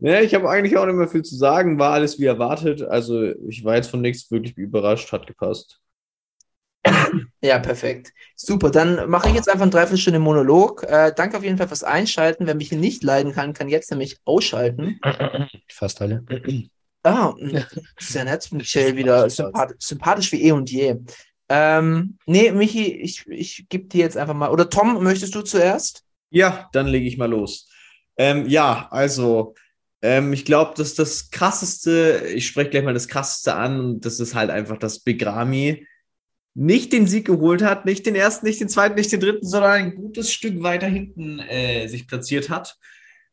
Ja, 0.00 0.20
ich 0.20 0.34
habe 0.34 0.48
eigentlich 0.48 0.76
auch 0.76 0.86
nicht 0.86 0.96
mehr 0.96 1.08
viel 1.08 1.22
zu 1.22 1.36
sagen. 1.36 1.78
War 1.78 1.92
alles 1.92 2.18
wie 2.18 2.26
erwartet. 2.26 2.82
Also 2.82 3.22
ich 3.48 3.64
war 3.64 3.76
jetzt 3.76 3.90
von 3.90 4.00
nichts 4.00 4.30
wirklich 4.30 4.56
überrascht. 4.56 5.12
Hat 5.12 5.26
gepasst. 5.26 5.80
Ja, 7.42 7.58
perfekt. 7.58 8.12
Super. 8.36 8.70
Dann 8.70 9.08
mache 9.08 9.28
ich 9.28 9.34
jetzt 9.34 9.48
einfach 9.48 9.62
eine 9.62 9.70
Dreiviertelstunde 9.70 10.18
Monolog. 10.18 10.82
Äh, 10.82 11.12
danke 11.14 11.38
auf 11.38 11.44
jeden 11.44 11.56
Fall 11.56 11.68
fürs 11.68 11.84
Einschalten. 11.84 12.46
Wer 12.46 12.54
mich 12.54 12.70
nicht 12.72 13.02
leiden 13.02 13.32
kann, 13.32 13.54
kann 13.54 13.68
jetzt 13.68 13.90
nämlich 13.90 14.18
ausschalten. 14.24 15.00
Fast 15.68 16.02
alle. 16.02 16.24
Ah, 17.02 17.32
sehr 17.98 18.24
nett. 18.24 18.50
Michelle 18.52 18.96
wieder 18.96 19.28
sympath 19.30 19.74
sympathisch 19.78 20.32
wie 20.32 20.42
eh 20.42 20.52
und 20.52 20.70
je. 20.70 20.96
Ähm, 21.48 22.18
nee, 22.26 22.52
Michi, 22.52 22.94
ich, 22.94 23.26
ich 23.26 23.66
gebe 23.68 23.88
dir 23.88 24.00
jetzt 24.00 24.16
einfach 24.16 24.34
mal. 24.34 24.50
Oder 24.50 24.68
Tom, 24.68 25.02
möchtest 25.02 25.34
du 25.34 25.42
zuerst? 25.42 26.04
Ja, 26.30 26.68
dann 26.72 26.86
lege 26.86 27.06
ich 27.06 27.18
mal 27.18 27.30
los. 27.30 27.68
Ähm, 28.16 28.46
ja, 28.48 28.86
also 28.90 29.54
ähm, 30.02 30.32
ich 30.32 30.44
glaube, 30.44 30.74
dass 30.76 30.94
das 30.94 31.30
krasseste, 31.30 32.22
ich 32.34 32.46
spreche 32.46 32.70
gleich 32.70 32.84
mal 32.84 32.94
das 32.94 33.08
krasseste 33.08 33.54
an, 33.54 33.80
und 33.80 34.04
das 34.04 34.20
ist 34.20 34.34
halt 34.34 34.50
einfach, 34.50 34.78
dass 34.78 35.00
Begrami 35.00 35.86
nicht 36.54 36.92
den 36.92 37.06
Sieg 37.06 37.26
geholt 37.26 37.62
hat, 37.62 37.86
nicht 37.86 38.06
den 38.06 38.14
ersten, 38.14 38.46
nicht 38.46 38.60
den 38.60 38.68
zweiten, 38.68 38.96
nicht 38.96 39.12
den 39.12 39.20
dritten, 39.20 39.46
sondern 39.46 39.70
ein 39.72 39.94
gutes 39.94 40.32
Stück 40.32 40.62
weiter 40.62 40.86
hinten 40.86 41.38
äh, 41.38 41.86
sich 41.86 42.08
platziert 42.08 42.50
hat. 42.50 42.76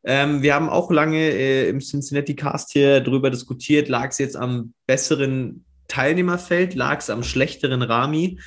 Ähm, 0.03 0.41
wir 0.41 0.53
haben 0.53 0.69
auch 0.69 0.91
lange 0.91 1.17
äh, 1.17 1.69
im 1.69 1.79
Cincinnati 1.79 2.35
Cast 2.35 2.71
hier 2.71 3.01
drüber 3.01 3.29
diskutiert, 3.29 3.89
lag 3.89 4.09
es 4.09 4.19
jetzt 4.19 4.37
am 4.37 4.73
besseren 4.85 5.65
Teilnehmerfeld, 5.87 6.75
lag 6.75 6.99
es 6.99 7.09
am 7.09 7.23
schlechteren 7.23 7.81
Rami. 7.81 8.39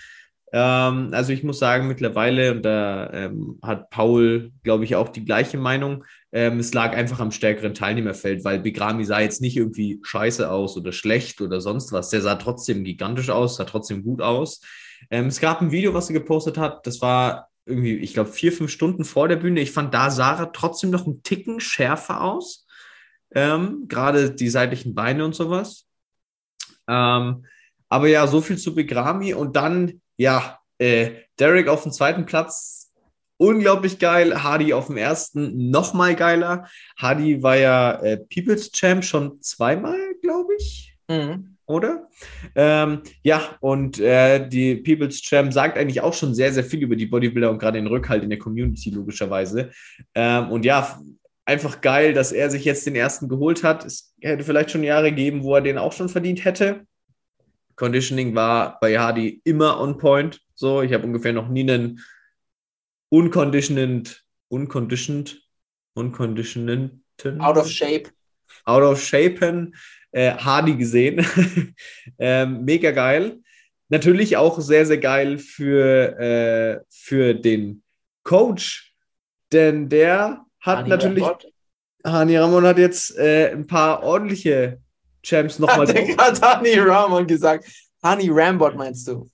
Ähm, 0.52 1.10
also 1.12 1.32
ich 1.32 1.42
muss 1.42 1.58
sagen, 1.58 1.88
mittlerweile, 1.88 2.52
und 2.52 2.62
da 2.62 3.10
ähm, 3.12 3.58
hat 3.62 3.90
Paul, 3.90 4.52
glaube 4.62 4.84
ich, 4.84 4.96
auch 4.96 5.08
die 5.08 5.24
gleiche 5.24 5.58
Meinung, 5.58 6.04
ähm, 6.32 6.60
es 6.60 6.72
lag 6.74 6.94
einfach 6.94 7.20
am 7.20 7.32
stärkeren 7.32 7.74
Teilnehmerfeld, 7.74 8.44
weil 8.44 8.60
Bigrami 8.60 9.04
sah 9.04 9.20
jetzt 9.20 9.40
nicht 9.40 9.56
irgendwie 9.56 10.00
scheiße 10.02 10.50
aus 10.50 10.76
oder 10.76 10.92
schlecht 10.92 11.40
oder 11.40 11.60
sonst 11.60 11.92
was. 11.92 12.10
Der 12.10 12.22
sah 12.22 12.36
trotzdem 12.36 12.84
gigantisch 12.84 13.30
aus, 13.30 13.56
sah 13.56 13.64
trotzdem 13.64 14.04
gut 14.04 14.22
aus. 14.22 14.60
Ähm, 15.10 15.26
es 15.26 15.40
gab 15.40 15.60
ein 15.60 15.72
Video, 15.72 15.94
was 15.94 16.08
er 16.10 16.14
gepostet 16.14 16.56
hat, 16.58 16.86
das 16.86 17.00
war 17.00 17.48
irgendwie, 17.66 17.96
ich 17.96 18.14
glaube, 18.14 18.30
vier, 18.30 18.52
fünf 18.52 18.70
Stunden 18.70 19.04
vor 19.04 19.28
der 19.28 19.36
Bühne. 19.36 19.60
Ich 19.60 19.72
fand, 19.72 19.94
da 19.94 20.08
er 20.08 20.52
trotzdem 20.52 20.90
noch 20.90 21.06
einen 21.06 21.22
Ticken 21.22 21.60
schärfer 21.60 22.22
aus. 22.22 22.66
Ähm, 23.32 23.86
Gerade 23.88 24.30
die 24.30 24.48
seitlichen 24.48 24.94
Beine 24.94 25.24
und 25.24 25.34
sowas. 25.34 25.86
Ähm, 26.88 27.46
aber 27.88 28.08
ja, 28.08 28.26
so 28.26 28.40
viel 28.40 28.58
zu 28.58 28.74
Begrami. 28.74 29.34
Und 29.34 29.56
dann, 29.56 30.00
ja, 30.16 30.58
äh, 30.78 31.12
Derek 31.38 31.68
auf 31.68 31.82
dem 31.82 31.92
zweiten 31.92 32.26
Platz, 32.26 32.79
unglaublich 33.40 33.98
geil. 33.98 34.42
Hardy 34.42 34.74
auf 34.74 34.88
dem 34.88 34.98
ersten, 34.98 35.70
nochmal 35.70 36.14
geiler. 36.14 36.68
Hardy 36.96 37.42
war 37.42 37.56
ja 37.56 37.92
äh, 38.02 38.18
People's 38.18 38.70
Champ 38.70 39.02
schon 39.02 39.40
zweimal, 39.40 39.98
glaube 40.20 40.52
ich. 40.58 40.94
Mhm. 41.08 41.56
Oder? 41.64 42.08
Ähm, 42.54 43.02
ja, 43.22 43.56
und 43.60 43.98
äh, 43.98 44.46
die 44.46 44.74
People's 44.76 45.22
Champ 45.22 45.52
sagt 45.52 45.78
eigentlich 45.78 46.02
auch 46.02 46.12
schon 46.12 46.34
sehr, 46.34 46.52
sehr 46.52 46.64
viel 46.64 46.82
über 46.82 46.96
die 46.96 47.06
Bodybuilder 47.06 47.50
und 47.50 47.58
gerade 47.58 47.78
den 47.78 47.86
Rückhalt 47.86 48.22
in 48.22 48.30
der 48.30 48.38
Community, 48.38 48.90
logischerweise. 48.90 49.70
Ähm, 50.14 50.50
und 50.50 50.64
ja, 50.64 51.00
einfach 51.46 51.80
geil, 51.80 52.12
dass 52.12 52.32
er 52.32 52.50
sich 52.50 52.64
jetzt 52.64 52.86
den 52.86 52.96
ersten 52.96 53.28
geholt 53.28 53.64
hat. 53.64 53.86
Es 53.86 54.14
hätte 54.20 54.44
vielleicht 54.44 54.70
schon 54.70 54.82
Jahre 54.82 55.10
gegeben, 55.10 55.44
wo 55.44 55.54
er 55.54 55.62
den 55.62 55.78
auch 55.78 55.92
schon 55.92 56.08
verdient 56.08 56.44
hätte. 56.44 56.84
Conditioning 57.76 58.34
war 58.34 58.78
bei 58.80 58.98
Hardy 58.98 59.40
immer 59.44 59.80
on 59.80 59.96
point. 59.96 60.40
So, 60.54 60.82
ich 60.82 60.92
habe 60.92 61.06
ungefähr 61.06 61.32
noch 61.32 61.48
nie 61.48 61.62
einen 61.62 62.00
unconditioned, 63.10 64.20
unconditioned, 64.48 65.36
unconditioned, 65.94 67.00
Out 67.38 67.58
of 67.58 67.68
shape. 67.68 68.08
out 68.66 68.82
of 68.82 69.00
shapen 69.02 69.74
äh, 70.12 70.32
Hardy 70.32 70.76
gesehen. 70.76 71.24
ähm, 72.18 72.64
mega 72.64 72.90
geil. 72.90 73.40
Natürlich 73.88 74.36
auch 74.36 74.60
sehr, 74.60 74.86
sehr 74.86 74.98
geil 74.98 75.38
für, 75.38 76.18
äh, 76.18 76.80
für 76.88 77.34
den 77.34 77.82
Coach, 78.22 78.94
denn 79.52 79.88
der 79.88 80.44
hat 80.60 80.78
Hani 80.78 80.88
natürlich. 80.88 81.24
Rambod. 81.24 81.52
Hani 82.04 82.36
Ramon 82.38 82.64
hat 82.64 82.78
jetzt 82.78 83.18
äh, 83.18 83.50
ein 83.52 83.66
paar 83.66 84.02
ordentliche 84.02 84.80
Champs 85.22 85.58
nochmal 85.58 85.86
Hat 85.88 85.96
gerade 85.96 86.40
Hani 86.40 86.78
Ramon 86.78 87.26
gesagt. 87.26 87.66
Hani 88.02 88.30
Rambot 88.30 88.76
meinst 88.76 89.06
du? 89.08 89.28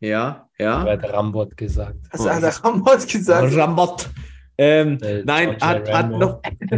Ja, 0.00 0.45
Er 0.58 0.66
ja. 0.66 0.84
hat 0.84 1.12
Rambot 1.12 1.56
gesagt. 1.56 1.96
Du 2.12 2.28
hat 2.28 2.42
der 2.42 2.64
Rambot 2.64 3.06
gesagt? 3.08 3.56
Rambot. 3.56 4.10
Ähm, 4.58 4.98
Äh, 5.02 5.22
nein, 5.24 5.56
hat, 5.60 5.92
hat 5.92 6.10
noch, 6.10 6.40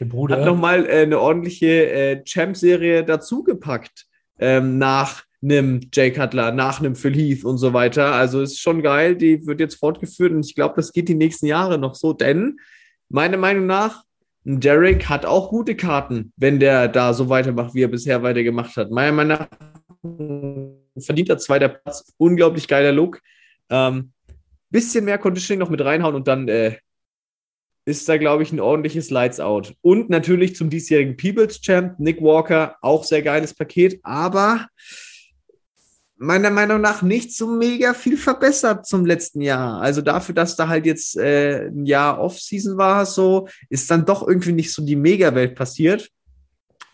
Der 0.00 0.04
Bruder. 0.06 0.38
hat 0.38 0.44
nochmal 0.44 0.86
äh, 0.86 1.02
eine 1.02 1.20
ordentliche 1.20 1.90
äh, 1.90 2.24
Champ-Serie 2.24 3.04
dazugepackt. 3.04 4.06
Ähm, 4.38 4.78
nach 4.78 5.24
einem 5.42 5.80
Jay 5.92 6.10
Cutler, 6.10 6.52
nach 6.52 6.80
einem 6.80 6.96
Phil 6.96 7.14
Heath 7.14 7.44
und 7.44 7.58
so 7.58 7.72
weiter. 7.72 8.12
Also 8.12 8.42
ist 8.42 8.60
schon 8.60 8.82
geil, 8.82 9.16
die 9.16 9.46
wird 9.46 9.60
jetzt 9.60 9.76
fortgeführt 9.76 10.32
und 10.32 10.44
ich 10.44 10.54
glaube, 10.54 10.74
das 10.76 10.92
geht 10.92 11.08
die 11.08 11.14
nächsten 11.14 11.46
Jahre 11.46 11.78
noch 11.78 11.94
so, 11.94 12.12
denn 12.12 12.58
meiner 13.08 13.36
Meinung 13.36 13.66
nach, 13.66 14.02
Derek 14.44 15.08
hat 15.08 15.26
auch 15.26 15.50
gute 15.50 15.74
Karten, 15.74 16.32
wenn 16.36 16.60
der 16.60 16.88
da 16.88 17.12
so 17.14 17.28
weitermacht, 17.28 17.74
wie 17.74 17.82
er 17.82 17.88
bisher 17.88 18.22
weitergemacht 18.22 18.76
hat. 18.76 18.90
Meiner 18.90 19.12
Meinung 19.12 19.38
nach 19.38 19.48
verdient 21.00 21.28
er 21.28 21.38
zweiter 21.38 21.68
Platz, 21.68 22.12
unglaublich 22.16 22.68
geiler 22.68 22.92
Look. 22.92 23.20
Ähm, 23.70 24.12
bisschen 24.70 25.04
mehr 25.04 25.18
Conditioning 25.18 25.60
noch 25.60 25.70
mit 25.70 25.84
reinhauen 25.84 26.14
und 26.14 26.28
dann 26.28 26.48
äh, 26.48 26.76
ist 27.84 28.08
da, 28.08 28.16
glaube 28.16 28.42
ich, 28.42 28.52
ein 28.52 28.60
ordentliches 28.60 29.10
Lights 29.10 29.38
Out. 29.38 29.74
Und 29.80 30.10
natürlich 30.10 30.56
zum 30.56 30.70
diesjährigen 30.70 31.16
People's 31.16 31.60
Champ, 31.60 31.98
Nick 31.98 32.20
Walker, 32.20 32.76
auch 32.82 33.04
sehr 33.04 33.22
geiles 33.22 33.54
Paket, 33.54 34.00
aber 34.02 34.66
meiner 36.18 36.50
Meinung 36.50 36.80
nach 36.80 37.02
nicht 37.02 37.34
so 37.34 37.46
mega 37.46 37.94
viel 37.94 38.16
verbessert 38.16 38.86
zum 38.86 39.04
letzten 39.04 39.40
Jahr. 39.40 39.80
Also 39.80 40.00
dafür, 40.02 40.34
dass 40.34 40.56
da 40.56 40.66
halt 40.66 40.86
jetzt 40.86 41.16
äh, 41.16 41.68
ein 41.68 41.84
Jahr 41.84 42.18
Off-Season 42.18 42.76
war, 42.76 43.06
so 43.06 43.48
ist 43.68 43.90
dann 43.90 44.04
doch 44.04 44.26
irgendwie 44.26 44.52
nicht 44.52 44.72
so 44.72 44.84
die 44.84 44.96
Mega-Welt 44.96 45.54
passiert. 45.54 46.10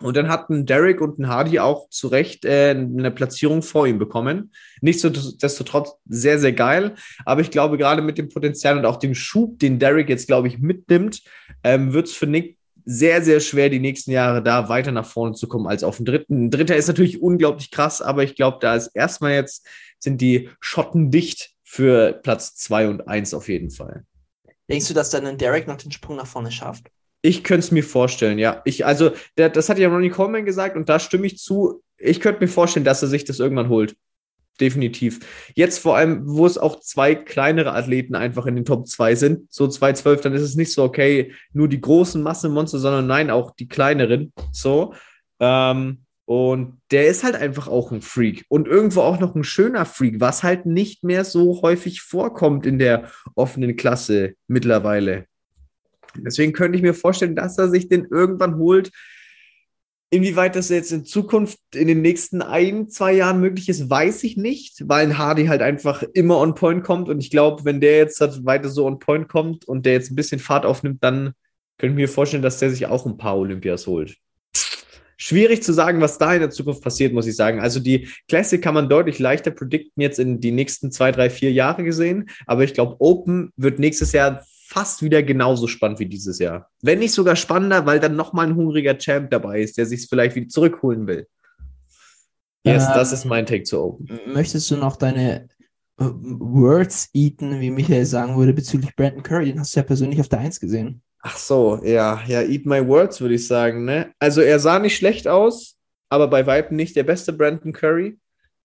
Und 0.02 0.16
dann 0.16 0.28
hatten 0.28 0.66
Derek 0.66 1.00
und 1.00 1.18
ein 1.18 1.28
Hardy 1.28 1.58
auch 1.58 1.88
zu 1.90 2.08
Recht 2.08 2.44
äh, 2.44 2.70
eine 2.70 3.10
Platzierung 3.10 3.62
vor 3.62 3.86
ihm 3.86 3.98
bekommen. 3.98 4.52
Nichtsdestotrotz 4.80 5.94
sehr, 6.06 6.38
sehr 6.38 6.52
geil. 6.52 6.94
Aber 7.24 7.40
ich 7.40 7.50
glaube, 7.50 7.78
gerade 7.78 8.02
mit 8.02 8.18
dem 8.18 8.28
Potenzial 8.28 8.76
und 8.76 8.84
auch 8.84 8.96
dem 8.96 9.14
Schub, 9.14 9.58
den 9.58 9.78
Derek 9.78 10.08
jetzt, 10.08 10.26
glaube 10.26 10.48
ich, 10.48 10.58
mitnimmt, 10.58 11.22
ähm, 11.64 11.92
wird 11.92 12.06
es 12.08 12.14
für 12.14 12.26
Nick 12.26 12.58
sehr, 12.84 13.22
sehr 13.22 13.40
schwer, 13.40 13.68
die 13.68 13.78
nächsten 13.78 14.10
Jahre 14.10 14.42
da 14.42 14.68
weiter 14.68 14.92
nach 14.92 15.06
vorne 15.06 15.34
zu 15.34 15.46
kommen 15.48 15.66
als 15.66 15.84
auf 15.84 15.98
den 15.98 16.06
dritten. 16.06 16.46
Ein 16.46 16.50
dritter 16.50 16.76
ist 16.76 16.88
natürlich 16.88 17.22
unglaublich 17.22 17.70
krass, 17.70 18.02
aber 18.02 18.24
ich 18.24 18.34
glaube, 18.34 18.58
da 18.60 18.74
ist 18.74 18.88
erstmal 18.88 19.34
jetzt, 19.34 19.66
sind 19.98 20.20
die 20.20 20.50
Schotten 20.60 21.10
dicht 21.10 21.50
für 21.62 22.12
Platz 22.12 22.56
2 22.56 22.88
und 22.88 23.08
1 23.08 23.34
auf 23.34 23.48
jeden 23.48 23.70
Fall. 23.70 24.04
Denkst 24.68 24.88
du, 24.88 24.94
dass 24.94 25.10
dann 25.10 25.38
Derek 25.38 25.66
noch 25.66 25.76
den 25.76 25.92
Sprung 25.92 26.16
nach 26.16 26.26
vorne 26.26 26.50
schafft? 26.50 26.90
Ich 27.22 27.44
könnte 27.44 27.64
es 27.64 27.70
mir 27.70 27.84
vorstellen, 27.84 28.38
ja. 28.38 28.60
Ich, 28.64 28.84
also, 28.84 29.12
der, 29.38 29.48
das 29.48 29.68
hat 29.68 29.78
ja 29.78 29.88
Ronnie 29.88 30.10
Coleman 30.10 30.44
gesagt 30.44 30.76
und 30.76 30.88
da 30.88 30.98
stimme 30.98 31.26
ich 31.26 31.38
zu. 31.38 31.82
Ich 31.96 32.20
könnte 32.20 32.40
mir 32.40 32.48
vorstellen, 32.48 32.84
dass 32.84 33.02
er 33.02 33.08
sich 33.08 33.24
das 33.24 33.38
irgendwann 33.38 33.68
holt. 33.68 33.96
Definitiv. 34.60 35.20
Jetzt 35.54 35.78
vor 35.78 35.96
allem, 35.96 36.22
wo 36.24 36.44
es 36.44 36.58
auch 36.58 36.80
zwei 36.80 37.14
kleinere 37.14 37.72
Athleten 37.72 38.14
einfach 38.14 38.46
in 38.46 38.54
den 38.54 38.64
Top 38.64 38.86
2 38.86 39.14
sind, 39.14 39.52
so 39.52 39.66
212, 39.66 40.20
dann 40.20 40.34
ist 40.34 40.42
es 40.42 40.56
nicht 40.56 40.72
so, 40.72 40.84
okay, 40.84 41.32
nur 41.52 41.68
die 41.68 41.80
großen 41.80 42.22
Massenmonster, 42.22 42.78
sondern 42.78 43.06
nein, 43.06 43.30
auch 43.30 43.52
die 43.52 43.68
kleineren. 43.68 44.32
So. 44.52 44.94
Ähm, 45.40 46.04
und 46.24 46.80
der 46.90 47.08
ist 47.08 47.24
halt 47.24 47.34
einfach 47.34 47.66
auch 47.68 47.90
ein 47.92 48.02
Freak 48.02 48.44
und 48.48 48.68
irgendwo 48.68 49.00
auch 49.00 49.18
noch 49.18 49.34
ein 49.34 49.44
schöner 49.44 49.84
Freak, 49.84 50.20
was 50.20 50.42
halt 50.42 50.66
nicht 50.66 51.02
mehr 51.02 51.24
so 51.24 51.62
häufig 51.62 52.00
vorkommt 52.00 52.64
in 52.64 52.78
der 52.78 53.10
offenen 53.34 53.76
Klasse 53.76 54.34
mittlerweile. 54.46 55.26
Deswegen 56.16 56.52
könnte 56.52 56.76
ich 56.76 56.82
mir 56.82 56.94
vorstellen, 56.94 57.36
dass 57.36 57.58
er 57.58 57.68
sich 57.68 57.88
den 57.88 58.06
irgendwann 58.10 58.56
holt. 58.56 58.90
Inwieweit 60.10 60.56
das 60.56 60.68
jetzt 60.68 60.92
in 60.92 61.06
Zukunft 61.06 61.58
in 61.74 61.88
den 61.88 62.02
nächsten 62.02 62.42
ein, 62.42 62.90
zwei 62.90 63.14
Jahren 63.14 63.40
möglich 63.40 63.70
ist, 63.70 63.88
weiß 63.88 64.24
ich 64.24 64.36
nicht, 64.36 64.86
weil 64.86 65.06
ein 65.06 65.16
Hardy 65.16 65.46
halt 65.46 65.62
einfach 65.62 66.02
immer 66.12 66.38
on 66.38 66.54
point 66.54 66.84
kommt. 66.84 67.08
Und 67.08 67.20
ich 67.20 67.30
glaube, 67.30 67.64
wenn 67.64 67.80
der 67.80 67.96
jetzt 67.96 68.20
halt 68.20 68.44
weiter 68.44 68.68
so 68.68 68.86
on 68.86 68.98
point 68.98 69.28
kommt 69.28 69.66
und 69.66 69.86
der 69.86 69.94
jetzt 69.94 70.10
ein 70.10 70.16
bisschen 70.16 70.38
Fahrt 70.38 70.66
aufnimmt, 70.66 71.02
dann 71.02 71.32
könnte 71.78 71.94
ich 71.94 71.96
mir 71.96 72.08
vorstellen, 72.08 72.42
dass 72.42 72.58
der 72.58 72.70
sich 72.70 72.86
auch 72.86 73.06
ein 73.06 73.16
paar 73.16 73.38
Olympias 73.38 73.86
holt. 73.86 74.16
Schwierig 75.24 75.62
zu 75.62 75.72
sagen, 75.72 76.00
was 76.00 76.18
da 76.18 76.34
in 76.34 76.40
der 76.40 76.50
Zukunft 76.50 76.82
passiert, 76.82 77.12
muss 77.12 77.28
ich 77.28 77.36
sagen. 77.36 77.60
Also 77.60 77.80
die 77.80 78.08
Classic 78.28 78.60
kann 78.60 78.74
man 78.74 78.88
deutlich 78.88 79.18
leichter 79.18 79.52
predikten 79.52 80.02
jetzt 80.02 80.18
in 80.18 80.40
die 80.40 80.50
nächsten 80.50 80.90
zwei, 80.90 81.12
drei, 81.12 81.30
vier 81.30 81.52
Jahre 81.52 81.84
gesehen. 81.84 82.28
Aber 82.46 82.64
ich 82.64 82.74
glaube, 82.74 82.96
Open 82.98 83.50
wird 83.56 83.78
nächstes 83.78 84.12
Jahr 84.12 84.44
fast 84.72 85.02
wieder 85.02 85.22
genauso 85.22 85.66
spannend 85.66 85.98
wie 85.98 86.06
dieses 86.06 86.38
Jahr. 86.38 86.70
Wenn 86.80 87.00
nicht 87.00 87.12
sogar 87.12 87.36
spannender, 87.36 87.84
weil 87.84 88.00
dann 88.00 88.16
nochmal 88.16 88.46
ein 88.46 88.56
hungriger 88.56 88.96
Champ 88.96 89.30
dabei 89.30 89.60
ist, 89.60 89.76
der 89.76 89.84
sich 89.84 90.06
vielleicht 90.08 90.34
wieder 90.34 90.48
zurückholen 90.48 91.06
will. 91.06 91.26
Yes, 92.64 92.84
Ähm, 92.86 92.92
das 92.94 93.12
ist 93.12 93.24
mein 93.26 93.44
Take 93.44 93.64
zu 93.64 93.82
Open. 93.82 94.08
Möchtest 94.26 94.70
du 94.70 94.76
noch 94.76 94.96
deine 94.96 95.48
äh, 95.98 96.04
Words 96.04 97.10
eaten, 97.12 97.60
wie 97.60 97.70
Michael 97.70 98.06
sagen 98.06 98.38
würde, 98.38 98.54
bezüglich 98.54 98.96
Brandon 98.96 99.22
Curry? 99.22 99.46
Den 99.46 99.60
hast 99.60 99.74
du 99.76 99.80
ja 99.80 99.84
persönlich 99.84 100.20
auf 100.20 100.28
der 100.28 100.38
1 100.38 100.58
gesehen. 100.58 101.02
Ach 101.20 101.36
so, 101.36 101.80
ja, 101.84 102.22
ja, 102.26 102.42
eat 102.42 102.64
my 102.64 102.86
words, 102.86 103.20
würde 103.20 103.34
ich 103.34 103.46
sagen, 103.46 103.84
ne? 103.84 104.12
Also 104.18 104.40
er 104.40 104.58
sah 104.58 104.78
nicht 104.78 104.96
schlecht 104.96 105.28
aus, 105.28 105.76
aber 106.08 106.28
bei 106.28 106.46
Weitem 106.46 106.76
nicht 106.76 106.96
der 106.96 107.04
beste 107.04 107.32
Brandon 107.32 107.72
Curry. 107.72 108.18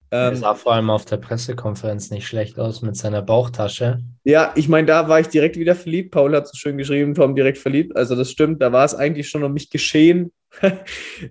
Er 0.09 0.31
Ähm, 0.31 0.35
sah 0.38 0.55
vor 0.55 0.73
allem 0.73 0.89
auf 0.89 1.05
der 1.05 1.17
Pressekonferenz 1.17 2.09
nicht 2.11 2.27
schlecht 2.27 2.59
aus 2.59 2.81
mit 2.81 2.95
seiner 2.95 3.21
Bauchtasche. 3.21 3.99
Ja, 4.23 4.53
ich 4.55 4.69
meine, 4.69 4.88
da 4.88 5.09
war 5.09 5.19
ich 5.19 5.27
direkt 5.27 5.57
wieder 5.57 5.75
verliebt. 5.75 6.11
Paul 6.11 6.35
hat 6.35 6.47
so 6.47 6.55
schön 6.55 6.77
geschrieben, 6.77 7.13
Tom 7.13 7.35
direkt 7.35 7.57
verliebt. 7.57 7.95
Also 7.95 8.15
das 8.15 8.31
stimmt, 8.31 8.61
da 8.61 8.71
war 8.71 8.85
es 8.85 8.95
eigentlich 8.95 9.29
schon 9.29 9.43
um 9.43 9.53
mich 9.53 9.69
geschehen. 9.69 10.31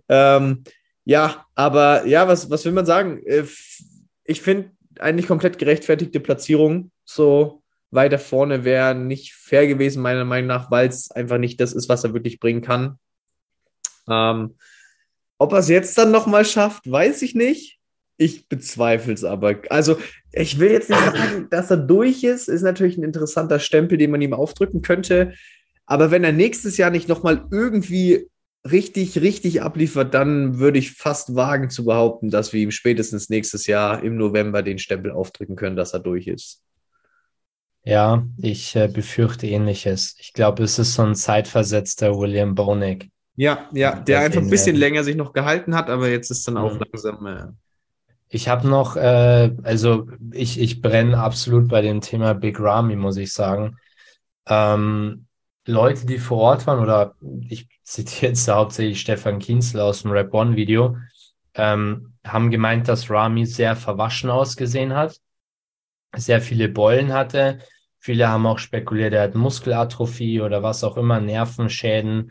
ähm, 0.09 0.65
ja, 1.05 1.47
aber 1.55 2.07
ja, 2.07 2.29
was, 2.29 2.51
was 2.51 2.65
will 2.65 2.73
man 2.73 2.87
sagen? 2.87 3.23
Äh, 3.27 3.45
Ich 4.25 4.43
finde 4.43 4.73
eigentlich 4.99 5.27
komplett 5.27 5.59
gerechtfertigte 5.59 6.21
Platzierung. 6.21 6.91
So 7.05 7.63
weiter 7.91 8.19
vorne 8.19 8.65
wäre 8.65 8.95
nicht 8.95 9.35
fair 9.35 9.67
gewesen, 9.67 10.03
meiner 10.03 10.25
Meinung 10.25 10.49
nach, 10.49 10.71
weil 10.71 10.89
es 10.89 11.11
einfach 11.11 11.39
nicht 11.39 11.61
das 11.61 11.73
ist, 11.73 11.89
was 11.89 12.05
er 12.05 12.13
wirklich 12.13 12.41
bringen 12.41 12.61
kann. 12.61 12.99
Ähm, 14.09 14.57
ob 15.39 15.53
er 15.53 15.59
es 15.59 15.69
jetzt 15.69 15.97
dann 15.99 16.11
nochmal 16.11 16.45
schafft, 16.45 16.91
weiß 16.91 17.23
ich 17.23 17.35
nicht. 17.35 17.76
Ich 18.19 18.49
bezweifle 18.49 19.13
es 19.13 19.25
aber. 19.25 19.57
Also, 19.69 19.99
ich 20.33 20.59
will 20.59 20.71
jetzt 20.71 20.89
nicht 20.91 21.01
sagen, 21.01 21.47
dass 21.51 21.71
er 21.71 21.77
durch 21.77 22.25
ist. 22.25 22.49
Ist 22.49 22.63
natürlich 22.63 22.97
ein 22.97 23.05
interessanter 23.05 23.59
Stempel, 23.59 23.99
den 23.99 24.11
man 24.11 24.23
ihm 24.23 24.33
aufdrücken 24.33 24.83
könnte. 24.83 25.35
Aber 25.85 26.11
wenn 26.11 26.25
er 26.25 26.33
nächstes 26.33 26.77
Jahr 26.79 26.91
nicht 26.91 27.09
nochmal 27.09 27.47
irgendwie 27.51 28.29
richtig, 28.69 29.21
richtig 29.21 29.63
abliefert, 29.63 30.15
dann 30.15 30.59
würde 30.59 30.79
ich 30.79 30.93
fast 30.93 31.37
wagen 31.37 31.71
zu 31.71 31.85
behaupten, 31.85 32.31
dass 32.31 32.53
wir 32.53 32.61
ihm 32.61 32.73
spätestens 32.73 33.29
nächstes 33.29 33.67
Jahr 33.67 34.03
im 34.03 34.17
November 34.17 34.63
den 34.63 34.79
Stempel 34.79 35.13
aufdrücken 35.13 35.55
können, 35.55 35.77
dass 35.77 35.93
er 35.93 36.01
durch 36.01 36.27
ist. 36.27 36.63
Ja, 37.85 38.27
ich 38.39 38.75
äh, 38.75 38.89
befürchte 38.89 39.47
ähnliches. 39.47 40.17
Ich 40.19 40.33
glaube, 40.33 40.65
es 40.65 40.79
ist 40.81 40.95
so 40.95 41.03
ein 41.03 41.15
zeitversetzter 41.15 42.19
William 42.19 42.57
Bonek. 42.57 43.09
Ja, 43.37 43.69
ja, 43.73 44.01
Der 44.01 44.21
einfach 44.21 44.41
ein 44.41 44.51
bisschen 44.51 44.75
länger 44.75 45.05
sich 45.05 45.15
noch 45.15 45.33
gehalten 45.33 45.77
hat, 45.77 45.89
aber 45.89 46.09
jetzt 46.09 46.31
ist 46.33 46.49
dann 46.49 46.57
auch 46.57 46.73
Mhm. 46.75 46.83
langsam. 46.91 47.27
Äh, 47.27 47.45
Ich 48.29 48.49
habe 48.49 48.69
noch, 48.69 48.97
äh, 48.97 49.53
also 49.63 50.09
ich, 50.33 50.59
ich 50.61 50.83
brenne 50.83 51.19
absolut 51.19 51.69
bei 51.69 51.81
dem 51.81 52.01
Thema 52.01 52.35
Big 52.35 52.59
Ramy, 52.59 52.97
muss 52.97 53.17
ich 53.17 53.33
sagen. 53.33 53.79
Ähm, 54.47 55.27
Leute, 55.67 56.07
die 56.07 56.19
vor 56.19 56.39
Ort 56.39 56.67
waren, 56.67 56.81
oder 56.81 57.15
ich 57.49 57.69
zitiere 57.83 58.31
jetzt 58.31 58.49
hauptsächlich 58.49 59.01
Stefan 59.01 59.39
Kienzler 59.39 59.85
aus 59.85 60.03
dem 60.03 60.13
Rap 60.13 60.33
One 60.33 60.57
Video, 60.57 60.97
ähm, 61.55 62.15
haben 62.25 62.51
gemeint, 62.51 62.89
dass 62.89 63.11
Ramy 63.11 63.47
sehr 63.47 63.77
verwaschen 63.77 64.31
ausgesehen 64.31 64.95
hat, 64.95 65.21
sehr 66.15 66.41
viele 66.41 66.69
Beulen 66.69 67.13
hatte. 67.13 67.59
Viele 67.99 68.29
haben 68.29 68.47
auch 68.47 68.59
spekuliert, 68.59 69.15
er 69.15 69.23
hat 69.23 69.35
Muskelatrophie 69.35 70.41
oder 70.41 70.63
was 70.63 70.85
auch 70.85 70.97
immer, 70.97 71.21
Nervenschäden 71.21 72.31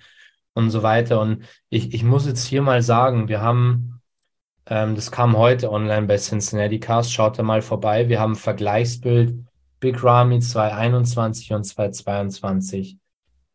und 0.53 0.69
so 0.69 0.84
weiter. 0.84 1.19
Und 1.19 1.45
ich, 1.69 1.93
ich 1.93 2.03
muss 2.03 2.26
jetzt 2.26 2.45
hier 2.45 2.61
mal 2.61 2.81
sagen, 2.81 3.27
wir 3.27 3.41
haben 3.41 3.94
ähm, 4.68 4.96
das 4.96 5.12
kam 5.12 5.38
heute 5.38 5.72
online 5.72 6.08
bei 6.08 6.18
Cincinnati 6.18 6.80
Cast. 6.80 7.14
Schaut 7.14 7.38
da 7.38 7.44
mal 7.44 7.62
vorbei. 7.62 8.10
Wir 8.10 8.20
haben 8.20 8.34
ein 8.34 8.36
Vergleichsbild 8.36 9.36
Big 9.80 10.04
Ramy 10.04 10.40
221 10.40 11.54
und 11.54 11.64
222. 11.64 12.98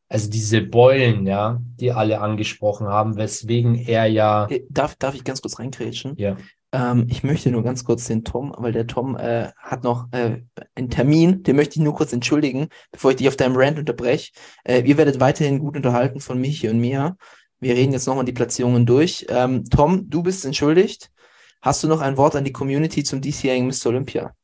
Also 0.09 0.29
diese 0.29 0.61
Beulen, 0.61 1.27
ja, 1.27 1.61
die 1.81 1.93
alle 1.93 2.21
angesprochen 2.21 2.89
haben, 2.89 3.17
weswegen 3.17 3.77
er 3.77 4.07
ja, 4.07 4.47
Äh, 4.49 4.63
Darf, 4.69 4.97
darf 4.97 5.15
ich 5.15 5.25
ganz 5.25 5.41
kurz 5.41 5.59
reingrätschen? 5.59 6.15
ja, 6.17 6.37
Ähm, 6.73 7.07
ich 7.09 7.23
möchte 7.23 7.51
nur 7.51 7.63
ganz 7.63 7.85
kurz 7.85 8.07
den 8.07 8.25
Tom, 8.25 8.55
weil 8.59 8.73
der 8.73 8.87
Tom 8.87 9.17
äh, 9.17 9.51
hat 9.57 9.83
noch 9.85 10.07
äh, 10.13 10.43
einen 10.75 10.91
Termin, 10.91 11.43
den 11.43 11.57
möchte 11.57 11.79
ich 11.79 11.85
nur 11.85 11.95
kurz 11.95 12.13
entschuldigen, 12.13 12.69
bevor 12.93 13.11
ich 13.13 13.17
dich 13.19 13.29
auf 13.29 13.37
deinem 13.37 13.57
Rant 13.57 13.79
unterbreche. 13.79 14.33
Äh, 14.65 14.83
ihr 14.83 14.97
werdet 14.97 15.21
weiterhin 15.21 15.59
gut 15.61 15.77
unterhalten 15.77 16.21
von 16.21 16.41
Michi 16.41 16.69
und 16.69 16.81
mir. 16.81 17.17
Wir 17.61 17.75
reden 17.75 17.93
jetzt 17.93 18.07
nochmal 18.07 18.25
die 18.25 18.33
Platzierungen 18.33 18.87
durch. 18.87 19.27
Ähm, 19.29 19.65
Tom, 19.65 20.09
du 20.09 20.23
bist 20.23 20.45
entschuldigt. 20.45 21.11
Hast 21.61 21.83
du 21.85 21.89
noch 21.89 22.01
ein 22.01 22.17
Wort 22.17 22.35
an 22.35 22.45
die 22.45 22.53
Community 22.53 23.05
zum 23.05 23.21
diesjährigen 23.21 23.67
Mr. 23.67 23.87
Olympia? 23.87 24.35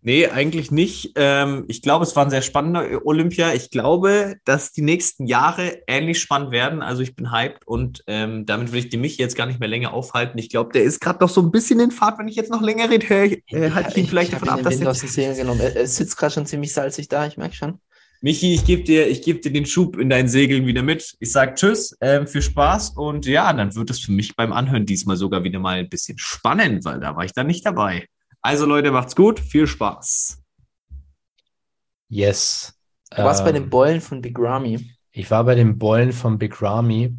Nee, 0.00 0.28
eigentlich 0.28 0.70
nicht. 0.70 1.12
Ähm, 1.16 1.64
ich 1.68 1.82
glaube, 1.82 2.04
es 2.04 2.16
war 2.16 2.24
ein 2.24 2.30
sehr 2.30 2.40
spannender 2.40 3.04
Olympia. 3.04 3.52
Ich 3.52 3.70
glaube, 3.70 4.36
dass 4.44 4.72
die 4.72 4.80
nächsten 4.80 5.26
Jahre 5.26 5.82
ähnlich 5.86 6.20
spannend 6.20 6.50
werden. 6.50 6.82
Also 6.82 7.02
ich 7.02 7.14
bin 7.16 7.32
hyped 7.32 7.66
und 7.66 8.04
ähm, 8.06 8.46
damit 8.46 8.72
will 8.72 8.78
ich 8.78 8.88
den 8.88 9.00
Michi 9.00 9.20
jetzt 9.20 9.36
gar 9.36 9.46
nicht 9.46 9.60
mehr 9.60 9.68
länger 9.68 9.92
aufhalten. 9.92 10.38
Ich 10.38 10.48
glaube, 10.48 10.72
der 10.72 10.84
ist 10.84 11.00
gerade 11.00 11.18
noch 11.18 11.28
so 11.28 11.42
ein 11.42 11.50
bisschen 11.50 11.80
in 11.80 11.90
Fahrt. 11.90 12.18
Wenn 12.18 12.28
ich 12.28 12.36
jetzt 12.36 12.50
noch 12.50 12.62
länger 12.62 12.88
rede, 12.88 13.06
höre 13.08 13.24
ich, 13.24 13.42
äh, 13.48 13.70
halte 13.70 13.90
ich 13.90 13.96
ihn 13.98 14.06
vielleicht 14.06 14.32
davon 14.32 14.48
ab, 14.48 14.62
dass 14.62 14.78
Segeln 14.78 15.36
genommen. 15.36 15.60
Er, 15.60 15.76
er 15.76 15.86
sitzt 15.86 16.16
gerade 16.16 16.32
schon 16.32 16.46
ziemlich 16.46 16.72
salzig 16.72 17.08
da, 17.08 17.26
ich 17.26 17.36
merke 17.36 17.56
schon. 17.56 17.80
Michi, 18.20 18.54
ich 18.54 18.64
gebe 18.64 18.82
dir, 18.82 19.06
ich 19.06 19.22
geb 19.22 19.42
dir 19.42 19.52
den 19.52 19.66
Schub 19.66 19.96
in 19.96 20.10
deinen 20.10 20.28
Segeln 20.28 20.66
wieder 20.66 20.82
mit. 20.82 21.14
Ich 21.20 21.30
sage 21.30 21.54
Tschüss, 21.54 21.96
ähm, 22.00 22.26
viel 22.26 22.42
Spaß 22.42 22.90
und 22.90 23.26
ja, 23.26 23.52
dann 23.52 23.74
wird 23.76 23.90
es 23.90 24.00
für 24.00 24.12
mich 24.12 24.34
beim 24.34 24.52
Anhören 24.52 24.86
diesmal 24.86 25.16
sogar 25.16 25.44
wieder 25.44 25.60
mal 25.60 25.78
ein 25.78 25.88
bisschen 25.88 26.18
spannend, 26.18 26.84
weil 26.84 26.98
da 27.00 27.14
war 27.16 27.24
ich 27.24 27.32
dann 27.32 27.46
nicht 27.46 27.64
dabei. 27.64 28.06
Also 28.40 28.66
Leute, 28.66 28.90
macht's 28.90 29.14
gut, 29.16 29.38
viel 29.40 29.66
Spaß. 29.66 30.42
yes. 32.08 32.74
Du 33.10 33.22
warst 33.22 33.44
bei 33.44 33.52
den 33.52 33.64
Ähm, 33.64 33.70
Beulen 33.70 34.00
von 34.00 34.20
Big 34.20 34.38
Ramy. 34.38 34.90
Ich 35.12 35.30
war 35.30 35.44
bei 35.44 35.54
den 35.54 35.78
Beulen 35.78 36.12
von 36.12 36.38
Big 36.38 36.60
Ramy 36.60 37.16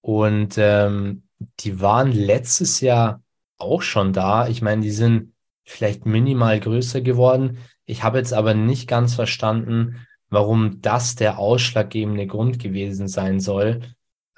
und 0.00 0.54
ähm, 0.58 1.22
die 1.60 1.80
waren 1.80 2.10
letztes 2.12 2.80
Jahr 2.80 3.22
auch 3.56 3.82
schon 3.82 4.12
da. 4.12 4.48
Ich 4.48 4.60
meine, 4.60 4.82
die 4.82 4.90
sind 4.90 5.34
vielleicht 5.64 6.04
minimal 6.04 6.58
größer 6.58 7.00
geworden. 7.00 7.58
Ich 7.84 8.02
habe 8.02 8.18
jetzt 8.18 8.32
aber 8.32 8.54
nicht 8.54 8.88
ganz 8.88 9.14
verstanden, 9.14 10.04
warum 10.30 10.80
das 10.80 11.14
der 11.16 11.38
ausschlaggebende 11.38 12.26
Grund 12.26 12.58
gewesen 12.58 13.08
sein 13.08 13.40
soll. 13.40 13.80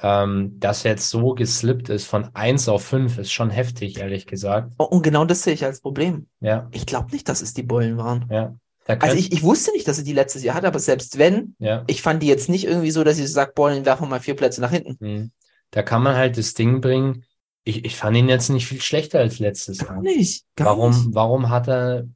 Ähm, 0.05 0.59
dass 0.59 0.85
er 0.85 0.93
jetzt 0.93 1.10
so 1.10 1.32
geslippt 1.35 1.89
ist 1.89 2.06
von 2.06 2.28
1 2.35 2.69
auf 2.69 2.82
5, 2.85 3.19
ist 3.19 3.31
schon 3.31 3.51
heftig, 3.51 3.98
ehrlich 4.01 4.27
gesagt. 4.27 4.73
Oh, 4.78 4.85
und 4.85 5.02
genau 5.02 5.24
das 5.24 5.44
sehe 5.44 5.55
ich 5.55 5.64
als 5.64 5.81
Problem. 5.81 6.27
Ja, 6.40 6.69
Ich 6.73 6.86
glaube 6.86 7.12
nicht, 7.12 7.28
dass 7.28 7.40
es 7.40 7.55
die 7.55 7.62
Beulen 7.62 7.98
waren. 7.98 8.27
ja. 8.31 8.55
Also 8.85 9.16
ich, 9.16 9.31
ich 9.31 9.44
wusste 9.44 9.70
nicht, 9.70 9.86
dass 9.86 9.98
er 9.98 10.05
die 10.05 10.12
letztes 10.12 10.43
Jahr 10.43 10.56
hatte, 10.56 10.66
aber 10.66 10.81
selbst 10.81 11.16
wenn, 11.16 11.55
ja. 11.60 11.85
ich 11.86 12.02
fand 12.02 12.20
die 12.20 12.27
jetzt 12.27 12.48
nicht 12.48 12.64
irgendwie 12.64 12.90
so, 12.90 13.05
dass 13.05 13.16
ich 13.16 13.31
sage, 13.31 13.52
Beulen 13.55 13.86
werfen 13.86 14.09
mal 14.09 14.19
vier 14.19 14.35
Plätze 14.35 14.60
nach 14.60 14.73
hinten. 14.73 14.97
Hm. 15.01 15.31
Da 15.70 15.85
kann 15.85 16.02
man 16.02 16.16
halt 16.16 16.36
das 16.36 16.55
Ding 16.55 16.81
bringen. 16.81 17.24
Ich, 17.62 17.85
ich 17.85 17.94
fand 17.94 18.16
ihn 18.16 18.28
jetzt 18.28 18.48
nicht 18.48 18.66
viel 18.66 18.81
schlechter 18.81 19.20
als 19.20 19.39
letztes 19.39 19.78
Jahr. 19.78 19.94
Gar 19.94 20.02
nicht. 20.02 20.44
Gar 20.56 20.66
Warum, 20.66 20.90
nicht. 20.90 21.14
warum 21.14 21.48
hat 21.48 21.69
er 21.69 22.09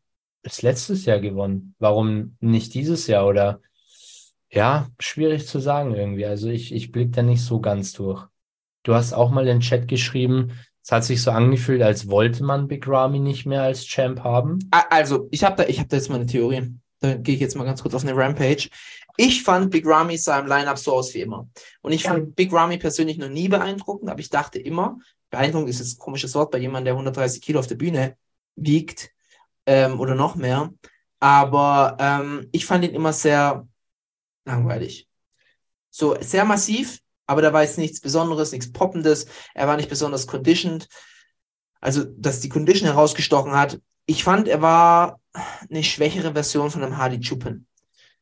es 0.46 0.62
letztes 0.62 1.04
Jahr 1.04 1.20
gewonnen? 1.20 1.74
Warum 1.78 2.36
nicht 2.40 2.74
dieses 2.74 3.06
Jahr? 3.06 3.26
Oder 3.26 3.60
ja, 4.50 4.88
schwierig 4.98 5.46
zu 5.46 5.58
sagen 5.60 5.94
irgendwie. 5.94 6.26
Also 6.26 6.48
ich, 6.48 6.72
ich 6.72 6.92
blicke 6.92 7.10
da 7.10 7.22
nicht 7.22 7.42
so 7.42 7.60
ganz 7.60 7.92
durch. 7.92 8.26
Du 8.82 8.94
hast 8.94 9.12
auch 9.12 9.30
mal 9.30 9.40
in 9.40 9.58
den 9.58 9.60
Chat 9.60 9.88
geschrieben, 9.88 10.52
Es 10.82 10.92
hat 10.92 11.04
sich 11.04 11.20
so 11.20 11.32
angefühlt, 11.32 11.82
als 11.82 12.08
wollte 12.08 12.44
man 12.44 12.68
Big 12.68 12.86
Ramy 12.86 13.18
nicht 13.18 13.44
mehr 13.44 13.62
als 13.62 13.84
Champ 13.84 14.22
haben. 14.22 14.60
Also, 14.70 15.26
ich 15.32 15.42
habe 15.42 15.56
da, 15.56 15.68
ich 15.68 15.80
hab 15.80 15.88
da 15.88 15.96
jetzt 15.96 16.08
mal 16.08 16.14
eine 16.14 16.26
Theorie. 16.26 16.72
Da 17.00 17.14
gehe 17.14 17.34
ich 17.34 17.40
jetzt 17.40 17.56
mal 17.56 17.64
ganz 17.64 17.82
kurz 17.82 17.94
auf 17.94 18.04
eine 18.04 18.16
Rampage. 18.16 18.68
Ich 19.16 19.42
fand 19.42 19.70
Big 19.70 19.84
Ramy 19.86 20.16
sah 20.16 20.38
im 20.38 20.46
Lineup 20.46 20.78
so 20.78 20.92
aus 20.92 21.12
wie 21.14 21.22
immer. 21.22 21.48
Und 21.82 21.92
ich 21.92 22.04
fand 22.04 22.36
Big 22.36 22.52
Ramy 22.52 22.78
persönlich 22.78 23.18
noch 23.18 23.28
nie 23.28 23.48
beeindruckend, 23.48 24.08
aber 24.08 24.20
ich 24.20 24.30
dachte 24.30 24.60
immer, 24.60 24.98
beeindruckend 25.30 25.70
ist 25.70 25.80
jetzt 25.80 25.96
ein 25.96 25.98
komisches 25.98 26.34
Wort 26.36 26.52
bei 26.52 26.58
jemandem, 26.58 26.84
der 26.84 26.94
130 26.94 27.42
Kilo 27.42 27.58
auf 27.58 27.66
der 27.66 27.74
Bühne 27.74 28.16
wiegt 28.54 29.10
ähm, 29.66 30.00
oder 30.00 30.14
noch 30.14 30.36
mehr. 30.36 30.72
Aber 31.20 31.96
ähm, 31.98 32.48
ich 32.52 32.66
fand 32.66 32.84
ihn 32.84 32.94
immer 32.94 33.12
sehr 33.12 33.66
langweilig. 34.44 35.08
So 35.90 36.16
sehr 36.20 36.44
massiv, 36.44 37.00
aber 37.26 37.42
da 37.42 37.52
war 37.52 37.62
jetzt 37.62 37.78
nichts 37.78 38.00
Besonderes, 38.00 38.52
nichts 38.52 38.72
Poppendes. 38.72 39.26
Er 39.54 39.66
war 39.66 39.76
nicht 39.76 39.88
besonders 39.88 40.26
conditioned. 40.26 40.88
Also, 41.80 42.04
dass 42.04 42.40
die 42.40 42.48
Condition 42.48 42.88
herausgestochen 42.88 43.52
hat. 43.52 43.80
Ich 44.06 44.24
fand, 44.24 44.48
er 44.48 44.62
war 44.62 45.20
eine 45.68 45.82
schwächere 45.82 46.32
Version 46.32 46.70
von 46.70 46.82
einem 46.82 46.96
Hardy 46.96 47.20
Chupin. 47.20 47.66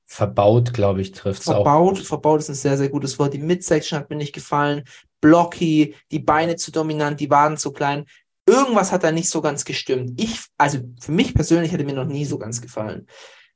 Verbaut, 0.06 0.74
glaube 0.74 1.00
ich, 1.00 1.12
trifft 1.12 1.42
es 1.42 1.48
auch. 1.48 1.64
Verbaut, 1.64 1.98
verbaut 1.98 2.40
ist 2.40 2.48
ein 2.48 2.54
sehr, 2.54 2.76
sehr 2.76 2.88
gutes 2.88 3.18
Wort. 3.18 3.34
Die 3.34 3.38
Midsection 3.38 3.98
hat 3.98 4.10
mir 4.10 4.16
nicht 4.16 4.34
gefallen. 4.34 4.84
Blocky, 5.20 5.94
die 6.10 6.18
Beine 6.18 6.56
zu 6.56 6.70
dominant, 6.70 7.20
die 7.20 7.30
Waden 7.30 7.56
zu 7.56 7.72
klein. 7.72 8.04
Irgendwas 8.46 8.92
hat 8.92 9.04
da 9.04 9.12
nicht 9.12 9.30
so 9.30 9.40
ganz 9.40 9.64
gestimmt. 9.64 10.20
Ich, 10.20 10.44
also 10.58 10.78
für 11.00 11.12
mich 11.12 11.34
persönlich 11.34 11.72
hätte 11.72 11.84
mir 11.84 11.94
noch 11.94 12.04
nie 12.04 12.24
so 12.24 12.38
ganz 12.38 12.60
gefallen. 12.60 13.06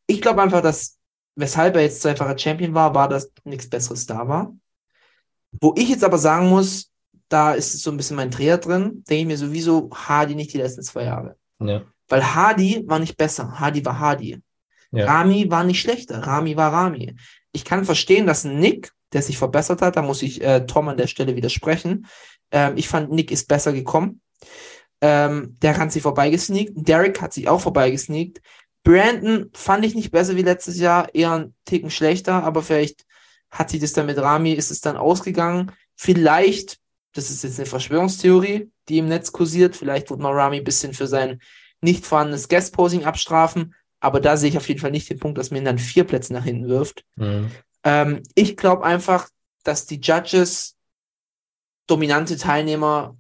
Ich 0.07 0.23
glaube 0.23 0.43
einfach, 0.43 0.63
dass, 0.63 0.99
weshalb 1.37 1.77
er 1.77 1.83
jetzt 1.83 2.01
zweifacher 2.01 2.39
Champion 2.39 2.75
war, 2.75 2.95
war, 2.95 3.09
dass 3.09 3.31
nichts 3.45 3.69
Besseres 3.69 4.07
da 4.07 4.27
war. 4.29 4.55
Wo 5.61 5.75
ich 5.77 5.89
jetzt 5.89 6.05
aber 6.05 6.19
sagen 6.19 6.49
muss, 6.49 6.91
da 7.29 7.53
ist 7.53 7.83
so 7.83 7.91
ein 7.91 7.97
bisschen 7.97 8.17
mein 8.17 8.31
Dreher 8.31 8.59
drin, 8.59 9.05
denke 9.09 9.21
ich 9.23 9.27
mir 9.27 9.37
sowieso, 9.37 9.91
Hardy 9.93 10.35
nicht 10.35 10.53
die 10.53 10.59
letzten 10.59 10.83
zwei 10.83 11.05
Jahre. 11.05 11.37
Ja. 11.61 11.83
Weil 12.09 12.35
Hardy 12.35 12.85
war 12.87 12.99
nicht 12.99 13.17
besser. 13.17 13.61
Hardy 13.61 13.85
war 13.85 13.99
Hardy. 13.99 14.41
Ja. 14.91 15.05
Rami 15.05 15.51
war 15.51 15.65
nicht 15.65 15.81
schlechter. 15.81 16.21
Rami 16.27 16.57
war 16.57 16.73
Rami. 16.73 17.15
Ich 17.53 17.65
kann 17.65 17.85
verstehen, 17.85 18.27
dass 18.27 18.45
Nick, 18.45 18.93
der 19.13 19.23
sich 19.23 19.39
verbessert 19.39 19.83
hat, 19.83 19.97
da 19.97 20.03
muss 20.03 20.23
ich 20.23 20.43
äh, 20.43 20.67
Tom 20.67 20.89
an 20.89 20.97
der 20.97 21.07
Stelle 21.07 21.37
widersprechen. 21.37 22.07
Ähm, 22.51 22.77
ich 22.77 22.89
fand, 22.89 23.11
Nick 23.11 23.31
ist 23.31 23.49
besser 23.49 23.73
gekommen. 23.73 24.23
Ähm, 25.01 25.57
der 25.63 25.77
hat 25.77 25.93
sich 25.93 26.03
vorbeigesneakt. 26.03 26.73
Derek 26.75 27.21
hat 27.21 27.33
sich 27.33 27.49
auch 27.49 27.61
vorbeigesneakt. 27.61 28.41
Brandon 28.83 29.51
fand 29.53 29.85
ich 29.85 29.95
nicht 29.95 30.11
besser 30.11 30.37
wie 30.37 30.43
letztes 30.43 30.79
Jahr, 30.79 31.15
eher 31.15 31.33
einen 31.33 31.55
Ticken 31.65 31.91
schlechter, 31.91 32.43
aber 32.43 32.63
vielleicht 32.63 33.05
hat 33.51 33.71
sich 33.71 33.81
das 33.81 33.93
dann 33.93 34.07
mit 34.07 34.19
Rami, 34.19 34.53
ist 34.53 34.71
es 34.71 34.81
dann 34.81 34.97
ausgegangen. 34.97 35.73
Vielleicht, 35.95 36.79
das 37.13 37.31
ist 37.31 37.45
jetzt 37.45 37.59
eine 37.59 37.67
Verschwörungstheorie, 37.67 38.71
die 38.89 38.99
im 38.99 39.09
Netz 39.09 39.33
kursiert, 39.33 39.77
vielleicht 39.77 40.11
wird 40.11 40.21
man 40.21 40.33
Rami 40.33 40.59
ein 40.59 40.65
bisschen 40.65 40.95
für 40.95 41.07
sein 41.07 41.41
nicht 41.81 42.07
vorhandenes 42.07 42.49
Guest-Posing 42.49 43.05
abstrafen, 43.05 43.75
aber 44.01 44.21
da 44.21 44.37
sehe 44.37 44.51
ich 44.51 44.57
auf 44.57 44.69
jeden 44.69 44.81
Fall 44.81 44.91
nicht 44.91 45.11
den 45.11 45.19
Punkt, 45.19 45.39
dass 45.39 45.51
man 45.51 45.59
ihn 45.59 45.65
dann 45.65 45.79
vier 45.79 46.05
Plätze 46.05 46.33
nach 46.33 46.45
hinten 46.45 46.69
wirft. 46.69 47.05
Mhm. 47.17 47.51
Ähm, 47.85 48.23
ich 48.35 48.57
glaube 48.57 48.85
einfach, 48.85 49.29
dass 49.65 49.87
die 49.87 50.01
Judges 50.01 50.77
dominante 51.87 52.37
Teilnehmer 52.37 53.17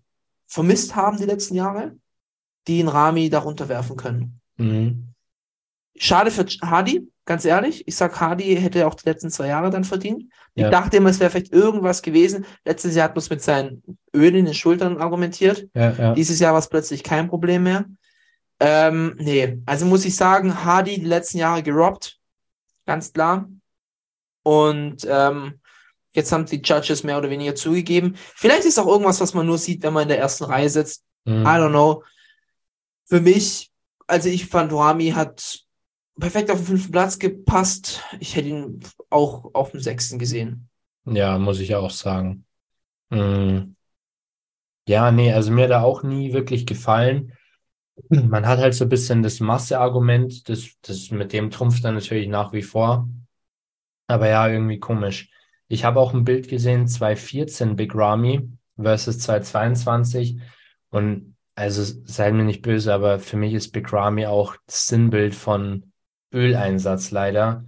vermisst 0.49 0.97
haben 0.97 1.19
die 1.19 1.25
letzten 1.25 1.55
Jahre, 1.55 1.97
die 2.66 2.81
in 2.81 2.89
Rami 2.89 3.31
darunter 3.31 3.69
werfen 3.69 3.97
können. 3.97 4.41
Mhm. 4.57 5.15
Schade 5.97 6.31
für 6.31 6.47
Hardy, 6.62 7.09
ganz 7.25 7.45
ehrlich. 7.45 7.87
Ich 7.87 7.97
sag, 7.97 8.20
Hardy 8.20 8.57
hätte 8.57 8.87
auch 8.87 8.95
die 8.95 9.09
letzten 9.09 9.31
zwei 9.31 9.49
Jahre 9.49 9.70
dann 9.70 9.85
verdient. 9.85 10.25
Ja. 10.55 10.66
Ich 10.66 10.73
dachte 10.73 10.97
immer, 10.97 11.11
es 11.11 11.20
wäre 11.20 11.31
vielleicht 11.31 11.53
irgendwas 11.53 12.03
gewesen. 12.03 12.47
Letztes 12.65 12.95
Jahr 12.95 13.05
hat 13.05 13.15
man 13.15 13.20
es 13.20 13.31
mit 13.31 13.43
seinen 13.43 13.83
Ölen 14.15 14.37
in 14.37 14.45
den 14.47 14.55
Schultern 14.55 14.99
argumentiert. 14.99 15.69
Ja, 15.75 15.91
ja. 15.93 16.15
Dieses 16.15 16.41
Jahr 16.41 16.53
war 16.53 16.61
es 16.61 16.69
plötzlich 16.69 17.03
kein 17.03 17.29
Problem 17.29 17.65
mehr. 17.65 17.85
Ähm, 18.61 19.15
nee, 19.19 19.61
also 19.66 19.87
muss 19.87 20.05
ich 20.05 20.16
sagen, 20.16 20.65
Hardy 20.65 20.99
die 20.99 21.07
letzten 21.07 21.39
Jahre 21.39 21.62
gerobbt, 21.62 22.19
ganz 22.87 23.12
klar. 23.12 23.49
Und 24.43 25.07
ähm, 25.09 25.57
jetzt 26.19 26.32
haben 26.32 26.47
die 26.47 26.61
Judges 26.62 27.03
mehr 27.05 27.19
oder 27.19 27.31
weniger 27.31 27.55
zugegeben. 27.55 28.16
Vielleicht 28.35 28.65
ist 28.65 28.78
auch 28.78 28.86
irgendwas, 28.86 29.20
was 29.20 29.35
man 29.35 29.47
nur 29.47 29.59
sieht, 29.59 29.82
wenn 29.82 29.93
man 29.93 30.03
in 30.05 30.09
der 30.09 30.19
ersten 30.19 30.45
Reihe 30.45 30.69
sitzt. 30.69 31.05
Mhm. 31.24 31.43
I 31.43 31.49
don't 31.49 31.70
know. 31.70 32.03
Für 33.07 33.20
mich, 33.20 33.70
also 34.07 34.28
ich 34.28 34.47
fand, 34.47 34.73
Rami 34.73 35.11
hat 35.11 35.61
perfekt 36.19 36.51
auf 36.51 36.59
den 36.59 36.66
fünften 36.66 36.93
Platz 36.93 37.19
gepasst. 37.19 38.03
Ich 38.20 38.36
hätte 38.36 38.49
ihn 38.49 38.81
auch 39.11 39.55
auf 39.55 39.70
dem 39.70 39.81
sechsten 39.81 40.19
gesehen. 40.19 40.69
Ja, 41.07 41.39
muss 41.39 41.61
ich 41.61 41.74
auch 41.74 41.90
sagen. 41.90 42.45
Mm. 43.11 43.74
Ja, 44.86 45.11
nee, 45.11 45.32
also 45.32 45.51
mir 45.51 45.65
hat 45.65 45.70
er 45.70 45.85
auch 45.85 46.03
nie 46.03 46.32
wirklich 46.32 46.66
gefallen. 46.66 47.32
Man 48.09 48.47
hat 48.47 48.59
halt 48.59 48.74
so 48.74 48.85
ein 48.85 48.90
bisschen 48.90 49.23
das 49.23 49.40
Masse-Argument, 49.40 50.49
das, 50.49 50.70
das 50.82 51.11
mit 51.11 51.32
dem 51.32 51.51
trumpft 51.51 51.85
dann 51.85 51.95
natürlich 51.95 52.28
nach 52.28 52.53
wie 52.53 52.62
vor. 52.62 53.09
Aber 54.07 54.28
ja, 54.28 54.49
irgendwie 54.49 54.78
komisch. 54.78 55.31
Ich 55.69 55.85
habe 55.85 56.01
auch 56.01 56.15
ein 56.15 56.24
Bild 56.24 56.49
gesehen, 56.49 56.89
2014 56.89 57.77
Big 57.77 57.95
Ramy 57.95 58.49
versus 58.77 59.19
2022. 59.20 60.40
Und 60.90 61.36
also 61.55 61.82
seid 62.05 62.35
mir 62.35 62.45
nicht 62.45 62.62
böse, 62.62 62.93
aber 62.93 63.19
für 63.19 63.36
mich 63.36 63.53
ist 63.53 63.73
Big 63.73 63.93
Ramy 63.93 64.27
auch 64.27 64.57
das 64.66 64.86
Sinnbild 64.86 65.35
von 65.35 65.93
Öleinsatz 66.32 67.11
leider. 67.11 67.65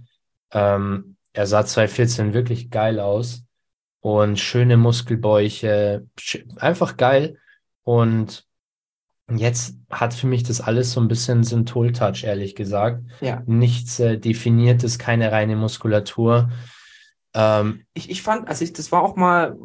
Ähm, 0.51 1.15
er 1.33 1.47
sah 1.47 1.65
2014 1.65 2.33
wirklich 2.33 2.69
geil 2.69 2.99
aus 2.99 3.43
und 4.01 4.39
schöne 4.39 4.77
Muskelbäuche, 4.77 6.07
einfach 6.57 6.97
geil. 6.97 7.37
Und 7.83 8.45
jetzt 9.29 9.75
hat 9.89 10.13
für 10.13 10.27
mich 10.27 10.43
das 10.43 10.61
alles 10.61 10.91
so 10.91 10.99
ein 11.01 11.07
bisschen 11.07 11.43
Synthol-Touch, 11.43 12.23
ehrlich 12.23 12.55
gesagt. 12.55 13.03
Ja. 13.21 13.43
Nichts 13.45 13.99
äh, 13.99 14.17
Definiertes, 14.17 14.99
keine 14.99 15.31
reine 15.31 15.55
Muskulatur. 15.55 16.49
Ähm, 17.33 17.85
Ich, 17.93 18.09
ich 18.09 18.21
fand, 18.21 18.47
also 18.47 18.63
ich, 18.63 18.73
das 18.73 18.91
war 18.91 19.03
auch 19.03 19.15
mal, 19.15 19.57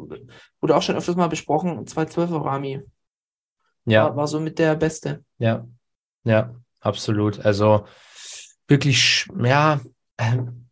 wurde 0.61 0.75
auch 0.75 0.81
schon 0.81 0.95
öfters 0.95 1.15
mal 1.15 1.27
besprochen, 1.27 1.85
2012er 1.85 2.43
Rami 2.43 2.81
ja. 3.85 4.05
war, 4.05 4.15
war 4.15 4.27
so 4.27 4.39
mit 4.39 4.59
der 4.59 4.75
Beste. 4.75 5.23
Ja, 5.37 5.67
ja, 6.23 6.55
absolut. 6.79 7.45
Also 7.45 7.85
wirklich, 8.67 9.27
ja, 9.41 9.79
ähm, 10.17 10.67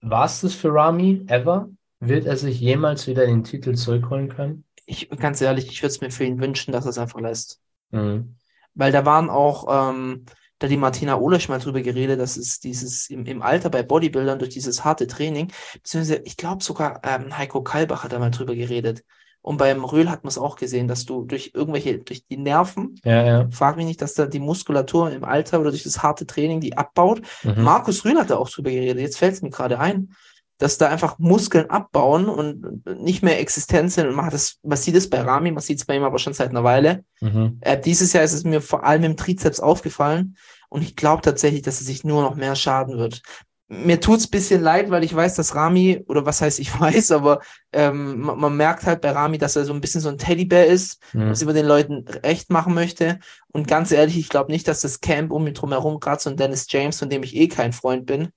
war 0.00 0.26
es 0.26 0.40
das 0.40 0.54
für 0.54 0.72
Rami 0.72 1.24
ever? 1.28 1.68
Wird 2.00 2.26
er 2.26 2.36
sich 2.36 2.60
jemals 2.60 3.06
wieder 3.06 3.26
den 3.26 3.42
Titel 3.42 3.74
zurückholen 3.74 4.28
können? 4.28 4.64
Ich, 4.86 5.10
ganz 5.10 5.40
ehrlich, 5.40 5.68
ich 5.68 5.82
würde 5.82 5.90
es 5.90 6.00
mir 6.00 6.10
für 6.10 6.24
ihn 6.24 6.40
wünschen, 6.40 6.72
dass 6.72 6.86
er 6.86 6.90
es 6.90 6.98
einfach 6.98 7.20
lässt. 7.20 7.60
Mhm. 7.90 8.36
Weil 8.74 8.92
da 8.92 9.04
waren 9.04 9.28
auch, 9.30 9.90
ähm, 9.90 10.24
da 10.58 10.66
die 10.68 10.76
Martina 10.76 11.18
Olesch 11.18 11.48
mal 11.48 11.58
drüber 11.60 11.80
geredet, 11.82 12.18
dass 12.20 12.36
es 12.36 12.60
dieses 12.60 13.10
im, 13.10 13.24
im 13.26 13.42
Alter 13.42 13.70
bei 13.70 13.82
Bodybuildern 13.82 14.38
durch 14.38 14.50
dieses 14.50 14.84
harte 14.84 15.06
Training, 15.06 15.52
beziehungsweise 15.74 16.22
ich 16.24 16.36
glaube 16.36 16.62
sogar 16.62 17.00
ähm, 17.04 17.36
Heiko 17.36 17.62
Kalbach 17.62 18.04
hat 18.04 18.12
da 18.12 18.18
mal 18.18 18.30
drüber 18.30 18.54
geredet. 18.54 19.04
Und 19.40 19.56
beim 19.56 19.84
Röhl 19.84 20.10
hat 20.10 20.24
man 20.24 20.28
es 20.28 20.36
auch 20.36 20.56
gesehen, 20.56 20.88
dass 20.88 21.06
du 21.06 21.24
durch 21.24 21.52
irgendwelche, 21.54 21.98
durch 21.98 22.26
die 22.26 22.36
Nerven, 22.36 22.96
Ja, 23.04 23.24
ja. 23.24 23.48
frag 23.50 23.76
mich 23.76 23.86
nicht, 23.86 24.02
dass 24.02 24.14
da 24.14 24.26
die 24.26 24.40
Muskulatur 24.40 25.10
im 25.12 25.24
Alter 25.24 25.60
oder 25.60 25.70
durch 25.70 25.84
das 25.84 26.02
harte 26.02 26.26
Training 26.26 26.60
die 26.60 26.76
abbaut. 26.76 27.22
Mhm. 27.44 27.62
Markus 27.62 28.04
Rühl 28.04 28.18
hat 28.18 28.30
da 28.30 28.36
auch 28.36 28.50
drüber 28.50 28.70
geredet, 28.70 28.98
jetzt 28.98 29.16
fällt 29.16 29.34
es 29.34 29.42
mir 29.42 29.50
gerade 29.50 29.78
ein, 29.78 30.14
dass 30.58 30.76
da 30.76 30.88
einfach 30.88 31.18
Muskeln 31.18 31.70
abbauen 31.70 32.28
und 32.28 32.84
nicht 33.00 33.22
mehr 33.22 33.40
existent 33.40 33.92
sind. 33.92 34.08
Und 34.08 34.14
man, 34.16 34.26
hat 34.26 34.34
das, 34.34 34.58
man 34.62 34.76
sieht 34.76 34.96
es 34.96 35.08
bei 35.08 35.20
Rami, 35.20 35.50
man 35.52 35.62
sieht 35.62 35.78
es 35.78 35.84
bei 35.86 35.96
ihm 35.96 36.02
aber 36.04 36.18
schon 36.18 36.34
seit 36.34 36.50
einer 36.50 36.64
Weile. 36.64 37.04
Mhm. 37.20 37.58
Äh, 37.60 37.80
dieses 37.80 38.12
Jahr 38.12 38.24
ist 38.24 38.32
es 38.32 38.44
mir 38.44 38.60
vor 38.60 38.84
allem 38.84 39.04
im 39.04 39.16
Trizeps 39.16 39.60
aufgefallen 39.60 40.36
und 40.68 40.82
ich 40.82 40.96
glaube 40.96 41.22
tatsächlich, 41.22 41.62
dass 41.62 41.80
er 41.80 41.86
sich 41.86 42.04
nur 42.04 42.22
noch 42.22 42.34
mehr 42.34 42.56
schaden 42.56 42.98
wird. 42.98 43.22
Mir 43.70 44.00
tut's 44.00 44.26
ein 44.26 44.30
bisschen 44.30 44.62
leid, 44.62 44.90
weil 44.90 45.04
ich 45.04 45.14
weiß, 45.14 45.34
dass 45.34 45.54
Rami, 45.54 46.02
oder 46.08 46.24
was 46.24 46.40
heißt 46.40 46.58
ich 46.58 46.80
weiß, 46.80 47.10
aber 47.12 47.40
ähm, 47.72 48.18
man, 48.20 48.38
man 48.40 48.56
merkt 48.56 48.84
halt 48.86 49.02
bei 49.02 49.10
Rami, 49.10 49.36
dass 49.38 49.56
er 49.56 49.64
so 49.66 49.74
ein 49.74 49.80
bisschen 49.82 50.00
so 50.00 50.08
ein 50.08 50.18
Teddybär 50.18 50.66
ist, 50.66 51.00
Mhm. 51.12 51.30
was 51.30 51.42
über 51.42 51.52
den 51.52 51.66
Leuten 51.66 52.04
recht 52.24 52.50
machen 52.50 52.74
möchte. 52.74 53.18
Und 53.52 53.68
ganz 53.68 53.92
ehrlich, 53.92 54.18
ich 54.18 54.28
glaube 54.30 54.50
nicht, 54.50 54.66
dass 54.68 54.80
das 54.80 55.00
Camp 55.00 55.30
um 55.30 55.46
ihn 55.46 55.54
drumherum, 55.54 56.00
gerade 56.00 56.20
so 56.22 56.30
ein 56.30 56.36
Dennis 56.36 56.66
James, 56.70 56.98
von 56.98 57.10
dem 57.10 57.22
ich 57.22 57.36
eh 57.36 57.46
kein 57.48 57.72
Freund 57.74 58.06
bin, 58.06 58.30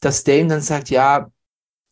dass 0.00 0.24
der 0.24 0.40
ihm 0.40 0.48
dann 0.48 0.62
sagt, 0.62 0.88
ja, 0.88 1.30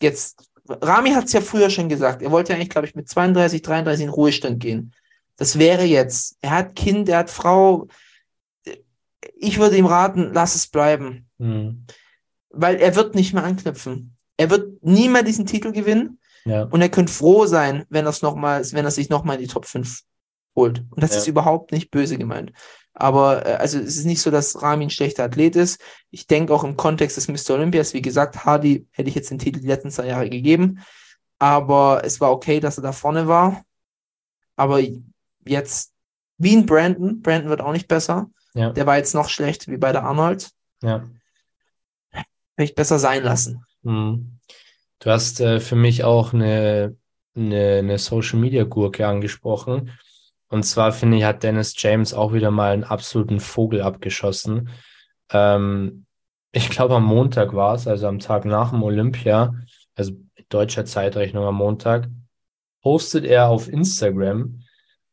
jetzt, 0.02 0.42
Rami 0.68 1.10
hat's 1.12 1.32
ja 1.32 1.40
früher 1.40 1.70
schon 1.70 1.88
gesagt, 1.88 2.22
er 2.22 2.30
wollte 2.30 2.52
ja 2.52 2.56
eigentlich, 2.56 2.70
glaube 2.70 2.86
ich, 2.86 2.94
mit 2.94 3.08
32, 3.08 3.62
33 3.62 4.04
in 4.04 4.10
Ruhestand 4.10 4.60
gehen. 4.60 4.92
Das 5.36 5.58
wäre 5.58 5.84
jetzt, 5.84 6.36
er 6.40 6.50
hat 6.50 6.74
Kind, 6.76 7.08
er 7.08 7.18
hat 7.18 7.30
Frau. 7.30 7.88
Ich 9.36 9.58
würde 9.58 9.76
ihm 9.76 9.86
raten, 9.86 10.30
lass 10.32 10.54
es 10.54 10.66
bleiben, 10.66 11.28
Mhm. 11.38 11.84
weil 12.50 12.76
er 12.76 12.94
wird 12.96 13.14
nicht 13.14 13.34
mehr 13.34 13.44
anknüpfen. 13.44 14.16
Er 14.36 14.50
wird 14.50 14.82
nie 14.84 15.08
mehr 15.08 15.22
diesen 15.22 15.46
Titel 15.46 15.72
gewinnen 15.72 16.18
Ja. 16.44 16.62
und 16.64 16.80
er 16.80 16.88
könnte 16.88 17.12
froh 17.12 17.46
sein, 17.46 17.84
wenn 17.88 18.06
er 18.06 18.10
es 18.10 18.22
noch 18.22 18.34
mal, 18.36 18.64
wenn 18.72 18.84
er 18.84 18.90
sich 18.90 19.08
nochmal 19.08 19.36
in 19.36 19.42
die 19.42 19.48
Top 19.48 19.66
5 19.66 20.02
holt. 20.56 20.80
Und 20.90 21.02
das 21.02 21.12
Ja. 21.12 21.18
ist 21.18 21.26
überhaupt 21.28 21.72
nicht 21.72 21.90
böse 21.90 22.18
gemeint. 22.18 22.52
Aber 22.98 23.46
äh, 23.46 23.52
also 23.54 23.78
es 23.78 23.96
ist 23.96 24.06
nicht 24.06 24.20
so, 24.20 24.30
dass 24.30 24.60
Rami 24.60 24.86
ein 24.86 24.90
schlechter 24.90 25.24
Athlet 25.24 25.56
ist. 25.56 25.80
Ich 26.10 26.26
denke 26.26 26.52
auch 26.52 26.64
im 26.64 26.76
Kontext 26.76 27.16
des 27.16 27.28
Mr. 27.28 27.54
Olympias, 27.54 27.94
wie 27.94 28.02
gesagt, 28.02 28.44
Hardy 28.44 28.86
hätte 28.90 29.08
ich 29.08 29.14
jetzt 29.14 29.30
den 29.30 29.38
Titel 29.38 29.60
die 29.60 29.68
letzten 29.68 29.90
zwei 29.90 30.06
Jahre 30.06 30.28
gegeben. 30.28 30.80
Aber 31.38 32.02
es 32.04 32.20
war 32.20 32.32
okay, 32.32 32.58
dass 32.58 32.78
er 32.78 32.82
da 32.82 32.92
vorne 32.92 33.28
war. 33.28 33.62
Aber 34.56 34.80
jetzt 35.44 35.92
Wie 36.38 36.56
ein 36.56 36.66
Brandon. 36.66 37.20
Brandon 37.22 37.50
wird 37.50 37.60
auch 37.60 37.72
nicht 37.72 37.88
besser. 37.88 38.30
Ja. 38.54 38.70
Der 38.70 38.86
war 38.86 38.96
jetzt 38.96 39.14
noch 39.14 39.28
schlecht 39.28 39.68
wie 39.68 39.76
bei 39.76 39.92
der 39.92 40.02
Arnold. 40.02 40.50
Ja. 40.82 41.04
Vielleicht 42.56 42.74
besser 42.74 42.98
sein 42.98 43.22
lassen. 43.22 43.64
Mhm. 43.82 44.38
Du 44.98 45.10
hast 45.10 45.40
äh, 45.40 45.60
für 45.60 45.76
mich 45.76 46.02
auch 46.02 46.32
eine, 46.32 46.96
eine, 47.36 47.78
eine 47.78 47.98
Social 47.98 48.40
Media 48.40 48.64
Gurke 48.64 49.06
angesprochen. 49.06 49.92
Und 50.48 50.64
zwar 50.64 50.92
finde 50.92 51.18
ich, 51.18 51.24
hat 51.24 51.42
Dennis 51.42 51.74
James 51.76 52.14
auch 52.14 52.32
wieder 52.32 52.50
mal 52.50 52.72
einen 52.72 52.84
absoluten 52.84 53.40
Vogel 53.40 53.82
abgeschossen. 53.82 54.70
Ähm, 55.30 56.06
ich 56.52 56.70
glaube, 56.70 56.94
am 56.94 57.04
Montag 57.04 57.54
war 57.54 57.74
es, 57.74 57.86
also 57.86 58.06
am 58.08 58.18
Tag 58.18 58.44
nach 58.44 58.70
dem 58.70 58.82
Olympia, 58.82 59.54
also 59.94 60.12
deutscher 60.48 60.86
Zeitrechnung 60.86 61.44
am 61.44 61.56
Montag, 61.56 62.08
postet 62.82 63.26
er 63.26 63.48
auf 63.48 63.68
Instagram 63.68 64.62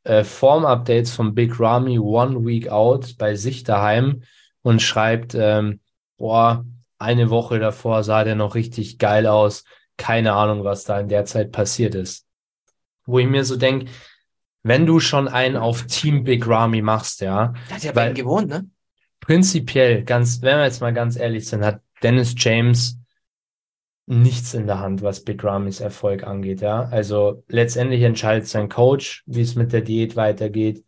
äh, 0.06 0.24
Form-Updates 0.24 1.14
von 1.14 1.36
Big 1.36 1.60
Ramy 1.60 1.99
One 1.99 2.45
Week 2.45 2.70
Out 2.70 3.18
bei 3.18 3.36
sich 3.36 3.64
daheim 3.64 4.24
und 4.62 4.82
schreibt, 4.82 5.36
ähm, 5.36 5.82
boah, 6.18 6.66
eine 6.98 7.30
Woche 7.30 7.60
davor 7.60 8.03
sah 8.03 8.24
der 8.24 8.36
noch 8.36 8.56
richtig 8.56 8.98
geil 8.98 9.28
aus. 9.28 9.66
Keine 9.98 10.34
Ahnung, 10.34 10.64
was 10.64 10.86
da 10.86 10.99
in 10.99 11.10
der 11.10 11.26
Zeit 11.26 11.52
passiert 11.52 11.95
ist. 11.95 12.26
Wo 13.06 13.20
ich 13.20 13.28
mir 13.28 13.44
so 13.44 13.57
denke, 13.57 13.91
wenn 14.65 14.87
du 14.87 14.99
schon 14.99 15.27
einen 15.27 15.57
auf 15.57 15.83
Team 15.83 16.23
Big 16.23 16.47
Ramy 16.47 16.81
machst, 16.81 17.21
ja, 17.21 17.53
Der 17.69 17.75
hat 17.75 17.83
ja 17.83 17.91
bei 17.91 18.09
ihm 18.09 18.15
gewohnt, 18.15 18.47
ne? 18.47 18.67
prinzipiell, 19.19 20.03
ganz, 20.03 20.41
wenn 20.41 20.57
wir 20.57 20.65
jetzt 20.65 20.81
mal 20.81 20.91
ganz 20.91 21.17
ehrlich 21.17 21.47
sind, 21.47 21.63
hat 21.63 21.81
Dennis 22.01 22.33
James 22.35 22.97
nichts 24.07 24.55
in 24.55 24.65
der 24.65 24.79
Hand, 24.79 25.03
was 25.03 25.23
Big 25.23 25.43
Ramys 25.43 25.81
Erfolg 25.81 26.23
angeht, 26.23 26.61
ja. 26.61 26.85
Also 26.85 27.43
letztendlich 27.47 28.01
entscheidet 28.01 28.47
sein 28.47 28.67
Coach, 28.67 29.23
wie 29.27 29.41
es 29.41 29.53
mit 29.53 29.71
der 29.71 29.81
Diät 29.81 30.15
weitergeht, 30.15 30.83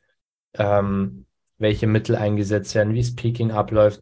ähm, 0.55 1.27
welche 1.59 1.85
Mittel 1.85 2.15
eingesetzt 2.15 2.73
werden, 2.73 2.95
wie 2.95 2.99
es 3.01 3.15
Peking 3.15 3.51
abläuft. 3.51 4.01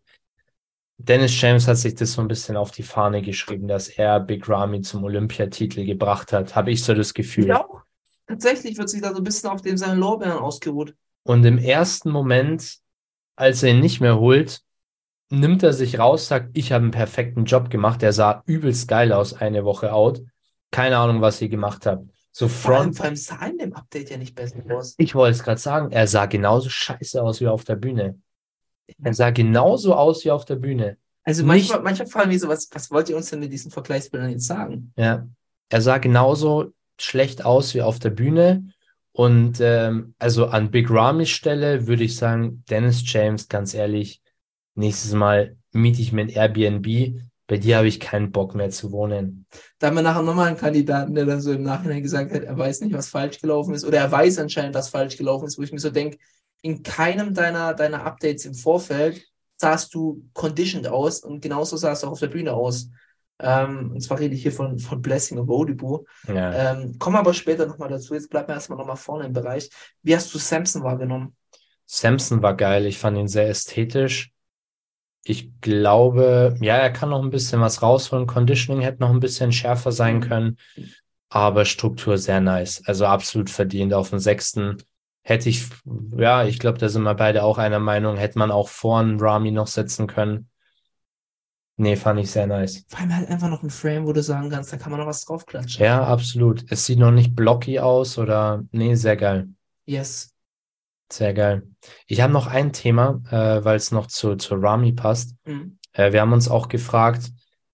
Dennis 0.97 1.39
James 1.41 1.68
hat 1.68 1.77
sich 1.77 1.95
das 1.95 2.14
so 2.14 2.22
ein 2.22 2.30
bisschen 2.30 2.56
auf 2.56 2.72
die 2.72 2.84
Fahne 2.84 3.22
geschrieben, 3.22 3.68
dass 3.68 3.89
er 3.89 4.22
Big 4.22 4.47
Ramy 4.47 4.81
zum 4.81 5.03
Olympiatitel 5.03 5.85
gebracht 5.85 6.31
hat, 6.31 6.56
habe 6.56 6.72
ich 6.72 6.81
so 6.81 6.93
das 6.93 7.14
Gefühl. 7.14 7.47
Ich 7.47 7.53
auch. 7.53 7.85
Tatsächlich 8.27 8.77
wird 8.77 8.89
sich 8.89 9.02
da 9.02 9.11
so 9.11 9.18
ein 9.18 9.23
bisschen 9.23 9.49
auf 9.49 9.61
dem 9.61 9.77
seinen 9.77 9.99
Lorbeeren 9.99 10.39
ausgeruht. 10.39 10.95
Und 11.23 11.43
im 11.45 11.57
ersten 11.57 12.10
Moment, 12.10 12.77
als 13.35 13.64
er 13.64 13.69
ihn 13.72 13.80
nicht 13.80 14.02
mehr 14.02 14.19
holt, 14.19 14.61
nimmt 15.30 15.64
er 15.64 15.73
sich 15.73 15.99
raus, 15.99 16.27
sagt, 16.27 16.49
ich 16.57 16.72
habe 16.72 16.84
einen 16.84 16.91
perfekten 16.91 17.45
Job 17.45 17.69
gemacht. 17.69 18.02
Der 18.02 18.14
sah 18.14 18.43
übelst 18.45 18.88
geil 18.88 19.11
aus, 19.11 19.34
eine 19.34 19.65
Woche 19.65 19.91
out. 19.93 20.22
Keine 20.72 20.97
Ahnung, 20.97 21.22
was 21.22 21.41
ihr 21.41 21.49
gemacht 21.49 21.85
habt. 21.85 22.10
So 22.31 22.47
Vor 22.47 22.76
allem, 22.76 22.84
front. 22.93 22.97
vor 22.97 23.06
allem 23.06 23.15
sah 23.15 23.45
in 23.45 23.57
dem 23.57 23.73
Update 23.73 24.10
ja 24.10 24.18
nicht 24.18 24.35
besser 24.35 24.57
aus. 24.72 24.95
Ich 24.97 25.15
wollte 25.15 25.31
es 25.38 25.43
gerade 25.43 25.60
sagen, 25.61 25.91
er 25.91 26.06
sah 26.07 26.26
genauso 26.26 26.69
scheiße 26.69 27.22
aus 27.23 27.39
wie 27.41 27.47
auf 27.47 27.64
der 27.64 27.76
Bühne. 27.77 28.19
Er 29.02 29.14
sah 29.14 29.30
genauso 29.31 29.95
aus 29.95 30.26
wie 30.26 30.31
auf 30.31 30.45
der 30.45 30.57
Bühne. 30.57 30.97
Also 31.23 31.41
Nicht- 31.43 31.69
manchmal, 31.69 31.81
manchmal 31.81 32.07
fragen 32.07 32.30
wir 32.31 32.39
so, 32.39 32.47
was, 32.49 32.69
was 32.72 32.91
wollt 32.91 33.10
ihr 33.10 33.15
uns 33.18 33.30
denn 33.30 33.39
mit 33.39 33.52
diesen 33.53 33.72
Vergleichsbildern 33.72 34.30
jetzt 34.31 34.45
sagen? 34.47 34.93
Ja. 34.97 35.27
Er 35.69 35.81
sah 35.81 35.97
genauso 35.97 36.72
schlecht 37.00 37.46
aus 37.46 37.74
wie 37.74 37.82
auf 37.82 38.00
der 38.00 38.10
Bühne. 38.10 38.72
Und 39.12 39.60
ähm, 39.62 40.14
also 40.20 40.48
an 40.48 40.72
Big 40.72 40.90
Ramys 40.90 41.30
Stelle 41.30 41.88
würde 41.88 42.04
ich 42.04 42.18
sagen, 42.18 42.64
Dennis 42.70 43.02
James, 43.06 43.48
ganz 43.48 43.74
ehrlich, 43.74 44.22
nächstes 44.76 45.14
Mal 45.14 45.56
miete 45.72 46.02
ich 46.02 46.12
mir 46.12 46.22
ein 46.22 46.30
Airbnb. 46.30 47.22
Bei 47.48 47.58
dir 47.58 47.78
habe 47.78 47.88
ich 47.88 48.00
keinen 48.00 48.32
Bock 48.32 48.56
mehr 48.56 48.72
zu 48.72 48.92
wohnen. 48.92 49.46
Da 49.80 49.88
haben 49.88 49.96
wir 49.96 50.02
nachher 50.02 50.24
nochmal 50.24 50.48
einen 50.48 50.58
Kandidaten, 50.58 51.14
der 51.14 51.26
dann 51.26 51.42
so 51.42 51.54
im 51.54 51.64
Nachhinein 51.64 52.02
gesagt 52.02 52.34
hat, 52.34 52.44
er 52.44 52.58
weiß 52.58 52.82
nicht, 52.82 52.94
was 52.94 53.08
falsch 53.08 53.40
gelaufen 53.40 53.74
ist. 53.74 53.86
Oder 53.86 54.00
er 54.00 54.12
weiß 54.12 54.40
anscheinend, 54.40 54.76
was 54.76 54.90
falsch 54.90 55.16
gelaufen 55.16 55.46
ist, 55.46 55.58
wo 55.58 55.62
ich 55.62 55.72
mir 55.72 55.80
so 55.80 55.92
denke, 55.92 56.18
in 56.62 56.82
keinem 56.82 57.34
deiner, 57.36 57.74
deiner 57.76 58.04
Updates 58.04 58.46
im 58.46 58.56
Vorfeld 58.56 59.24
sahst 59.58 59.94
du 59.94 60.28
conditioned 60.34 60.88
aus 60.88 61.20
und 61.20 61.42
genauso 61.42 61.78
sahst 61.78 62.04
du 62.04 62.08
auch 62.08 62.14
auf 62.14 62.20
der 62.20 62.28
Bühne 62.28 62.54
aus. 62.54 62.90
Ähm, 63.40 63.91
und 63.91 64.02
zwar 64.02 64.20
rede 64.20 64.34
ich 64.36 64.44
hier 64.44 64.52
von, 64.52 64.80
von 64.80 65.02
Blessing 65.02 65.38
und 65.38 65.48
Bodibu. 65.48 66.06
Ja. 66.28 66.74
Ähm, 66.74 66.98
kommen 66.99 67.18
aber 67.18 67.34
später 67.34 67.66
nochmal 67.66 67.90
dazu. 67.90 68.14
Jetzt 68.14 68.30
bleiben 68.30 68.48
wir 68.48 68.56
erstmal 68.56 68.78
nochmal 68.78 68.95
vorne 68.95 69.26
im 69.26 69.34
Bereich. 69.34 69.70
Wie 70.03 70.16
hast 70.16 70.34
du 70.34 70.38
Samson 70.38 70.84
wahrgenommen? 70.84 71.36
Samson 71.86 72.41
war 72.41 72.56
geil. 72.56 72.86
Ich 72.86 72.98
fand 72.98 73.18
ihn 73.18 73.28
sehr 73.28 73.49
ästhetisch. 73.49 74.32
Ich 75.24 75.60
glaube, 75.60 76.56
ja, 76.62 76.76
er 76.78 76.91
kann 76.91 77.10
noch 77.10 77.24
ein 77.24 77.32
bisschen 77.32 77.60
was 77.60 77.82
rausholen. 77.82 78.28
Conditioning 78.28 78.84
hätte 78.84 79.02
noch 79.02 79.10
ein 79.10 79.20
bisschen 79.20 79.52
schärfer 79.52 79.91
sein 79.91 80.22
können, 80.22 80.57
aber 81.30 81.66
Struktur 81.66 82.20
sehr 82.20 82.41
nice. 82.41 82.84
Also 82.86 83.07
absolut 83.07 83.49
verdient 83.49 83.94
auf 83.95 84.12
den 84.12 84.20
sechsten. 84.20 84.78
Hätte 85.24 85.49
ich, 85.49 85.66
ja, 86.16 86.45
ich 86.45 86.60
glaube, 86.60 86.78
da 86.78 86.90
sind 86.90 87.02
wir 87.02 87.16
beide 87.16 87.44
auch 87.44 87.57
einer 87.57 87.80
Meinung, 87.80 88.18
hätte 88.18 88.38
man 88.38 88.52
auch 88.52 88.70
vor 88.70 88.99
einen 88.99 89.20
Rami 89.20 89.49
noch 89.49 89.66
setzen 89.66 90.06
können. 90.06 90.48
Nee, 91.77 91.97
fand 91.97 92.19
ich 92.22 92.31
sehr 92.31 92.47
nice. 92.47 92.85
Vor 92.88 92.99
allem 92.99 93.15
halt 93.15 93.30
einfach 93.30 93.49
noch 93.49 93.61
ein 93.61 93.69
Frame, 93.69 94.06
wo 94.06 94.14
du 94.14 94.23
sagen 94.23 94.49
kannst, 94.49 94.72
da 94.72 94.77
kann 94.77 94.91
man 94.91 94.99
noch 95.02 95.07
was 95.07 95.26
draufklatschen. 95.26 95.84
Ja, 95.84 96.06
absolut. 96.06 96.65
Es 96.72 96.85
sieht 96.85 96.99
noch 96.99 97.11
nicht 97.11 97.35
blocky 97.35 97.80
aus 97.80 98.18
oder, 98.18 98.64
nee, 98.72 98.95
sehr 98.95 99.18
geil. 99.18 99.49
Yes. 99.85 100.34
Sehr 101.11 101.34
geil. 101.34 101.68
Ich 102.07 102.22
habe 102.22 102.31
noch 102.31 102.47
ein 102.47 102.72
Thema, 102.72 103.22
äh, 103.30 103.64
weil 103.64 103.76
es 103.76 103.91
noch 103.91 104.07
zu, 104.07 104.38
zu 104.38 104.56
Rami 104.56 104.93
passt. 104.93 105.35
Mhm. 105.45 105.77
Äh, 105.91 106.14
wir 106.14 106.22
haben 106.22 106.34
uns 106.34 106.47
auch 106.47 106.69
gefragt, 106.69 107.31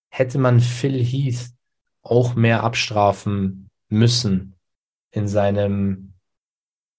hätte 0.10 0.40
man 0.40 0.60
Phil 0.60 1.04
Heath 1.04 1.52
auch 2.02 2.36
mehr 2.36 2.64
abstrafen 2.64 3.70
müssen 3.88 4.56
in 5.12 5.28
seinem, 5.28 6.14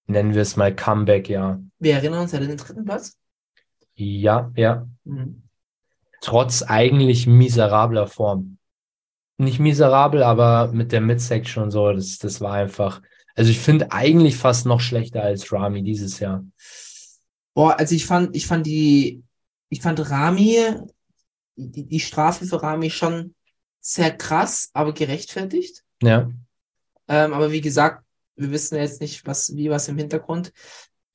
nennen 0.07 0.33
wir 0.33 0.41
es 0.41 0.55
mal, 0.55 0.73
Comeback-Jahr? 0.73 1.61
Wir 1.79 1.95
erinnern 1.95 2.21
uns, 2.21 2.33
er 2.33 2.39
hat 2.39 2.47
den 2.47 2.57
dritten 2.57 2.85
Platz. 2.85 3.17
Ja, 3.95 4.51
ja. 4.55 4.87
Mhm. 5.03 5.43
Trotz 6.23 6.63
eigentlich 6.63 7.27
miserabler 7.27 8.07
Form. 8.07 8.57
Nicht 9.37 9.59
miserabel, 9.59 10.23
aber 10.23 10.71
mit 10.71 10.93
der 10.93 11.01
Midsection 11.01 11.63
und 11.63 11.71
so, 11.71 11.91
das, 11.91 12.17
das 12.17 12.39
war 12.39 12.53
einfach. 12.53 13.01
Also 13.35 13.51
ich 13.51 13.59
finde 13.59 13.91
eigentlich 13.91 14.37
fast 14.37 14.65
noch 14.65 14.79
schlechter 14.79 15.21
als 15.21 15.51
Rami 15.51 15.83
dieses 15.83 16.19
Jahr. 16.19 16.45
Boah, 17.53 17.77
also 17.77 17.93
ich 17.93 18.05
fand, 18.05 18.33
ich 18.37 18.47
fand 18.47 18.65
die, 18.65 19.21
ich 19.67 19.81
fand 19.81 20.09
Rami, 20.09 20.59
die, 21.57 21.87
die 21.87 21.99
Strafe 21.99 22.45
für 22.45 22.63
Rami 22.63 22.89
schon 22.89 23.35
sehr 23.81 24.15
krass, 24.15 24.69
aber 24.71 24.93
gerechtfertigt. 24.93 25.83
Ja, 26.01 26.31
Ähm, 27.09 27.33
aber 27.33 27.51
wie 27.51 27.61
gesagt, 27.61 28.05
wir 28.37 28.49
wissen 28.51 28.75
ja 28.75 28.83
jetzt 28.83 29.01
nicht, 29.01 29.27
was, 29.27 29.53
wie 29.57 29.69
was 29.69 29.89
im 29.89 29.97
Hintergrund. 29.97 30.53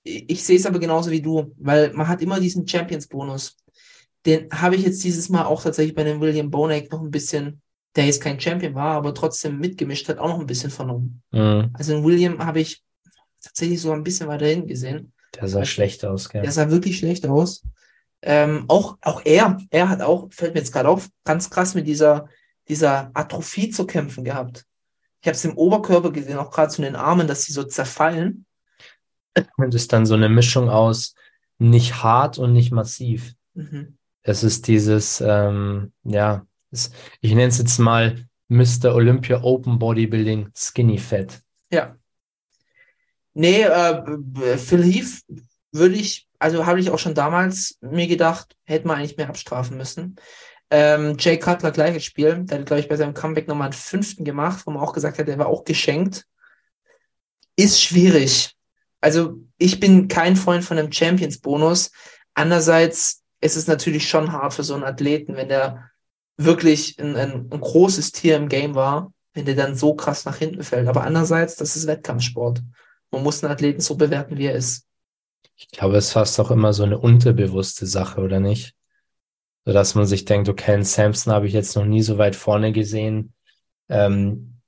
Ich, 0.03 0.29
ich 0.29 0.45
sehe 0.45 0.57
es 0.57 0.67
aber 0.67 0.79
genauso 0.79 1.11
wie 1.11 1.23
du, 1.23 1.55
weil 1.57 1.95
man 1.95 2.09
hat 2.09 2.21
immer 2.21 2.39
diesen 2.41 2.69
Champions-Bonus. 2.69 3.57
Den 4.27 4.49
habe 4.51 4.77
ich 4.77 4.83
jetzt 4.83 5.03
dieses 5.05 5.29
Mal 5.29 5.45
auch 5.45 5.63
tatsächlich 5.63 5.95
bei 5.95 6.05
dem 6.05 6.21
William 6.21 6.51
Bonek 6.51 6.91
noch 6.91 7.01
ein 7.01 7.11
bisschen, 7.11 7.63
der 7.97 8.07
jetzt 8.07 8.21
kein 8.21 8.41
Champion 8.41 8.75
war, 8.75 8.97
aber 8.97 9.15
trotzdem 9.15 9.59
mitgemischt 9.59 10.09
hat, 10.09 10.19
auch 10.19 10.29
noch 10.29 10.41
ein 10.41 10.47
bisschen 10.47 10.71
vernommen. 10.71 11.23
mhm. 11.31 11.71
Also 11.75 11.97
in 11.97 12.05
William 12.05 12.45
habe 12.45 12.61
ich 12.61 12.83
tatsächlich 13.43 13.81
so 13.81 13.93
ein 13.93 14.03
bisschen 14.03 14.29
weiter 14.29 14.47
hinten 14.47 14.69
gesehen. 14.69 15.13
der 15.35 15.49
sah 15.49 15.65
schlecht 15.65 16.05
aus, 16.05 16.29
gell? 16.29 16.43
Der 16.43 16.53
sah 16.53 16.71
wirklich 16.71 16.99
schlecht 16.99 17.27
aus. 17.27 17.63
Ähm, 18.23 18.65
auch, 18.69 18.99
auch 19.01 19.23
er, 19.25 19.59
er 19.71 19.89
hat 19.89 20.01
auch, 20.01 20.29
fällt 20.33 20.55
mir 20.55 20.61
jetzt 20.61 20.73
gerade 20.73 20.89
auf, 20.89 21.09
ganz 21.25 21.51
krass 21.51 21.75
mit 21.75 21.87
dieser, 21.87 22.29
dieser 22.69 23.11
Atrophie 23.15 23.71
zu 23.71 23.87
kämpfen 23.87 24.25
gehabt. 24.25 24.65
Ich 25.21 25.29
habe 25.29 25.37
es 25.37 25.45
im 25.45 25.57
Oberkörper 25.57 26.11
gesehen, 26.11 26.39
auch 26.39 26.51
gerade 26.51 26.73
zu 26.73 26.83
den 26.83 26.97
Armen, 26.97 27.27
dass 27.27 27.43
sie 27.43 27.53
so 27.53 27.65
zerfallen. 27.65 28.47
Und 29.57 29.75
ist 29.75 29.93
dann 29.93 30.07
so 30.07 30.15
eine 30.15 30.29
Mischung 30.29 30.69
aus 30.69 31.15
nicht 31.59 32.03
hart 32.03 32.39
und 32.39 32.53
nicht 32.53 32.73
massiv. 32.73 33.35
Mhm. 33.55 33.98
Es 34.29 34.45
ist 34.45 34.67
dieses, 34.67 35.23
ähm, 35.23 35.91
ja, 36.05 36.47
es, 36.71 36.91
ich 37.23 37.31
nenne 37.31 37.49
es 37.49 37.57
jetzt 37.57 37.79
mal 37.79 38.29
Mr. 38.49 38.95
Olympia 38.95 39.43
Open 39.43 39.79
Bodybuilding 39.79 40.51
Skinny 40.55 40.99
Fat. 40.99 41.41
Ja. 41.71 41.97
Nee, 43.33 43.63
äh, 43.63 44.59
Phil 44.59 44.85
Heath 44.85 45.23
würde 45.73 45.95
ich, 45.95 46.29
also 46.39 46.67
habe 46.67 46.79
ich 46.79 46.91
auch 46.91 46.99
schon 46.99 47.15
damals 47.15 47.79
mir 47.81 48.07
gedacht, 48.07 48.55
hätte 48.65 48.87
man 48.87 48.99
eigentlich 48.99 49.17
mehr 49.17 49.31
abstrafen 49.31 49.79
müssen. 49.79 50.17
Ähm, 50.71 51.17
Jay 51.19 51.39
Cutler, 51.39 51.71
gleiches 51.71 52.05
Spiel. 52.05 52.45
Der 52.45 52.59
hat, 52.59 52.67
glaube 52.67 52.81
ich, 52.81 52.89
bei 52.89 52.97
seinem 52.97 53.15
Comeback 53.15 53.49
nochmal 53.49 53.69
einen 53.69 53.73
fünften 53.73 54.25
gemacht, 54.25 54.67
wo 54.67 54.71
man 54.73 54.83
auch 54.83 54.93
gesagt 54.93 55.19
hat, 55.19 55.27
der 55.27 55.39
war 55.39 55.47
auch 55.47 55.65
geschenkt. 55.65 56.27
Ist 57.57 57.83
schwierig. 57.83 58.55
Also, 59.01 59.39
ich 59.57 59.81
bin 59.81 60.09
kein 60.09 60.37
Freund 60.37 60.65
von 60.65 60.79
einem 60.79 60.93
Champions-Bonus. 60.93 61.93
Andererseits 62.35 63.18
ist 63.41 63.57
es 63.57 63.67
natürlich 63.67 64.09
schon 64.09 64.33
hart 64.33 64.55
für 64.55 64.65
so 64.65 64.75
einen 64.75 64.85
Athleten, 64.85 65.37
wenn 65.37 65.49
der 65.49 65.91
wirklich 66.37 66.99
ein, 66.99 67.17
ein, 67.17 67.49
ein 67.51 67.61
großes 67.61 68.13
Tier 68.13 68.37
im 68.37 68.49
Game 68.49 68.75
war, 68.75 69.13
wenn 69.35 69.45
der 69.45 69.55
dann 69.55 69.75
so 69.75 69.95
krass 69.95 70.25
nach 70.25 70.37
hinten 70.37 70.63
fällt. 70.63 70.89
Aber 70.89 71.03
andererseits, 71.05 71.57
das 71.57 71.77
ist 71.77 71.87
Wettkampfsport. 71.87 72.63
Man 73.11 73.23
muss 73.23 73.43
einen 73.43 73.53
Athleten 73.53 73.81
so 73.81 73.97
bewerten, 73.97 74.37
wie 74.39 74.47
er 74.47 74.55
ist. 74.55 74.85
Ich 75.57 75.69
glaube, 75.71 75.97
es 75.97 76.07
ist 76.07 76.13
fast 76.13 76.39
auch 76.41 76.51
immer 76.51 76.73
so 76.73 76.85
eine 76.85 76.99
unterbewusste 76.99 77.87
Sache, 77.87 78.21
oder 78.21 78.39
nicht? 78.41 78.75
So 79.65 79.73
dass 79.73 79.95
man 79.95 80.07
sich 80.07 80.25
denkt, 80.25 80.49
okay, 80.49 80.73
einen 80.73 80.85
Samson 80.85 81.33
habe 81.33 81.47
ich 81.47 81.53
jetzt 81.53 81.75
noch 81.77 81.85
nie 81.85 82.03
so 82.03 82.19
weit 82.19 82.37
vorne 82.37 82.73
gesehen. 82.73 83.35
Ähm, 83.89 84.61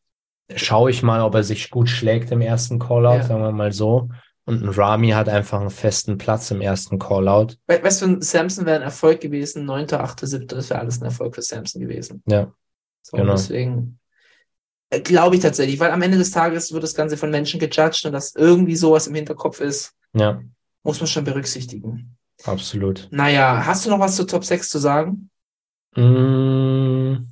schaue 0.55 0.91
ich 0.91 1.03
mal, 1.03 1.23
ob 1.23 1.35
er 1.35 1.45
sich 1.45 1.71
gut 1.71 1.89
schlägt 1.89 2.33
im 2.33 2.41
ersten 2.41 2.79
Callout, 2.79 3.19
Ja. 3.19 3.23
sagen 3.23 3.43
wir 3.43 3.53
mal 3.53 3.73
so. 3.73 4.09
Und 4.47 4.63
ein 4.63 4.69
Rami 4.69 5.11
hat 5.11 5.29
einfach 5.29 5.61
einen 5.61 5.71
festen 5.71 6.19
Platz 6.19 6.51
im 6.51 6.61
ersten 6.61 6.99
Callout. 6.99 7.55
We 7.67 7.83
weißt 7.83 8.03
du, 8.03 8.21
Samson 8.23 8.67
wäre 8.67 8.77
ein 8.77 8.83
Erfolg 8.83 9.21
gewesen, 9.21 9.65
9., 9.65 9.93
8., 9.93 10.21
7., 10.27 10.47
das 10.49 10.71
wäre 10.71 10.81
alles 10.81 11.01
ein 11.01 11.05
Erfolg 11.05 11.35
für 11.35 11.43
Samson 11.43 11.81
gewesen. 11.81 12.23
Ja. 12.27 12.53
So, 13.03 13.17
Genau. 13.17 13.33
deswegen 13.33 13.99
äh, 14.89 15.01
glaube 15.01 15.37
ich 15.37 15.43
tatsächlich, 15.43 15.79
weil 15.79 15.91
am 15.93 16.03
Ende 16.03 16.19
des 16.19 16.31
Tages 16.33 16.73
wird 16.73 16.83
das 16.83 16.95
Ganze 16.95 17.17
von 17.17 17.31
Menschen 17.31 17.61
gejudged 17.61 18.07
und 18.07 18.13
dass 18.13 18.35
irgendwie 18.35 18.77
sowas 18.77 19.07
im 19.07 19.15
Hinterkopf 19.15 19.61
ist, 19.61 19.93
Ja, 20.15 20.41
muss 20.83 20.99
man 21.01 21.07
schon 21.07 21.25
berücksichtigen. 21.25 22.17
absolut. 22.45 23.09
Naja, 23.13 23.65
hast 23.67 23.85
du 23.87 23.91
noch 23.91 24.01
was 24.01 24.17
zu 24.17 24.25
Top 24.25 24.45
6 24.45 24.69
zu 24.71 24.79
sagen? 24.79 25.31
Mm, 25.95 27.27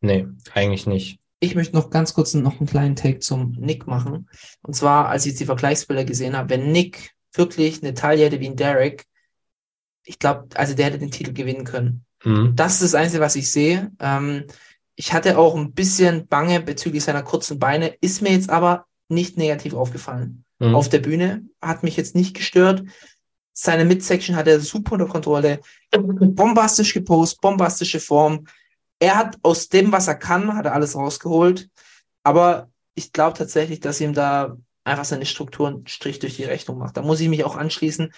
nee, 0.00 0.26
eigentlich 0.54 0.86
nicht. 0.86 1.20
Ich 1.40 1.54
möchte 1.54 1.76
noch 1.76 1.90
ganz 1.90 2.14
kurz 2.14 2.34
noch 2.34 2.58
einen 2.58 2.68
kleinen 2.68 2.96
Take 2.96 3.20
zum 3.20 3.52
Nick 3.52 3.86
machen. 3.86 4.28
Und 4.62 4.74
zwar, 4.74 5.08
als 5.08 5.24
ich 5.24 5.32
jetzt 5.32 5.40
die 5.40 5.46
Vergleichsbilder 5.46 6.04
gesehen 6.04 6.36
habe, 6.36 6.50
wenn 6.50 6.72
Nick 6.72 7.12
wirklich 7.32 7.82
eine 7.82 7.94
Taille 7.94 8.24
hätte 8.24 8.40
wie 8.40 8.48
ein 8.48 8.56
Derek, 8.56 9.06
ich 10.04 10.18
glaube, 10.18 10.48
also 10.54 10.74
der 10.74 10.86
hätte 10.86 10.98
den 10.98 11.10
Titel 11.10 11.32
gewinnen 11.32 11.64
können. 11.64 12.04
Mhm. 12.24 12.56
Das 12.56 12.74
ist 12.74 12.82
das 12.82 12.94
Einzige, 12.94 13.22
was 13.22 13.36
ich 13.36 13.52
sehe. 13.52 13.92
Ähm, 14.00 14.44
ich 14.96 15.12
hatte 15.12 15.38
auch 15.38 15.54
ein 15.54 15.72
bisschen 15.72 16.26
Bange 16.26 16.60
bezüglich 16.60 17.04
seiner 17.04 17.22
kurzen 17.22 17.58
Beine, 17.58 17.94
ist 18.00 18.20
mir 18.20 18.32
jetzt 18.32 18.50
aber 18.50 18.86
nicht 19.08 19.36
negativ 19.36 19.74
aufgefallen. 19.74 20.44
Mhm. 20.58 20.74
Auf 20.74 20.88
der 20.88 20.98
Bühne 20.98 21.44
hat 21.62 21.82
mich 21.82 21.96
jetzt 21.96 22.16
nicht 22.16 22.34
gestört. 22.34 22.82
Seine 23.52 23.84
Midsection 23.84 24.36
hat 24.36 24.46
er 24.46 24.60
super 24.60 24.92
unter 24.92 25.06
Kontrolle. 25.06 25.60
Bombastisch 25.90 26.94
gepostet, 26.94 27.40
bombastische 27.40 28.00
Form. 28.00 28.46
Er 28.98 29.16
hat 29.16 29.38
aus 29.42 29.68
dem, 29.68 29.92
was 29.92 30.08
er 30.08 30.16
kann, 30.16 30.54
hat 30.54 30.66
er 30.66 30.74
alles 30.74 30.96
rausgeholt. 30.96 31.70
Aber 32.22 32.68
ich 32.94 33.12
glaube 33.12 33.38
tatsächlich, 33.38 33.80
dass 33.80 34.00
ihm 34.00 34.12
da 34.12 34.56
einfach 34.84 35.04
seine 35.04 35.26
Struktur 35.26 35.68
einen 35.68 35.86
Strich 35.86 36.18
durch 36.18 36.36
die 36.36 36.44
Rechnung 36.44 36.78
macht. 36.78 36.96
Da 36.96 37.02
muss 37.02 37.20
ich 37.20 37.28
mich 37.28 37.44
auch 37.44 37.56
anschließen. 37.56 38.12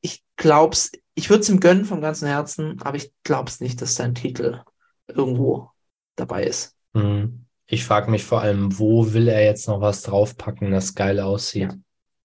Ich 0.00 0.24
glaub's, 0.36 0.92
ich 1.14 1.30
würde 1.30 1.42
es 1.42 1.48
ihm 1.48 1.60
gönnen 1.60 1.84
vom 1.84 2.00
ganzen 2.00 2.26
Herzen, 2.26 2.80
aber 2.82 2.96
ich 2.96 3.12
glaub's 3.22 3.60
nicht, 3.60 3.80
dass 3.80 3.94
sein 3.94 4.14
Titel 4.14 4.60
irgendwo 5.06 5.70
dabei 6.16 6.44
ist. 6.44 6.74
Mhm. 6.94 7.46
Ich 7.66 7.84
frage 7.84 8.10
mich 8.10 8.24
vor 8.24 8.42
allem, 8.42 8.78
wo 8.78 9.12
will 9.12 9.28
er 9.28 9.42
jetzt 9.42 9.68
noch 9.68 9.80
was 9.80 10.02
draufpacken, 10.02 10.70
das 10.70 10.94
geil 10.94 11.20
aussieht? 11.20 11.72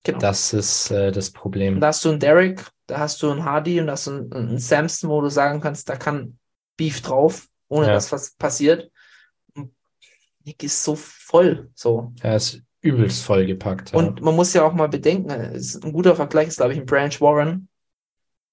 Genau. 0.03 0.19
Das 0.19 0.53
ist 0.53 0.91
äh, 0.91 1.11
das 1.11 1.31
Problem. 1.31 1.80
da 1.80 1.88
hast 1.88 2.03
du 2.06 2.10
einen 2.10 2.19
Derek, 2.19 2.65
da 2.88 2.99
hast 2.99 3.22
du 3.22 3.30
einen 3.30 3.44
Hardy 3.44 3.80
und 3.80 3.88
da 3.88 3.94
hast 3.94 4.07
du 4.07 4.11
einen, 4.11 4.34
einen 4.34 4.57
Samson, 4.57 5.10
wo 5.10 5.22
du 5.22 5.30
sagen 5.30 5.61
kannst, 5.61 5.90
da 5.90 5.95
kann 5.95 6.38
Beef 6.77 7.02
drauf, 7.02 7.48
ohne 7.70 7.88
Ja. 7.88 7.94
dass 7.94 8.12
was 8.12 8.32
passiert. 8.32 8.91
Und 9.56 9.74
Nick 10.44 10.64
ist 10.64 10.84
so 10.84 10.96
voll, 10.96 11.70
so. 11.74 12.12
Er 12.22 12.36
ist 12.36 12.62
übelst 12.82 13.24
vollgepackt. 13.24 13.91
Ja. 13.91 13.98
Und 14.00 14.22
man 14.22 14.36
muss 14.36 14.54
ja 14.54 14.64
auch 14.64 14.74
mal 14.74 14.90
bedenken, 14.90 15.32
ein 15.32 15.94
guter 15.94 16.16
Vergleich 16.16 16.48
ist, 16.50 16.58
glaube 16.58 16.74
ich, 16.74 16.80
ein 16.80 16.86
Branch 16.86 17.20
Warren. 17.22 17.68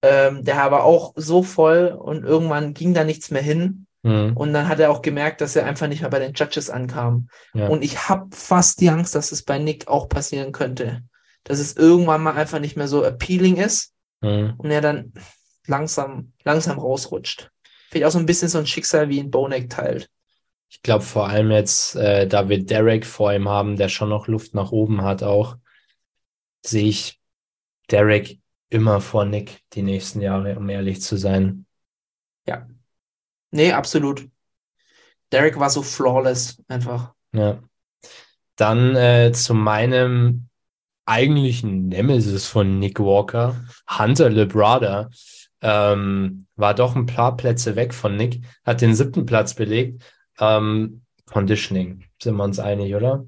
Ähm, 0.03 0.43
der 0.43 0.55
war 0.71 0.83
auch 0.83 1.13
so 1.15 1.41
voll 1.43 1.87
und 1.99 2.23
irgendwann 2.23 2.73
ging 2.73 2.93
da 2.93 3.03
nichts 3.03 3.31
mehr 3.31 3.41
hin. 3.41 3.87
Mhm. 4.03 4.37
Und 4.37 4.53
dann 4.53 4.67
hat 4.67 4.79
er 4.79 4.91
auch 4.91 5.01
gemerkt, 5.01 5.41
dass 5.41 5.55
er 5.55 5.65
einfach 5.65 5.87
nicht 5.87 6.01
mehr 6.01 6.09
bei 6.11 6.19
den 6.19 6.33
Judges 6.33 6.69
ankam. 6.69 7.29
Ja. 7.53 7.67
Und 7.67 7.83
ich 7.83 8.07
habe 8.07 8.27
fast 8.35 8.79
die 8.79 8.89
Angst, 8.89 9.15
dass 9.15 9.31
es 9.31 9.43
bei 9.43 9.57
Nick 9.57 9.87
auch 9.87 10.07
passieren 10.07 10.51
könnte. 10.51 11.01
Dass 11.43 11.59
es 11.59 11.75
irgendwann 11.75 12.21
mal 12.21 12.33
einfach 12.35 12.59
nicht 12.59 12.77
mehr 12.77 12.87
so 12.87 13.03
appealing 13.03 13.57
ist 13.57 13.93
Mhm. 14.21 14.53
und 14.57 14.69
er 14.71 14.81
dann 14.81 15.13
langsam, 15.67 16.33
langsam 16.43 16.79
rausrutscht. 16.79 17.49
Vielleicht 17.89 18.05
auch 18.05 18.11
so 18.11 18.19
ein 18.19 18.25
bisschen 18.25 18.49
so 18.49 18.57
ein 18.57 18.67
Schicksal 18.67 19.09
wie 19.09 19.19
ein 19.19 19.31
Bonek 19.31 19.69
teilt. 19.69 20.09
Ich 20.69 20.81
glaube 20.81 21.03
vor 21.03 21.27
allem 21.27 21.51
jetzt, 21.51 21.95
äh, 21.95 22.27
da 22.27 22.49
wir 22.49 22.65
Derek 22.65 23.05
vor 23.05 23.33
ihm 23.33 23.47
haben, 23.47 23.77
der 23.77 23.87
schon 23.87 24.09
noch 24.09 24.27
Luft 24.27 24.53
nach 24.53 24.71
oben 24.71 25.01
hat 25.01 25.23
auch, 25.23 25.57
sehe 26.65 26.89
ich 26.89 27.21
Derek 27.89 28.39
immer 28.69 28.99
vor 28.99 29.23
Nick 29.23 29.61
die 29.73 29.81
nächsten 29.81 30.21
Jahre, 30.21 30.57
um 30.57 30.67
ehrlich 30.67 31.01
zu 31.01 31.15
sein. 31.15 31.65
Nee, 33.51 33.71
absolut. 33.71 34.27
Derek 35.31 35.59
war 35.59 35.69
so 35.69 35.81
flawless 35.81 36.61
einfach. 36.67 37.13
Ja. 37.31 37.61
Dann 38.55 38.95
äh, 38.95 39.31
zu 39.33 39.53
meinem 39.53 40.49
eigentlichen 41.05 41.87
Nemesis 41.87 42.47
von 42.47 42.79
Nick 42.79 42.99
Walker, 42.99 43.55
Hunter 43.89 44.29
Lebrada, 44.29 45.09
ähm, 45.67 46.47
war 46.55 46.73
doch 46.73 46.95
ein 46.95 47.07
paar 47.07 47.35
Plätze 47.35 47.75
weg 47.75 47.93
von 47.93 48.15
Nick, 48.15 48.41
hat 48.65 48.79
den 48.79 48.95
siebten 48.95 49.25
Platz 49.25 49.53
belegt. 49.53 50.01
Ähm, 50.39 51.01
Conditioning, 51.25 52.05
sind 52.21 52.37
wir 52.37 52.45
uns 52.45 52.57
einig, 52.57 52.95
oder? 52.95 53.25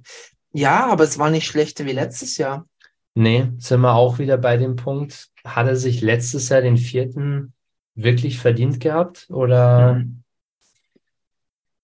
Ja, 0.54 0.88
aber 0.88 1.04
es 1.04 1.20
war 1.20 1.30
nicht 1.30 1.46
schlechter 1.46 1.86
wie 1.86 1.92
letztes 1.92 2.38
Jahr. 2.38 2.66
Nee, 3.14 3.50
sind 3.58 3.82
wir 3.82 3.94
auch 3.94 4.20
wieder 4.20 4.38
bei 4.38 4.56
dem 4.56 4.78
Punkt. 4.78 5.28
Hat 5.44 5.68
er 5.68 5.76
sich 5.76 6.00
letztes 6.00 6.48
Jahr 6.48 6.62
den 6.62 6.78
vierten 6.78 7.54
wirklich 7.94 8.40
verdient 8.40 8.80
gehabt? 8.80 9.28
Oder? 9.30 9.96
Mhm. 9.96 10.24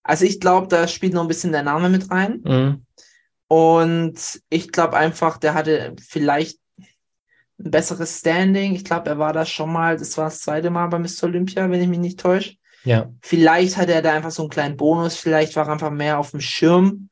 Also 0.03 0.23
ich 0.23 0.39
glaube, 0.39 0.69
da 0.69 0.87
spielt 0.87 1.13
noch 1.13 1.23
ein 1.23 1.27
bisschen 1.27 1.51
der 1.51 1.63
Name 1.63 1.89
mit 1.89 2.09
rein. 2.09 2.41
Mhm. 2.45 2.85
Und 3.49 4.41
ich 4.49 4.71
glaube 4.71 4.95
einfach, 4.95 5.37
der 5.37 5.53
hatte 5.53 5.95
vielleicht 5.99 6.59
ein 7.59 7.71
besseres 7.71 8.19
Standing. 8.19 8.75
Ich 8.75 8.83
glaube, 8.85 9.09
er 9.09 9.17
war 9.17 9.33
da 9.33 9.45
schon 9.45 9.71
mal, 9.71 9.97
das 9.97 10.17
war 10.17 10.25
das 10.25 10.41
zweite 10.41 10.69
Mal 10.69 10.87
bei 10.87 10.99
Mr. 10.99 11.23
Olympia, 11.23 11.69
wenn 11.69 11.81
ich 11.81 11.87
mich 11.87 11.99
nicht 11.99 12.19
täusche. 12.19 12.55
Ja, 12.83 13.09
Vielleicht 13.21 13.77
hatte 13.77 13.93
er 13.93 14.01
da 14.03 14.13
einfach 14.13 14.31
so 14.31 14.43
einen 14.43 14.49
kleinen 14.51 14.77
Bonus, 14.77 15.15
vielleicht 15.15 15.55
war 15.55 15.65
er 15.67 15.71
einfach 15.73 15.89
mehr 15.91 16.19
auf 16.19 16.31
dem 16.31 16.41
Schirm. 16.41 17.09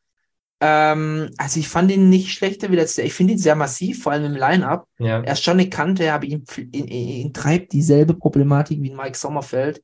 Ähm, 0.61 1.32
also 1.38 1.60
ich 1.60 1.68
fand 1.68 1.91
ihn 1.91 2.10
nicht 2.10 2.32
schlechter 2.32 2.70
wie 2.72 2.76
letztes 2.76 2.98
Jahr. 2.98 3.07
Ich 3.07 3.14
finde 3.14 3.34
ihn 3.34 3.40
sehr 3.40 3.56
massiv, 3.56 4.03
vor 4.03 4.11
allem 4.11 4.26
im 4.26 4.36
Line-Up. 4.40 4.88
ja, 4.99 5.22
Er 5.22 5.34
ist 5.34 5.44
schon 5.44 5.60
eine 5.60 5.70
Kante, 5.70 6.14
aber 6.14 6.26
ihn, 6.26 6.44
ihn, 6.72 6.88
ihn 6.88 7.34
treibt 7.34 7.74
dieselbe 7.74 8.14
Problematik 8.14 8.82
wie 8.82 8.91
Mike 8.91 9.18
Sommerfeld. 9.18 9.84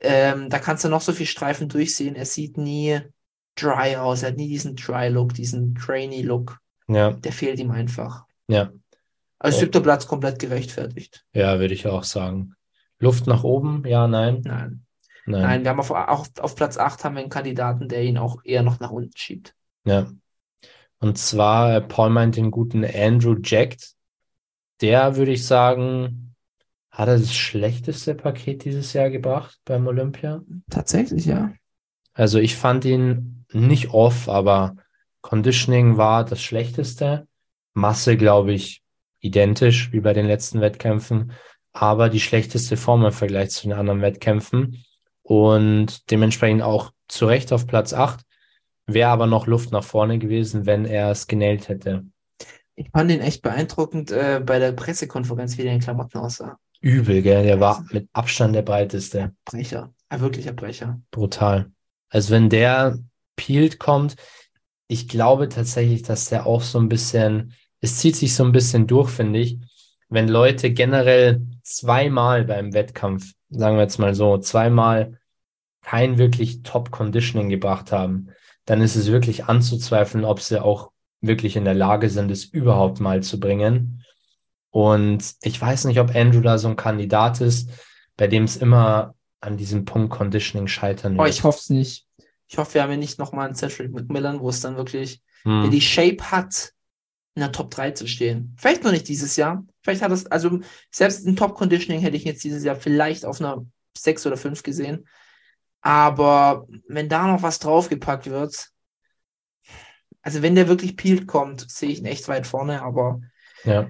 Ähm, 0.00 0.48
da 0.48 0.58
kannst 0.58 0.84
du 0.84 0.88
noch 0.88 1.02
so 1.02 1.12
viel 1.12 1.26
Streifen 1.26 1.68
durchsehen. 1.68 2.14
Er 2.16 2.24
sieht 2.24 2.56
nie 2.56 2.98
dry 3.56 3.96
aus. 3.96 4.22
Er 4.22 4.30
hat 4.30 4.36
nie 4.38 4.48
diesen 4.48 4.76
Dry-Look, 4.76 5.34
diesen 5.34 5.74
Trainee-Look. 5.74 6.58
ja, 6.88 7.10
Der 7.12 7.32
fehlt 7.32 7.58
ihm 7.60 7.70
einfach. 7.70 8.24
ja. 8.48 8.70
Also 9.38 9.56
Ja. 9.56 9.60
siebter 9.60 9.80
Platz 9.80 10.06
komplett 10.06 10.38
gerechtfertigt. 10.38 11.24
Ja, 11.32 11.60
würde 11.60 11.74
ich 11.74 11.86
auch 11.86 12.04
sagen. 12.04 12.54
Luft 12.98 13.26
nach 13.26 13.44
oben? 13.44 13.84
Ja, 13.86 14.08
nein. 14.08 14.42
Nein. 14.44 14.84
Nein. 15.26 15.42
Nein, 15.42 15.62
wir 15.62 15.70
haben 15.70 15.80
auf, 15.80 15.90
auch 15.90 16.26
auf 16.40 16.56
Platz 16.56 16.78
8 16.78 17.04
haben 17.04 17.14
wir 17.14 17.20
einen 17.20 17.28
Kandidaten, 17.30 17.88
der 17.88 18.02
ihn 18.02 18.16
auch 18.18 18.38
eher 18.44 18.62
noch 18.62 18.80
nach 18.80 18.90
unten 18.90 19.16
schiebt. 19.16 19.54
Ja. 19.84 20.06
Und 21.00 21.18
zwar, 21.18 21.76
äh, 21.76 21.80
Paul 21.80 22.10
meint 22.10 22.36
den 22.36 22.50
guten 22.50 22.84
Andrew 22.84 23.36
Jacked. 23.42 23.92
Der, 24.80 25.16
würde 25.16 25.32
ich 25.32 25.46
sagen, 25.46 26.34
hat 26.90 27.08
er 27.08 27.18
das 27.18 27.34
schlechteste 27.34 28.14
Paket 28.14 28.64
dieses 28.64 28.92
Jahr 28.94 29.10
gebracht 29.10 29.58
beim 29.64 29.86
Olympia. 29.86 30.42
Tatsächlich, 30.70 31.26
ja. 31.26 31.52
Also 32.14 32.38
ich 32.38 32.56
fand 32.56 32.84
ihn 32.84 33.44
nicht 33.52 33.90
off, 33.90 34.28
aber 34.28 34.76
Conditioning 35.20 35.96
war 35.96 36.24
das 36.24 36.42
Schlechteste. 36.42 37.28
Masse, 37.74 38.16
glaube 38.16 38.52
ich, 38.52 38.82
identisch 39.20 39.92
wie 39.92 40.00
bei 40.00 40.12
den 40.12 40.26
letzten 40.26 40.60
Wettkämpfen, 40.60 41.32
aber 41.72 42.08
die 42.08 42.20
schlechteste 42.20 42.76
Form 42.76 43.04
im 43.04 43.12
Vergleich 43.12 43.50
zu 43.50 43.62
den 43.68 43.72
anderen 43.72 44.02
Wettkämpfen. 44.02 44.84
Und 45.22 46.10
dementsprechend 46.10 46.62
auch 46.62 46.92
zu 47.08 47.26
Recht 47.26 47.52
auf 47.52 47.66
Platz 47.66 47.92
8. 47.92 48.20
Wäre 48.86 49.10
aber 49.10 49.26
noch 49.26 49.46
Luft 49.46 49.70
nach 49.72 49.84
vorne 49.84 50.18
gewesen, 50.18 50.64
wenn 50.64 50.86
er 50.86 51.10
es 51.10 51.26
genäht 51.26 51.68
hätte. 51.68 52.04
Ich 52.74 52.88
fand 52.90 53.10
ihn 53.10 53.20
echt 53.20 53.42
beeindruckend 53.42 54.10
äh, 54.10 54.40
bei 54.44 54.58
der 54.58 54.72
Pressekonferenz, 54.72 55.58
wie 55.58 55.64
der 55.64 55.72
in 55.72 55.80
Klamotten 55.80 56.18
aussah. 56.18 56.58
Übel, 56.80 57.22
gell? 57.22 57.42
Der 57.42 57.60
war 57.60 57.84
mit 57.90 58.08
Abstand 58.12 58.54
der 58.54 58.62
breiteste. 58.62 59.34
Brecher. 59.44 59.92
Ein 60.08 60.20
wirklicher 60.20 60.52
Brecher. 60.52 61.00
Brutal. 61.10 61.70
Also 62.08 62.32
wenn 62.32 62.48
der 62.48 62.98
peeled 63.36 63.78
kommt, 63.78 64.16
ich 64.86 65.08
glaube 65.08 65.48
tatsächlich, 65.48 66.02
dass 66.02 66.26
der 66.30 66.46
auch 66.46 66.62
so 66.62 66.78
ein 66.78 66.88
bisschen, 66.88 67.52
es 67.80 67.98
zieht 67.98 68.16
sich 68.16 68.34
so 68.34 68.44
ein 68.44 68.52
bisschen 68.52 68.86
durch, 68.86 69.10
finde 69.10 69.38
ich. 69.40 69.58
Wenn 70.08 70.28
Leute 70.28 70.70
generell 70.72 71.42
zweimal 71.62 72.44
beim 72.44 72.72
Wettkampf, 72.72 73.32
sagen 73.50 73.76
wir 73.76 73.82
jetzt 73.82 73.98
mal 73.98 74.14
so, 74.14 74.38
zweimal 74.38 75.18
kein 75.82 76.18
wirklich 76.18 76.62
Top-Conditioning 76.62 77.48
gebracht 77.48 77.92
haben, 77.92 78.28
dann 78.64 78.80
ist 78.82 78.96
es 78.96 79.10
wirklich 79.10 79.44
anzuzweifeln, 79.46 80.24
ob 80.24 80.40
sie 80.40 80.62
auch 80.62 80.90
wirklich 81.20 81.56
in 81.56 81.64
der 81.64 81.74
Lage 81.74 82.10
sind, 82.10 82.30
es 82.30 82.44
überhaupt 82.44 83.00
mal 83.00 83.22
zu 83.22 83.40
bringen. 83.40 84.04
Und 84.70 85.34
ich 85.42 85.60
weiß 85.60 85.84
nicht, 85.86 85.98
ob 86.00 86.14
Andrew 86.14 86.40
da 86.40 86.58
so 86.58 86.68
ein 86.68 86.76
Kandidat 86.76 87.40
ist, 87.40 87.70
bei 88.16 88.26
dem 88.26 88.44
es 88.44 88.56
immer 88.56 89.14
an 89.40 89.56
diesem 89.56 89.84
Punkt 89.84 90.10
Conditioning 90.10 90.66
scheitern 90.68 91.14
Oh, 91.18 91.22
wird. 91.24 91.30
ich 91.30 91.44
hoffe 91.44 91.58
es 91.60 91.70
nicht. 91.70 92.06
Ich 92.48 92.58
hoffe, 92.58 92.74
wir 92.74 92.82
haben 92.82 92.90
ja 92.90 92.96
nicht 92.96 93.18
nochmal 93.18 93.46
einen 93.46 93.54
Cedric 93.54 93.92
McMillan, 93.92 94.40
wo 94.40 94.48
es 94.48 94.60
dann 94.60 94.76
wirklich, 94.76 95.22
Hm. 95.44 95.70
die 95.70 95.80
Shape 95.80 96.30
hat, 96.30 96.72
in 97.38 97.40
der 97.40 97.52
Top 97.52 97.70
3 97.70 97.92
zu 97.92 98.08
stehen. 98.08 98.56
Vielleicht 98.58 98.82
noch 98.82 98.90
nicht 98.90 99.06
dieses 99.06 99.36
Jahr. 99.36 99.64
Vielleicht 99.82 100.02
hat 100.02 100.10
es, 100.10 100.26
also 100.26 100.58
selbst 100.90 101.24
in 101.24 101.36
Top 101.36 101.54
Conditioning 101.54 102.00
hätte 102.00 102.16
ich 102.16 102.24
jetzt 102.24 102.42
dieses 102.42 102.64
Jahr 102.64 102.74
vielleicht 102.74 103.24
auf 103.24 103.40
einer 103.40 103.64
6 103.96 104.26
oder 104.26 104.36
5 104.36 104.64
gesehen. 104.64 105.06
Aber 105.80 106.66
wenn 106.88 107.08
da 107.08 107.28
noch 107.28 107.42
was 107.42 107.60
draufgepackt 107.60 108.26
wird, 108.26 108.70
also 110.20 110.42
wenn 110.42 110.56
der 110.56 110.66
wirklich 110.66 110.96
peeled 110.96 111.28
kommt, 111.28 111.70
sehe 111.70 111.90
ich 111.90 112.00
ihn 112.00 112.06
echt 112.06 112.26
weit 112.26 112.46
vorne, 112.46 112.82
aber 112.82 113.20
Ja, 113.62 113.88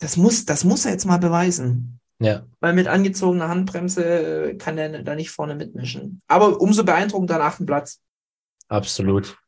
Das 0.00 0.18
muss, 0.18 0.44
das 0.44 0.64
muss 0.64 0.84
er 0.84 0.92
jetzt 0.92 1.06
mal 1.06 1.16
beweisen. 1.18 1.98
ja. 2.18 2.44
Weil 2.60 2.74
mit 2.74 2.88
angezogener 2.88 3.48
Handbremse 3.48 4.50
äh, 4.50 4.54
kann 4.56 4.76
er 4.76 5.02
da 5.02 5.14
nicht 5.14 5.30
vorne 5.30 5.54
mitmischen. 5.54 6.20
Aber 6.28 6.60
umso 6.60 6.84
beeindruckender 6.84 7.38
nach 7.38 7.56
dem 7.56 7.64
Platz. 7.64 8.00
Absolut. 8.68 9.38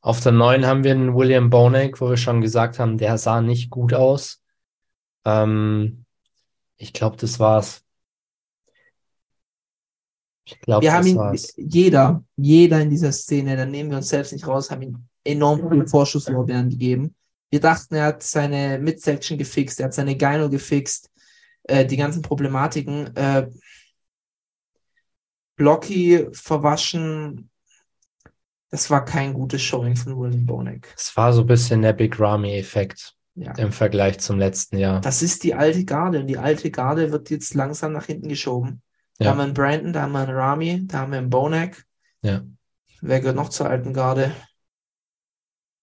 Auf 0.00 0.20
der 0.20 0.32
9 0.32 0.66
haben 0.66 0.84
wir 0.84 0.92
einen 0.92 1.14
William 1.14 1.50
Bonek, 1.50 2.00
wo 2.00 2.10
wir 2.10 2.16
schon 2.16 2.40
gesagt 2.40 2.78
haben, 2.78 2.98
der 2.98 3.18
sah 3.18 3.40
nicht 3.40 3.70
gut 3.70 3.94
aus. 3.94 4.42
Ähm, 5.24 6.04
ich 6.76 6.92
glaube, 6.92 7.16
das 7.16 7.38
war's. 7.38 7.84
Ich 10.44 10.58
glaube, 10.60 10.82
Wir 10.82 10.92
haben 10.92 11.02
das 11.02 11.06
ihn, 11.10 11.16
war's. 11.16 11.52
jeder, 11.56 12.24
jeder 12.36 12.80
in 12.80 12.90
dieser 12.90 13.12
Szene, 13.12 13.56
da 13.56 13.66
nehmen 13.66 13.90
wir 13.90 13.98
uns 13.98 14.08
selbst 14.08 14.32
nicht 14.32 14.46
raus, 14.46 14.70
haben 14.70 14.82
ihm 14.82 15.04
enorm 15.24 15.68
viele 15.70 15.86
Vorschusslorbeeren 15.86 16.70
gegeben. 16.70 17.14
Wir 17.50 17.60
dachten, 17.60 17.94
er 17.94 18.06
hat 18.06 18.22
seine 18.22 18.78
Midsection 18.78 19.36
gefixt, 19.36 19.80
er 19.80 19.86
hat 19.86 19.94
seine 19.94 20.16
Gyno 20.16 20.48
gefixt, 20.48 21.10
äh, 21.64 21.84
die 21.84 21.96
ganzen 21.96 22.22
Problematiken. 22.22 23.14
Äh, 23.16 23.50
Blocky 25.56 26.26
verwaschen, 26.32 27.49
das 28.70 28.90
war 28.90 29.04
kein 29.04 29.34
gutes 29.34 29.62
Showing 29.62 29.96
von 29.96 30.16
William 30.18 30.46
Bonek. 30.46 30.92
Es 30.96 31.16
war 31.16 31.32
so 31.32 31.42
ein 31.42 31.46
bisschen 31.46 31.82
der 31.82 31.92
Big 31.92 32.18
Ramy-Effekt 32.18 33.14
Ja. 33.34 33.52
im 33.58 33.72
Vergleich 33.72 34.18
zum 34.20 34.38
letzten 34.38 34.78
Jahr. 34.78 35.00
Das 35.00 35.22
ist 35.22 35.42
die 35.44 35.54
alte 35.54 35.84
Garde 35.84 36.20
und 36.20 36.26
die 36.26 36.38
alte 36.38 36.70
Garde 36.70 37.12
wird 37.12 37.30
jetzt 37.30 37.54
langsam 37.54 37.92
nach 37.92 38.06
hinten 38.06 38.28
geschoben. 38.28 38.82
Da 39.18 39.24
Ja. 39.24 39.30
haben 39.32 39.38
wir 39.38 39.44
einen 39.44 39.54
Brandon, 39.54 39.92
da 39.92 40.02
haben 40.02 40.12
wir 40.12 40.20
einen 40.20 40.36
Rami, 40.36 40.86
da 40.86 41.00
haben 41.00 41.12
wir 41.12 41.18
einen 41.18 41.30
Bonek. 41.30 41.84
Ja. 42.22 42.42
Wer 43.00 43.20
gehört 43.20 43.36
noch 43.36 43.48
zur 43.48 43.68
alten 43.68 43.92
Garde? 43.92 44.34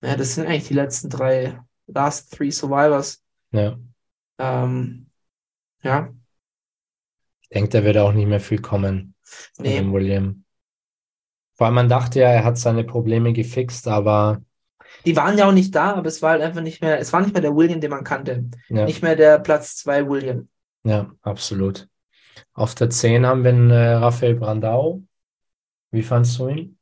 Ja, 0.01 0.15
das 0.15 0.35
sind 0.35 0.45
eigentlich 0.47 0.67
die 0.67 0.75
letzten 0.75 1.09
drei, 1.09 1.59
last 1.87 2.33
three 2.35 2.51
Survivors. 2.51 3.23
Ja. 3.51 3.77
Ähm, 4.37 5.09
ja, 5.81 6.13
Ich 7.41 7.49
denke, 7.49 7.69
da 7.69 7.83
wird 7.83 7.97
auch 7.97 8.11
nicht 8.13 8.27
mehr 8.27 8.39
viel 8.39 8.61
kommen 8.61 9.15
nee, 9.57 9.83
William. 9.83 10.43
Allem, 11.65 11.75
man 11.75 11.89
dachte 11.89 12.19
ja, 12.19 12.29
er 12.29 12.43
hat 12.43 12.57
seine 12.57 12.83
Probleme 12.83 13.33
gefixt, 13.33 13.87
aber 13.87 14.41
die 15.05 15.15
waren 15.15 15.37
ja 15.37 15.47
auch 15.47 15.53
nicht 15.53 15.73
da, 15.75 15.93
aber 15.95 16.07
es 16.07 16.21
war 16.21 16.31
halt 16.31 16.41
einfach 16.41 16.61
nicht 16.61 16.81
mehr, 16.81 16.99
es 16.99 17.11
war 17.13 17.21
nicht 17.21 17.33
mehr 17.33 17.41
der 17.41 17.55
William, 17.55 17.81
den 17.81 17.89
man 17.91 18.03
kannte. 18.03 18.45
ja, 18.69 18.85
Nicht 18.85 19.01
mehr 19.01 19.15
der 19.15 19.39
Platz 19.39 19.75
zwei 19.77 20.07
William. 20.07 20.47
ja, 20.83 21.09
absolut. 21.21 21.87
Auf 22.53 22.75
der 22.75 22.89
10 22.89 23.25
haben 23.25 23.43
wir 23.43 23.49
einen 23.51 23.71
äh, 23.71 23.93
Raphael 23.93 24.35
Brandau. 24.35 25.01
Wie 25.91 26.03
fandst 26.03 26.37
du 26.37 26.47
ihn? 26.49 26.77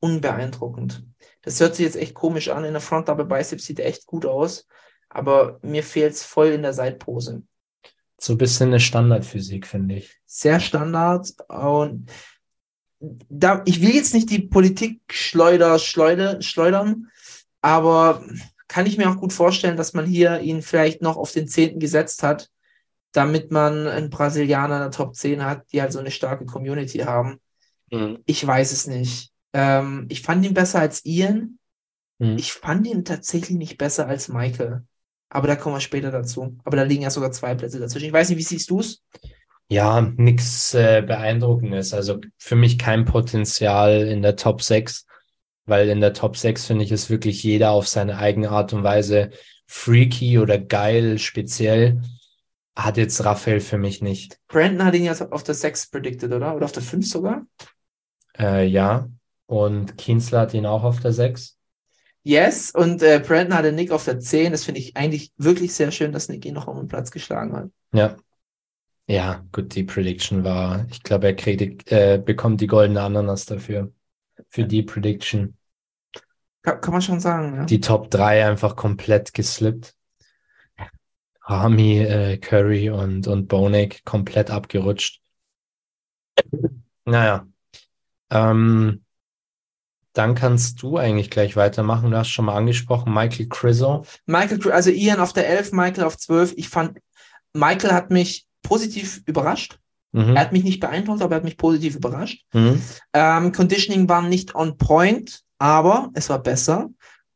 Unbeeindruckend. 0.00 1.04
Das 1.42 1.58
hört 1.60 1.74
sich 1.74 1.84
jetzt 1.86 1.96
echt 1.96 2.14
komisch 2.14 2.48
an. 2.48 2.64
In 2.64 2.72
der 2.72 2.80
Front 2.82 3.08
Double 3.08 3.24
Biceps 3.24 3.64
sieht 3.64 3.80
er 3.80 3.86
echt 3.86 4.06
gut 4.06 4.26
aus, 4.26 4.66
aber 5.08 5.58
mir 5.62 5.82
fehlt 5.82 6.12
es 6.12 6.22
voll 6.22 6.48
in 6.48 6.62
der 6.62 6.72
Seitpose. 6.74 7.42
So 8.18 8.34
ein 8.34 8.38
bisschen 8.38 8.68
eine 8.68 8.80
Standardphysik, 8.80 9.66
finde 9.66 9.96
ich. 9.96 10.18
sehr 10.26 10.60
Standard 10.60 11.28
und 11.48 12.10
da, 13.00 13.62
ich 13.64 13.80
will 13.80 13.94
jetzt 13.94 14.14
nicht 14.14 14.30
die 14.30 14.40
Politik 14.40 15.00
schleuder, 15.10 15.78
schleuder, 15.78 16.42
schleudern, 16.42 17.08
aber 17.62 18.24
kann 18.68 18.86
ich 18.86 18.98
mir 18.98 19.10
auch 19.10 19.16
gut 19.16 19.32
vorstellen, 19.32 19.76
dass 19.76 19.94
man 19.94 20.06
hier 20.06 20.40
ihn 20.40 20.62
vielleicht 20.62 21.02
noch 21.02 21.16
auf 21.16 21.32
den 21.32 21.48
10. 21.48 21.80
gesetzt 21.80 22.22
hat, 22.22 22.50
damit 23.12 23.50
man 23.50 23.88
einen 23.88 24.10
Brasilianer 24.10 24.76
in 24.76 24.82
der 24.82 24.90
Top 24.92 25.16
10 25.16 25.44
hat, 25.44 25.64
die 25.72 25.82
halt 25.82 25.92
so 25.92 25.98
eine 25.98 26.10
starke 26.10 26.46
Community 26.46 26.98
haben. 26.98 27.40
Ich 28.26 28.46
weiß 28.46 28.70
es 28.70 28.86
nicht. 28.86 29.32
Ähm, 29.52 30.06
ich 30.08 30.22
fand 30.22 30.44
ihn 30.46 30.54
besser 30.54 30.78
als 30.78 31.04
Ian. 31.04 31.58
Mhm. 32.18 32.36
Ich 32.38 32.52
fand 32.52 32.86
ihn 32.86 33.04
tatsächlich 33.04 33.58
nicht 33.58 33.78
besser 33.78 34.06
als 34.06 34.28
Michael. 34.28 34.84
Aber 35.28 35.48
da 35.48 35.56
kommen 35.56 35.76
wir 35.76 35.80
später 35.80 36.10
dazu. 36.10 36.56
Aber 36.64 36.76
da 36.76 36.82
liegen 36.84 37.02
ja 37.02 37.10
sogar 37.10 37.32
zwei 37.32 37.54
Plätze 37.54 37.80
dazwischen. 37.80 38.06
Ich 38.06 38.12
weiß 38.12 38.28
nicht, 38.28 38.38
wie 38.38 38.42
siehst 38.42 38.70
du 38.70 38.80
es? 38.80 39.02
Ja, 39.70 40.00
nichts 40.00 40.74
äh, 40.74 41.00
Beeindruckendes. 41.06 41.94
Also 41.94 42.20
für 42.38 42.56
mich 42.56 42.76
kein 42.76 43.04
Potenzial 43.04 44.02
in 44.02 44.20
der 44.20 44.34
Top 44.34 44.62
6, 44.62 45.06
weil 45.64 45.88
in 45.88 46.00
der 46.00 46.12
Top 46.12 46.36
6 46.36 46.66
finde 46.66 46.84
ich, 46.84 46.90
ist 46.90 47.08
wirklich 47.08 47.44
jeder 47.44 47.70
auf 47.70 47.86
seine 47.86 48.18
eigene 48.18 48.50
Art 48.50 48.72
und 48.72 48.82
Weise 48.82 49.30
freaky 49.66 50.40
oder 50.40 50.58
geil, 50.58 51.20
speziell. 51.20 52.02
Hat 52.74 52.96
jetzt 52.96 53.24
Raphael 53.24 53.60
für 53.60 53.78
mich 53.78 54.02
nicht. 54.02 54.38
Brandon 54.48 54.84
hat 54.84 54.96
ihn 54.96 55.04
ja 55.04 55.14
auf 55.30 55.44
der 55.44 55.54
6 55.54 55.90
predicted, 55.90 56.32
oder? 56.32 56.56
Oder 56.56 56.64
auf 56.64 56.72
der 56.72 56.82
5 56.82 57.06
sogar? 57.06 57.46
Äh, 58.36 58.66
ja. 58.66 59.08
Und 59.46 59.96
Kienzler 59.96 60.40
hat 60.40 60.54
ihn 60.54 60.66
auch 60.66 60.82
auf 60.82 60.98
der 60.98 61.12
6. 61.12 61.56
Yes, 62.24 62.72
und 62.72 63.02
äh, 63.02 63.22
Brandon 63.24 63.56
hatte 63.56 63.70
Nick 63.70 63.92
auf 63.92 64.04
der 64.04 64.18
10. 64.18 64.50
Das 64.50 64.64
finde 64.64 64.80
ich 64.80 64.96
eigentlich 64.96 65.30
wirklich 65.36 65.72
sehr 65.74 65.92
schön, 65.92 66.10
dass 66.10 66.28
Nick 66.28 66.44
ihn 66.44 66.54
noch 66.54 66.66
um 66.66 66.76
den 66.76 66.88
Platz 66.88 67.12
geschlagen 67.12 67.54
hat. 67.54 67.70
Ja. 67.92 68.16
Ja, 69.10 69.44
gut, 69.50 69.74
die 69.74 69.82
Prediction 69.82 70.44
war, 70.44 70.86
ich 70.88 71.02
glaube, 71.02 71.26
er 71.26 71.34
kriegt, 71.34 71.90
äh, 71.90 72.22
bekommt 72.24 72.60
die 72.60 72.68
goldene 72.68 73.02
Ananas 73.02 73.44
dafür. 73.44 73.92
Für 74.50 74.64
die 74.64 74.84
Prediction. 74.84 75.56
Kann, 76.62 76.80
kann 76.80 76.92
man 76.92 77.02
schon 77.02 77.18
sagen, 77.18 77.56
ja. 77.56 77.64
Die 77.64 77.80
Top 77.80 78.08
3 78.12 78.46
einfach 78.46 78.76
komplett 78.76 79.34
geslippt. 79.34 79.96
Rami, 81.42 81.98
äh, 81.98 82.38
Curry 82.38 82.90
und, 82.90 83.26
und 83.26 83.48
Bonek 83.48 84.04
komplett 84.04 84.48
abgerutscht. 84.48 85.20
Naja. 87.04 87.48
Ähm, 88.30 89.04
dann 90.12 90.36
kannst 90.36 90.82
du 90.82 90.98
eigentlich 90.98 91.30
gleich 91.30 91.56
weitermachen. 91.56 92.12
Du 92.12 92.16
hast 92.16 92.28
schon 92.28 92.44
mal 92.44 92.56
angesprochen, 92.56 93.12
Michael 93.12 93.48
Criso. 93.48 94.04
Michael, 94.26 94.70
also 94.70 94.90
Ian 94.90 95.18
auf 95.18 95.32
der 95.32 95.48
11, 95.48 95.72
Michael 95.72 96.04
auf 96.04 96.16
12. 96.16 96.52
Ich 96.56 96.68
fand, 96.68 97.00
Michael 97.52 97.90
hat 97.90 98.12
mich 98.12 98.46
positiv 98.62 99.22
überrascht. 99.26 99.78
Mhm. 100.12 100.36
Er 100.36 100.42
hat 100.42 100.52
mich 100.52 100.64
nicht 100.64 100.80
beeindruckt, 100.80 101.22
aber 101.22 101.34
er 101.34 101.36
hat 101.36 101.44
mich 101.44 101.56
positiv 101.56 101.96
überrascht. 101.96 102.44
Mhm. 102.52 102.82
Ähm, 103.12 103.52
Conditioning 103.52 104.08
war 104.08 104.22
nicht 104.22 104.54
on 104.54 104.76
point, 104.76 105.40
aber 105.58 106.10
es 106.14 106.28
war 106.28 106.42
besser. 106.42 106.90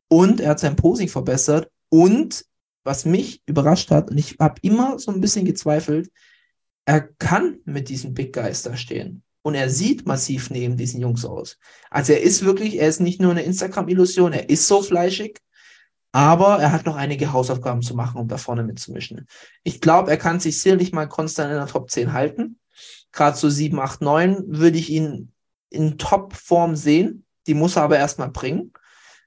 Und 0.09 0.41
er 0.41 0.51
hat 0.51 0.61
sein 0.61 0.77
Posing 0.77 1.09
verbessert. 1.09 1.71
Und 1.89 2.45
was 2.85 3.05
mich 3.05 3.43
überrascht 3.47 3.91
hat, 3.91 4.11
und 4.11 4.19
ich 4.19 4.37
habe 4.39 4.61
immer 4.63 4.99
so 4.99 5.11
ein 5.11 5.21
bisschen 5.21 5.45
gezweifelt, 5.45 6.11
er 6.85 7.01
kann 7.01 7.59
mit 7.65 7.89
diesen 7.89 8.13
Big 8.15 8.33
Guys 8.35 8.63
da 8.63 8.77
stehen. 8.77 9.23
Und 9.43 9.55
er 9.55 9.69
sieht 9.71 10.07
massiv 10.07 10.51
neben 10.51 10.77
diesen 10.77 11.01
Jungs 11.01 11.25
aus. 11.25 11.59
Also 11.91 12.13
er 12.13 12.23
ist 12.23 12.45
wirklich, 12.45 12.79
er 12.79 12.89
ist 12.89 13.01
nicht 13.01 13.21
nur 13.21 13.31
eine 13.31 13.43
Instagram-Illusion, 13.43 14.33
er 14.33 14.49
ist 14.49 14.67
so 14.67 14.83
fleischig, 14.83 15.39
aber 16.15 16.61
er 16.61 16.71
hat 16.71 16.87
noch 16.87 16.95
einige 16.95 17.33
Hausaufgaben 17.33 17.83
zu 17.83 17.97
machen, 17.97 18.21
um 18.21 18.29
da 18.29 18.37
vorne 18.37 18.63
mitzumischen. 18.63 19.27
Ich 19.65 19.81
glaube, 19.81 20.13
er 20.13 20.17
kann 20.17 20.39
sich 20.39 20.61
sicherlich 20.61 20.93
mal 20.93 21.09
konstant 21.09 21.51
in 21.51 21.57
der 21.57 21.67
Top 21.67 21.91
10 21.91 22.13
halten. 22.13 22.61
Gerade 23.11 23.37
so 23.37 23.51
7, 23.51 23.81
8, 23.81 24.01
9 24.01 24.45
würde 24.47 24.79
ich 24.79 24.91
ihn 24.91 25.33
in 25.71 25.99
Top-Form 25.99 26.77
sehen. 26.77 27.27
Die 27.49 27.55
muss 27.55 27.75
er 27.75 27.83
aber 27.83 27.99
erstmal 27.99 28.29
bringen. 28.29 28.73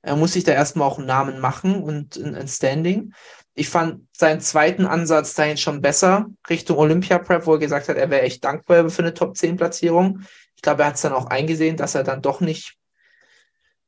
Er 0.01 0.15
muss 0.15 0.31
sich 0.31 0.45
da 0.45 0.53
erstmal 0.53 0.87
auch 0.87 0.97
einen 0.97 1.07
Namen 1.07 1.41
machen 1.41 1.83
und 1.83 2.15
ein, 2.15 2.47
Standing. 2.47 3.11
Ich 3.53 3.67
fand 3.67 4.07
seinen 4.15 4.39
zweiten 4.39 4.85
Ansatz 4.85 5.33
dahin 5.33 5.57
schon 5.57 5.81
besser, 5.81 6.27
Richtung 6.49 6.77
Olympia-Prep, 6.77 7.47
wo 7.47 7.55
er 7.55 7.59
gesagt 7.59 7.89
hat, 7.89 7.97
er 7.97 8.09
wäre 8.09 8.21
echt 8.21 8.45
dankbar 8.45 8.89
für 8.89 9.01
eine 9.01 9.13
Top-10-Platzierung. 9.13 10.21
Ich 10.55 10.61
glaube, 10.61 10.83
er 10.83 10.87
hat 10.87 10.95
es 10.95 11.01
dann 11.01 11.11
auch 11.11 11.25
eingesehen, 11.25 11.75
dass 11.75 11.95
er 11.95 12.05
dann 12.05 12.21
doch 12.21 12.39
nicht 12.39 12.77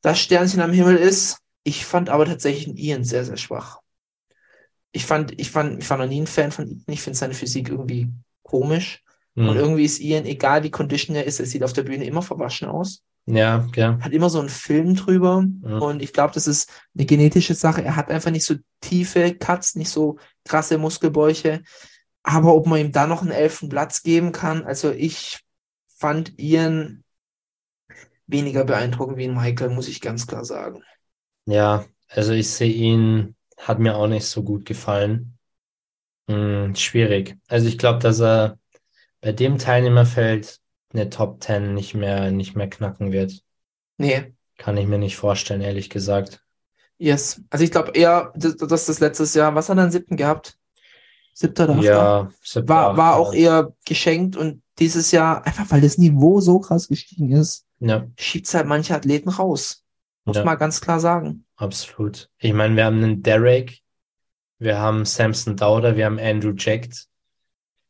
das 0.02 0.20
Sternchen 0.20 0.60
am 0.60 0.72
Himmel 0.72 0.96
ist. 0.96 1.39
Ich 1.62 1.84
fand 1.84 2.08
aber 2.08 2.24
tatsächlich 2.26 2.66
einen 2.68 2.76
Ian 2.76 3.04
sehr, 3.04 3.24
sehr 3.24 3.36
schwach. 3.36 3.80
Ich 4.92 5.06
fand, 5.06 5.38
ich 5.40 5.50
fand, 5.50 5.82
ich 5.82 5.88
war 5.90 5.98
noch 5.98 6.06
nie 6.06 6.20
ein 6.20 6.26
Fan 6.26 6.52
von 6.52 6.66
Ian. 6.66 6.84
Ich 6.88 7.02
finde 7.02 7.18
seine 7.18 7.34
Physik 7.34 7.68
irgendwie 7.68 8.08
komisch. 8.42 9.02
Und 9.36 9.44
Mhm. 9.52 9.56
irgendwie 9.56 9.84
ist 9.84 10.00
Ian, 10.00 10.24
egal 10.26 10.64
wie 10.64 10.70
Condition 10.70 11.14
er 11.14 11.24
ist, 11.24 11.38
er 11.38 11.46
sieht 11.46 11.62
auf 11.62 11.72
der 11.72 11.84
Bühne 11.84 12.04
immer 12.04 12.22
verwaschen 12.22 12.68
aus. 12.68 13.02
Ja, 13.26 13.68
ja. 13.76 13.98
Hat 14.00 14.12
immer 14.12 14.28
so 14.28 14.40
einen 14.40 14.48
Film 14.48 14.96
drüber. 14.96 15.42
Mhm. 15.42 15.80
Und 15.80 16.02
ich 16.02 16.12
glaube, 16.12 16.34
das 16.34 16.46
ist 16.48 16.70
eine 16.96 17.06
genetische 17.06 17.54
Sache. 17.54 17.82
Er 17.82 17.94
hat 17.94 18.10
einfach 18.10 18.30
nicht 18.32 18.44
so 18.44 18.56
tiefe 18.80 19.34
Cuts, 19.34 19.76
nicht 19.76 19.90
so 19.90 20.18
krasse 20.44 20.78
Muskelbäuche. 20.78 21.62
Aber 22.22 22.54
ob 22.54 22.66
man 22.66 22.80
ihm 22.80 22.92
da 22.92 23.06
noch 23.06 23.22
einen 23.22 23.30
elften 23.30 23.68
Platz 23.68 24.02
geben 24.02 24.32
kann, 24.32 24.64
also 24.64 24.90
ich 24.90 25.40
fand 25.86 26.38
Ian 26.38 27.04
weniger 28.26 28.64
beeindruckend 28.64 29.16
wie 29.18 29.24
ein 29.28 29.34
Michael, 29.34 29.70
muss 29.70 29.88
ich 29.88 30.00
ganz 30.00 30.26
klar 30.26 30.44
sagen. 30.44 30.82
Ja, 31.50 31.84
also 32.08 32.32
ich 32.32 32.48
sehe 32.50 32.72
ihn, 32.72 33.36
hat 33.58 33.78
mir 33.78 33.96
auch 33.96 34.06
nicht 34.06 34.24
so 34.26 34.42
gut 34.42 34.64
gefallen. 34.64 35.38
Hm, 36.28 36.74
schwierig. 36.76 37.38
Also 37.48 37.68
ich 37.68 37.78
glaube, 37.78 38.00
dass 38.00 38.20
er 38.20 38.58
bei 39.22 39.32
dem 39.32 39.58
Teilnehmerfeld 39.58 40.60
eine 40.94 41.10
Top 41.10 41.42
10 41.42 41.74
nicht 41.74 41.94
mehr, 41.94 42.30
nicht 42.32 42.56
mehr 42.56 42.70
knacken 42.70 43.12
wird. 43.12 43.44
Nee, 43.98 44.32
Kann 44.58 44.76
ich 44.76 44.86
mir 44.86 44.98
nicht 44.98 45.16
vorstellen, 45.16 45.60
ehrlich 45.60 45.90
gesagt. 45.90 46.44
yes. 46.98 47.40
Also 47.50 47.64
ich 47.64 47.70
glaube 47.70 47.92
eher, 47.92 48.32
dass 48.36 48.86
das 48.86 49.00
letztes 49.00 49.34
Jahr, 49.34 49.54
was 49.54 49.68
hat 49.68 49.78
er 49.78 49.82
einen 49.84 49.92
siebten 49.92 50.16
gehabt? 50.16 50.58
Siebter 51.34 51.64
oder 51.66 51.78
achter? 51.78 52.16
Ja, 52.16 52.30
siebter, 52.42 52.68
war, 52.68 52.96
war 52.96 53.16
auch 53.16 53.34
eher 53.34 53.74
geschenkt 53.86 54.36
und 54.36 54.62
dieses 54.78 55.12
Jahr, 55.12 55.46
einfach 55.46 55.70
weil 55.70 55.80
das 55.82 55.98
Niveau 55.98 56.40
so 56.40 56.60
krass 56.60 56.88
gestiegen 56.88 57.32
ist, 57.32 57.66
Ja, 57.80 58.08
schiebt 58.18 58.52
halt 58.54 58.66
manche 58.66 58.94
Athleten 58.96 59.30
raus. 59.30 59.79
Muss 60.30 60.36
Ja. 60.38 60.44
mal 60.44 60.54
ganz 60.56 60.80
klar 60.80 61.00
sagen. 61.00 61.44
absolut. 61.56 62.30
Ich 62.38 62.52
meine, 62.52 62.76
wir 62.76 62.84
haben 62.86 63.02
einen 63.02 63.22
Derek, 63.22 63.80
wir 64.58 64.78
haben 64.78 65.04
Samson 65.04 65.56
Dauder, 65.56 65.96
wir 65.96 66.06
haben 66.06 66.18
Andrew 66.18 66.52
Jacked. 66.56 67.06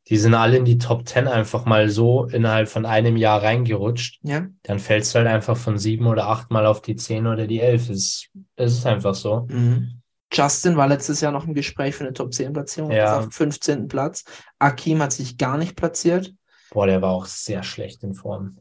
Die 0.08 0.16
sind 0.16 0.34
alle 0.34 0.56
in 0.56 0.64
die 0.64 0.78
Top 0.78 1.06
10 1.06 1.28
einfach 1.28 1.66
mal 1.66 1.88
so 1.88 2.24
innerhalb 2.24 2.68
von 2.68 2.84
einem 2.86 3.16
Jahr 3.16 3.42
reingerutscht. 3.42 4.18
Ja. 4.22 4.46
Dann 4.64 4.78
fällst 4.80 5.14
du 5.14 5.18
halt 5.18 5.28
einfach 5.28 5.56
von 5.56 5.78
sieben 5.78 6.06
oder 6.06 6.26
acht 6.28 6.50
Mal 6.50 6.66
auf 6.66 6.82
die 6.82 6.96
zehn 6.96 7.26
oder 7.28 7.46
die 7.46 7.60
elf. 7.60 7.88
Es, 7.90 8.26
es 8.56 8.72
ist 8.72 8.86
einfach 8.86 9.14
so. 9.14 9.46
Mhm. 9.48 10.00
Justin 10.32 10.76
war 10.76 10.88
letztes 10.88 11.20
Jahr 11.20 11.32
noch 11.32 11.46
im 11.46 11.54
Gespräch 11.54 11.94
für 11.94 12.04
eine 12.04 12.12
Top 12.12 12.32
10 12.32 12.52
Platzierung, 12.52 12.90
Ja. 12.90 13.18
auf 13.18 13.24
dem 13.24 13.30
15. 13.32 13.88
Platz. 13.88 14.24
Akim 14.58 15.02
hat 15.02 15.12
sich 15.12 15.36
gar 15.38 15.58
nicht 15.58 15.76
platziert. 15.76 16.32
Boah, 16.72 16.86
der 16.86 17.02
war 17.02 17.10
auch 17.10 17.26
sehr 17.26 17.62
schlecht 17.62 18.02
in 18.02 18.14
Form. 18.14 18.56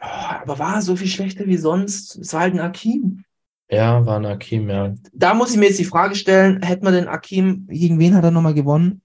Oh, 0.00 0.04
aber 0.06 0.58
war 0.58 0.74
er 0.76 0.82
so 0.82 0.96
viel 0.96 1.06
schlechter 1.08 1.46
wie 1.46 1.56
sonst? 1.56 2.16
Es 2.16 2.32
war 2.32 2.40
halt 2.42 2.54
ein 2.54 2.60
Akim. 2.60 3.24
Ja, 3.70 4.04
war 4.06 4.16
ein 4.18 4.26
Akim, 4.26 4.68
ja. 4.70 4.94
Da 5.12 5.34
muss 5.34 5.50
ich 5.50 5.56
mir 5.58 5.66
jetzt 5.66 5.78
die 5.78 5.84
Frage 5.84 6.14
stellen, 6.14 6.62
hätte 6.62 6.84
man 6.84 6.94
den 6.94 7.08
Akim, 7.08 7.66
gegen 7.68 7.98
wen 7.98 8.14
hat 8.14 8.24
er 8.24 8.30
nochmal 8.30 8.54
gewonnen? 8.54 9.02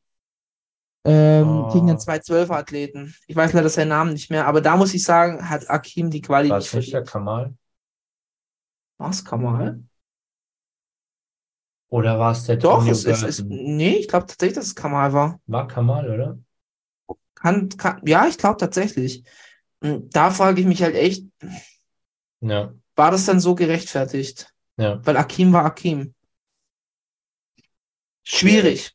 Ähm, 1.06 1.46
Oh. 1.46 1.74
Gegen 1.74 1.88
den 1.88 1.98
212er 2.00 2.56
Athleten. 2.56 3.14
Ich 3.28 3.36
weiß 3.36 3.54
leider 3.54 3.70
seinen 3.70 3.90
Namen 3.90 4.14
nicht 4.14 4.30
mehr, 4.32 4.48
aber 4.48 4.62
da 4.62 4.78
muss 4.78 4.94
ich 4.94 5.04
sagen, 5.04 5.50
hat 5.50 5.70
Akim 5.70 6.10
die 6.10 6.22
Quali 6.22 6.50
War 6.50 6.58
nicht 6.58 6.68
es 6.68 6.74
nicht 6.74 6.94
der. 6.94 7.04
Kamal? 7.04 7.54
Was, 8.98 9.22
Kamal? 9.24 9.84
Oder 11.90 12.20
war 12.20 12.32
es 12.34 12.44
der 12.46 12.58
Doch, 12.58 12.86
es, 12.88 13.06
es, 13.06 13.24
es, 13.24 13.38
Burton? 13.40 13.48
nee, 13.48 13.96
ich 13.98 14.08
glaube 14.10 14.26
tatsächlich, 14.26 14.56
dass 14.56 14.66
es 14.68 14.76
Kamal 14.76 15.14
war. 15.14 15.40
War 15.48 15.68
Kamal, 15.70 16.10
oder? 16.12 16.38
Kann, 17.36 17.70
kann, 17.70 18.02
ja, 18.06 18.28
ich 18.28 18.38
glaube 18.38 18.58
tatsächlich. 18.58 19.24
Und 19.84 20.16
da 20.16 20.32
frage 20.32 20.62
ich 20.62 20.66
mich 20.68 20.82
halt 20.82 20.96
echt, 20.96 21.26
Ja, 22.40 22.74
war 22.96 23.12
das 23.12 23.26
dann 23.26 23.40
so 23.40 23.54
gerechtfertigt? 23.54 24.48
ja. 24.78 25.00
Weil 25.06 25.18
Akim 25.18 25.54
war 25.54 25.66
Akim. 25.66 26.16
Schwierig. 28.24 28.94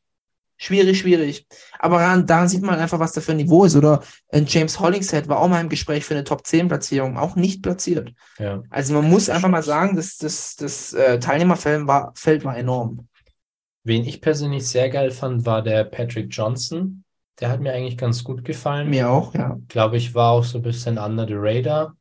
Schwierig, 0.60 0.98
schwierig. 0.98 1.46
Aber 1.78 1.98
daran, 1.98 2.26
daran 2.26 2.48
sieht 2.48 2.62
man 2.62 2.80
einfach, 2.80 2.98
was 2.98 3.12
da 3.12 3.20
für 3.20 3.30
ein 3.30 3.36
Niveau 3.36 3.64
ist. 3.64 3.76
Oder 3.76 4.02
James 4.32 4.80
Hollingshead 4.80 5.28
war 5.28 5.38
auch 5.38 5.46
mal 5.48 5.60
im 5.60 5.68
Gespräch 5.68 6.04
für 6.04 6.14
eine 6.14 6.24
Top 6.24 6.44
10 6.44 6.66
Platzierung, 6.66 7.16
auch 7.16 7.36
nicht 7.36 7.62
platziert. 7.62 8.12
ja. 8.38 8.62
Also 8.70 8.94
man 8.94 9.08
muss 9.08 9.28
einfach 9.30 9.48
mal 9.48 9.62
sagen, 9.62 9.94
dass 9.94 10.16
das, 10.16 10.56
das 10.56 10.92
äh, 10.94 11.20
Teilnehmerfeld 11.20 11.86
war, 11.86 12.12
Feld 12.16 12.44
war 12.44 12.56
enorm. 12.56 13.06
Wen 13.84 14.04
ich 14.04 14.20
persönlich 14.20 14.66
sehr 14.66 14.90
geil 14.90 15.12
fand, 15.12 15.46
war 15.46 15.62
der 15.62 15.84
Patrick 15.84 16.26
Johnson. 16.30 17.04
Der 17.40 17.50
hat 17.50 17.60
mir 17.60 17.72
eigentlich 17.72 17.96
ganz 17.96 18.24
gut 18.24 18.44
gefallen. 18.44 18.90
Mir 18.90 19.10
auch, 19.10 19.34
ja. 19.34 19.58
Glaube 19.68 19.96
ich, 19.96 20.14
war 20.14 20.32
auch 20.32 20.44
so 20.44 20.58
ein 20.58 20.62
bisschen 20.62 20.98
under 20.98 21.26
the 21.26 21.34
radar. 21.36 21.96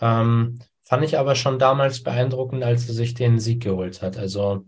Ähm, 0.00 0.58
fand 0.82 1.04
ich 1.04 1.18
aber 1.18 1.34
schon 1.34 1.58
damals 1.58 2.02
beeindruckend, 2.02 2.62
als 2.62 2.88
er 2.88 2.94
sich 2.94 3.14
den 3.14 3.38
Sieg 3.38 3.62
geholt 3.62 4.02
hat. 4.02 4.16
Also, 4.18 4.66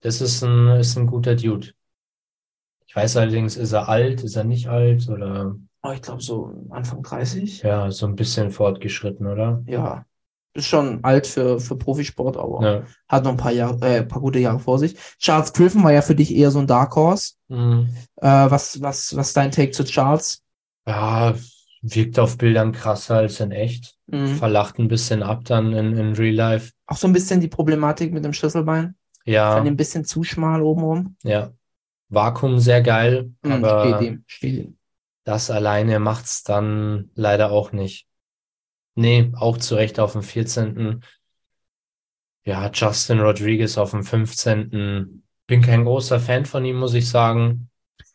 das 0.00 0.20
ist 0.20 0.42
ein, 0.42 0.68
ist 0.78 0.96
ein 0.96 1.06
guter 1.06 1.34
Dude. 1.36 1.68
Ich 2.86 2.96
weiß 2.96 3.16
allerdings, 3.18 3.56
ist 3.56 3.72
er 3.72 3.88
alt, 3.88 4.22
ist 4.22 4.36
er 4.36 4.44
nicht 4.44 4.68
alt 4.68 5.08
oder 5.08 5.56
Oh, 5.82 5.92
ich 5.92 6.02
glaube 6.02 6.20
so 6.20 6.52
Anfang 6.70 7.02
30. 7.02 7.62
ja, 7.62 7.90
so 7.90 8.06
ein 8.06 8.14
bisschen 8.14 8.50
fortgeschritten, 8.50 9.26
oder? 9.26 9.62
Ja. 9.66 10.04
Ist 10.52 10.66
schon 10.66 11.04
alt 11.04 11.26
für, 11.28 11.60
für 11.60 11.76
Profisport, 11.76 12.36
aber 12.36 12.62
Ja. 12.64 12.82
hat 13.08 13.24
noch 13.24 13.30
ein 13.32 13.36
paar 13.36 13.52
Jahre, 13.52 13.78
äh, 13.86 14.02
paar 14.02 14.20
gute 14.20 14.40
Jahre 14.40 14.58
vor 14.58 14.78
sich. 14.80 14.96
Charles 15.18 15.52
Griffin 15.52 15.84
war 15.84 15.92
ja 15.92 16.02
für 16.02 16.14
dich 16.16 16.34
eher 16.34 16.50
so 16.50 16.58
ein 16.58 16.66
Dark 16.66 16.96
Horse. 16.96 17.34
Mhm. 17.48 17.88
Äh, 18.16 18.26
was, 18.50 18.80
was, 18.82 19.14
was 19.16 19.28
ist 19.28 19.36
dein 19.36 19.52
Take 19.52 19.70
zu 19.70 19.84
Charles? 19.84 20.42
Ja, 20.86 21.34
wirkt 21.82 22.18
auf 22.18 22.36
Bildern 22.36 22.72
krasser 22.72 23.16
als 23.16 23.38
in 23.38 23.52
echt. 23.52 23.96
Mhm. 24.08 24.26
Verlacht 24.36 24.78
ein 24.80 24.88
bisschen 24.88 25.22
ab 25.22 25.44
dann 25.44 25.72
in, 25.72 25.96
in 25.96 26.14
Real 26.14 26.34
Life. 26.34 26.72
Auch 26.86 26.96
so 26.96 27.06
ein 27.06 27.12
bisschen 27.12 27.40
die 27.40 27.48
Problematik 27.48 28.12
mit 28.12 28.24
dem 28.24 28.32
Schlüsselbein. 28.32 28.96
Ja, 29.24 29.52
Fand 29.52 29.68
ein 29.68 29.76
bisschen 29.76 30.04
zu 30.04 30.24
schmal 30.24 30.62
obenrum. 30.62 31.16
ja. 31.22 31.52
Vakuum 32.12 32.58
sehr 32.58 32.82
geil, 32.82 33.30
Mhm, 33.44 33.52
aber 33.52 33.86
steht 33.96 34.08
ihm, 34.08 34.24
steht 34.26 34.54
ihm. 34.64 34.76
das 35.22 35.48
alleine 35.48 36.00
macht's 36.00 36.42
dann 36.42 37.10
leider 37.14 37.52
auch 37.52 37.70
nicht. 37.70 38.08
Nee, 38.94 39.32
auch 39.34 39.58
zu 39.58 39.76
Recht 39.76 40.00
auf 40.00 40.12
dem 40.12 40.22
14. 40.22 41.02
Ja, 42.44 42.70
Justin 42.72 43.20
Rodriguez 43.20 43.78
auf 43.78 43.90
dem 43.90 44.02
15. 44.02 45.22
Bin 45.46 45.62
kein 45.62 45.84
großer 45.84 46.20
Fan 46.20 46.46
von 46.46 46.64
ihm, 46.64 46.76
muss 46.76 46.94
ich 46.94 47.08
sagen. 47.08 47.70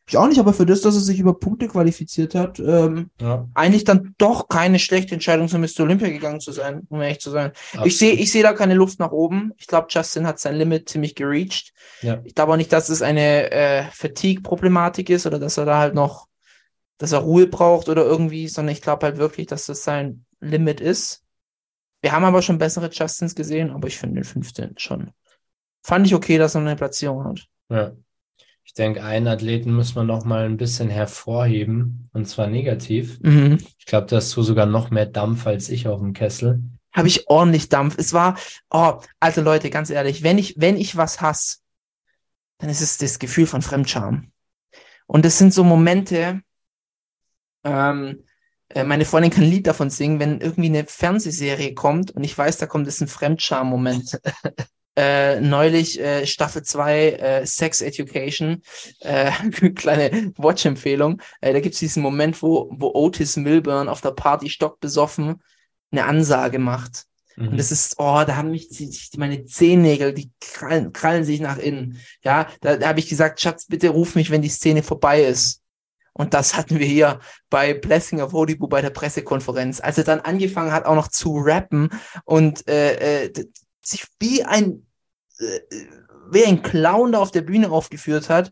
Ich 0.08 0.18
auch 0.18 0.28
nicht, 0.28 0.40
aber 0.40 0.54
für 0.54 0.68
das, 0.68 0.82
dass 0.82 0.94
er 0.94 1.02
sich 1.02 1.20
über 1.20 1.40
Punkte 1.40 1.68
qualifiziert 1.68 2.36
hat, 2.36 2.60
ähm, 2.60 3.10
Ja, 3.20 3.48
eigentlich 3.56 3.86
dann 3.86 4.14
doch 4.20 4.48
keine 4.48 4.78
schlechte 4.78 5.16
Entscheidung, 5.16 5.48
zu 5.48 5.58
Mr. 5.58 5.80
Olympia 5.80 6.10
gegangen 6.10 6.40
zu 6.40 6.52
sein, 6.52 6.84
um 6.90 7.02
ehrlich 7.02 7.20
zu 7.20 7.32
sein. 7.32 7.54
Ich 7.56 7.80
absolut. 7.80 7.94
sehe 7.94 8.14
ich 8.14 8.32
sehe 8.32 8.44
da 8.44 8.54
keine 8.54 8.76
Luft 8.76 9.00
nach 9.00 9.12
oben. 9.12 9.52
Ich 9.58 9.66
glaube, 9.66 9.88
Justin 9.90 10.28
hat 10.28 10.40
sein 10.40 10.58
Limit 10.58 10.90
ziemlich 10.90 11.16
gereached. 11.16 11.74
Ja. 12.02 12.22
Ich 12.24 12.36
glaube 12.36 12.54
auch 12.54 12.58
nicht, 12.58 12.72
dass 12.72 12.90
es 12.90 13.02
eine 13.02 13.52
äh, 13.52 13.84
Fatigue-Problematik 13.92 15.10
ist 15.10 15.26
oder 15.26 15.40
dass 15.40 15.58
er 15.58 15.66
da 15.66 15.80
halt 15.80 15.96
noch, 15.96 16.28
dass 17.00 17.12
er 17.12 17.20
Ruhe 17.20 17.48
braucht 17.48 17.90
oder 17.90 18.06
irgendwie, 18.06 18.48
sondern 18.48 18.74
ich 18.74 18.84
glaube 18.84 19.08
halt 19.08 19.18
wirklich, 19.18 19.48
dass 19.48 19.66
das 19.66 19.84
sein 19.84 20.25
Limit 20.40 20.82
ist. 20.82 21.24
Wir 22.02 22.12
haben 22.12 22.26
aber 22.26 22.42
schon 22.42 22.58
bessere 22.58 22.90
Justins 22.92 23.36
gesehen, 23.36 23.72
aber 23.72 23.88
ich 23.88 23.98
finde 23.98 24.16
den 24.16 24.24
15 24.24 24.76
schon. 24.78 25.12
Fand 25.84 26.06
ich 26.06 26.16
okay, 26.16 26.38
dass 26.38 26.56
er 26.56 26.62
eine 26.62 26.76
Platzierung 26.76 27.24
hat. 27.24 27.48
Ja. 27.70 27.94
Ich 28.64 28.74
denke, 28.74 29.04
einen 29.04 29.28
Athleten 29.28 29.74
muss 29.74 29.94
man 29.94 30.08
noch 30.08 30.26
mal 30.26 30.46
ein 30.46 30.58
bisschen 30.58 30.90
hervorheben, 30.90 32.10
und 32.14 32.28
zwar 32.28 32.48
negativ. 32.48 33.20
Mhm. 33.22 33.60
Ich 33.78 33.86
glaube, 33.86 34.08
da 34.08 34.16
hast 34.18 34.36
du 34.36 34.42
sogar 34.42 34.66
noch 34.66 34.90
mehr 34.90 35.06
Dampf 35.06 35.46
als 35.46 35.70
ich 35.70 35.88
auf 35.88 36.00
dem 36.00 36.14
Kessel. 36.14 36.64
habe 36.92 37.08
ich 37.08 37.28
ordentlich 37.30 37.70
Dampf. 37.70 37.98
Es 37.98 38.14
war, 38.14 38.38
oh, 38.72 39.00
also 39.20 39.42
Leute, 39.42 39.70
ganz 39.70 39.90
ehrlich, 39.90 40.24
wenn 40.24 40.38
ich, 40.38 40.56
wenn 40.58 40.78
ich 40.78 40.98
was 40.98 41.22
hasse, 41.22 41.58
dann 42.58 42.70
ist 42.70 42.82
es 42.82 42.98
das 42.98 43.20
Gefühl 43.20 43.46
von 43.46 43.62
Fremdscham. 43.62 44.32
Und 45.06 45.26
das 45.26 45.38
sind 45.38 45.54
so 45.54 45.64
Momente, 45.64 46.42
ähm, 47.64 48.08
äh, 48.08 48.24
meine 48.84 49.06
Freundin 49.06 49.32
kann 49.32 49.44
ein 49.44 49.50
Lied 49.50 49.68
davon 49.68 49.90
singen, 49.90 50.20
wenn 50.20 50.42
irgendwie 50.42 50.70
eine 50.70 50.86
Fernsehserie 50.86 51.76
kommt 51.76 52.12
und 52.12 52.24
ich 52.24 52.38
weiß, 52.38 52.58
da 52.58 52.66
kommt 52.66 52.88
es 52.88 53.00
ein 53.00 53.08
Fremdscham-Moment. 53.08 54.20
Äh, 54.98 55.42
neulich 55.42 56.00
äh, 56.00 56.26
Staffel 56.26 56.64
2 56.64 57.10
äh, 57.10 57.46
Sex 57.46 57.82
Education, 57.82 58.62
äh, 59.02 59.30
kleine 59.76 60.32
Watch-Empfehlung. 60.38 61.22
Äh, 61.42 61.52
da 61.52 61.60
gibt 61.60 61.74
es 61.74 61.80
diesen 61.80 62.02
Moment, 62.02 62.42
wo, 62.42 62.70
wo 62.72 62.94
Otis 62.94 63.36
Milburn 63.36 63.90
auf 63.90 64.00
der 64.00 64.12
Party 64.12 64.50
stockbesoffen 64.50 65.42
eine 65.92 66.06
Ansage 66.06 66.60
macht. 66.60 67.08
Mhm. 67.36 67.50
Und 67.50 67.58
das 67.58 67.74
ist, 67.74 67.96
oh, 67.98 68.24
da 68.26 68.38
haben 68.38 68.52
mich 68.52 68.70
die, 68.70 68.90
die, 68.90 69.18
meine 69.18 69.44
Zehennägel, 69.44 70.14
die 70.14 70.32
krallen, 70.40 70.94
krallen 70.94 71.26
sich 71.26 71.42
nach 71.42 71.58
innen. 71.58 72.00
Ja, 72.24 72.48
da, 72.62 72.78
da 72.78 72.88
habe 72.88 73.00
ich 73.00 73.10
gesagt, 73.10 73.42
Schatz, 73.42 73.66
bitte 73.66 73.90
ruf 73.90 74.16
mich, 74.16 74.32
wenn 74.32 74.42
die 74.42 74.50
Szene 74.50 74.82
vorbei 74.82 75.24
ist. 75.24 75.62
Und 76.18 76.34
das 76.34 76.56
hatten 76.56 76.80
wir 76.80 76.86
hier 76.86 77.20
bei 77.50 77.74
Blessing 77.74 78.22
of 78.22 78.32
Hodibu 78.32 78.68
bei 78.68 78.82
der 78.82 78.90
Pressekonferenz, 78.90 79.82
als 79.82 79.98
er 79.98 80.06
dann 80.06 80.22
angefangen 80.22 80.72
hat, 80.72 80.86
auch 80.86 80.96
noch 80.96 81.10
zu 81.10 81.38
rappen 81.38 81.90
und 82.24 82.68
äh, 82.70 83.26
äh, 83.26 83.34
sich 83.82 84.08
wie 84.20 84.44
ein 84.44 84.88
äh, 85.40 85.60
wie 86.32 86.46
ein 86.46 86.62
Clown 86.62 87.12
da 87.12 87.20
auf 87.20 87.32
der 87.32 87.42
Bühne 87.42 87.70
aufgeführt 87.70 88.30
hat. 88.30 88.52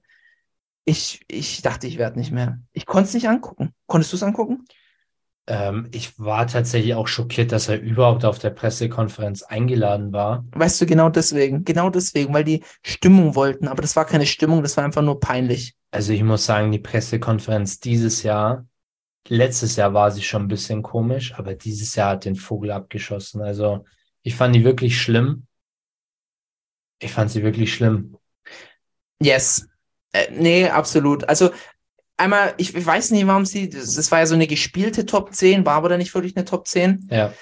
Ich, 0.85 1.23
ich 1.27 1.61
dachte, 1.61 1.87
ich 1.87 1.97
werde 1.97 2.19
nicht 2.19 2.31
mehr. 2.31 2.59
Ich 2.73 2.85
konnte 2.85 3.07
es 3.07 3.13
nicht 3.13 3.29
angucken. 3.29 3.73
Konntest 3.87 4.11
du 4.11 4.17
es 4.17 4.23
angucken? 4.23 4.65
Ähm, 5.45 5.89
ich 5.91 6.17
war 6.19 6.47
tatsächlich 6.47 6.95
auch 6.95 7.07
schockiert, 7.07 7.51
dass 7.51 7.67
er 7.67 7.79
überhaupt 7.79 8.23
auf 8.23 8.39
der 8.39 8.51
Pressekonferenz 8.51 9.43
eingeladen 9.43 10.13
war. 10.13 10.45
Weißt 10.51 10.79
du, 10.79 10.85
genau 10.85 11.09
deswegen. 11.09 11.65
Genau 11.65 11.89
deswegen, 11.89 12.33
weil 12.33 12.45
die 12.45 12.63
Stimmung 12.81 13.35
wollten. 13.35 13.67
Aber 13.67 13.81
das 13.81 13.95
war 13.95 14.05
keine 14.05 14.25
Stimmung, 14.25 14.61
das 14.61 14.77
war 14.77 14.85
einfach 14.85 15.01
nur 15.01 15.19
peinlich. 15.19 15.75
Also 15.91 16.13
ich 16.13 16.23
muss 16.23 16.45
sagen, 16.45 16.71
die 16.71 16.79
Pressekonferenz 16.79 17.79
dieses 17.79 18.23
Jahr, 18.23 18.65
letztes 19.27 19.75
Jahr 19.75 19.93
war 19.93 20.11
sie 20.11 20.23
schon 20.23 20.43
ein 20.43 20.47
bisschen 20.47 20.81
komisch, 20.81 21.33
aber 21.35 21.55
dieses 21.55 21.95
Jahr 21.95 22.11
hat 22.11 22.25
den 22.25 22.35
Vogel 22.35 22.71
abgeschossen. 22.71 23.41
Also 23.41 23.85
ich 24.21 24.35
fand 24.35 24.55
die 24.55 24.63
wirklich 24.63 24.99
schlimm. 24.99 25.45
Ich 26.99 27.11
fand 27.11 27.31
sie 27.31 27.43
wirklich 27.43 27.73
schlimm. 27.73 28.17
Yes. 29.21 29.67
Äh, 30.13 30.31
nee, 30.31 30.69
absolut. 30.69 31.27
Also 31.27 31.51
einmal, 32.17 32.53
ich, 32.57 32.75
ich 32.75 32.85
weiß 32.85 33.11
nicht, 33.11 33.27
warum 33.27 33.45
sie, 33.45 33.69
das, 33.69 34.11
war 34.11 34.19
ja 34.19 34.25
so 34.25 34.35
eine 34.35 34.47
gespielte 34.47 35.05
Top 35.05 35.33
10, 35.33 35.65
war 35.65 35.75
aber 35.75 35.89
da 35.89 35.97
nicht 35.97 36.13
wirklich 36.13 36.35
eine 36.35 36.45
Top 36.45 36.67
10. 36.67 37.07
Ja, 37.11 37.33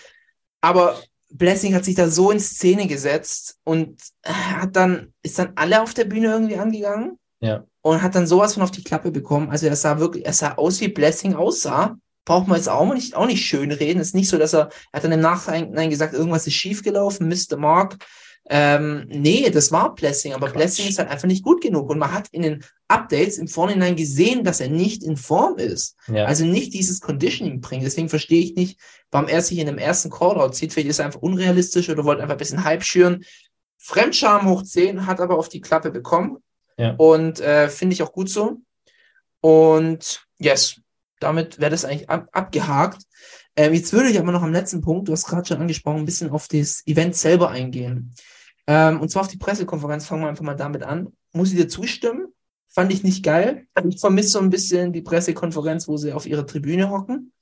Aber 0.61 0.99
Blessing 1.29 1.73
hat 1.73 1.85
sich 1.85 1.95
da 1.95 2.09
so 2.09 2.31
in 2.31 2.39
Szene 2.39 2.87
gesetzt 2.87 3.57
und 3.63 4.01
äh, 4.23 4.31
hat 4.31 4.75
dann, 4.75 5.13
ist 5.23 5.39
dann 5.39 5.53
alle 5.55 5.81
auf 5.81 5.93
der 5.93 6.05
Bühne 6.05 6.27
irgendwie 6.27 6.57
angegangen 6.57 7.17
ja, 7.39 7.63
und 7.81 8.01
hat 8.01 8.15
dann 8.15 8.27
sowas 8.27 8.53
von 8.53 8.63
auf 8.63 8.71
die 8.71 8.83
Klappe 8.83 9.11
bekommen. 9.11 9.49
Also 9.49 9.67
er 9.67 9.75
sah 9.75 9.99
wirklich, 9.99 10.25
er 10.25 10.33
sah 10.33 10.55
aus, 10.55 10.81
wie 10.81 10.89
Blessing 10.89 11.35
aussah. 11.35 11.97
Braucht 12.23 12.47
man 12.47 12.57
jetzt 12.57 12.69
auch 12.69 12.93
nicht, 12.93 13.15
auch 13.15 13.25
nicht 13.25 13.43
schön 13.43 13.71
reden. 13.71 13.99
Es 13.99 14.09
ist 14.09 14.15
nicht 14.15 14.29
so, 14.29 14.37
dass 14.37 14.53
er, 14.53 14.69
er 14.91 14.97
hat 14.97 15.03
dann 15.03 15.11
im 15.11 15.21
Nachhinein 15.21 15.89
gesagt, 15.89 16.13
irgendwas 16.13 16.45
ist 16.45 16.53
schiefgelaufen, 16.53 17.27
Mr. 17.27 17.57
Mark. 17.57 17.97
Ähm, 18.49 19.05
nee, 19.07 19.49
das 19.49 19.71
war 19.71 19.95
Blessing, 19.95 20.33
aber 20.33 20.47
Quatsch. 20.47 20.57
Blessing 20.57 20.87
ist 20.89 20.99
halt 20.99 21.09
einfach 21.09 21.27
nicht 21.27 21.43
gut 21.43 21.61
genug. 21.61 21.89
Und 21.89 21.99
man 21.99 22.11
hat 22.11 22.27
in 22.31 22.41
den 22.41 22.63
Updates 22.87 23.37
im 23.37 23.47
Vorhinein 23.47 23.95
gesehen, 23.95 24.43
dass 24.43 24.59
er 24.59 24.69
nicht 24.69 25.03
in 25.03 25.15
Form 25.15 25.57
ist. 25.57 25.95
ja. 26.07 26.25
Also 26.25 26.45
nicht 26.45 26.73
dieses 26.73 27.01
Conditioning 27.01 27.61
bringt. 27.61 27.83
Deswegen 27.83 28.09
verstehe 28.09 28.41
ich 28.41 28.55
nicht, 28.55 28.79
warum 29.11 29.27
er 29.27 29.41
sich 29.41 29.57
in 29.59 29.67
dem 29.67 29.77
ersten 29.77 30.09
Callout 30.09 30.53
zieht. 30.53 30.73
Vielleicht 30.73 30.89
ist 30.89 30.99
er 30.99 31.05
einfach 31.05 31.21
unrealistisch 31.21 31.89
oder 31.89 32.03
wollte 32.03 32.23
einfach 32.23 32.35
ein 32.35 32.39
bisschen 32.39 32.63
Hype 32.63 32.83
schüren. 32.83 33.23
Fremdscham 33.77 34.49
hoch 34.49 34.63
10, 34.63 35.05
hat 35.05 35.19
aber 35.19 35.37
auf 35.37 35.49
die 35.49 35.61
Klappe 35.61 35.91
bekommen. 35.91 36.37
Ja. 36.77 36.95
Und 36.97 37.39
äh, 37.39 37.69
finde 37.69 37.93
ich 37.93 38.03
auch 38.03 38.11
gut 38.11 38.29
so. 38.29 38.57
Und 39.39 40.25
yes, 40.37 40.79
damit 41.19 41.59
wäre 41.59 41.71
das 41.71 41.85
eigentlich 41.85 42.09
ab 42.09 42.27
abgehakt. 42.31 43.03
Ähm, 43.55 43.73
jetzt 43.73 43.91
würde 43.93 44.09
ich 44.09 44.19
aber 44.19 44.31
noch 44.31 44.43
am 44.43 44.53
letzten 44.53 44.81
Punkt, 44.81 45.07
du 45.07 45.11
hast 45.11 45.25
gerade 45.25 45.47
schon 45.47 45.57
angesprochen, 45.57 45.99
ein 45.99 46.05
bisschen 46.05 46.29
auf 46.29 46.47
das 46.47 46.85
Event 46.87 47.15
selber 47.15 47.49
eingehen. 47.49 48.13
Ähm, 48.67 49.01
und 49.01 49.09
zwar 49.09 49.23
auf 49.23 49.27
die 49.27 49.37
Pressekonferenz, 49.37 50.05
fangen 50.05 50.21
wir 50.21 50.29
einfach 50.29 50.43
mal 50.43 50.55
damit 50.55 50.83
an. 50.83 51.11
Muss 51.33 51.51
ich 51.51 51.57
dir 51.57 51.67
zustimmen? 51.67 52.27
Fand 52.69 52.93
ich 52.93 53.03
nicht 53.03 53.23
geil. 53.23 53.67
Ich 53.89 53.99
vermisse 53.99 54.29
so 54.29 54.39
ein 54.39 54.49
bisschen 54.49 54.93
die 54.93 55.01
Pressekonferenz, 55.01 55.87
wo 55.87 55.97
sie 55.97 56.13
auf 56.13 56.25
ihrer 56.25 56.45
Tribüne 56.45 56.89
hocken. 56.89 57.33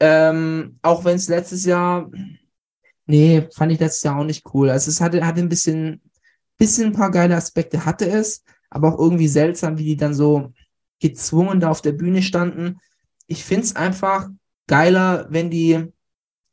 Ähm, 0.00 0.78
auch 0.82 1.04
wenn 1.04 1.16
es 1.16 1.28
letztes 1.28 1.64
Jahr, 1.64 2.10
nee, 3.06 3.46
fand 3.52 3.70
ich 3.72 3.78
letztes 3.78 4.02
Jahr 4.02 4.18
auch 4.18 4.24
nicht 4.24 4.44
cool. 4.54 4.70
Also 4.70 4.90
es 4.90 5.00
hatte, 5.00 5.24
hatte 5.24 5.40
ein 5.40 5.48
bisschen, 5.48 6.00
bisschen 6.56 6.86
ein 6.86 6.92
paar 6.92 7.10
geile 7.10 7.36
Aspekte 7.36 7.84
hatte 7.84 8.08
es, 8.10 8.42
aber 8.70 8.94
auch 8.94 8.98
irgendwie 8.98 9.28
seltsam, 9.28 9.78
wie 9.78 9.84
die 9.84 9.96
dann 9.96 10.14
so 10.14 10.52
gezwungen 11.00 11.60
da 11.60 11.70
auf 11.70 11.82
der 11.82 11.92
Bühne 11.92 12.22
standen. 12.22 12.80
Ich 13.26 13.44
finde 13.44 13.64
es 13.64 13.76
einfach 13.76 14.30
geiler, 14.70 15.26
wenn 15.28 15.50
die, 15.50 15.92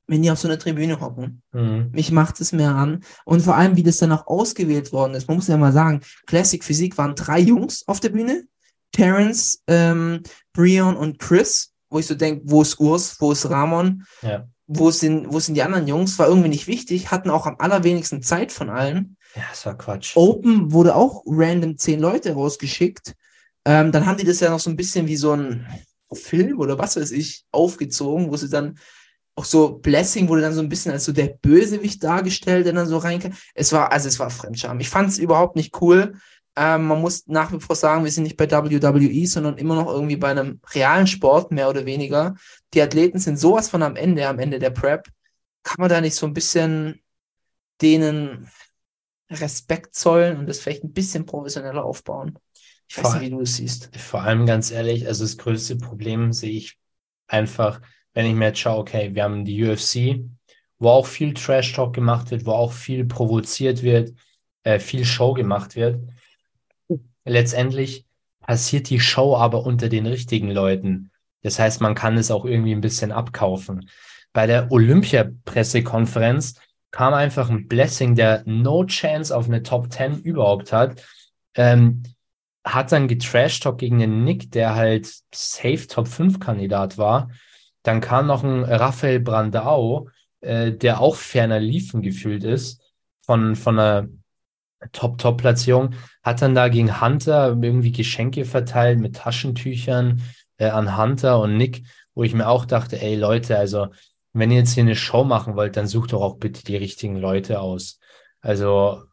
wenn 0.07 0.21
die 0.21 0.31
auf 0.31 0.39
so 0.39 0.47
einer 0.47 0.59
Tribüne 0.59 0.99
hocken. 0.99 1.41
Mhm. 1.53 1.91
Mich 1.93 2.11
macht 2.11 2.41
es 2.41 2.51
mehr 2.51 2.75
an. 2.75 3.03
Und 3.25 3.41
vor 3.41 3.55
allem, 3.55 3.75
wie 3.77 3.83
das 3.83 3.97
dann 3.97 4.11
auch 4.11 4.27
ausgewählt 4.27 4.91
worden 4.91 5.13
ist. 5.13 5.27
Man 5.27 5.37
muss 5.37 5.47
ja 5.47 5.57
mal 5.57 5.71
sagen, 5.71 6.01
Classic 6.25 6.63
Physik 6.63 6.97
waren 6.97 7.15
drei 7.15 7.39
Jungs 7.39 7.87
auf 7.87 7.99
der 7.99 8.09
Bühne. 8.09 8.43
Terence, 8.91 9.61
ähm, 9.67 10.23
Brion 10.53 10.95
und 10.95 11.19
Chris, 11.19 11.73
wo 11.89 11.99
ich 11.99 12.07
so 12.07 12.15
denke, 12.15 12.41
wo 12.45 12.61
ist 12.61 12.79
Urs, 12.79 13.17
wo 13.19 13.31
ist 13.31 13.49
Ramon, 13.49 14.03
Ja. 14.21 14.47
wo 14.65 14.91
sind, 14.91 15.31
wo 15.31 15.39
sind 15.39 15.55
die 15.55 15.61
anderen 15.63 15.87
Jungs, 15.87 16.17
war 16.17 16.27
irgendwie 16.27 16.49
nicht 16.49 16.67
wichtig, 16.67 17.11
hatten 17.11 17.29
auch 17.29 17.45
am 17.45 17.57
allerwenigsten 17.59 18.21
Zeit 18.23 18.51
von 18.51 18.69
allen. 18.69 19.17
Ja, 19.35 19.43
das 19.51 19.65
war 19.65 19.77
Quatsch. 19.77 20.15
Open 20.15 20.71
wurde 20.71 20.95
auch 20.95 21.21
random 21.27 21.77
zehn 21.77 21.99
Leute 21.99 22.33
rausgeschickt. 22.33 23.13
Ähm, 23.65 23.91
dann 23.91 24.05
haben 24.05 24.17
die 24.17 24.23
das 24.25 24.39
ja 24.39 24.49
noch 24.49 24.61
so 24.61 24.69
ein 24.69 24.77
bisschen 24.77 25.07
wie 25.07 25.17
so 25.17 25.33
ein 25.33 25.67
Film 26.13 26.59
oder 26.59 26.77
was 26.77 26.95
weiß 26.95 27.11
ich 27.11 27.45
aufgezogen, 27.51 28.31
wo 28.31 28.37
sie 28.37 28.49
dann 28.49 28.77
auch 29.35 29.45
so 29.45 29.77
Blessing 29.77 30.27
wurde 30.27 30.41
dann 30.41 30.53
so 30.53 30.61
ein 30.61 30.69
bisschen 30.69 30.91
als 30.91 31.05
so 31.05 31.11
der 31.11 31.27
Bösewicht 31.27 32.03
dargestellt, 32.03 32.65
der 32.65 32.73
dann 32.73 32.87
so 32.87 32.97
reinkam. 32.97 33.33
Es 33.53 33.71
war, 33.71 33.91
also 33.91 34.07
es 34.07 34.19
war 34.19 34.31
Fremdscham. 34.31 34.79
Ich 34.79 34.89
fand 34.89 35.09
es 35.09 35.19
überhaupt 35.19 35.55
nicht 35.55 35.79
cool. 35.81 36.15
Ähm, 36.55 36.87
man 36.87 37.01
muss 37.01 37.27
nach 37.27 37.51
wie 37.51 37.59
vor 37.59 37.75
sagen, 37.75 38.03
wir 38.03 38.11
sind 38.11 38.23
nicht 38.23 38.35
bei 38.35 38.49
WWE, 38.49 39.27
sondern 39.27 39.57
immer 39.59 39.75
noch 39.75 39.87
irgendwie 39.87 40.15
bei 40.15 40.29
einem 40.29 40.59
realen 40.73 41.05
Sport, 41.05 41.51
mehr 41.51 41.69
oder 41.69 41.85
weniger. 41.85 42.33
Die 42.73 42.81
Athleten 42.81 43.19
sind 43.19 43.37
sowas 43.37 43.69
von 43.69 43.83
am 43.83 43.95
Ende, 43.95 44.27
am 44.27 44.39
Ende 44.39 44.57
der 44.57 44.71
Prep. 44.71 45.07
Kann 45.61 45.77
man 45.79 45.89
da 45.89 46.01
nicht 46.01 46.15
so 46.15 46.25
ein 46.25 46.33
bisschen 46.33 46.99
denen 47.79 48.49
Respekt 49.29 49.93
zollen 49.93 50.37
und 50.39 50.47
das 50.47 50.59
vielleicht 50.59 50.83
ein 50.83 50.93
bisschen 50.93 51.27
professioneller 51.27 51.85
aufbauen? 51.85 52.39
Ich 52.89 52.97
weiß 52.97 53.13
nicht, 53.15 53.23
wie 53.23 53.29
du 53.29 53.41
es 53.41 53.57
siehst. 53.57 53.95
Vor 53.97 54.21
allem 54.21 54.45
ganz 54.45 54.71
ehrlich, 54.71 55.07
also 55.07 55.23
das 55.23 55.37
größte 55.37 55.75
Problem 55.75 56.31
sehe 56.31 56.51
ich 56.51 56.77
einfach, 57.27 57.81
wenn 58.13 58.25
ich 58.25 58.33
mir 58.33 58.45
jetzt 58.45 58.59
schaue, 58.59 58.79
okay, 58.79 59.13
wir 59.13 59.23
haben 59.23 59.45
die 59.45 59.63
UFC, 59.63 60.21
wo 60.79 60.89
auch 60.89 61.05
viel 61.05 61.33
Trash-Talk 61.33 61.93
gemacht 61.93 62.31
wird, 62.31 62.45
wo 62.45 62.51
auch 62.51 62.71
viel 62.71 63.05
provoziert 63.05 63.83
wird, 63.83 64.13
äh, 64.63 64.79
viel 64.79 65.05
Show 65.05 65.33
gemacht 65.33 65.75
wird. 65.75 66.01
Letztendlich 67.25 68.05
passiert 68.39 68.89
die 68.89 68.99
Show 68.99 69.35
aber 69.35 69.65
unter 69.65 69.89
den 69.89 70.05
richtigen 70.05 70.49
Leuten. 70.49 71.11
Das 71.41 71.59
heißt, 71.59 71.81
man 71.81 71.95
kann 71.95 72.17
es 72.17 72.31
auch 72.31 72.45
irgendwie 72.45 72.73
ein 72.73 72.81
bisschen 72.81 73.11
abkaufen. 73.11 73.89
Bei 74.33 74.47
der 74.47 74.71
Olympia-Pressekonferenz 74.71 76.55
kam 76.91 77.13
einfach 77.13 77.49
ein 77.49 77.67
Blessing, 77.67 78.15
der 78.15 78.43
no 78.45 78.85
chance 78.85 79.35
auf 79.35 79.47
eine 79.47 79.63
Top 79.63 79.91
10 79.91 80.21
überhaupt 80.21 80.71
hat. 80.71 81.03
Ähm, 81.55 82.03
hat 82.73 82.91
dann 82.91 83.07
getrashtalkt 83.07 83.79
gegen 83.79 83.99
den 83.99 84.23
Nick, 84.23 84.51
der 84.51 84.75
halt 84.75 85.09
safe 85.33 85.87
Top 85.87 86.07
5 86.07 86.39
Kandidat 86.39 86.97
war. 86.97 87.31
Dann 87.83 88.01
kam 88.01 88.27
noch 88.27 88.43
ein 88.43 88.63
Raphael 88.63 89.19
Brandau, 89.19 90.09
äh, 90.41 90.71
der 90.73 91.01
auch 91.01 91.15
ferner 91.15 91.59
liefen 91.59 92.01
gefühlt 92.01 92.43
ist 92.43 92.81
von, 93.21 93.55
von 93.55 93.79
einer 93.79 94.07
Top-Top-Platzierung, 94.91 95.95
hat 96.23 96.41
dann 96.41 96.55
da 96.55 96.67
gegen 96.67 97.01
Hunter 97.01 97.57
irgendwie 97.61 97.91
Geschenke 97.91 98.45
verteilt 98.45 98.99
mit 98.99 99.15
Taschentüchern 99.15 100.21
äh, 100.57 100.67
an 100.67 100.97
Hunter 100.97 101.39
und 101.39 101.57
Nick, 101.57 101.83
wo 102.13 102.23
ich 102.23 102.33
mir 102.33 102.47
auch 102.47 102.65
dachte, 102.65 103.01
ey 103.01 103.15
Leute, 103.15 103.57
also 103.57 103.87
wenn 104.33 104.51
ihr 104.51 104.57
jetzt 104.57 104.73
hier 104.73 104.83
eine 104.83 104.95
Show 104.95 105.23
machen 105.23 105.55
wollt, 105.55 105.77
dann 105.77 105.87
sucht 105.87 106.13
doch 106.13 106.21
auch 106.21 106.37
bitte 106.37 106.63
die 106.63 106.75
richtigen 106.75 107.17
Leute 107.17 107.59
aus. 107.59 107.99
Also 108.41 109.03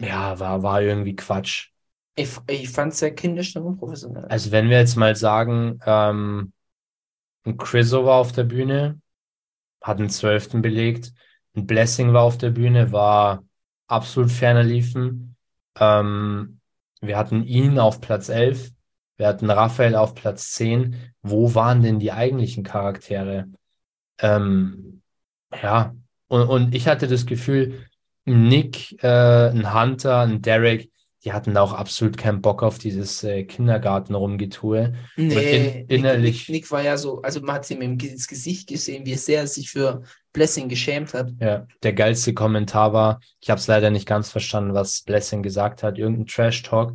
ja, 0.00 0.38
war, 0.40 0.62
war 0.62 0.82
irgendwie 0.82 1.14
Quatsch. 1.16 1.71
Ich, 2.14 2.36
ich 2.48 2.68
fand 2.68 2.92
es 2.92 2.98
sehr 2.98 3.14
kindisch 3.14 3.56
und 3.56 3.62
unprofessionell. 3.62 4.26
Also 4.26 4.50
wenn 4.50 4.68
wir 4.68 4.78
jetzt 4.78 4.96
mal 4.96 5.16
sagen, 5.16 5.78
ähm, 5.86 6.52
ein 7.44 7.56
Chriso 7.56 8.04
war 8.04 8.16
auf 8.16 8.32
der 8.32 8.44
Bühne, 8.44 9.00
hat 9.80 9.98
einen 9.98 10.10
Zwölften 10.10 10.62
belegt, 10.62 11.12
ein 11.56 11.66
Blessing 11.66 12.12
war 12.12 12.22
auf 12.22 12.38
der 12.38 12.50
Bühne, 12.50 12.92
war 12.92 13.44
absolut 13.86 14.30
ferner 14.30 14.62
liefen. 14.62 15.36
Ähm, 15.78 16.60
wir 17.00 17.16
hatten 17.16 17.44
ihn 17.44 17.78
auf 17.78 18.00
Platz 18.00 18.28
11, 18.28 18.72
wir 19.16 19.26
hatten 19.26 19.50
Raphael 19.50 19.94
auf 19.96 20.14
Platz 20.14 20.52
10. 20.52 21.14
Wo 21.22 21.54
waren 21.54 21.82
denn 21.82 21.98
die 21.98 22.12
eigentlichen 22.12 22.64
Charaktere? 22.64 23.46
Ähm, 24.18 25.02
ja, 25.62 25.94
und, 26.28 26.42
und 26.48 26.74
ich 26.74 26.88
hatte 26.88 27.08
das 27.08 27.26
Gefühl, 27.26 27.86
Nick, 28.24 29.02
äh, 29.02 29.50
ein 29.50 29.74
Hunter, 29.74 30.20
ein 30.20 30.42
Derek, 30.42 30.91
die 31.24 31.32
hatten 31.32 31.54
da 31.54 31.60
auch 31.62 31.72
absolut 31.72 32.16
keinen 32.16 32.40
Bock 32.42 32.62
auf 32.62 32.78
dieses 32.78 33.22
äh, 33.22 33.44
Kindergarten-Rumgetue. 33.44 34.94
Nee, 35.16 35.84
in- 35.88 35.88
innerlich- 35.88 36.48
Nick, 36.48 36.62
Nick, 36.62 36.70
war 36.70 36.82
ja 36.82 36.96
so, 36.96 37.22
also 37.22 37.40
man 37.40 37.56
hat 37.56 37.70
ihm 37.70 37.80
im 37.80 37.98
ins 37.98 38.26
Gesicht 38.28 38.68
gesehen, 38.68 39.06
wie 39.06 39.14
sehr 39.14 39.40
er 39.40 39.46
sich 39.46 39.70
für 39.70 40.02
Blessing 40.32 40.68
geschämt 40.68 41.14
hat. 41.14 41.30
Ja, 41.40 41.66
der 41.82 41.92
geilste 41.92 42.34
Kommentar 42.34 42.92
war, 42.92 43.20
ich 43.40 43.50
habe 43.50 43.58
es 43.60 43.66
leider 43.66 43.90
nicht 43.90 44.06
ganz 44.08 44.30
verstanden, 44.30 44.74
was 44.74 45.02
Blessing 45.02 45.42
gesagt 45.42 45.82
hat, 45.82 45.98
irgendein 45.98 46.26
Trash-Talk, 46.26 46.94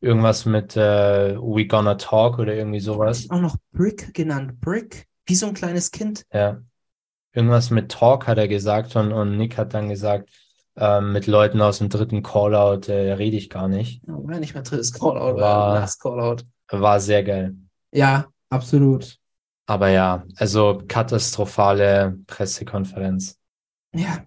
irgendwas 0.00 0.44
mit 0.44 0.76
äh, 0.76 1.34
We 1.36 1.66
Gonna 1.66 1.94
Talk 1.96 2.38
oder 2.38 2.54
irgendwie 2.54 2.80
sowas. 2.80 3.28
Auch 3.30 3.40
noch 3.40 3.56
Brick 3.72 4.12
genannt. 4.14 4.60
Brick, 4.60 5.06
wie 5.26 5.34
so 5.34 5.46
ein 5.46 5.54
kleines 5.54 5.90
Kind. 5.90 6.24
Ja, 6.32 6.60
irgendwas 7.32 7.70
mit 7.70 7.90
Talk 7.90 8.26
hat 8.28 8.38
er 8.38 8.48
gesagt 8.48 8.94
und, 8.96 9.12
und 9.12 9.36
Nick 9.36 9.56
hat 9.58 9.74
dann 9.74 9.88
gesagt, 9.88 10.28
ähm, 10.76 11.12
mit 11.12 11.26
Leuten 11.26 11.60
aus 11.60 11.78
dem 11.78 11.88
dritten 11.88 12.22
Callout 12.22 12.88
äh, 12.90 13.12
rede 13.12 13.36
ich 13.36 13.50
gar 13.50 13.68
nicht. 13.68 14.02
Ja, 14.06 14.14
war 14.14 14.34
ja 14.34 14.40
nicht 14.40 14.54
mehr 14.54 14.62
drittes 14.62 14.92
Callout, 14.92 15.36
War- 15.36 15.40
war 15.40 15.74
Last 15.80 16.00
Callout. 16.02 16.42
War 16.70 17.00
sehr 17.00 17.22
geil. 17.22 17.54
Ja, 17.92 18.26
absolut. 18.50 19.18
Aber 19.66 19.88
ja, 19.88 20.24
also 20.36 20.82
katastrophale 20.88 22.18
Pressekonferenz. 22.26 23.38
Ja, 23.94 24.24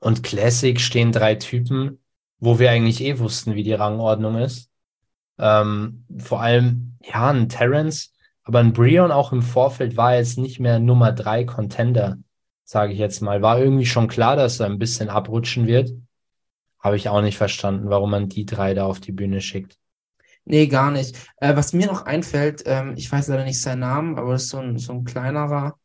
Und 0.00 0.22
Classic 0.22 0.80
stehen 0.80 1.12
drei 1.12 1.36
Typen, 1.36 2.02
wo 2.40 2.58
wir 2.58 2.70
eigentlich 2.70 3.00
eh 3.02 3.18
wussten, 3.18 3.54
wie 3.54 3.62
die 3.62 3.72
Rangordnung 3.72 4.36
ist. 4.38 4.68
Ähm, 5.38 6.04
vor 6.18 6.40
allem, 6.40 6.96
ja, 7.02 7.30
ein 7.30 7.48
Terrence, 7.48 8.12
aber 8.42 8.58
ein 8.60 8.72
Brion 8.72 9.10
auch 9.12 9.32
im 9.32 9.42
Vorfeld 9.42 9.96
war 9.96 10.16
jetzt 10.16 10.38
nicht 10.38 10.60
mehr 10.60 10.78
Nummer 10.78 11.12
drei 11.12 11.44
Contender, 11.44 12.16
sage 12.66 12.92
ich 12.92 12.98
jetzt 12.98 13.22
mal. 13.22 13.40
War 13.40 13.58
irgendwie 13.58 13.86
schon 13.86 14.08
klar, 14.08 14.36
dass 14.36 14.60
er 14.60 14.66
ein 14.66 14.78
bisschen 14.78 15.08
abrutschen 15.08 15.66
wird. 15.66 15.92
Habe 16.80 16.96
ich 16.96 17.08
auch 17.08 17.22
nicht 17.22 17.38
verstanden, 17.38 17.88
warum 17.88 18.10
man 18.10 18.28
die 18.28 18.44
drei 18.44 18.74
da 18.74 18.84
auf 18.84 19.00
die 19.00 19.12
Bühne 19.12 19.40
schickt. 19.40 19.78
nee, 20.44 20.66
gar 20.68 20.90
nicht. 20.92 21.16
Äh, 21.38 21.56
was 21.56 21.72
mir 21.72 21.86
noch 21.86 22.02
einfällt, 22.06 22.62
ähm, 22.66 22.94
ich 22.96 23.10
weiß 23.10 23.28
leider 23.28 23.44
nicht 23.44 23.60
seinen 23.60 23.80
Namen, 23.80 24.18
aber 24.18 24.32
das 24.32 24.44
ist 24.44 24.50
so 24.50 24.58
ein, 24.58 24.78
so 24.78 24.92
ein 24.92 25.02
kleinerer, 25.04 25.76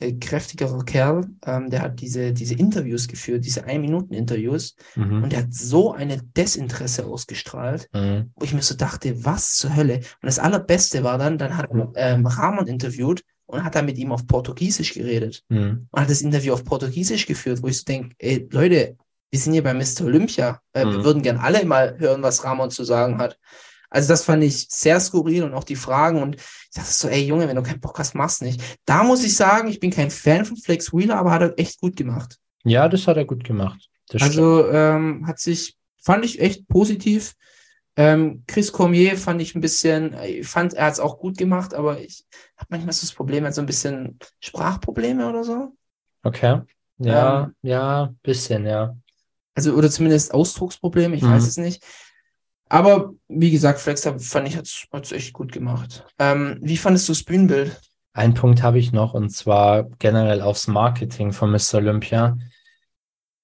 äh, 0.00 0.12
kräftigerer 0.14 0.84
Kerl, 0.84 1.26
ähm, 1.46 1.70
der 1.70 1.80
hat 1.82 2.00
diese, 2.02 2.32
diese 2.34 2.54
Interviews 2.54 3.08
geführt, 3.08 3.44
diese 3.46 3.64
Ein-Minuten-Interviews, 3.64 4.74
Mhm. 4.96 5.22
und 5.22 5.32
der 5.32 5.40
hat 5.44 5.54
so 5.54 5.92
eine 5.92 6.18
Desinteresse 6.18 7.06
ausgestrahlt. 7.06 7.88
Mhm. 7.94 8.32
wo 8.36 8.44
ich 8.44 8.52
mir 8.52 8.60
so 8.62 8.74
dachte, 8.74 9.24
was 9.24 9.54
zur 9.56 9.74
Hölle? 9.74 9.96
Und 9.98 10.04
das 10.22 10.38
Allerbeste 10.38 11.02
war 11.04 11.16
dann, 11.16 11.38
dann 11.38 11.56
hat 11.56 11.70
ähm, 11.94 12.26
Ramon 12.26 12.66
interviewt 12.66 13.22
und 13.46 13.62
hat 13.64 13.74
dann 13.74 13.86
mit 13.86 13.98
ihm 13.98 14.12
auf 14.12 14.26
Portugiesisch 14.26 14.94
geredet 14.94 15.42
Mhm. 15.48 15.86
und 15.90 16.00
hat 16.00 16.10
das 16.10 16.22
Interview 16.22 16.52
auf 16.54 16.64
Portugiesisch 16.64 17.26
geführt, 17.26 17.62
wo 17.62 17.68
ich 17.68 17.78
so 17.78 17.84
denke, 17.84 18.14
ey, 18.18 18.46
Leute, 18.50 18.96
wir 19.30 19.40
sind 19.40 19.52
hier 19.52 19.62
bei 19.64 19.74
Mr. 19.74 20.02
Olympia. 20.04 20.60
Äh, 20.72 20.80
Wir 20.86 20.98
Mhm. 20.98 21.04
würden 21.04 21.22
gern 21.22 21.38
alle 21.38 21.64
mal 21.64 21.98
hören, 21.98 22.22
was 22.22 22.44
Ramon 22.44 22.70
zu 22.70 22.84
sagen 22.84 23.18
hat. 23.18 23.38
Also 23.90 24.08
das 24.08 24.24
fand 24.24 24.42
ich 24.42 24.66
sehr 24.70 24.98
skurril 24.98 25.44
und 25.44 25.54
auch 25.54 25.62
die 25.64 25.76
Fragen 25.76 26.20
und 26.22 26.34
ich 26.36 26.70
dachte 26.74 26.92
so, 26.92 27.06
ey 27.08 27.24
Junge, 27.24 27.46
wenn 27.46 27.54
du 27.56 27.62
keinen 27.62 27.80
Bock 27.80 27.98
hast, 27.98 28.14
mach's 28.14 28.40
nicht. 28.40 28.60
Da 28.86 29.04
muss 29.04 29.22
ich 29.24 29.36
sagen, 29.36 29.68
ich 29.68 29.78
bin 29.78 29.90
kein 29.90 30.10
Fan 30.10 30.44
von 30.44 30.56
Flex 30.56 30.92
Wheeler, 30.92 31.16
aber 31.16 31.30
hat 31.30 31.42
er 31.42 31.58
echt 31.58 31.80
gut 31.80 31.94
gemacht. 31.96 32.38
Ja, 32.64 32.88
das 32.88 33.06
hat 33.06 33.16
er 33.16 33.24
gut 33.24 33.44
gemacht. 33.44 33.88
Das. 34.08 34.22
Also 34.22 34.68
ähm, 34.70 35.26
hat 35.26 35.38
sich, 35.38 35.76
fand 36.02 36.24
ich 36.24 36.40
echt 36.40 36.66
positiv. 36.68 37.34
Ähm, 37.96 38.42
Chris 38.46 38.72
Cormier 38.72 39.16
fand 39.16 39.40
ich 39.40 39.54
ein 39.54 39.60
bisschen, 39.60 40.14
ich 40.24 40.46
fand, 40.48 40.74
er 40.74 40.86
hat 40.86 40.94
es 40.94 41.00
auch 41.00 41.18
gut 41.18 41.38
gemacht, 41.38 41.74
aber 41.74 42.00
ich 42.00 42.24
habe 42.56 42.66
manchmal 42.70 42.92
so 42.92 43.02
das 43.02 43.12
Problem, 43.14 43.44
er 43.44 43.48
hat 43.48 43.54
so 43.54 43.62
ein 43.62 43.66
bisschen 43.66 44.18
Sprachprobleme 44.40 45.28
oder 45.28 45.44
so. 45.44 45.76
Okay. 46.24 46.60
Ja, 46.98 47.44
Ähm, 47.46 47.54
ja, 47.62 48.14
bisschen, 48.22 48.66
ja. 48.66 48.96
Also, 49.54 49.74
oder 49.74 49.90
zumindest 49.90 50.34
Ausdrucksprobleme, 50.34 51.14
ich 51.16 51.22
Mhm. 51.22 51.30
weiß 51.30 51.46
es 51.46 51.56
nicht. 51.56 51.84
Aber 52.68 53.14
wie 53.28 53.50
gesagt, 53.50 53.78
Flex 53.78 54.02
fand 54.02 54.48
ich, 54.48 54.56
hat's, 54.56 54.86
hat's 54.92 55.12
echt 55.12 55.32
gut 55.32 55.52
gemacht. 55.52 56.04
Ähm, 56.18 56.58
wie 56.62 56.76
fandest 56.76 57.08
du 57.08 57.12
das 57.12 57.22
Bühnenbild? 57.22 57.80
Ein 58.12 58.34
Punkt 58.34 58.62
habe 58.62 58.78
ich 58.78 58.92
noch 58.92 59.14
und 59.14 59.30
zwar 59.30 59.84
generell 59.98 60.40
aufs 60.40 60.66
Marketing 60.66 61.32
von 61.32 61.50
Mr. 61.52 61.78
Olympia. 61.78 62.36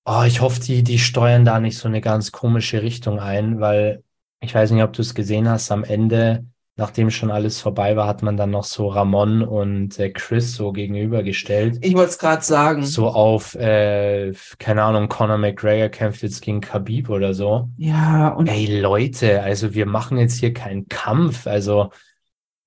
Oh, 0.04 0.22
ich 0.26 0.40
hoffe, 0.40 0.60
die, 0.60 0.82
die 0.82 0.98
steuern 0.98 1.44
da 1.44 1.60
nicht 1.60 1.78
so 1.78 1.86
eine 1.88 2.00
ganz 2.00 2.32
komische 2.32 2.82
Richtung 2.82 3.20
ein, 3.20 3.60
weil 3.60 4.02
ich 4.40 4.54
weiß 4.54 4.70
nicht, 4.70 4.82
ob 4.82 4.92
du 4.92 5.02
es 5.02 5.14
gesehen 5.14 5.48
hast, 5.48 5.70
am 5.70 5.84
Ende, 5.84 6.46
nachdem 6.76 7.10
schon 7.10 7.30
alles 7.30 7.60
vorbei 7.60 7.94
war, 7.96 8.06
hat 8.06 8.22
man 8.22 8.36
dann 8.38 8.50
noch 8.50 8.64
so 8.64 8.88
Ramon 8.88 9.42
und 9.42 9.98
äh, 9.98 10.10
Chris 10.10 10.54
so 10.54 10.72
gegenübergestellt. 10.72 11.78
Ich 11.82 11.94
wollte 11.94 12.10
es 12.10 12.18
gerade 12.18 12.42
sagen. 12.42 12.84
So 12.84 13.08
auf, 13.08 13.54
äh, 13.54 14.32
keine 14.58 14.82
Ahnung, 14.82 15.08
Conor 15.08 15.36
McGregor 15.36 15.90
kämpft 15.90 16.22
jetzt 16.22 16.40
gegen 16.40 16.62
Khabib 16.62 17.10
oder 17.10 17.34
so. 17.34 17.68
Ja, 17.76 18.28
und 18.28 18.46
Ey, 18.48 18.80
Leute, 18.80 19.42
also 19.42 19.74
wir 19.74 19.84
machen 19.84 20.16
jetzt 20.16 20.40
hier 20.40 20.54
keinen 20.54 20.88
Kampf. 20.88 21.46
Also, 21.46 21.90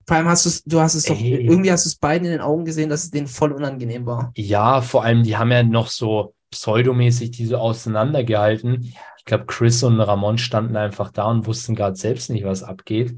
vor 0.06 0.16
allem 0.16 0.28
hast 0.28 0.44
du 0.44 0.50
es, 0.50 0.62
du 0.64 0.80
hast 0.80 0.94
es 0.94 1.06
doch, 1.06 1.18
Ey. 1.18 1.46
irgendwie 1.46 1.72
hast 1.72 1.86
du 1.86 1.88
es 1.88 1.96
beiden 1.96 2.26
in 2.26 2.32
den 2.32 2.40
Augen 2.40 2.64
gesehen, 2.64 2.90
dass 2.90 3.04
es 3.04 3.10
denen 3.10 3.26
voll 3.26 3.50
unangenehm 3.52 4.06
war. 4.06 4.30
ja, 4.36 4.80
vor 4.80 5.02
allem, 5.02 5.24
die 5.24 5.36
haben 5.36 5.50
ja 5.50 5.62
noch 5.64 5.88
so 5.88 6.34
pseudomäßig 6.54 7.32
die 7.32 7.46
so 7.46 7.58
auseinandergehalten. 7.58 8.94
Ich 9.18 9.24
glaube, 9.24 9.46
Chris 9.46 9.82
und 9.82 10.00
Ramon 10.00 10.38
standen 10.38 10.76
einfach 10.76 11.10
da 11.10 11.24
und 11.24 11.46
wussten 11.46 11.74
gerade 11.74 11.96
selbst 11.96 12.30
nicht, 12.30 12.44
was 12.44 12.62
abgeht. 12.62 13.16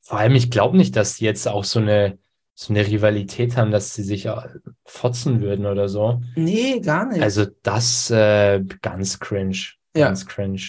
Vor 0.00 0.18
allem, 0.18 0.34
ich 0.34 0.50
glaube 0.50 0.76
nicht, 0.76 0.96
dass 0.96 1.16
die 1.16 1.24
jetzt 1.24 1.48
auch 1.48 1.64
so 1.64 1.80
eine, 1.80 2.18
so 2.54 2.72
eine 2.72 2.86
Rivalität 2.86 3.56
haben, 3.56 3.70
dass 3.70 3.94
sie 3.94 4.02
sich 4.02 4.26
äh, 4.26 4.36
fotzen 4.84 5.40
würden 5.40 5.66
oder 5.66 5.88
so. 5.88 6.22
Nee, 6.36 6.80
gar 6.80 7.06
nicht. 7.06 7.22
Also 7.22 7.46
das 7.62 8.10
äh, 8.10 8.62
ganz 8.82 9.18
cringe. 9.18 9.58
Ja. 9.96 10.06
Ganz 10.06 10.26
cringe. 10.26 10.60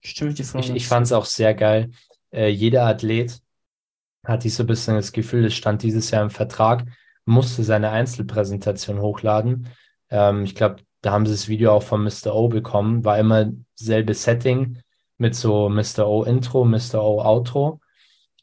Stimme 0.00 0.30
ich 0.30 0.36
dir 0.36 0.44
voll 0.44 0.60
Ich, 0.60 0.70
ich 0.70 0.86
fand 0.86 1.06
es 1.06 1.12
auch 1.12 1.24
sehr 1.24 1.54
geil. 1.54 1.90
Äh, 2.30 2.48
jeder 2.48 2.84
Athlet 2.84 3.40
hatte 4.24 4.48
ich 4.48 4.54
so 4.54 4.64
ein 4.64 4.66
bisschen 4.66 4.94
das 4.94 5.12
Gefühl, 5.12 5.46
es 5.46 5.54
stand 5.54 5.82
dieses 5.82 6.10
Jahr 6.10 6.22
im 6.22 6.30
Vertrag, 6.30 6.84
musste 7.24 7.62
seine 7.62 7.90
Einzelpräsentation 7.90 9.00
hochladen. 9.00 9.68
Ähm, 10.10 10.44
ich 10.44 10.54
glaube, 10.54 10.82
da 11.00 11.12
haben 11.12 11.26
sie 11.26 11.32
das 11.32 11.48
Video 11.48 11.72
auch 11.72 11.82
von 11.82 12.02
Mr. 12.02 12.34
O 12.34 12.48
bekommen. 12.48 13.04
War 13.04 13.18
immer 13.18 13.50
selbe 13.74 14.14
Setting 14.14 14.78
mit 15.16 15.34
so 15.34 15.68
Mr. 15.68 16.06
O 16.06 16.24
Intro, 16.24 16.64
Mr. 16.64 17.02
O 17.02 17.20
Outro. 17.22 17.80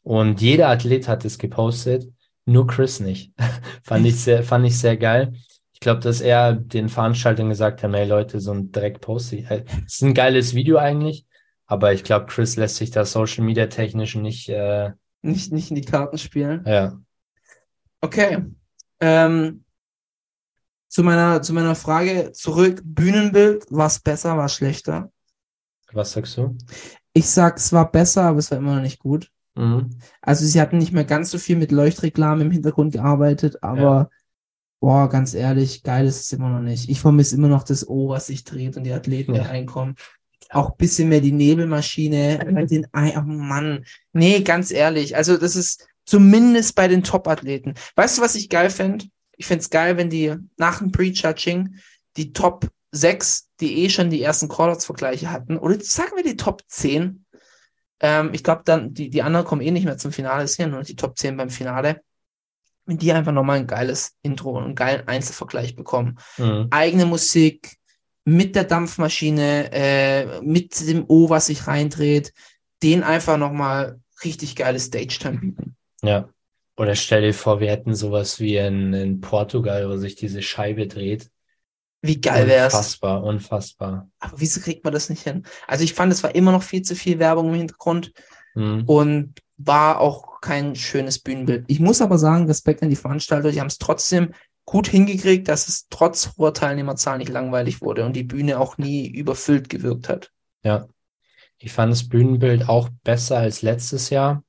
Und 0.02 0.40
jeder 0.40 0.68
Athlet 0.68 1.08
hat 1.08 1.24
es 1.24 1.38
gepostet, 1.38 2.08
nur 2.44 2.66
Chris 2.66 3.00
nicht. 3.00 3.32
fand, 3.82 4.06
ich 4.06 4.20
sehr, 4.20 4.42
fand 4.42 4.66
ich 4.66 4.78
sehr 4.78 4.96
geil. 4.96 5.32
Ich 5.72 5.80
glaube, 5.80 6.00
dass 6.00 6.20
er 6.20 6.54
den 6.54 6.88
Veranstaltern 6.88 7.48
gesagt 7.50 7.82
hat, 7.82 7.92
hey 7.92 8.06
Leute, 8.06 8.40
so 8.40 8.52
ein 8.52 8.72
Dreck 8.72 9.00
poste 9.00 9.36
ich. 9.36 9.50
Es 9.50 9.94
ist 9.96 10.02
ein 10.02 10.14
geiles 10.14 10.54
Video 10.54 10.78
eigentlich, 10.78 11.26
aber 11.66 11.92
ich 11.92 12.04
glaube, 12.04 12.26
Chris 12.26 12.56
lässt 12.56 12.76
sich 12.76 12.90
da 12.90 13.04
Social 13.04 13.44
Media 13.44 13.66
technisch 13.66 14.14
nicht, 14.14 14.48
äh, 14.48 14.92
Nicht, 15.22 15.52
nicht 15.52 15.70
in 15.70 15.76
die 15.76 15.82
Karten 15.82 16.16
spielen. 16.18 16.64
ja. 16.66 16.98
Okay. 18.00 18.44
Ähm, 19.00 19.64
zu 20.96 21.02
meiner, 21.02 21.42
zu 21.42 21.52
meiner 21.52 21.74
Frage 21.74 22.32
zurück. 22.32 22.80
Bühnenbild, 22.82 23.66
war 23.68 23.86
es 23.86 24.00
besser, 24.00 24.38
war 24.38 24.46
es 24.46 24.54
schlechter? 24.54 25.12
Was 25.92 26.12
sagst 26.12 26.38
du? 26.38 26.56
Ich 27.12 27.28
sag, 27.28 27.58
es 27.58 27.70
war 27.70 27.92
besser, 27.92 28.22
aber 28.22 28.38
es 28.38 28.50
war 28.50 28.56
immer 28.56 28.76
noch 28.76 28.80
nicht 28.80 28.98
gut. 28.98 29.30
Mhm. 29.56 29.90
Also 30.22 30.46
sie 30.46 30.58
hatten 30.58 30.78
nicht 30.78 30.94
mehr 30.94 31.04
ganz 31.04 31.30
so 31.30 31.36
viel 31.36 31.56
mit 31.56 31.70
Leuchtreklame 31.70 32.44
im 32.44 32.50
Hintergrund 32.50 32.94
gearbeitet, 32.94 33.62
aber 33.62 34.08
boah, 34.80 35.10
ganz 35.10 35.34
ehrlich, 35.34 35.82
geil 35.82 36.06
ist 36.06 36.18
es 36.22 36.32
immer 36.32 36.48
noch 36.48 36.62
nicht. 36.62 36.88
Ich 36.88 37.02
vermisse 37.02 37.36
immer 37.36 37.48
noch 37.48 37.64
das 37.64 37.86
O, 37.86 38.08
was 38.08 38.28
sich 38.28 38.44
dreht 38.44 38.78
und 38.78 38.84
die 38.84 38.92
Athleten 38.94 39.34
Ja. 39.34 39.42
die 39.42 39.48
reinkommen. 39.48 39.96
Auch 40.48 40.70
ein 40.70 40.76
bisschen 40.78 41.10
mehr 41.10 41.20
die 41.20 41.32
Nebelmaschine, 41.32 42.38
den 42.70 42.86
Ei, 42.94 43.12
oh 43.18 43.20
Mann. 43.20 43.84
Nee, 44.14 44.40
ganz 44.40 44.70
ehrlich, 44.70 45.14
also 45.14 45.36
das 45.36 45.56
ist 45.56 45.86
zumindest 46.06 46.74
bei 46.74 46.88
den 46.88 47.02
Top-Athleten. 47.02 47.74
Weißt 47.96 48.16
du, 48.16 48.22
was 48.22 48.34
ich 48.34 48.48
geil 48.48 48.70
fände? 48.70 49.04
Ich 49.36 49.46
fände 49.46 49.62
es 49.62 49.70
geil, 49.70 49.96
wenn 49.96 50.10
die 50.10 50.34
nach 50.56 50.78
dem 50.78 50.92
Pre-Judging 50.92 51.76
die 52.16 52.32
Top 52.32 52.68
6, 52.92 53.50
die 53.60 53.84
eh 53.84 53.90
schon 53.90 54.10
die 54.10 54.22
ersten 54.22 54.48
Callouts-Vergleiche 54.48 55.30
hatten, 55.30 55.58
oder 55.58 55.78
sagen 55.80 56.16
wir 56.16 56.24
die 56.24 56.36
Top 56.36 56.62
10, 56.68 57.24
ähm, 58.00 58.30
ich 58.32 58.42
glaube, 58.42 58.62
dann, 58.64 58.94
die, 58.94 59.10
die 59.10 59.22
anderen 59.22 59.46
kommen 59.46 59.62
eh 59.62 59.70
nicht 59.70 59.84
mehr 59.84 59.98
zum 59.98 60.12
Finale, 60.12 60.44
es 60.44 60.54
sind 60.54 60.66
ja 60.66 60.72
nur 60.72 60.82
die 60.82 60.96
Top 60.96 61.18
10 61.18 61.36
beim 61.36 61.50
Finale. 61.50 62.00
Wenn 62.84 62.98
die 62.98 63.12
einfach 63.12 63.32
nochmal 63.32 63.58
ein 63.58 63.66
geiles 63.66 64.12
Intro 64.22 64.56
und 64.56 64.64
einen 64.64 64.74
geilen 64.74 65.08
Einzelvergleich 65.08 65.74
bekommen. 65.74 66.18
Mhm. 66.38 66.68
Eigene 66.70 67.04
Musik, 67.04 67.76
mit 68.26 68.56
der 68.56 68.64
Dampfmaschine, 68.64 69.70
äh, 69.72 70.40
mit 70.42 70.80
dem 70.86 71.04
O, 71.06 71.30
was 71.30 71.46
sich 71.46 71.68
reindreht, 71.68 72.34
den 72.82 73.04
einfach 73.04 73.38
nochmal 73.38 74.00
richtig 74.24 74.56
geiles 74.56 74.86
Stage-Time 74.86 75.38
bieten. 75.38 75.76
Ja. 76.02 76.28
Oder 76.76 76.94
stell 76.94 77.22
dir 77.22 77.34
vor, 77.34 77.60
wir 77.60 77.70
hätten 77.70 77.94
sowas 77.94 78.38
wie 78.38 78.56
in, 78.56 78.92
in 78.92 79.20
Portugal, 79.20 79.88
wo 79.88 79.96
sich 79.96 80.14
diese 80.14 80.42
Scheibe 80.42 80.86
dreht. 80.86 81.30
Wie 82.02 82.20
geil 82.20 82.46
wär's. 82.46 82.74
Unfassbar, 82.74 83.24
unfassbar. 83.24 84.08
Aber 84.18 84.34
wieso 84.38 84.60
kriegt 84.60 84.84
man 84.84 84.92
das 84.92 85.08
nicht 85.08 85.22
hin? 85.22 85.44
Also 85.66 85.84
ich 85.84 85.94
fand, 85.94 86.12
es 86.12 86.22
war 86.22 86.34
immer 86.34 86.52
noch 86.52 86.62
viel 86.62 86.82
zu 86.82 86.94
viel 86.94 87.18
Werbung 87.18 87.48
im 87.48 87.54
Hintergrund 87.54 88.12
Mhm. 88.56 88.84
und 88.86 89.34
war 89.58 90.00
auch 90.00 90.40
kein 90.40 90.76
schönes 90.76 91.18
Bühnenbild. 91.18 91.64
Ich 91.68 91.78
muss 91.78 92.00
aber 92.00 92.18
sagen, 92.18 92.46
Respekt 92.46 92.82
an 92.82 92.90
die 92.90 92.96
Veranstalter, 92.96 93.52
die 93.52 93.60
haben 93.60 93.66
es 93.66 93.78
trotzdem 93.78 94.32
gut 94.64 94.88
hingekriegt, 94.88 95.48
dass 95.48 95.68
es 95.68 95.86
trotz 95.90 96.32
hoher 96.36 96.54
Teilnehmerzahl 96.54 97.18
nicht 97.18 97.30
langweilig 97.30 97.80
wurde 97.82 98.04
und 98.04 98.14
die 98.16 98.24
Bühne 98.24 98.58
auch 98.58 98.78
nie 98.78 99.06
überfüllt 99.08 99.68
gewirkt 99.68 100.08
hat. 100.08 100.32
Ja. 100.62 100.88
Ich 101.58 101.72
fand 101.72 101.92
das 101.92 102.08
Bühnenbild 102.08 102.68
auch 102.68 102.88
besser 103.04 103.38
als 103.38 103.62
letztes 103.62 104.10
Jahr, 104.10 104.42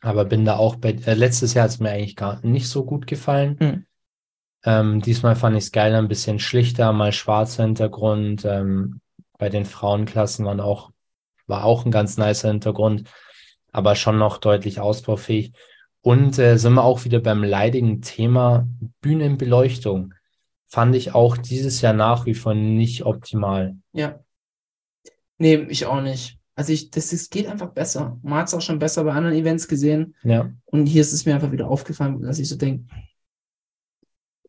aber 0.00 0.24
bin 0.24 0.44
da 0.44 0.56
auch 0.56 0.76
bei, 0.76 0.90
äh, 0.90 1.14
letztes 1.14 1.54
Jahr 1.54 1.64
hat 1.64 1.70
es 1.70 1.80
mir 1.80 1.90
eigentlich 1.90 2.16
gar 2.16 2.44
nicht 2.44 2.68
so 2.68 2.84
gut 2.84 3.06
gefallen. 3.06 3.56
Hm. 3.58 3.86
Ähm, 4.64 5.00
diesmal 5.00 5.36
fand 5.36 5.56
ich 5.56 5.64
es 5.64 5.72
geiler, 5.72 5.98
ein 5.98 6.08
bisschen 6.08 6.38
schlichter, 6.38 6.92
mal 6.92 7.12
schwarzer 7.12 7.64
Hintergrund. 7.64 8.44
Ähm, 8.44 9.00
bei 9.38 9.48
den 9.48 9.64
Frauenklassen 9.64 10.44
waren 10.44 10.60
auch, 10.60 10.90
war 11.46 11.64
auch 11.64 11.84
ein 11.84 11.90
ganz 11.90 12.16
nicer 12.16 12.48
Hintergrund, 12.48 13.08
aber 13.72 13.94
schon 13.94 14.18
noch 14.18 14.38
deutlich 14.38 14.80
ausbaufähig. 14.80 15.52
Und 16.00 16.38
äh, 16.38 16.58
sind 16.58 16.74
wir 16.74 16.84
auch 16.84 17.04
wieder 17.04 17.20
beim 17.20 17.42
leidigen 17.42 18.02
Thema 18.02 18.66
Bühnenbeleuchtung. 19.00 20.14
Fand 20.66 20.94
ich 20.94 21.14
auch 21.14 21.36
dieses 21.36 21.80
Jahr 21.80 21.92
nach 21.92 22.26
wie 22.26 22.34
vor 22.34 22.54
nicht 22.54 23.04
optimal. 23.04 23.76
Ja. 23.92 24.20
Nee, 25.38 25.66
ich 25.68 25.86
auch 25.86 26.00
nicht. 26.00 26.37
Also 26.58 26.72
ich, 26.72 26.90
das 26.90 27.12
ist, 27.12 27.30
geht 27.30 27.46
einfach 27.46 27.70
besser. 27.70 28.18
Man 28.24 28.40
hat 28.40 28.48
es 28.48 28.54
auch 28.54 28.60
schon 28.60 28.80
besser 28.80 29.04
bei 29.04 29.12
anderen 29.12 29.36
Events 29.36 29.68
gesehen. 29.68 30.16
Ja. 30.24 30.52
Und 30.64 30.86
hier 30.86 31.02
ist 31.02 31.12
es 31.12 31.24
mir 31.24 31.36
einfach 31.36 31.52
wieder 31.52 31.70
aufgefallen, 31.70 32.20
dass 32.20 32.40
ich 32.40 32.48
so 32.48 32.56
denke, 32.56 32.84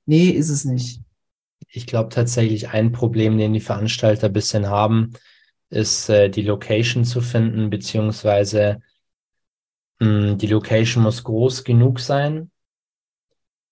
nee, 0.07 0.30
ist 0.30 0.49
es 0.49 0.65
nicht. 0.65 1.02
Ich 1.68 1.86
glaube 1.86 2.10
tatsächlich 2.10 2.69
ein 2.69 2.94
Problem, 2.94 3.38
den 3.38 3.53
die 3.53 3.60
Veranstalter 3.60 4.26
ein 4.26 4.34
bisschen 4.34 4.69
haben, 4.69 5.11
ist 5.69 6.10
äh, 6.10 6.30
die 6.30 6.41
Location 6.41 7.06
zu 7.06 7.22
finden, 7.22 7.69
beziehungsweise 7.69 8.81
mh, 9.99 10.34
die 10.34 10.48
Location 10.48 11.03
muss 11.03 11.23
groß 11.23 11.64
genug 11.64 11.99
sein. 11.99 12.49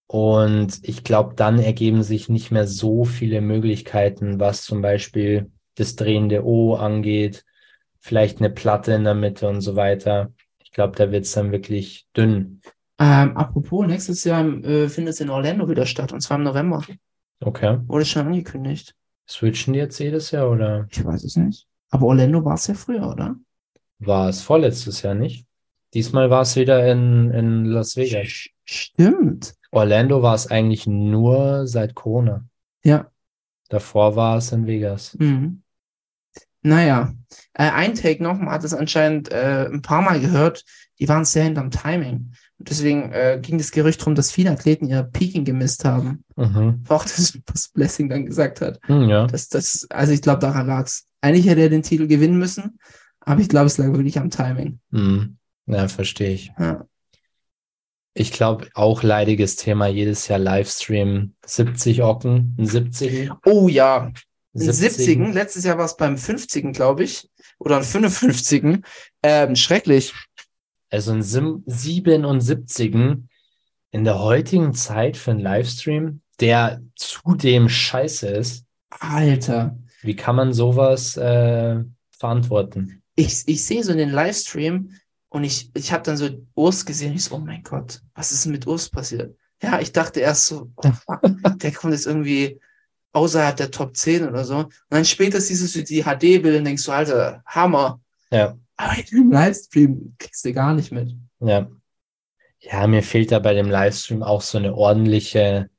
Und 0.06 0.78
ich 0.84 1.04
glaube, 1.04 1.34
dann 1.34 1.58
ergeben 1.58 2.04
sich 2.04 2.30
nicht 2.30 2.52
mehr 2.52 2.68
so 2.68 3.04
viele 3.04 3.42
Möglichkeiten, 3.42 4.40
was 4.40 4.62
zum 4.62 4.84
Beispiel 4.84 5.50
das 5.74 5.96
drehende 5.96 6.46
O 6.46 6.76
angeht, 6.76 7.44
vielleicht 8.08 8.40
eine 8.40 8.50
Platte 8.50 8.94
in 8.94 9.04
der 9.04 9.16
Mitte 9.16 9.48
und 9.48 9.62
so 9.62 9.76
weiter. 9.76 10.32
Ich 10.60 10.72
glaube, 10.72 10.96
da 10.96 11.12
wird 11.12 11.26
es 11.26 11.34
dann 11.34 11.52
wirklich 11.52 12.08
dünn. 12.16 12.62
Ähm, 13.00 13.36
apropos, 13.36 13.86
nächstes 13.86 14.24
Jahr 14.24 14.46
äh, 14.64 14.88
findet 14.90 15.16
es 15.16 15.20
in 15.20 15.30
Orlando 15.30 15.70
wieder 15.70 15.86
statt, 15.86 16.14
und 16.14 16.22
zwar 16.22 16.38
im 16.38 16.44
November. 16.44 16.84
Okay. 17.42 17.80
Wurde 17.86 18.06
schon 18.06 18.28
angekündigt. 18.28 18.96
Switchen 19.30 19.74
die 19.74 19.80
jetzt 19.80 20.00
jedes 20.00 20.32
Jahr 20.32 20.50
oder 20.50 20.88
Ich 20.90 21.04
weiß 21.04 21.24
es 21.24 21.36
nicht. 21.36 21.68
Aber 21.90 22.08
Orlando 22.08 22.44
war 22.44 22.56
es 22.56 22.68
ja 22.68 22.74
früher, 22.74 23.08
oder? 23.08 23.36
war 24.00 24.30
es 24.30 24.42
vorletztes 24.42 25.02
Jahr 25.02 25.16
nicht? 25.16 25.46
Diesmal 25.94 26.30
war 26.30 26.42
es 26.42 26.56
wieder 26.56 26.90
in, 26.92 27.32
in 27.32 27.66
Las 27.66 27.96
Vegas. 27.96 28.50
Stimmt. 28.64 29.56
Orlando 29.72 30.22
war 30.22 30.36
es 30.36 30.48
eigentlich 30.48 30.86
nur 30.86 31.68
seit 31.68 31.96
Corona. 31.96 32.46
Ja. 32.84 33.10
Davor 33.70 34.16
war 34.16 34.38
es 34.38 34.52
in 34.52 34.68
Vegas. 34.68 35.16
Mhm. 35.20 35.64
Naja, 36.62 37.14
äh, 37.54 37.70
ein 37.70 37.96
Take 37.96 38.22
noch, 38.22 38.38
man 38.38 38.50
hat 38.50 38.64
es 38.64 38.74
anscheinend 38.74 39.32
äh, 39.32 39.68
ein 39.72 39.82
paar 39.82 40.02
Mal 40.02 40.20
gehört, 40.20 40.64
die 41.00 41.08
waren 41.08 41.26
sehr 41.26 41.44
hinterm 41.44 41.72
Timing. 41.72 42.32
Und 42.60 42.70
deswegen 42.70 43.12
äh, 43.12 43.40
ging 43.42 43.58
das 43.58 43.72
Gerücht 43.72 44.02
darum, 44.02 44.16
dass 44.16 44.32
viele 44.32 44.52
Athleten 44.52 44.88
ihr 44.88 45.04
Peaking 45.04 45.46
gemisst 45.46 45.86
haben. 45.86 46.24
Mhm. 46.36 46.84
Auch 46.90 47.04
das, 47.04 47.38
was 47.46 47.70
Blessing 47.70 48.10
dann 48.10 48.26
gesagt 48.26 48.62
hat. 48.62 48.80
Hm, 48.86 49.10
ja. 49.10 49.28
Das, 49.28 49.50
das, 49.50 49.86
also 49.90 50.14
ich 50.14 50.22
glaube, 50.22 50.40
daran 50.40 50.68
lag's. 50.68 51.06
Eigentlich 51.22 51.48
hätte 51.48 51.62
er 51.62 51.70
den 51.70 51.84
Titel 51.84 52.08
gewinnen 52.08 52.38
müssen, 52.38 52.80
aber 53.20 53.42
ich 53.42 53.50
glaube, 53.50 53.66
es 53.68 53.78
lag 53.78 53.88
wirklich 53.88 54.20
am 54.20 54.30
Timing. 54.30 54.80
Mhm. 54.92 55.38
Ja, 55.66 55.88
verstehe 55.88 56.32
ich. 56.32 56.52
Ja. 56.60 56.86
Ich 58.14 58.32
glaube, 58.32 58.68
auch 58.74 59.04
leidiges 59.04 59.58
Thema 59.58 59.88
jedes 59.88 60.28
Jahr 60.28 60.40
Livestream. 60.40 61.36
70 61.46 62.02
Ocken, 62.02 62.56
ein 62.58 62.66
70. 62.66 63.32
Oh 63.46 63.68
ja, 63.68 64.12
70. 64.54 65.06
70. 65.06 65.34
Letztes 65.34 65.64
Jahr 65.64 65.78
war 65.78 65.86
es 65.86 65.98
beim 65.98 66.18
50. 66.18 66.74
glaube 66.74 67.04
ich. 67.04 67.30
oder 67.60 67.76
einen 67.76 67.86
55. 67.86 68.84
Ähm, 69.24 69.56
schrecklich. 69.56 70.14
Also 70.90 71.12
ein 71.12 71.22
Sim 71.22 71.64
77 71.66 72.96
in 73.92 74.04
der 74.04 74.20
heutigen 74.20 74.74
Zeit 74.74 75.18
für 75.18 75.32
einen 75.32 75.40
Livestream, 75.40 76.22
der 76.40 76.82
zudem 76.96 77.70
scheiße 77.70 78.28
ist. 78.28 78.66
Alter. 78.90 79.78
Wie 80.02 80.16
kann 80.16 80.36
man 80.36 80.54
sowas 80.54 81.18
äh, 81.18 81.84
verantworten? 82.12 83.02
Ich, 83.16 83.44
ich 83.48 83.66
sehe 83.66 83.84
so 83.84 83.94
den 83.94 84.12
Livestream 84.12 84.92
und 85.30 85.44
ich, 85.44 85.72
ich 85.74 85.92
habe 85.92 86.04
dann 86.04 86.18
so 86.18 86.30
Urs 86.56 86.86
gesehen. 86.86 87.14
Ich 87.16 87.26
so, 87.26 87.36
oh 87.36 87.40
mein 87.40 87.64
Gott, 87.64 88.02
was 88.14 88.32
ist 88.32 88.46
denn 88.46 88.52
mit 88.52 88.68
Urs 88.68 88.90
passiert? 88.90 89.36
Ja, 89.62 89.80
ich 89.80 89.92
dachte 89.92 90.20
erst 90.20 90.46
so, 90.46 90.72
oh 90.76 90.92
fuck, 90.92 91.22
der 91.58 91.72
kommt 91.72 91.94
jetzt 91.94 92.06
irgendwie 92.06 92.60
außerhalb 93.18 93.58
der 93.58 93.72
Top 93.72 93.98
10 93.98 94.28
oder 94.28 94.46
so. 94.46 94.58
Und 94.58 94.74
dann 94.90 95.06
später 95.06 95.42
siehst 95.42 95.76
du 95.76 95.84
die 95.84 96.04
HD-Bilder 96.04 96.60
und 96.60 96.66
denkst 96.66 96.84
so, 96.84 96.92
Alter, 96.92 97.44
Hammer. 97.46 98.00
Ja. 98.32 98.58
Aber 98.78 98.94
im 99.12 99.32
Livestream 99.32 100.16
kriegst 100.18 100.46
du 100.46 100.54
gar 100.54 100.74
nicht 100.74 100.92
mit. 100.92 101.16
Ja. 101.40 101.68
Ja, 102.60 102.88
mir 102.88 103.04
fehlt 103.04 103.32
da 103.32 103.40
bei 103.40 103.54
dem 103.54 103.70
Livestream 103.70 104.24
auch 104.24 104.42
so 104.42 104.58
eine 104.58 104.76
ordentliche, 104.76 105.70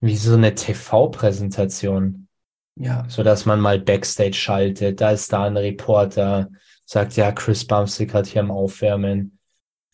wie 0.00 0.16
so 0.16 0.34
eine 0.34 0.54
TV-Präsentation. 0.54 2.28
Ja. 2.76 3.04
So 3.08 3.22
dass 3.22 3.44
man 3.46 3.60
mal 3.60 3.78
Backstage 3.78 4.34
schaltet, 4.34 5.00
da 5.00 5.10
ist 5.10 5.32
da 5.32 5.44
ein 5.44 5.56
Reporter, 5.56 6.48
sagt, 6.84 7.16
ja, 7.16 7.32
Chris 7.32 7.66
Bumstick 7.66 8.14
hat 8.14 8.26
hier 8.26 8.42
am 8.42 8.50
Aufwärmen. 8.50 9.38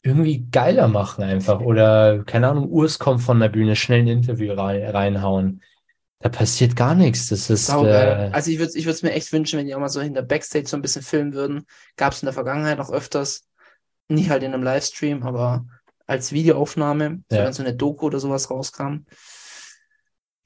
Irgendwie 0.03 0.47
geiler 0.51 0.89
machen 0.89 1.24
einfach. 1.24 1.61
Oder, 1.61 2.23
keine 2.24 2.49
Ahnung, 2.49 2.69
Urs 2.69 2.99
kommt 2.99 3.20
von 3.20 3.40
der 3.40 3.49
Bühne, 3.49 3.77
schnell 3.77 4.01
ein 4.01 4.09
Interview 4.09 4.53
rein, 4.55 4.82
reinhauen. 4.85 5.62
Da 6.20 6.28
passiert 6.28 6.74
gar 6.74 6.95
nichts. 6.95 7.28
Das 7.28 7.49
ist. 7.49 7.66
Saugeil. 7.66 8.31
Äh, 8.31 8.35
Also 8.35 8.51
ich 8.51 8.59
würde 8.59 8.73
ich 8.77 8.86
es 8.86 9.03
mir 9.03 9.12
echt 9.12 9.32
wünschen, 9.32 9.59
wenn 9.59 9.66
die 9.66 9.74
auch 9.74 9.81
mal 9.81 9.89
so 9.89 10.01
hinter 10.01 10.23
Backstage 10.23 10.66
so 10.66 10.77
ein 10.77 10.82
bisschen 10.82 11.03
filmen 11.03 11.32
würden. 11.32 11.65
Gab 11.97 12.12
es 12.12 12.23
in 12.23 12.27
der 12.27 12.32
Vergangenheit 12.32 12.81
auch 12.81 12.90
öfters. 12.90 13.43
Nicht 14.09 14.31
halt 14.31 14.43
in 14.43 14.53
einem 14.55 14.62
Livestream, 14.62 15.23
aber 15.23 15.66
als 16.07 16.32
Videoaufnahme, 16.32 17.23
so 17.31 17.36
Ja. 17.36 17.45
wenn 17.45 17.53
so 17.53 17.62
eine 17.62 17.74
Doku 17.74 18.07
oder 18.07 18.19
sowas 18.19 18.51
rauskam. 18.51 19.05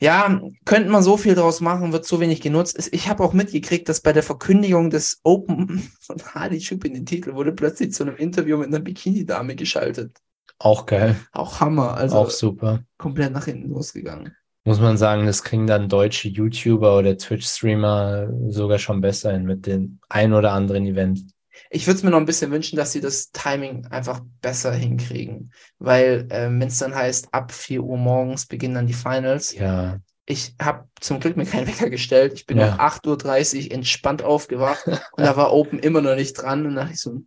Ja, 0.01 0.41
könnte 0.65 0.91
man 0.91 1.05
so 1.05 1.17
viel 1.17 1.37
draus 1.37 1.61
machen, 1.61 1.93
wird 1.93 2.05
so 2.05 2.19
wenig 2.19 2.41
genutzt. 2.41 2.89
Ich 2.93 3.09
habe 3.09 3.23
auch 3.23 3.33
mitgekriegt, 3.33 3.89
dass 3.89 4.01
bei 4.01 4.13
der 4.13 4.25
Verkündigung 4.25 4.91
des 4.91 5.21
Open 5.23 5.89
von 6.01 6.21
Hardy 6.35 6.59
Chip 6.59 6.85
in 6.85 6.95
den 6.95 7.07
Titel 7.07 7.35
wurde 7.35 7.53
plötzlich 7.53 7.93
zu 7.93 8.03
einem 8.03 8.17
Interview 8.17 8.57
mit 8.59 8.67
einer 8.67 8.81
Bikini-Dame 8.81 9.55
geschaltet. 9.55 10.19
auch 10.59 10.87
geil. 10.87 11.15
Auch 11.31 11.61
Hammer, 11.61 11.95
also 11.97 12.17
auch 12.17 12.31
super. 12.31 12.83
komplett 12.99 13.33
nach 13.33 13.45
hinten 13.45 13.69
losgegangen. 13.71 14.35
Muss 14.65 14.81
man 14.81 14.97
sagen, 14.97 15.27
das 15.27 15.43
kriegen 15.43 15.67
dann 15.67 15.89
deutsche 15.89 16.29
YouTuber 16.29 16.97
oder 16.99 17.17
Twitch-Streamer 17.17 18.29
sogar 18.49 18.79
schon 18.79 19.01
besser 19.01 19.33
hin 19.33 19.45
mit 19.45 19.67
dem 19.67 19.99
ein 20.09 20.33
oder 20.33 20.53
anderen 20.53 20.87
Event. 20.87 21.25
Ich 21.69 21.87
würde 21.87 21.97
es 21.97 22.03
mir 22.03 22.11
noch 22.11 22.19
ein 22.19 22.27
bisschen 22.27 22.51
wünschen, 22.51 22.77
dass 22.77 22.93
sie 22.93 23.01
das 23.01 23.31
Timing 23.33 23.87
einfach 23.87 24.21
besser 24.41 24.73
hinkriegen. 24.73 25.53
Weil, 25.79 26.29
ähm, 26.31 26.61
wenn 26.61 26.69
es 26.69 26.79
dann 26.79 26.95
heißt, 26.95 27.29
ab 27.33 27.53
4 27.53 27.83
Uhr 27.83 27.99
morgens 27.99 28.47
beginnen 28.47 28.75
dann 28.75 28.87
die 28.87 28.93
Finals. 28.93 29.53
Ja, 29.55 29.99
Ich 30.25 30.55
habe 30.63 30.87
zum 31.01 31.19
Glück 31.19 31.37
mir 31.37 31.45
keinen 31.45 31.67
Wecker 31.67 31.91
gestellt. 31.91 32.35
Ich 32.35 32.47
bin 32.47 32.59
Ja. 32.59 32.75
um 32.75 32.81
8.30 32.81 33.67
Uhr 33.67 33.73
entspannt 33.75 34.23
aufgewacht 34.23 34.87
und 34.87 35.01
da 35.25 35.37
war 35.37 35.53
Open 35.53 35.81
immer 35.81 36.01
noch 36.01 36.15
nicht 36.15 36.35
dran. 36.35 36.65
Und 36.67 36.77
da 36.77 36.83
dachte 36.83 36.95
ich 36.95 37.01
so, 37.01 37.23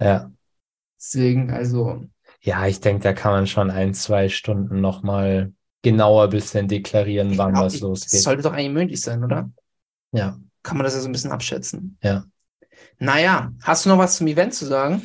ja. 0.00 0.30
deswegen, 0.98 1.50
also, 1.50 2.04
Ja, 2.40 2.66
ich 2.66 2.80
denke, 2.80 3.02
da 3.02 3.12
kann 3.12 3.32
man 3.32 3.46
schon 3.46 3.70
ein, 3.70 3.92
zwei 3.92 4.28
Stunden 4.28 4.80
nochmal 4.80 5.52
genauer 5.90 6.24
ein 6.24 6.30
bisschen 6.30 6.66
deklarieren, 6.66 7.30
ich 7.30 7.38
wann 7.38 7.52
glaub, 7.52 7.66
was 7.66 7.78
losgeht. 7.80 8.12
das 8.14 8.22
sollte 8.24 8.42
doch 8.42 8.52
eigentlich 8.52 8.72
möglich 8.72 9.00
sein, 9.00 9.22
oder? 9.22 9.50
Ja. 10.12 10.36
Kann 10.64 10.76
man 10.76 10.84
das 10.84 10.94
ja 10.94 11.00
so 11.00 11.08
ein 11.08 11.12
bisschen 11.12 11.30
abschätzen. 11.30 11.96
Ja. 12.02 12.24
Naja, 12.98 13.52
hast 13.62 13.84
du 13.84 13.90
noch 13.90 13.98
was 13.98 14.16
zum 14.16 14.26
Event 14.26 14.52
zu 14.52 14.66
sagen? 14.66 15.02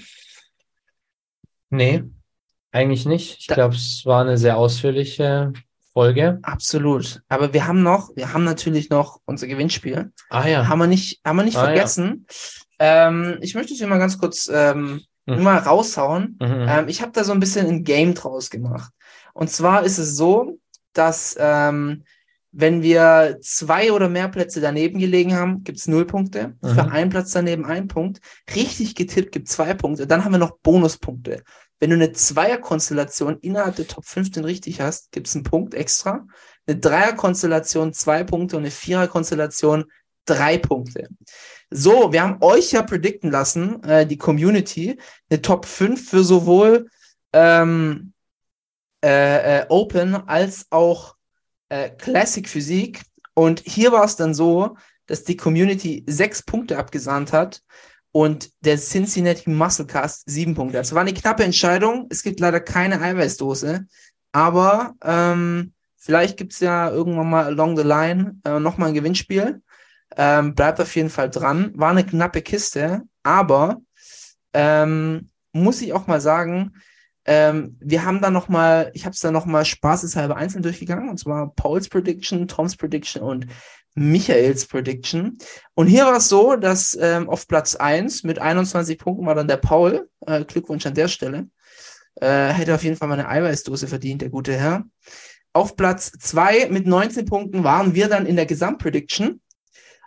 Nee, 1.70 2.04
eigentlich 2.72 3.06
nicht. 3.06 3.38
Ich 3.40 3.48
glaube, 3.48 3.76
es 3.76 4.02
war 4.06 4.22
eine 4.22 4.38
sehr 4.38 4.58
ausführliche 4.58 5.54
Folge. 5.94 6.40
Absolut. 6.42 7.22
Aber 7.30 7.54
wir 7.54 7.68
haben 7.68 7.84
noch, 7.84 8.10
wir 8.16 8.34
haben 8.34 8.44
natürlich 8.44 8.90
noch 8.90 9.20
unser 9.26 9.48
Gewinnspiel. 9.48 10.12
Ah 10.30 10.48
ja. 10.48 10.68
Haben 10.68 10.80
wir 10.80 10.88
nicht, 10.88 11.22
haben 11.24 11.36
wir 11.38 11.44
nicht 11.44 11.58
Ah, 11.58 11.62
ja. 11.62 11.66
vergessen. 11.68 12.26
Ähm, 12.80 13.38
ich 13.42 13.54
möchte 13.56 13.74
es 13.74 13.80
hier 13.80 13.88
mal 13.88 14.00
ganz 14.00 14.18
kurz 14.18 14.50
ähm, 14.52 15.02
Mhm. 15.28 15.44
mal 15.44 15.60
raushauen. 15.60 16.40
Mhm. 16.42 16.66
Ähm, 16.68 16.88
ich 16.88 17.04
habe 17.04 17.12
da 17.12 17.24
so 17.24 17.32
ein 17.32 17.40
bisschen 17.40 17.68
ein 17.68 17.84
Game 17.84 18.16
draus 18.16 18.50
gemacht. 18.50 18.92
Und 19.36 19.52
zwar 19.52 19.84
ist 19.84 20.00
es 20.00 20.16
so, 20.18 20.58
dass 20.94 21.36
ähm, 21.40 22.04
wenn 22.52 22.82
wir 22.82 23.38
zwei 23.42 23.94
oder 23.94 24.10
mehr 24.10 24.28
Plätze 24.28 24.60
daneben 24.60 25.00
gelegen 25.00 25.36
haben, 25.36 25.64
gibt 25.64 25.78
es 25.78 25.88
null 25.88 26.06
Punkte. 26.06 26.56
Mhm. 26.62 26.70
Für 26.70 26.92
einen 26.92 27.10
Platz 27.10 27.32
daneben 27.32 27.66
ein 27.66 27.88
Punkt. 27.88 28.20
Richtig 28.54 28.96
getippt 28.96 29.32
gibt 29.32 29.48
zwei 29.48 29.74
Punkte. 29.74 30.06
Dann 30.06 30.26
haben 30.26 30.34
wir 30.34 30.40
noch 30.40 30.58
Bonuspunkte. 30.60 31.44
Wenn 31.80 31.90
du 31.90 31.96
eine 31.96 32.12
Zweierkonstellation 32.12 33.40
innerhalb 33.40 33.78
der 33.78 33.88
Top 33.88 34.06
15 34.06 34.44
richtig 34.44 34.82
hast, 34.82 35.12
gibt 35.12 35.28
es 35.28 35.36
einen 35.36 35.46
Punkt 35.46 35.74
extra. 35.74 36.28
Eine 36.68 36.78
Dreierkonstellation 36.78 37.94
zwei 37.94 38.24
Punkte 38.24 38.58
und 38.58 38.64
eine 38.64 38.72
Viererkonstellation 38.72 39.86
drei 40.26 40.58
Punkte. 40.58 41.08
So, 41.70 42.12
wir 42.12 42.22
haben 42.22 42.38
euch 42.42 42.74
ja 42.74 42.84
predikten 42.84 43.32
lassen, 43.32 43.82
äh, 43.84 44.06
die 44.06 44.18
Community, 44.18 45.00
eine 45.30 45.42
Top 45.42 45.66
5 45.66 46.10
für 46.10 46.24
sowohl 46.24 46.90
ähm, 47.34 48.11
äh, 49.04 49.60
äh, 49.60 49.66
Open 49.70 50.16
als 50.28 50.68
auch 50.70 51.16
äh, 51.70 51.90
Classic 51.90 52.48
Physik. 52.48 53.02
Und 53.34 53.62
hier 53.66 53.92
war 53.92 54.04
es 54.04 54.16
dann 54.16 54.34
so, 54.34 54.78
dass 55.08 55.24
die 55.24 55.38
Community 55.38 56.04
sechs 56.08 56.44
Punkte 56.44 56.78
abgesahnt 56.78 57.34
hat 57.34 57.62
und 58.12 58.52
der 58.62 58.78
Cincinnati 58.78 59.50
Musclecast 59.50 60.24
sieben 60.30 60.54
Punkte. 60.54 60.78
Also 60.78 60.96
war 60.96 61.02
eine 61.02 61.14
knappe 61.14 61.44
Entscheidung. 61.44 62.08
Es 62.10 62.24
gibt 62.24 62.40
leider 62.40 62.60
keine 62.60 63.02
Eiweißdose, 63.02 63.86
aber 64.32 64.96
ähm, 65.04 65.74
vielleicht 65.98 66.38
gibt 66.38 66.54
es 66.54 66.60
ja 66.60 66.90
irgendwann 66.90 67.30
mal 67.30 67.46
along 67.46 67.78
the 67.78 67.84
line 67.84 68.40
äh, 68.44 68.60
nochmal 68.60 68.90
ein 68.90 68.96
Gewinnspiel. 68.96 69.62
Ähm, 70.18 70.56
bleibt 70.56 70.82
auf 70.82 70.94
jeden 70.96 71.10
Fall 71.10 71.30
dran. 71.30 71.72
War 71.76 71.92
eine 71.92 72.06
knappe 72.06 72.42
Kiste, 72.42 73.02
aber 73.24 73.82
ähm, 74.54 75.30
muss 75.54 75.82
ich 75.82 75.94
auch 75.94 76.08
mal 76.08 76.20
sagen, 76.20 76.74
ähm, 77.26 77.78
wir 77.80 78.04
haben 78.04 78.22
da 78.22 78.32
noch 78.32 78.50
mal, 78.50 78.92
ich 78.94 79.06
habe 79.06 79.14
es 79.14 79.20
da 79.20 79.32
noch 79.32 79.46
mal 79.46 79.66
spaßeshalber 79.66 80.36
einzeln 80.36 80.64
durchgegangen, 80.64 81.10
und 81.10 81.18
zwar 81.18 81.54
Pauls 81.54 81.90
Prediction, 81.90 82.48
Toms 82.48 82.76
Prediction 82.76 83.22
und 83.22 83.48
Michaels 83.94 84.68
Prediction. 84.68 85.38
Und 85.74 85.88
hier 85.88 86.06
war 86.06 86.18
es 86.18 86.30
so, 86.30 86.56
dass 86.56 86.98
ähm, 87.00 87.30
auf 87.30 87.48
Platz 87.48 87.76
1 87.76 88.24
mit 88.24 88.40
21 88.40 88.98
Punkten 88.98 89.26
war 89.26 89.36
dann 89.36 89.48
der 89.48 89.58
Paul. 89.58 90.10
Äh, 90.26 90.46
Glückwunsch 90.46 90.86
an 90.86 90.94
der 90.94 91.10
Stelle. 91.10 91.50
Äh, 92.16 92.50
hätte 92.50 92.74
auf 92.74 92.84
jeden 92.84 92.96
Fall 92.96 93.08
mal 93.08 93.20
eine 93.20 93.28
Eiweißdose 93.28 93.88
verdient, 93.88 94.22
der 94.22 94.30
gute 94.30 94.54
Herr. 94.54 94.86
Auf 95.54 95.76
Platz 95.76 96.12
2 96.18 96.70
mit 96.70 96.88
19 96.88 97.26
Punkten 97.26 97.64
waren 97.64 97.94
wir 97.94 98.08
dann 98.08 98.26
in 98.26 98.38
der 98.38 98.46
Gesamtprediction. 98.46 99.42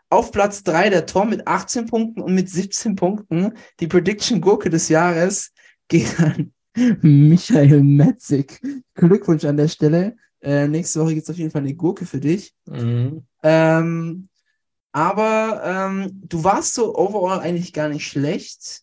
Auf 0.09 0.33
Platz 0.33 0.63
3 0.63 0.91
der 0.91 1.07
Tom 1.07 1.29
mit 1.29 1.47
18 1.47 1.87
Punkten 1.87 2.23
und 2.23 2.35
mit 2.35 2.49
17 2.49 2.97
Punkten. 2.97 3.53
Die 3.81 3.87
Prediction 3.87 4.41
Gurke 4.41 4.71
des 4.71 4.89
Jahres 4.89 5.53
geht 5.89 6.19
an 6.19 6.54
Michael 7.03 7.83
Metzig. 7.83 8.61
Glückwunsch 8.95 9.45
an 9.45 9.57
der 9.57 9.69
Stelle. 9.69 10.17
Äh, 10.41 10.69
nächste 10.69 11.01
Woche 11.01 11.15
gibt 11.15 11.25
es 11.25 11.31
auf 11.31 11.37
jeden 11.39 11.51
Fall 11.51 11.63
eine 11.63 11.75
Gurke 11.75 12.05
für 12.07 12.21
dich. 12.21 12.53
Mhm. 12.67 13.25
Ähm, 13.43 14.29
aber 14.93 15.63
ähm, 15.65 16.21
du 16.29 16.45
warst 16.45 16.75
so 16.75 16.97
overall 16.97 17.41
eigentlich 17.41 17.73
gar 17.73 17.89
nicht 17.89 18.07
schlecht. 18.07 18.83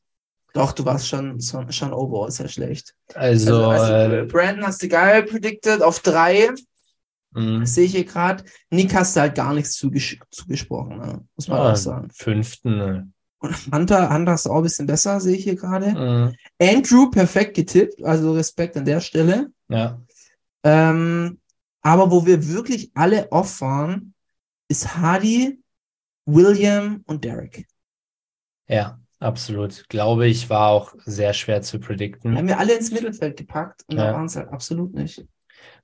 Doch, 0.53 0.73
du 0.73 0.83
warst 0.83 1.07
schon, 1.07 1.39
schon, 1.39 1.93
overall 1.93 2.31
sehr 2.31 2.49
schlecht. 2.49 2.93
Also, 3.13 3.67
also 3.67 3.93
äh, 3.93 4.25
Brandon 4.25 4.65
hast 4.67 4.83
du 4.83 4.89
geil 4.89 5.23
predicted 5.23 5.81
auf 5.81 5.99
drei. 5.99 6.49
mh. 7.33 7.59
Das 7.61 7.75
sehe 7.75 7.85
ich 7.85 7.91
hier 7.93 8.03
gerade. 8.03 8.43
Nick 8.69 8.93
hast 8.93 9.15
du 9.15 9.21
halt 9.21 9.35
gar 9.35 9.53
nichts 9.53 9.73
zuges 9.75 10.17
zugesprochen, 10.29 10.97
ne? 10.97 11.25
muss 11.37 11.47
man 11.47 11.59
Ah, 11.59 11.71
auch 11.71 11.75
sagen. 11.77 12.09
fünften. 12.13 13.13
Und 13.41 13.55
Hunter, 13.73 14.13
Hunter 14.13 14.35
du 14.35 14.49
auch 14.51 14.57
ein 14.57 14.63
bisschen 14.63 14.85
besser, 14.85 15.19
sehe 15.19 15.35
ich 15.35 15.43
hier 15.43 15.55
gerade. 15.55 15.91
Mhm. 15.91 16.35
Andrew 16.61 17.09
perfekt 17.09 17.55
getippt, 17.55 18.03
also 18.03 18.33
Respekt 18.33 18.77
an 18.77 18.85
der 18.85 19.01
Stelle. 19.01 19.51
Ja. 19.67 19.99
Ähm, 20.63 21.39
aber 21.81 22.11
wo 22.11 22.25
wir 22.25 22.47
wirklich 22.47 22.91
alle 22.93 23.31
off 23.31 23.61
waren, 23.61 24.13
ist 24.67 24.95
Hardy, 24.95 25.59
William 26.25 27.03
und 27.07 27.25
Derek. 27.25 27.65
Ja, 28.67 28.99
absolut. 29.19 29.89
Glaube 29.89 30.27
ich, 30.27 30.51
war 30.51 30.69
auch 30.69 30.93
sehr 31.05 31.33
schwer 31.33 31.63
zu 31.63 31.79
predikten. 31.79 32.37
haben 32.37 32.47
wir 32.47 32.59
alle 32.59 32.73
ins 32.73 32.91
Mittelfeld 32.91 33.37
gepackt 33.37 33.83
und 33.89 33.97
da 33.97 34.05
Ja. 34.05 34.13
waren 34.13 34.25
es 34.27 34.35
halt 34.35 34.49
absolut 34.49 34.93
nicht. 34.93 35.25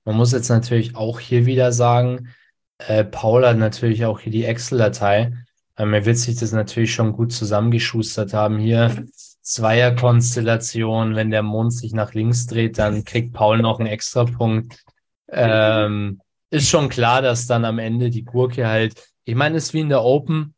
Man 0.05 0.15
muss 0.15 0.31
jetzt 0.31 0.49
natürlich 0.49 0.95
auch 0.95 1.19
hier 1.19 1.47
wieder 1.47 1.71
sagen, 1.71 2.29
äh, 2.77 3.03
Paul 3.03 3.45
hat 3.47 3.57
natürlich 3.57 4.05
auch 4.05 4.19
hier 4.19 4.31
die 4.31 4.45
Excel-Datei. 4.45 5.34
Ähm, 5.78 5.94
er 5.94 6.06
wird 6.06 6.18
sich 6.18 6.36
das 6.38 6.52
natürlich 6.52 6.94
schon 6.94 7.14
gut 7.14 7.32
zusammengeschustert 7.32 8.34
haben. 8.34 8.58
Hier 8.58 9.06
Zweierkonstellation, 9.41 11.16
wenn 11.16 11.32
der 11.32 11.44
Mond 11.44 11.74
sich 11.74 11.94
nach 11.94 12.14
links 12.14 12.48
dreht, 12.48 12.78
dann 12.78 13.06
kriegt 13.06 13.34
Paul 13.34 13.60
noch 13.60 13.80
einen 13.80 13.88
Extrapunkt. 13.88 14.84
Ähm, 15.30 16.22
ist 16.49 16.70
schon 16.70 16.90
klar, 16.90 17.22
dass 17.22 17.48
dann 17.48 17.64
am 17.64 17.80
Ende 17.80 18.10
die 18.10 18.26
Gurke 18.26 18.68
halt, 18.68 19.10
ich 19.24 19.36
meine, 19.36 19.58
ist 19.58 19.74
wie 19.74 19.82
in 19.82 19.90
der 19.90 20.04
Open. 20.04 20.54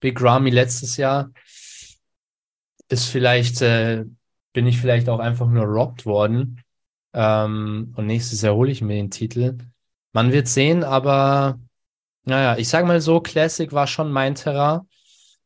Big 0.00 0.22
Ramy 0.22 0.50
letztes 0.50 0.96
Jahr 0.96 1.30
ist 2.88 3.06
vielleicht, 3.06 3.60
äh, 3.62 4.04
bin 4.52 4.66
ich 4.66 4.78
vielleicht 4.80 5.08
auch 5.08 5.18
einfach 5.18 5.48
nur 5.48 5.64
robbed 5.64 6.06
worden. 6.06 6.62
Ähm, 7.12 7.92
und 7.96 8.06
nächstes 8.06 8.42
Jahr 8.42 8.54
hole 8.54 8.70
ich 8.70 8.82
mir 8.82 8.94
den 8.94 9.10
Titel. 9.10 9.58
Man 10.12 10.32
wird 10.32 10.48
sehen, 10.48 10.84
aber 10.84 11.58
naja, 12.28 12.56
ich 12.58 12.68
sage 12.68 12.86
mal 12.86 13.00
so, 13.00 13.20
Classic 13.20 13.72
war 13.72 13.86
schon 13.86 14.12
mein 14.12 14.34
Terrain. 14.34 14.80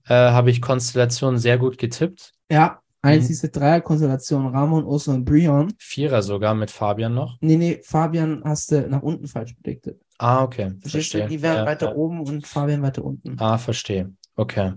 Äh, 0.07 0.15
Habe 0.15 0.51
ich 0.51 0.61
Konstellation 0.61 1.39
sehr 1.39 1.59
gut 1.59 1.79
getippt. 1.79 2.33
Ja, 2.51 2.81
eins 3.03 3.25
Mhm. 3.25 3.29
diese 3.29 3.49
Dreierkonstellation, 3.51 4.47
Ramon, 4.49 4.85
Oso 4.85 5.13
und 5.13 5.25
Brion. 5.25 5.73
Vierer 5.79 6.23
sogar 6.23 6.55
mit 6.55 6.71
Fabian 6.71 7.15
noch. 7.15 7.39
Nee, 7.41 7.57
nee, 7.57 7.81
Fabian 7.85 8.43
hast 8.45 8.73
du 8.73 8.89
nach 8.89 9.03
unten 9.03 9.27
falsch 9.29 9.55
predicted. 9.55 10.01
Ah, 10.19 10.43
okay. 10.43 10.73
Verstehe. 10.83 11.29
Die 11.29 11.41
wären 11.41 11.59
Ja, 11.59 11.67
weiter 11.67 11.91
ja. 11.91 11.95
oben 11.95 12.21
und 12.21 12.47
Fabian 12.47 12.83
weiter 12.83 13.05
unten. 13.05 13.37
Ah, 13.39 13.59
verstehe. 13.59 14.13
Okay. 14.37 14.73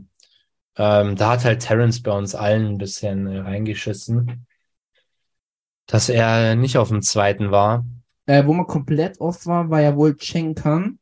Ähm, 0.77 1.15
da 1.15 1.31
hat 1.31 1.45
halt 1.45 1.61
Terrence 1.61 2.01
bei 2.03 2.11
uns 2.11 2.35
allen 2.35 2.65
ein 2.67 2.77
bisschen 2.77 3.27
äh, 3.27 3.39
reingeschissen, 3.39 4.45
dass 5.87 6.09
er 6.09 6.55
nicht 6.55 6.77
auf 6.77 6.89
dem 6.89 7.01
zweiten 7.01 7.51
war. 7.51 7.85
Äh, 8.25 8.45
wo 8.45 8.53
man 8.53 8.65
komplett 8.67 9.21
off 9.21 9.45
war, 9.45 9.69
war 9.69 9.81
ja 9.81 9.95
wohl 9.95 10.17
Cheng 10.17 10.55
Kan. 10.55 10.99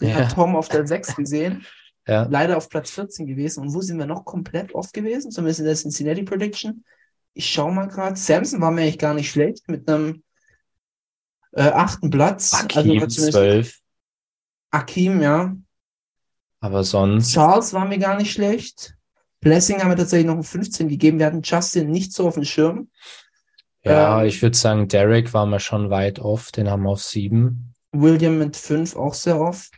Den 0.00 0.10
Ja. 0.10 0.14
hat 0.16 0.34
Tom 0.34 0.56
auf 0.56 0.68
der 0.68 0.86
6 0.86 1.16
gesehen. 1.16 1.64
Ja. 2.08 2.22
Leider 2.30 2.56
auf 2.56 2.68
Platz 2.68 2.90
14 2.90 3.26
gewesen. 3.26 3.62
Und 3.62 3.74
wo 3.74 3.80
sind 3.80 3.98
wir 3.98 4.06
noch 4.06 4.24
komplett 4.24 4.72
off 4.76 4.92
gewesen? 4.92 5.32
Zumindest 5.32 5.58
in 5.58 5.66
der 5.66 5.74
Cincinnati 5.74 6.22
Prediction. 6.22 6.84
Ich 7.34 7.50
schau 7.50 7.68
mal 7.72 7.88
gerade. 7.88 8.14
Samson 8.14 8.60
war 8.60 8.70
mir 8.70 8.82
eigentlich 8.82 9.00
gar 9.00 9.12
nicht 9.12 9.28
schlecht 9.28 9.68
mit 9.68 9.88
einem 9.90 10.22
äh, 11.50 11.62
achten 11.62 12.08
Platz. 12.10 12.54
Akim 12.54 12.78
also 12.78 13.06
zumindest 13.08 13.32
12. 13.32 13.78
Akim, 14.70 15.20
ja. 15.20 15.56
Aber 16.60 16.84
sonst, 16.84 17.32
Charles 17.32 17.72
war 17.72 17.86
mir 17.86 17.98
gar 17.98 18.16
nicht 18.16 18.30
schlecht. 18.32 18.94
Blessing 19.40 19.80
haben 19.80 19.90
wir 19.90 19.96
tatsächlich 19.96 20.26
noch 20.26 20.34
einen 20.34 20.44
15 20.44 20.86
gegeben. 20.88 21.18
Wir 21.18 21.26
hatten 21.26 21.42
Justin 21.42 21.90
nicht 21.90 22.12
so 22.12 22.28
auf 22.28 22.34
dem 22.34 22.44
Schirm. 22.44 22.88
ja, 23.82 24.20
ähm, 24.22 24.28
ich 24.28 24.40
würde 24.42 24.56
sagen, 24.56 24.86
Derek 24.86 25.34
war 25.34 25.44
mal 25.46 25.58
schon 25.58 25.90
weit 25.90 26.20
off. 26.20 26.52
Den 26.52 26.70
haben 26.70 26.84
wir 26.84 26.90
auf 26.90 27.02
sieben. 27.02 27.74
William 27.90 28.38
mit 28.38 28.56
5 28.56 28.94
auch 28.94 29.14
sehr 29.14 29.40
off. 29.40 29.70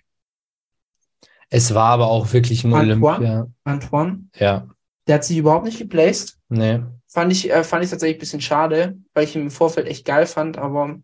Es 1.51 1.75
war 1.75 1.87
aber 1.91 2.09
auch 2.09 2.33
wirklich 2.33 2.65
ein 2.65 2.73
Antoine? 2.75 3.07
Olympia. 3.17 3.47
Antoine, 3.65 4.25
Ja, 4.39 4.67
der 5.07 5.15
hat 5.17 5.25
sich 5.25 5.39
überhaupt 5.39 5.65
nicht 5.65 5.79
geplaced. 5.79 6.37
nee. 6.49 6.81
Fand 7.11 7.33
ich, 7.33 7.51
äh, 7.51 7.65
fand 7.65 7.83
ich 7.83 7.89
tatsächlich 7.91 8.19
ein 8.19 8.21
bisschen 8.21 8.41
schade, 8.43 8.99
weil 9.15 9.25
ich 9.25 9.35
ihn 9.35 9.41
im 9.43 9.51
Vorfeld 9.51 9.87
echt 9.87 10.05
geil 10.05 10.27
fand, 10.27 10.59
aber 10.59 10.99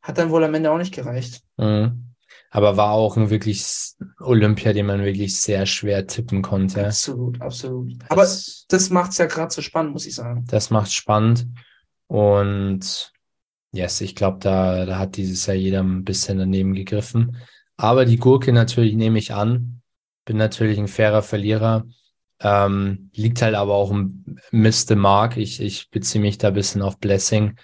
hat 0.00 0.16
dann 0.16 0.30
wohl 0.30 0.42
am 0.42 0.54
Ende 0.54 0.70
auch 0.72 0.78
nicht 0.78 0.94
gereicht. 0.94 1.42
Mhm. 1.58 2.06
Aber 2.50 2.78
war 2.78 2.92
auch 2.92 3.18
ein 3.18 3.28
wirklich 3.28 3.92
Olympia, 4.20 4.72
den 4.72 4.86
man 4.86 5.04
wirklich 5.04 5.38
sehr 5.38 5.66
schwer 5.66 6.06
tippen 6.06 6.40
konnte. 6.40 6.86
Absolut, 6.86 7.40
absolut. 7.42 7.92
Aber 8.08 8.22
Das- 8.22 8.64
das 8.68 8.88
macht 8.88 9.12
es 9.12 9.18
ja 9.18 9.26
gerade 9.26 9.52
so 9.52 9.60
spannend, 9.60 9.92
muss 9.92 10.06
ich 10.06 10.14
sagen. 10.14 10.46
Das 10.48 10.70
macht 10.70 10.90
spannend. 10.92 11.46
Und 12.06 13.12
yes, 13.72 14.00
ich 14.00 14.16
glaube, 14.16 14.38
da, 14.40 14.84
da 14.86 14.98
hat 14.98 15.16
dieses 15.16 15.46
Jahr 15.46 15.56
jeder 15.56 15.82
ein 15.82 16.04
bisschen 16.04 16.38
daneben 16.38 16.74
gegriffen. 16.74 17.36
Aber 17.76 18.04
die 18.04 18.16
Gurke 18.18 18.52
natürlich 18.52 18.94
nehme 18.96 19.18
ich 19.18 19.32
an. 19.34 19.79
Bin 20.30 20.36
natürlich 20.36 20.78
ein 20.78 20.86
fairer 20.86 21.22
Verlierer. 21.22 21.86
Ähm, 22.38 23.10
liegt 23.12 23.42
halt 23.42 23.56
aber 23.56 23.74
auch 23.74 23.90
im 23.90 24.36
Mr. 24.52 24.94
Mark. 24.94 25.36
Ich, 25.36 25.60
ich 25.60 25.90
beziehe 25.90 26.22
mich 26.22 26.38
da 26.38 26.48
ein 26.48 26.54
bisschen 26.54 26.82
auf 26.82 26.98
Blessing. 27.00 27.56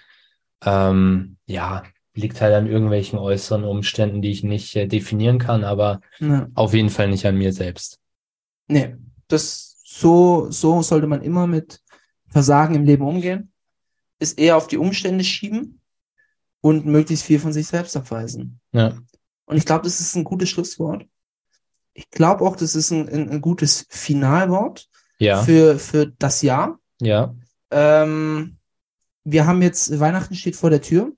Ähm, 0.65 1.37
ja, 1.45 1.83
liegt 2.13 2.41
halt 2.41 2.53
an 2.53 2.67
irgendwelchen 2.67 3.19
äußeren 3.19 3.63
Umständen, 3.63 4.21
die 4.21 4.31
ich 4.31 4.43
nicht 4.43 4.75
äh, 4.75 4.85
definieren 4.85 5.39
kann, 5.39 5.63
aber 5.63 6.01
Ne, 6.19 6.51
auf 6.55 6.73
jeden 6.73 6.89
Fall 6.89 7.07
nicht 7.07 7.25
an 7.25 7.37
mir 7.37 7.53
selbst. 7.53 7.99
nee, 8.67 8.97
das 9.29 9.79
so, 9.85 10.51
so 10.51 10.81
sollte 10.81 11.07
man 11.07 11.21
immer 11.21 11.47
mit 11.47 11.79
Versagen 12.27 12.75
im 12.75 12.83
Leben 12.83 13.07
umgehen. 13.07 13.53
Ist 14.19 14.37
eher 14.37 14.57
auf 14.57 14.67
die 14.67 14.77
Umstände 14.77 15.23
schieben 15.23 15.79
und 16.59 16.85
möglichst 16.85 17.23
viel 17.25 17.39
von 17.39 17.53
sich 17.53 17.67
selbst 17.67 17.95
abweisen. 17.95 18.59
Ja, 18.73 18.97
Und 19.45 19.55
ich 19.55 19.65
glaube, 19.65 19.85
das 19.85 20.01
ist 20.01 20.17
ein 20.17 20.25
gutes 20.25 20.49
Schlusswort. 20.49 21.05
Ich 21.97 22.11
glaube 22.11 22.45
auch, 22.45 22.55
das 22.55 22.75
ist 22.75 22.91
ein, 22.91 23.09
ein, 23.09 23.29
ein 23.29 23.41
gutes 23.41 23.87
Finalwort 23.89 24.87
ja, 25.17 25.41
für, 25.41 25.79
für 25.79 26.05
das 26.05 26.43
Jahr. 26.43 26.79
ja. 27.01 27.35
Ähm, 27.71 28.57
wir 29.23 29.45
haben 29.45 29.61
jetzt, 29.61 29.99
Weihnachten 29.99 30.35
steht 30.35 30.55
vor 30.55 30.69
der 30.69 30.81
Tür. 30.81 31.11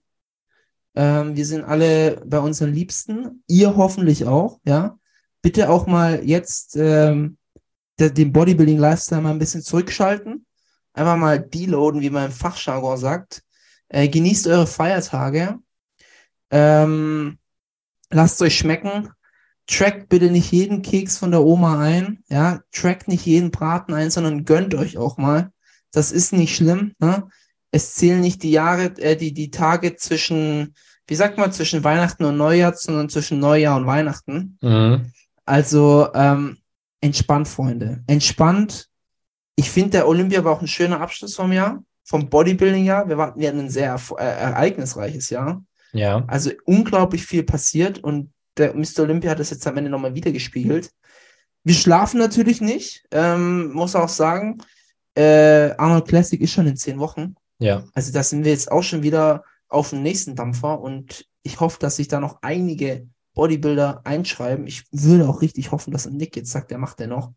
Ähm, 0.95 1.35
wir 1.35 1.45
sind 1.45 1.63
alle 1.63 2.23
bei 2.25 2.39
unseren 2.39 2.73
Liebsten. 2.73 3.43
Ihr 3.45 3.75
hoffentlich 3.75 4.25
auch, 4.25 4.59
ja. 4.63 4.97
Bitte 5.43 5.69
auch 5.69 5.85
mal 5.85 6.23
jetzt 6.25 6.75
ähm, 6.75 7.37
der, 7.99 8.09
den 8.09 8.33
Bodybuilding-Lifestyle 8.33 9.21
mal 9.21 9.29
ein 9.29 9.37
bisschen 9.37 9.61
zurückschalten. 9.61 10.47
Einfach 10.93 11.17
mal 11.17 11.39
deloaden, 11.39 12.01
wie 12.01 12.09
man 12.09 12.25
im 12.25 12.31
Fachjargon 12.31 12.97
sagt. 12.97 13.43
Äh, 13.89 14.07
genießt 14.07 14.47
eure 14.47 14.65
Feiertage. 14.65 15.59
Ähm, 16.49 17.37
lasst 18.09 18.41
euch 18.41 18.57
schmecken. 18.57 19.09
Trackt 19.69 20.09
bitte 20.09 20.31
nicht 20.31 20.51
jeden 20.51 20.81
Keks 20.81 21.19
von 21.19 21.29
der 21.29 21.43
Oma 21.43 21.79
ein. 21.79 22.23
Ja, 22.27 22.61
trackt 22.71 23.07
nicht 23.07 23.25
jeden 23.27 23.51
Braten 23.51 23.93
ein, 23.93 24.09
sondern 24.09 24.43
gönnt 24.43 24.73
euch 24.73 24.97
auch 24.97 25.17
mal. 25.17 25.51
Das 25.91 26.11
ist 26.11 26.33
nicht 26.33 26.55
schlimm. 26.55 26.93
Ne? 26.99 27.27
Es 27.69 27.93
zählen 27.93 28.19
nicht 28.19 28.41
die 28.41 28.51
Jahre, 28.51 28.85
äh, 28.97 29.15
die, 29.15 29.31
die 29.31 29.51
Tage 29.51 29.95
zwischen, 29.95 30.73
wie 31.05 31.13
sagt 31.13 31.37
man, 31.37 31.51
zwischen 31.51 31.83
Weihnachten 31.83 32.25
und 32.25 32.37
Neujahr, 32.37 32.73
sondern 32.73 33.09
zwischen 33.09 33.39
Neujahr 33.39 33.77
und 33.77 33.85
Weihnachten. 33.85 34.57
Mhm. 34.61 35.11
Also 35.45 36.09
ähm, 36.15 36.57
entspannt, 36.99 37.47
Freunde. 37.47 38.03
Entspannt. 38.07 38.87
Ich 39.55 39.69
finde, 39.69 39.91
der 39.91 40.07
Olympia 40.07 40.43
war 40.43 40.53
auch 40.53 40.61
ein 40.61 40.67
schöner 40.67 40.99
Abschluss 40.99 41.35
vom 41.35 41.51
Jahr, 41.51 41.83
vom 42.03 42.27
Bodybuilding-Jahr. 42.27 43.07
Wir, 43.07 43.17
hatten 43.17 43.59
ein 43.59 43.69
sehr 43.69 43.99
äh, 44.17 44.23
ereignisreiches 44.23 45.29
Jahr. 45.29 45.63
Ja, 45.91 46.23
Also 46.27 46.51
unglaublich 46.65 47.23
viel 47.23 47.43
passiert 47.43 47.99
und 47.99 48.31
der 48.59 48.73
Mr. 48.73 48.99
Olympia 49.03 49.31
hat 49.31 49.39
das 49.39 49.49
jetzt 49.49 49.65
am 49.65 49.77
Ende 49.77 49.89
nochmal 49.89 50.15
wieder 50.15 50.31
gespiegelt. 50.31 50.91
Wir 51.63 51.73
schlafen 51.73 52.19
natürlich 52.19 52.61
nicht, 52.61 53.05
ähm, 53.11 53.71
muss 53.71 53.95
auch 53.95 54.09
sagen. 54.09 54.61
Äh, 55.15 55.71
Arnold 55.77 56.07
Classic 56.07 56.39
ist 56.39 56.51
schon 56.51 56.67
in 56.67 56.77
zehn 56.77 56.99
Wochen. 56.99 57.35
ja. 57.59 57.83
Also 57.93 58.13
da 58.13 58.23
sind 58.23 58.45
wir 58.45 58.51
jetzt 58.51 58.71
auch 58.71 58.83
schon 58.83 59.03
wieder 59.03 59.43
auf 59.67 59.89
dem 59.89 60.01
nächsten 60.03 60.35
Dampfer 60.35 60.79
und 60.79 61.25
ich 61.43 61.59
hoffe, 61.59 61.79
dass 61.79 61.97
sich 61.97 62.07
da 62.07 62.19
noch 62.19 62.39
einige 62.41 63.07
Bodybuilder 63.33 64.01
einschreiben. 64.05 64.67
Ich 64.67 64.83
würde 64.91 65.27
auch 65.27 65.41
richtig 65.41 65.71
hoffen, 65.71 65.91
dass 65.91 66.05
Nick 66.05 66.35
jetzt 66.35 66.51
sagt, 66.51 66.71
er 66.71 66.77
macht 66.77 66.99
den 66.99 67.09
noch. 67.09 67.33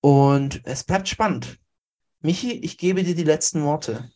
Und 0.00 0.60
es 0.64 0.84
bleibt 0.84 1.08
spannend. 1.08 1.58
Michi, 2.20 2.52
ich 2.52 2.78
gebe 2.78 3.02
dir 3.02 3.14
die 3.14 3.24
letzten 3.24 3.64
Worte. 3.64 4.10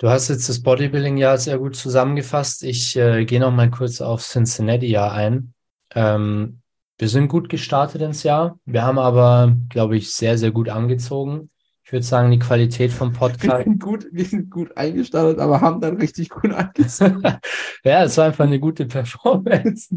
Du 0.00 0.08
hast 0.08 0.28
jetzt 0.30 0.48
das 0.48 0.62
Bodybuilding-Jahr 0.62 1.36
sehr 1.36 1.58
gut 1.58 1.76
zusammengefasst. 1.76 2.64
Ich 2.64 2.96
äh, 2.96 3.26
gehe 3.26 3.38
noch 3.38 3.50
mal 3.50 3.70
kurz 3.70 4.00
auf 4.00 4.22
Cincinnati-Jahr 4.22 5.12
ein. 5.12 5.52
Ähm, 5.94 6.62
wir 6.96 7.08
sind 7.10 7.28
gut 7.28 7.50
gestartet 7.50 8.00
ins 8.00 8.22
Jahr. 8.22 8.58
Wir 8.64 8.82
haben 8.82 8.98
aber, 8.98 9.54
glaube 9.68 9.98
ich, 9.98 10.14
sehr, 10.14 10.38
sehr 10.38 10.52
gut 10.52 10.70
angezogen. 10.70 11.50
Ich 11.84 11.92
würde 11.92 12.06
sagen, 12.06 12.30
die 12.30 12.38
Qualität 12.38 12.92
vom 12.92 13.12
Wir 13.12 13.18
Podcast. 13.18 13.64
sind 13.64 13.78
gut, 13.78 14.06
wir 14.10 14.24
sind 14.24 14.50
gut 14.50 14.74
eingestartet, 14.74 15.38
aber 15.38 15.60
haben 15.60 15.82
dann 15.82 15.98
richtig 15.98 16.30
gut 16.30 16.50
angezogen. 16.50 17.22
ja, 17.84 18.02
es 18.02 18.16
war 18.16 18.24
einfach 18.24 18.46
eine 18.46 18.58
gute 18.58 18.86
Performance. 18.86 19.94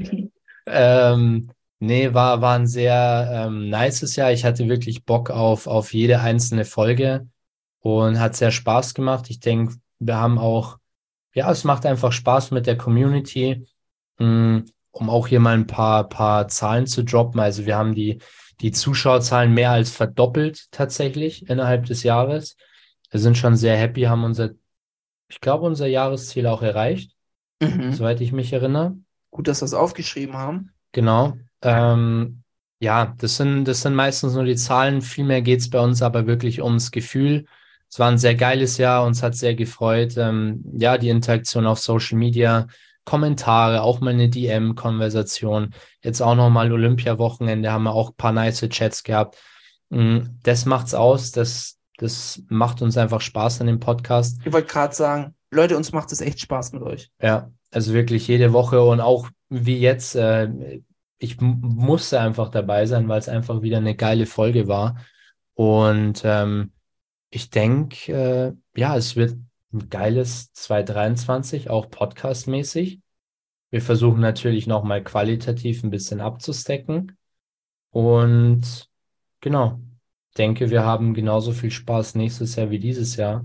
ähm, 0.65 1.49
nee, 1.79 2.13
war, 2.13 2.41
war 2.41 2.59
ein 2.59 2.67
sehr 2.67 3.29
ähm, 3.47 3.69
nices 3.69 4.17
Jahr. 4.17 4.33
Ich 4.33 4.43
hatte 4.43 4.67
wirklich 4.67 5.05
Bock 5.05 5.29
auf, 5.29 5.65
auf 5.65 5.93
jede 5.93 6.19
einzelne 6.19 6.65
Folge 6.65 7.25
und 7.79 8.19
hat 8.19 8.35
sehr 8.35 8.51
Spaß 8.51 8.95
gemacht. 8.95 9.29
Ich 9.29 9.39
denke, 9.39 9.75
wir 10.07 10.17
haben 10.17 10.37
auch, 10.37 10.77
ja, 11.33 11.49
es 11.51 11.63
macht 11.63 11.85
einfach 11.85 12.11
Spaß 12.11 12.51
mit 12.51 12.67
der 12.67 12.77
Community, 12.77 13.65
mm, 14.19 14.59
um 14.91 15.09
auch 15.09 15.27
hier 15.27 15.39
mal 15.39 15.55
ein 15.55 15.67
paar, 15.67 16.07
paar 16.07 16.47
Zahlen 16.47 16.87
zu 16.87 17.03
droppen. 17.03 17.39
Also 17.39 17.65
wir 17.65 17.75
haben 17.75 17.95
die, 17.95 18.19
die 18.61 18.71
Zuschauerzahlen 18.71 19.53
mehr 19.53 19.71
als 19.71 19.89
verdoppelt 19.91 20.71
tatsächlich 20.71 21.49
innerhalb 21.49 21.85
des 21.85 22.03
Jahres. 22.03 22.55
Wir 23.09 23.19
sind 23.19 23.37
schon 23.37 23.55
sehr 23.55 23.77
happy, 23.77 24.03
haben 24.03 24.23
unser, 24.23 24.51
ich 25.27 25.41
glaube, 25.41 25.65
unser 25.65 25.87
Jahresziel 25.87 26.47
auch 26.47 26.61
erreicht 26.61 27.13
Mhm. 27.63 27.93
soweit 27.93 28.21
ich 28.21 28.31
mich 28.31 28.53
erinnere. 28.53 28.97
Gut, 29.31 29.47
dass 29.47 29.61
wir 29.61 29.65
es 29.65 29.73
aufgeschrieben 29.73 30.37
haben. 30.37 30.71
Genau. 30.91 31.37
Ähm, 31.61 32.43
ja, 32.79 33.15
das 33.17 33.37
sind, 33.37 33.65
das 33.65 33.81
sind 33.81 33.95
meistens 33.95 34.33
nur 34.33 34.43
die 34.43 34.55
Zahlen. 34.55 35.01
Vielmehr 35.01 35.41
geht 35.41 35.61
es 35.61 35.69
bei 35.69 35.79
uns 35.79 36.01
aber 36.01 36.27
wirklich 36.27 36.61
ums 36.61 36.91
Gefühl. 36.91 37.45
Es 37.93 37.99
war 37.99 38.09
ein 38.09 38.17
sehr 38.17 38.33
geiles 38.33 38.79
Jahr, 38.79 39.05
uns 39.05 39.21
hat 39.21 39.35
sehr 39.35 39.53
gefreut. 39.53 40.17
Ähm, 40.17 40.63
ja, 40.75 40.97
die 40.97 41.09
Interaktion 41.09 41.67
auf 41.67 41.77
Social 41.77 42.17
Media, 42.17 42.65
Kommentare, 43.05 43.83
auch 43.83 43.99
mal 43.99 44.15
eine 44.15 44.29
DM-Konversation. 44.29 45.75
Jetzt 46.01 46.19
auch 46.19 46.33
nochmal 46.33 46.71
Olympia-Wochenende, 46.71 47.71
haben 47.71 47.83
wir 47.83 47.93
auch 47.93 48.09
ein 48.09 48.15
paar 48.15 48.31
nice 48.31 48.67
Chats 48.69 49.03
gehabt. 49.03 49.37
Mm, 49.89 50.21
Das 50.41 50.65
macht's 50.65 50.95
aus. 50.95 51.29
Das, 51.33 51.77
das 51.97 52.41
macht 52.49 52.81
uns 52.81 52.97
einfach 52.97 53.21
Spaß 53.21 53.61
an 53.61 53.67
dem 53.67 53.79
Podcast. 53.79 54.41
Ich 54.43 54.51
wollte 54.51 54.73
gerade 54.73 54.95
sagen, 54.95 55.35
Leute, 55.51 55.77
uns 55.77 55.91
macht 55.91 56.11
es 56.11 56.19
echt 56.19 56.39
Spaß 56.39 56.73
mit 56.73 56.81
euch. 56.81 57.11
Ja, 57.21 57.51
also 57.69 57.93
wirklich 57.93 58.27
jede 58.27 58.53
Woche 58.53 58.81
und 58.81 59.01
auch 59.01 59.29
wie 59.49 59.77
jetzt, 59.77 60.15
äh, 60.15 60.49
ich 61.19 61.39
musste 61.39 62.19
einfach 62.19 62.49
dabei 62.49 62.87
sein, 62.87 63.07
weil 63.07 63.19
es 63.19 63.29
einfach 63.29 63.61
wieder 63.61 63.77
eine 63.77 63.93
geile 63.95 64.25
Folge 64.25 64.67
war. 64.67 64.97
Und 65.53 66.23
ähm, 66.25 66.71
ich 67.33 67.49
denke, 67.49 68.13
äh, 68.13 68.79
ja, 68.79 68.95
es 68.95 69.15
wird 69.15 69.35
ein 69.73 69.89
geiles 69.89 70.53
2023, 70.53 71.67
auch 71.67 71.89
podcastmäßig. 71.89 72.99
Wir 73.71 73.81
versuchen 73.81 74.21
natürlich 74.21 74.67
nochmal 74.67 75.03
qualitativ 75.03 75.83
ein 75.83 75.89
bisschen 75.89 76.21
abzustecken. 76.21 77.17
Und 77.89 78.87
genau, 79.41 79.79
denke, 80.37 80.69
wir 80.69 80.85
haben 80.85 81.15
genauso 81.15 81.53
viel 81.53 81.71
Spaß 81.71 82.13
nächstes 82.15 82.55
Jahr 82.55 82.69
wie 82.69 82.77
dieses 82.77 83.15
Jahr. 83.15 83.43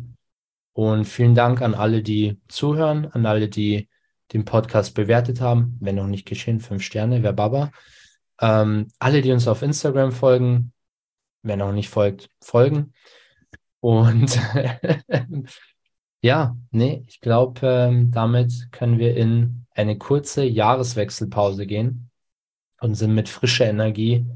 Und 0.74 1.06
vielen 1.06 1.34
Dank 1.34 1.62
an 1.62 1.74
alle, 1.74 2.02
die 2.02 2.38
zuhören, 2.48 3.06
an 3.06 3.24
alle, 3.24 3.48
die 3.48 3.88
den 4.34 4.44
Podcast 4.44 4.94
bewertet 4.94 5.40
haben. 5.40 5.78
Wenn 5.80 5.96
noch 5.96 6.08
nicht 6.08 6.26
geschehen, 6.26 6.60
fünf 6.60 6.82
Sterne, 6.82 7.22
wer 7.22 7.32
Baba. 7.32 7.72
Ähm, 8.38 8.88
alle, 8.98 9.22
die 9.22 9.32
uns 9.32 9.48
auf 9.48 9.62
Instagram 9.62 10.12
folgen, 10.12 10.74
wer 11.42 11.56
noch 11.56 11.72
nicht 11.72 11.88
folgt, 11.88 12.28
folgen. 12.42 12.92
Und 13.88 14.38
ja, 16.20 16.54
nee, 16.72 17.04
ich 17.06 17.22
glaube, 17.22 17.66
ähm, 17.66 18.10
damit 18.10 18.68
können 18.70 18.98
wir 18.98 19.16
in 19.16 19.64
eine 19.70 19.96
kurze 19.96 20.44
Jahreswechselpause 20.44 21.66
gehen 21.66 22.10
und 22.82 22.96
sind 22.96 23.14
mit 23.14 23.30
frischer 23.30 23.64
Energie, 23.64 24.26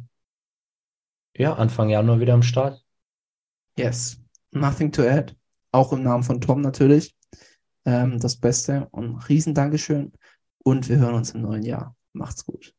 ja, 1.37 1.53
Anfang 1.53 1.91
Januar 1.91 2.19
wieder 2.19 2.33
am 2.33 2.43
Start. 2.43 2.83
Yes, 3.77 4.23
nothing 4.53 4.91
to 4.91 5.03
add. 5.03 5.37
Auch 5.71 5.93
im 5.93 6.03
Namen 6.03 6.23
von 6.23 6.41
Tom 6.41 6.63
natürlich. 6.63 7.15
Ähm, 7.85 8.19
das 8.21 8.37
Beste 8.37 8.89
und 8.91 9.05
ein 9.05 9.17
riesen 9.17 9.53
Dankeschön. 9.53 10.13
Und 10.65 10.89
wir 10.89 10.97
hören 10.97 11.17
uns 11.17 11.33
im 11.33 11.43
neuen 11.43 11.63
Jahr. 11.63 11.95
Macht's 12.15 12.47
gut. 12.47 12.75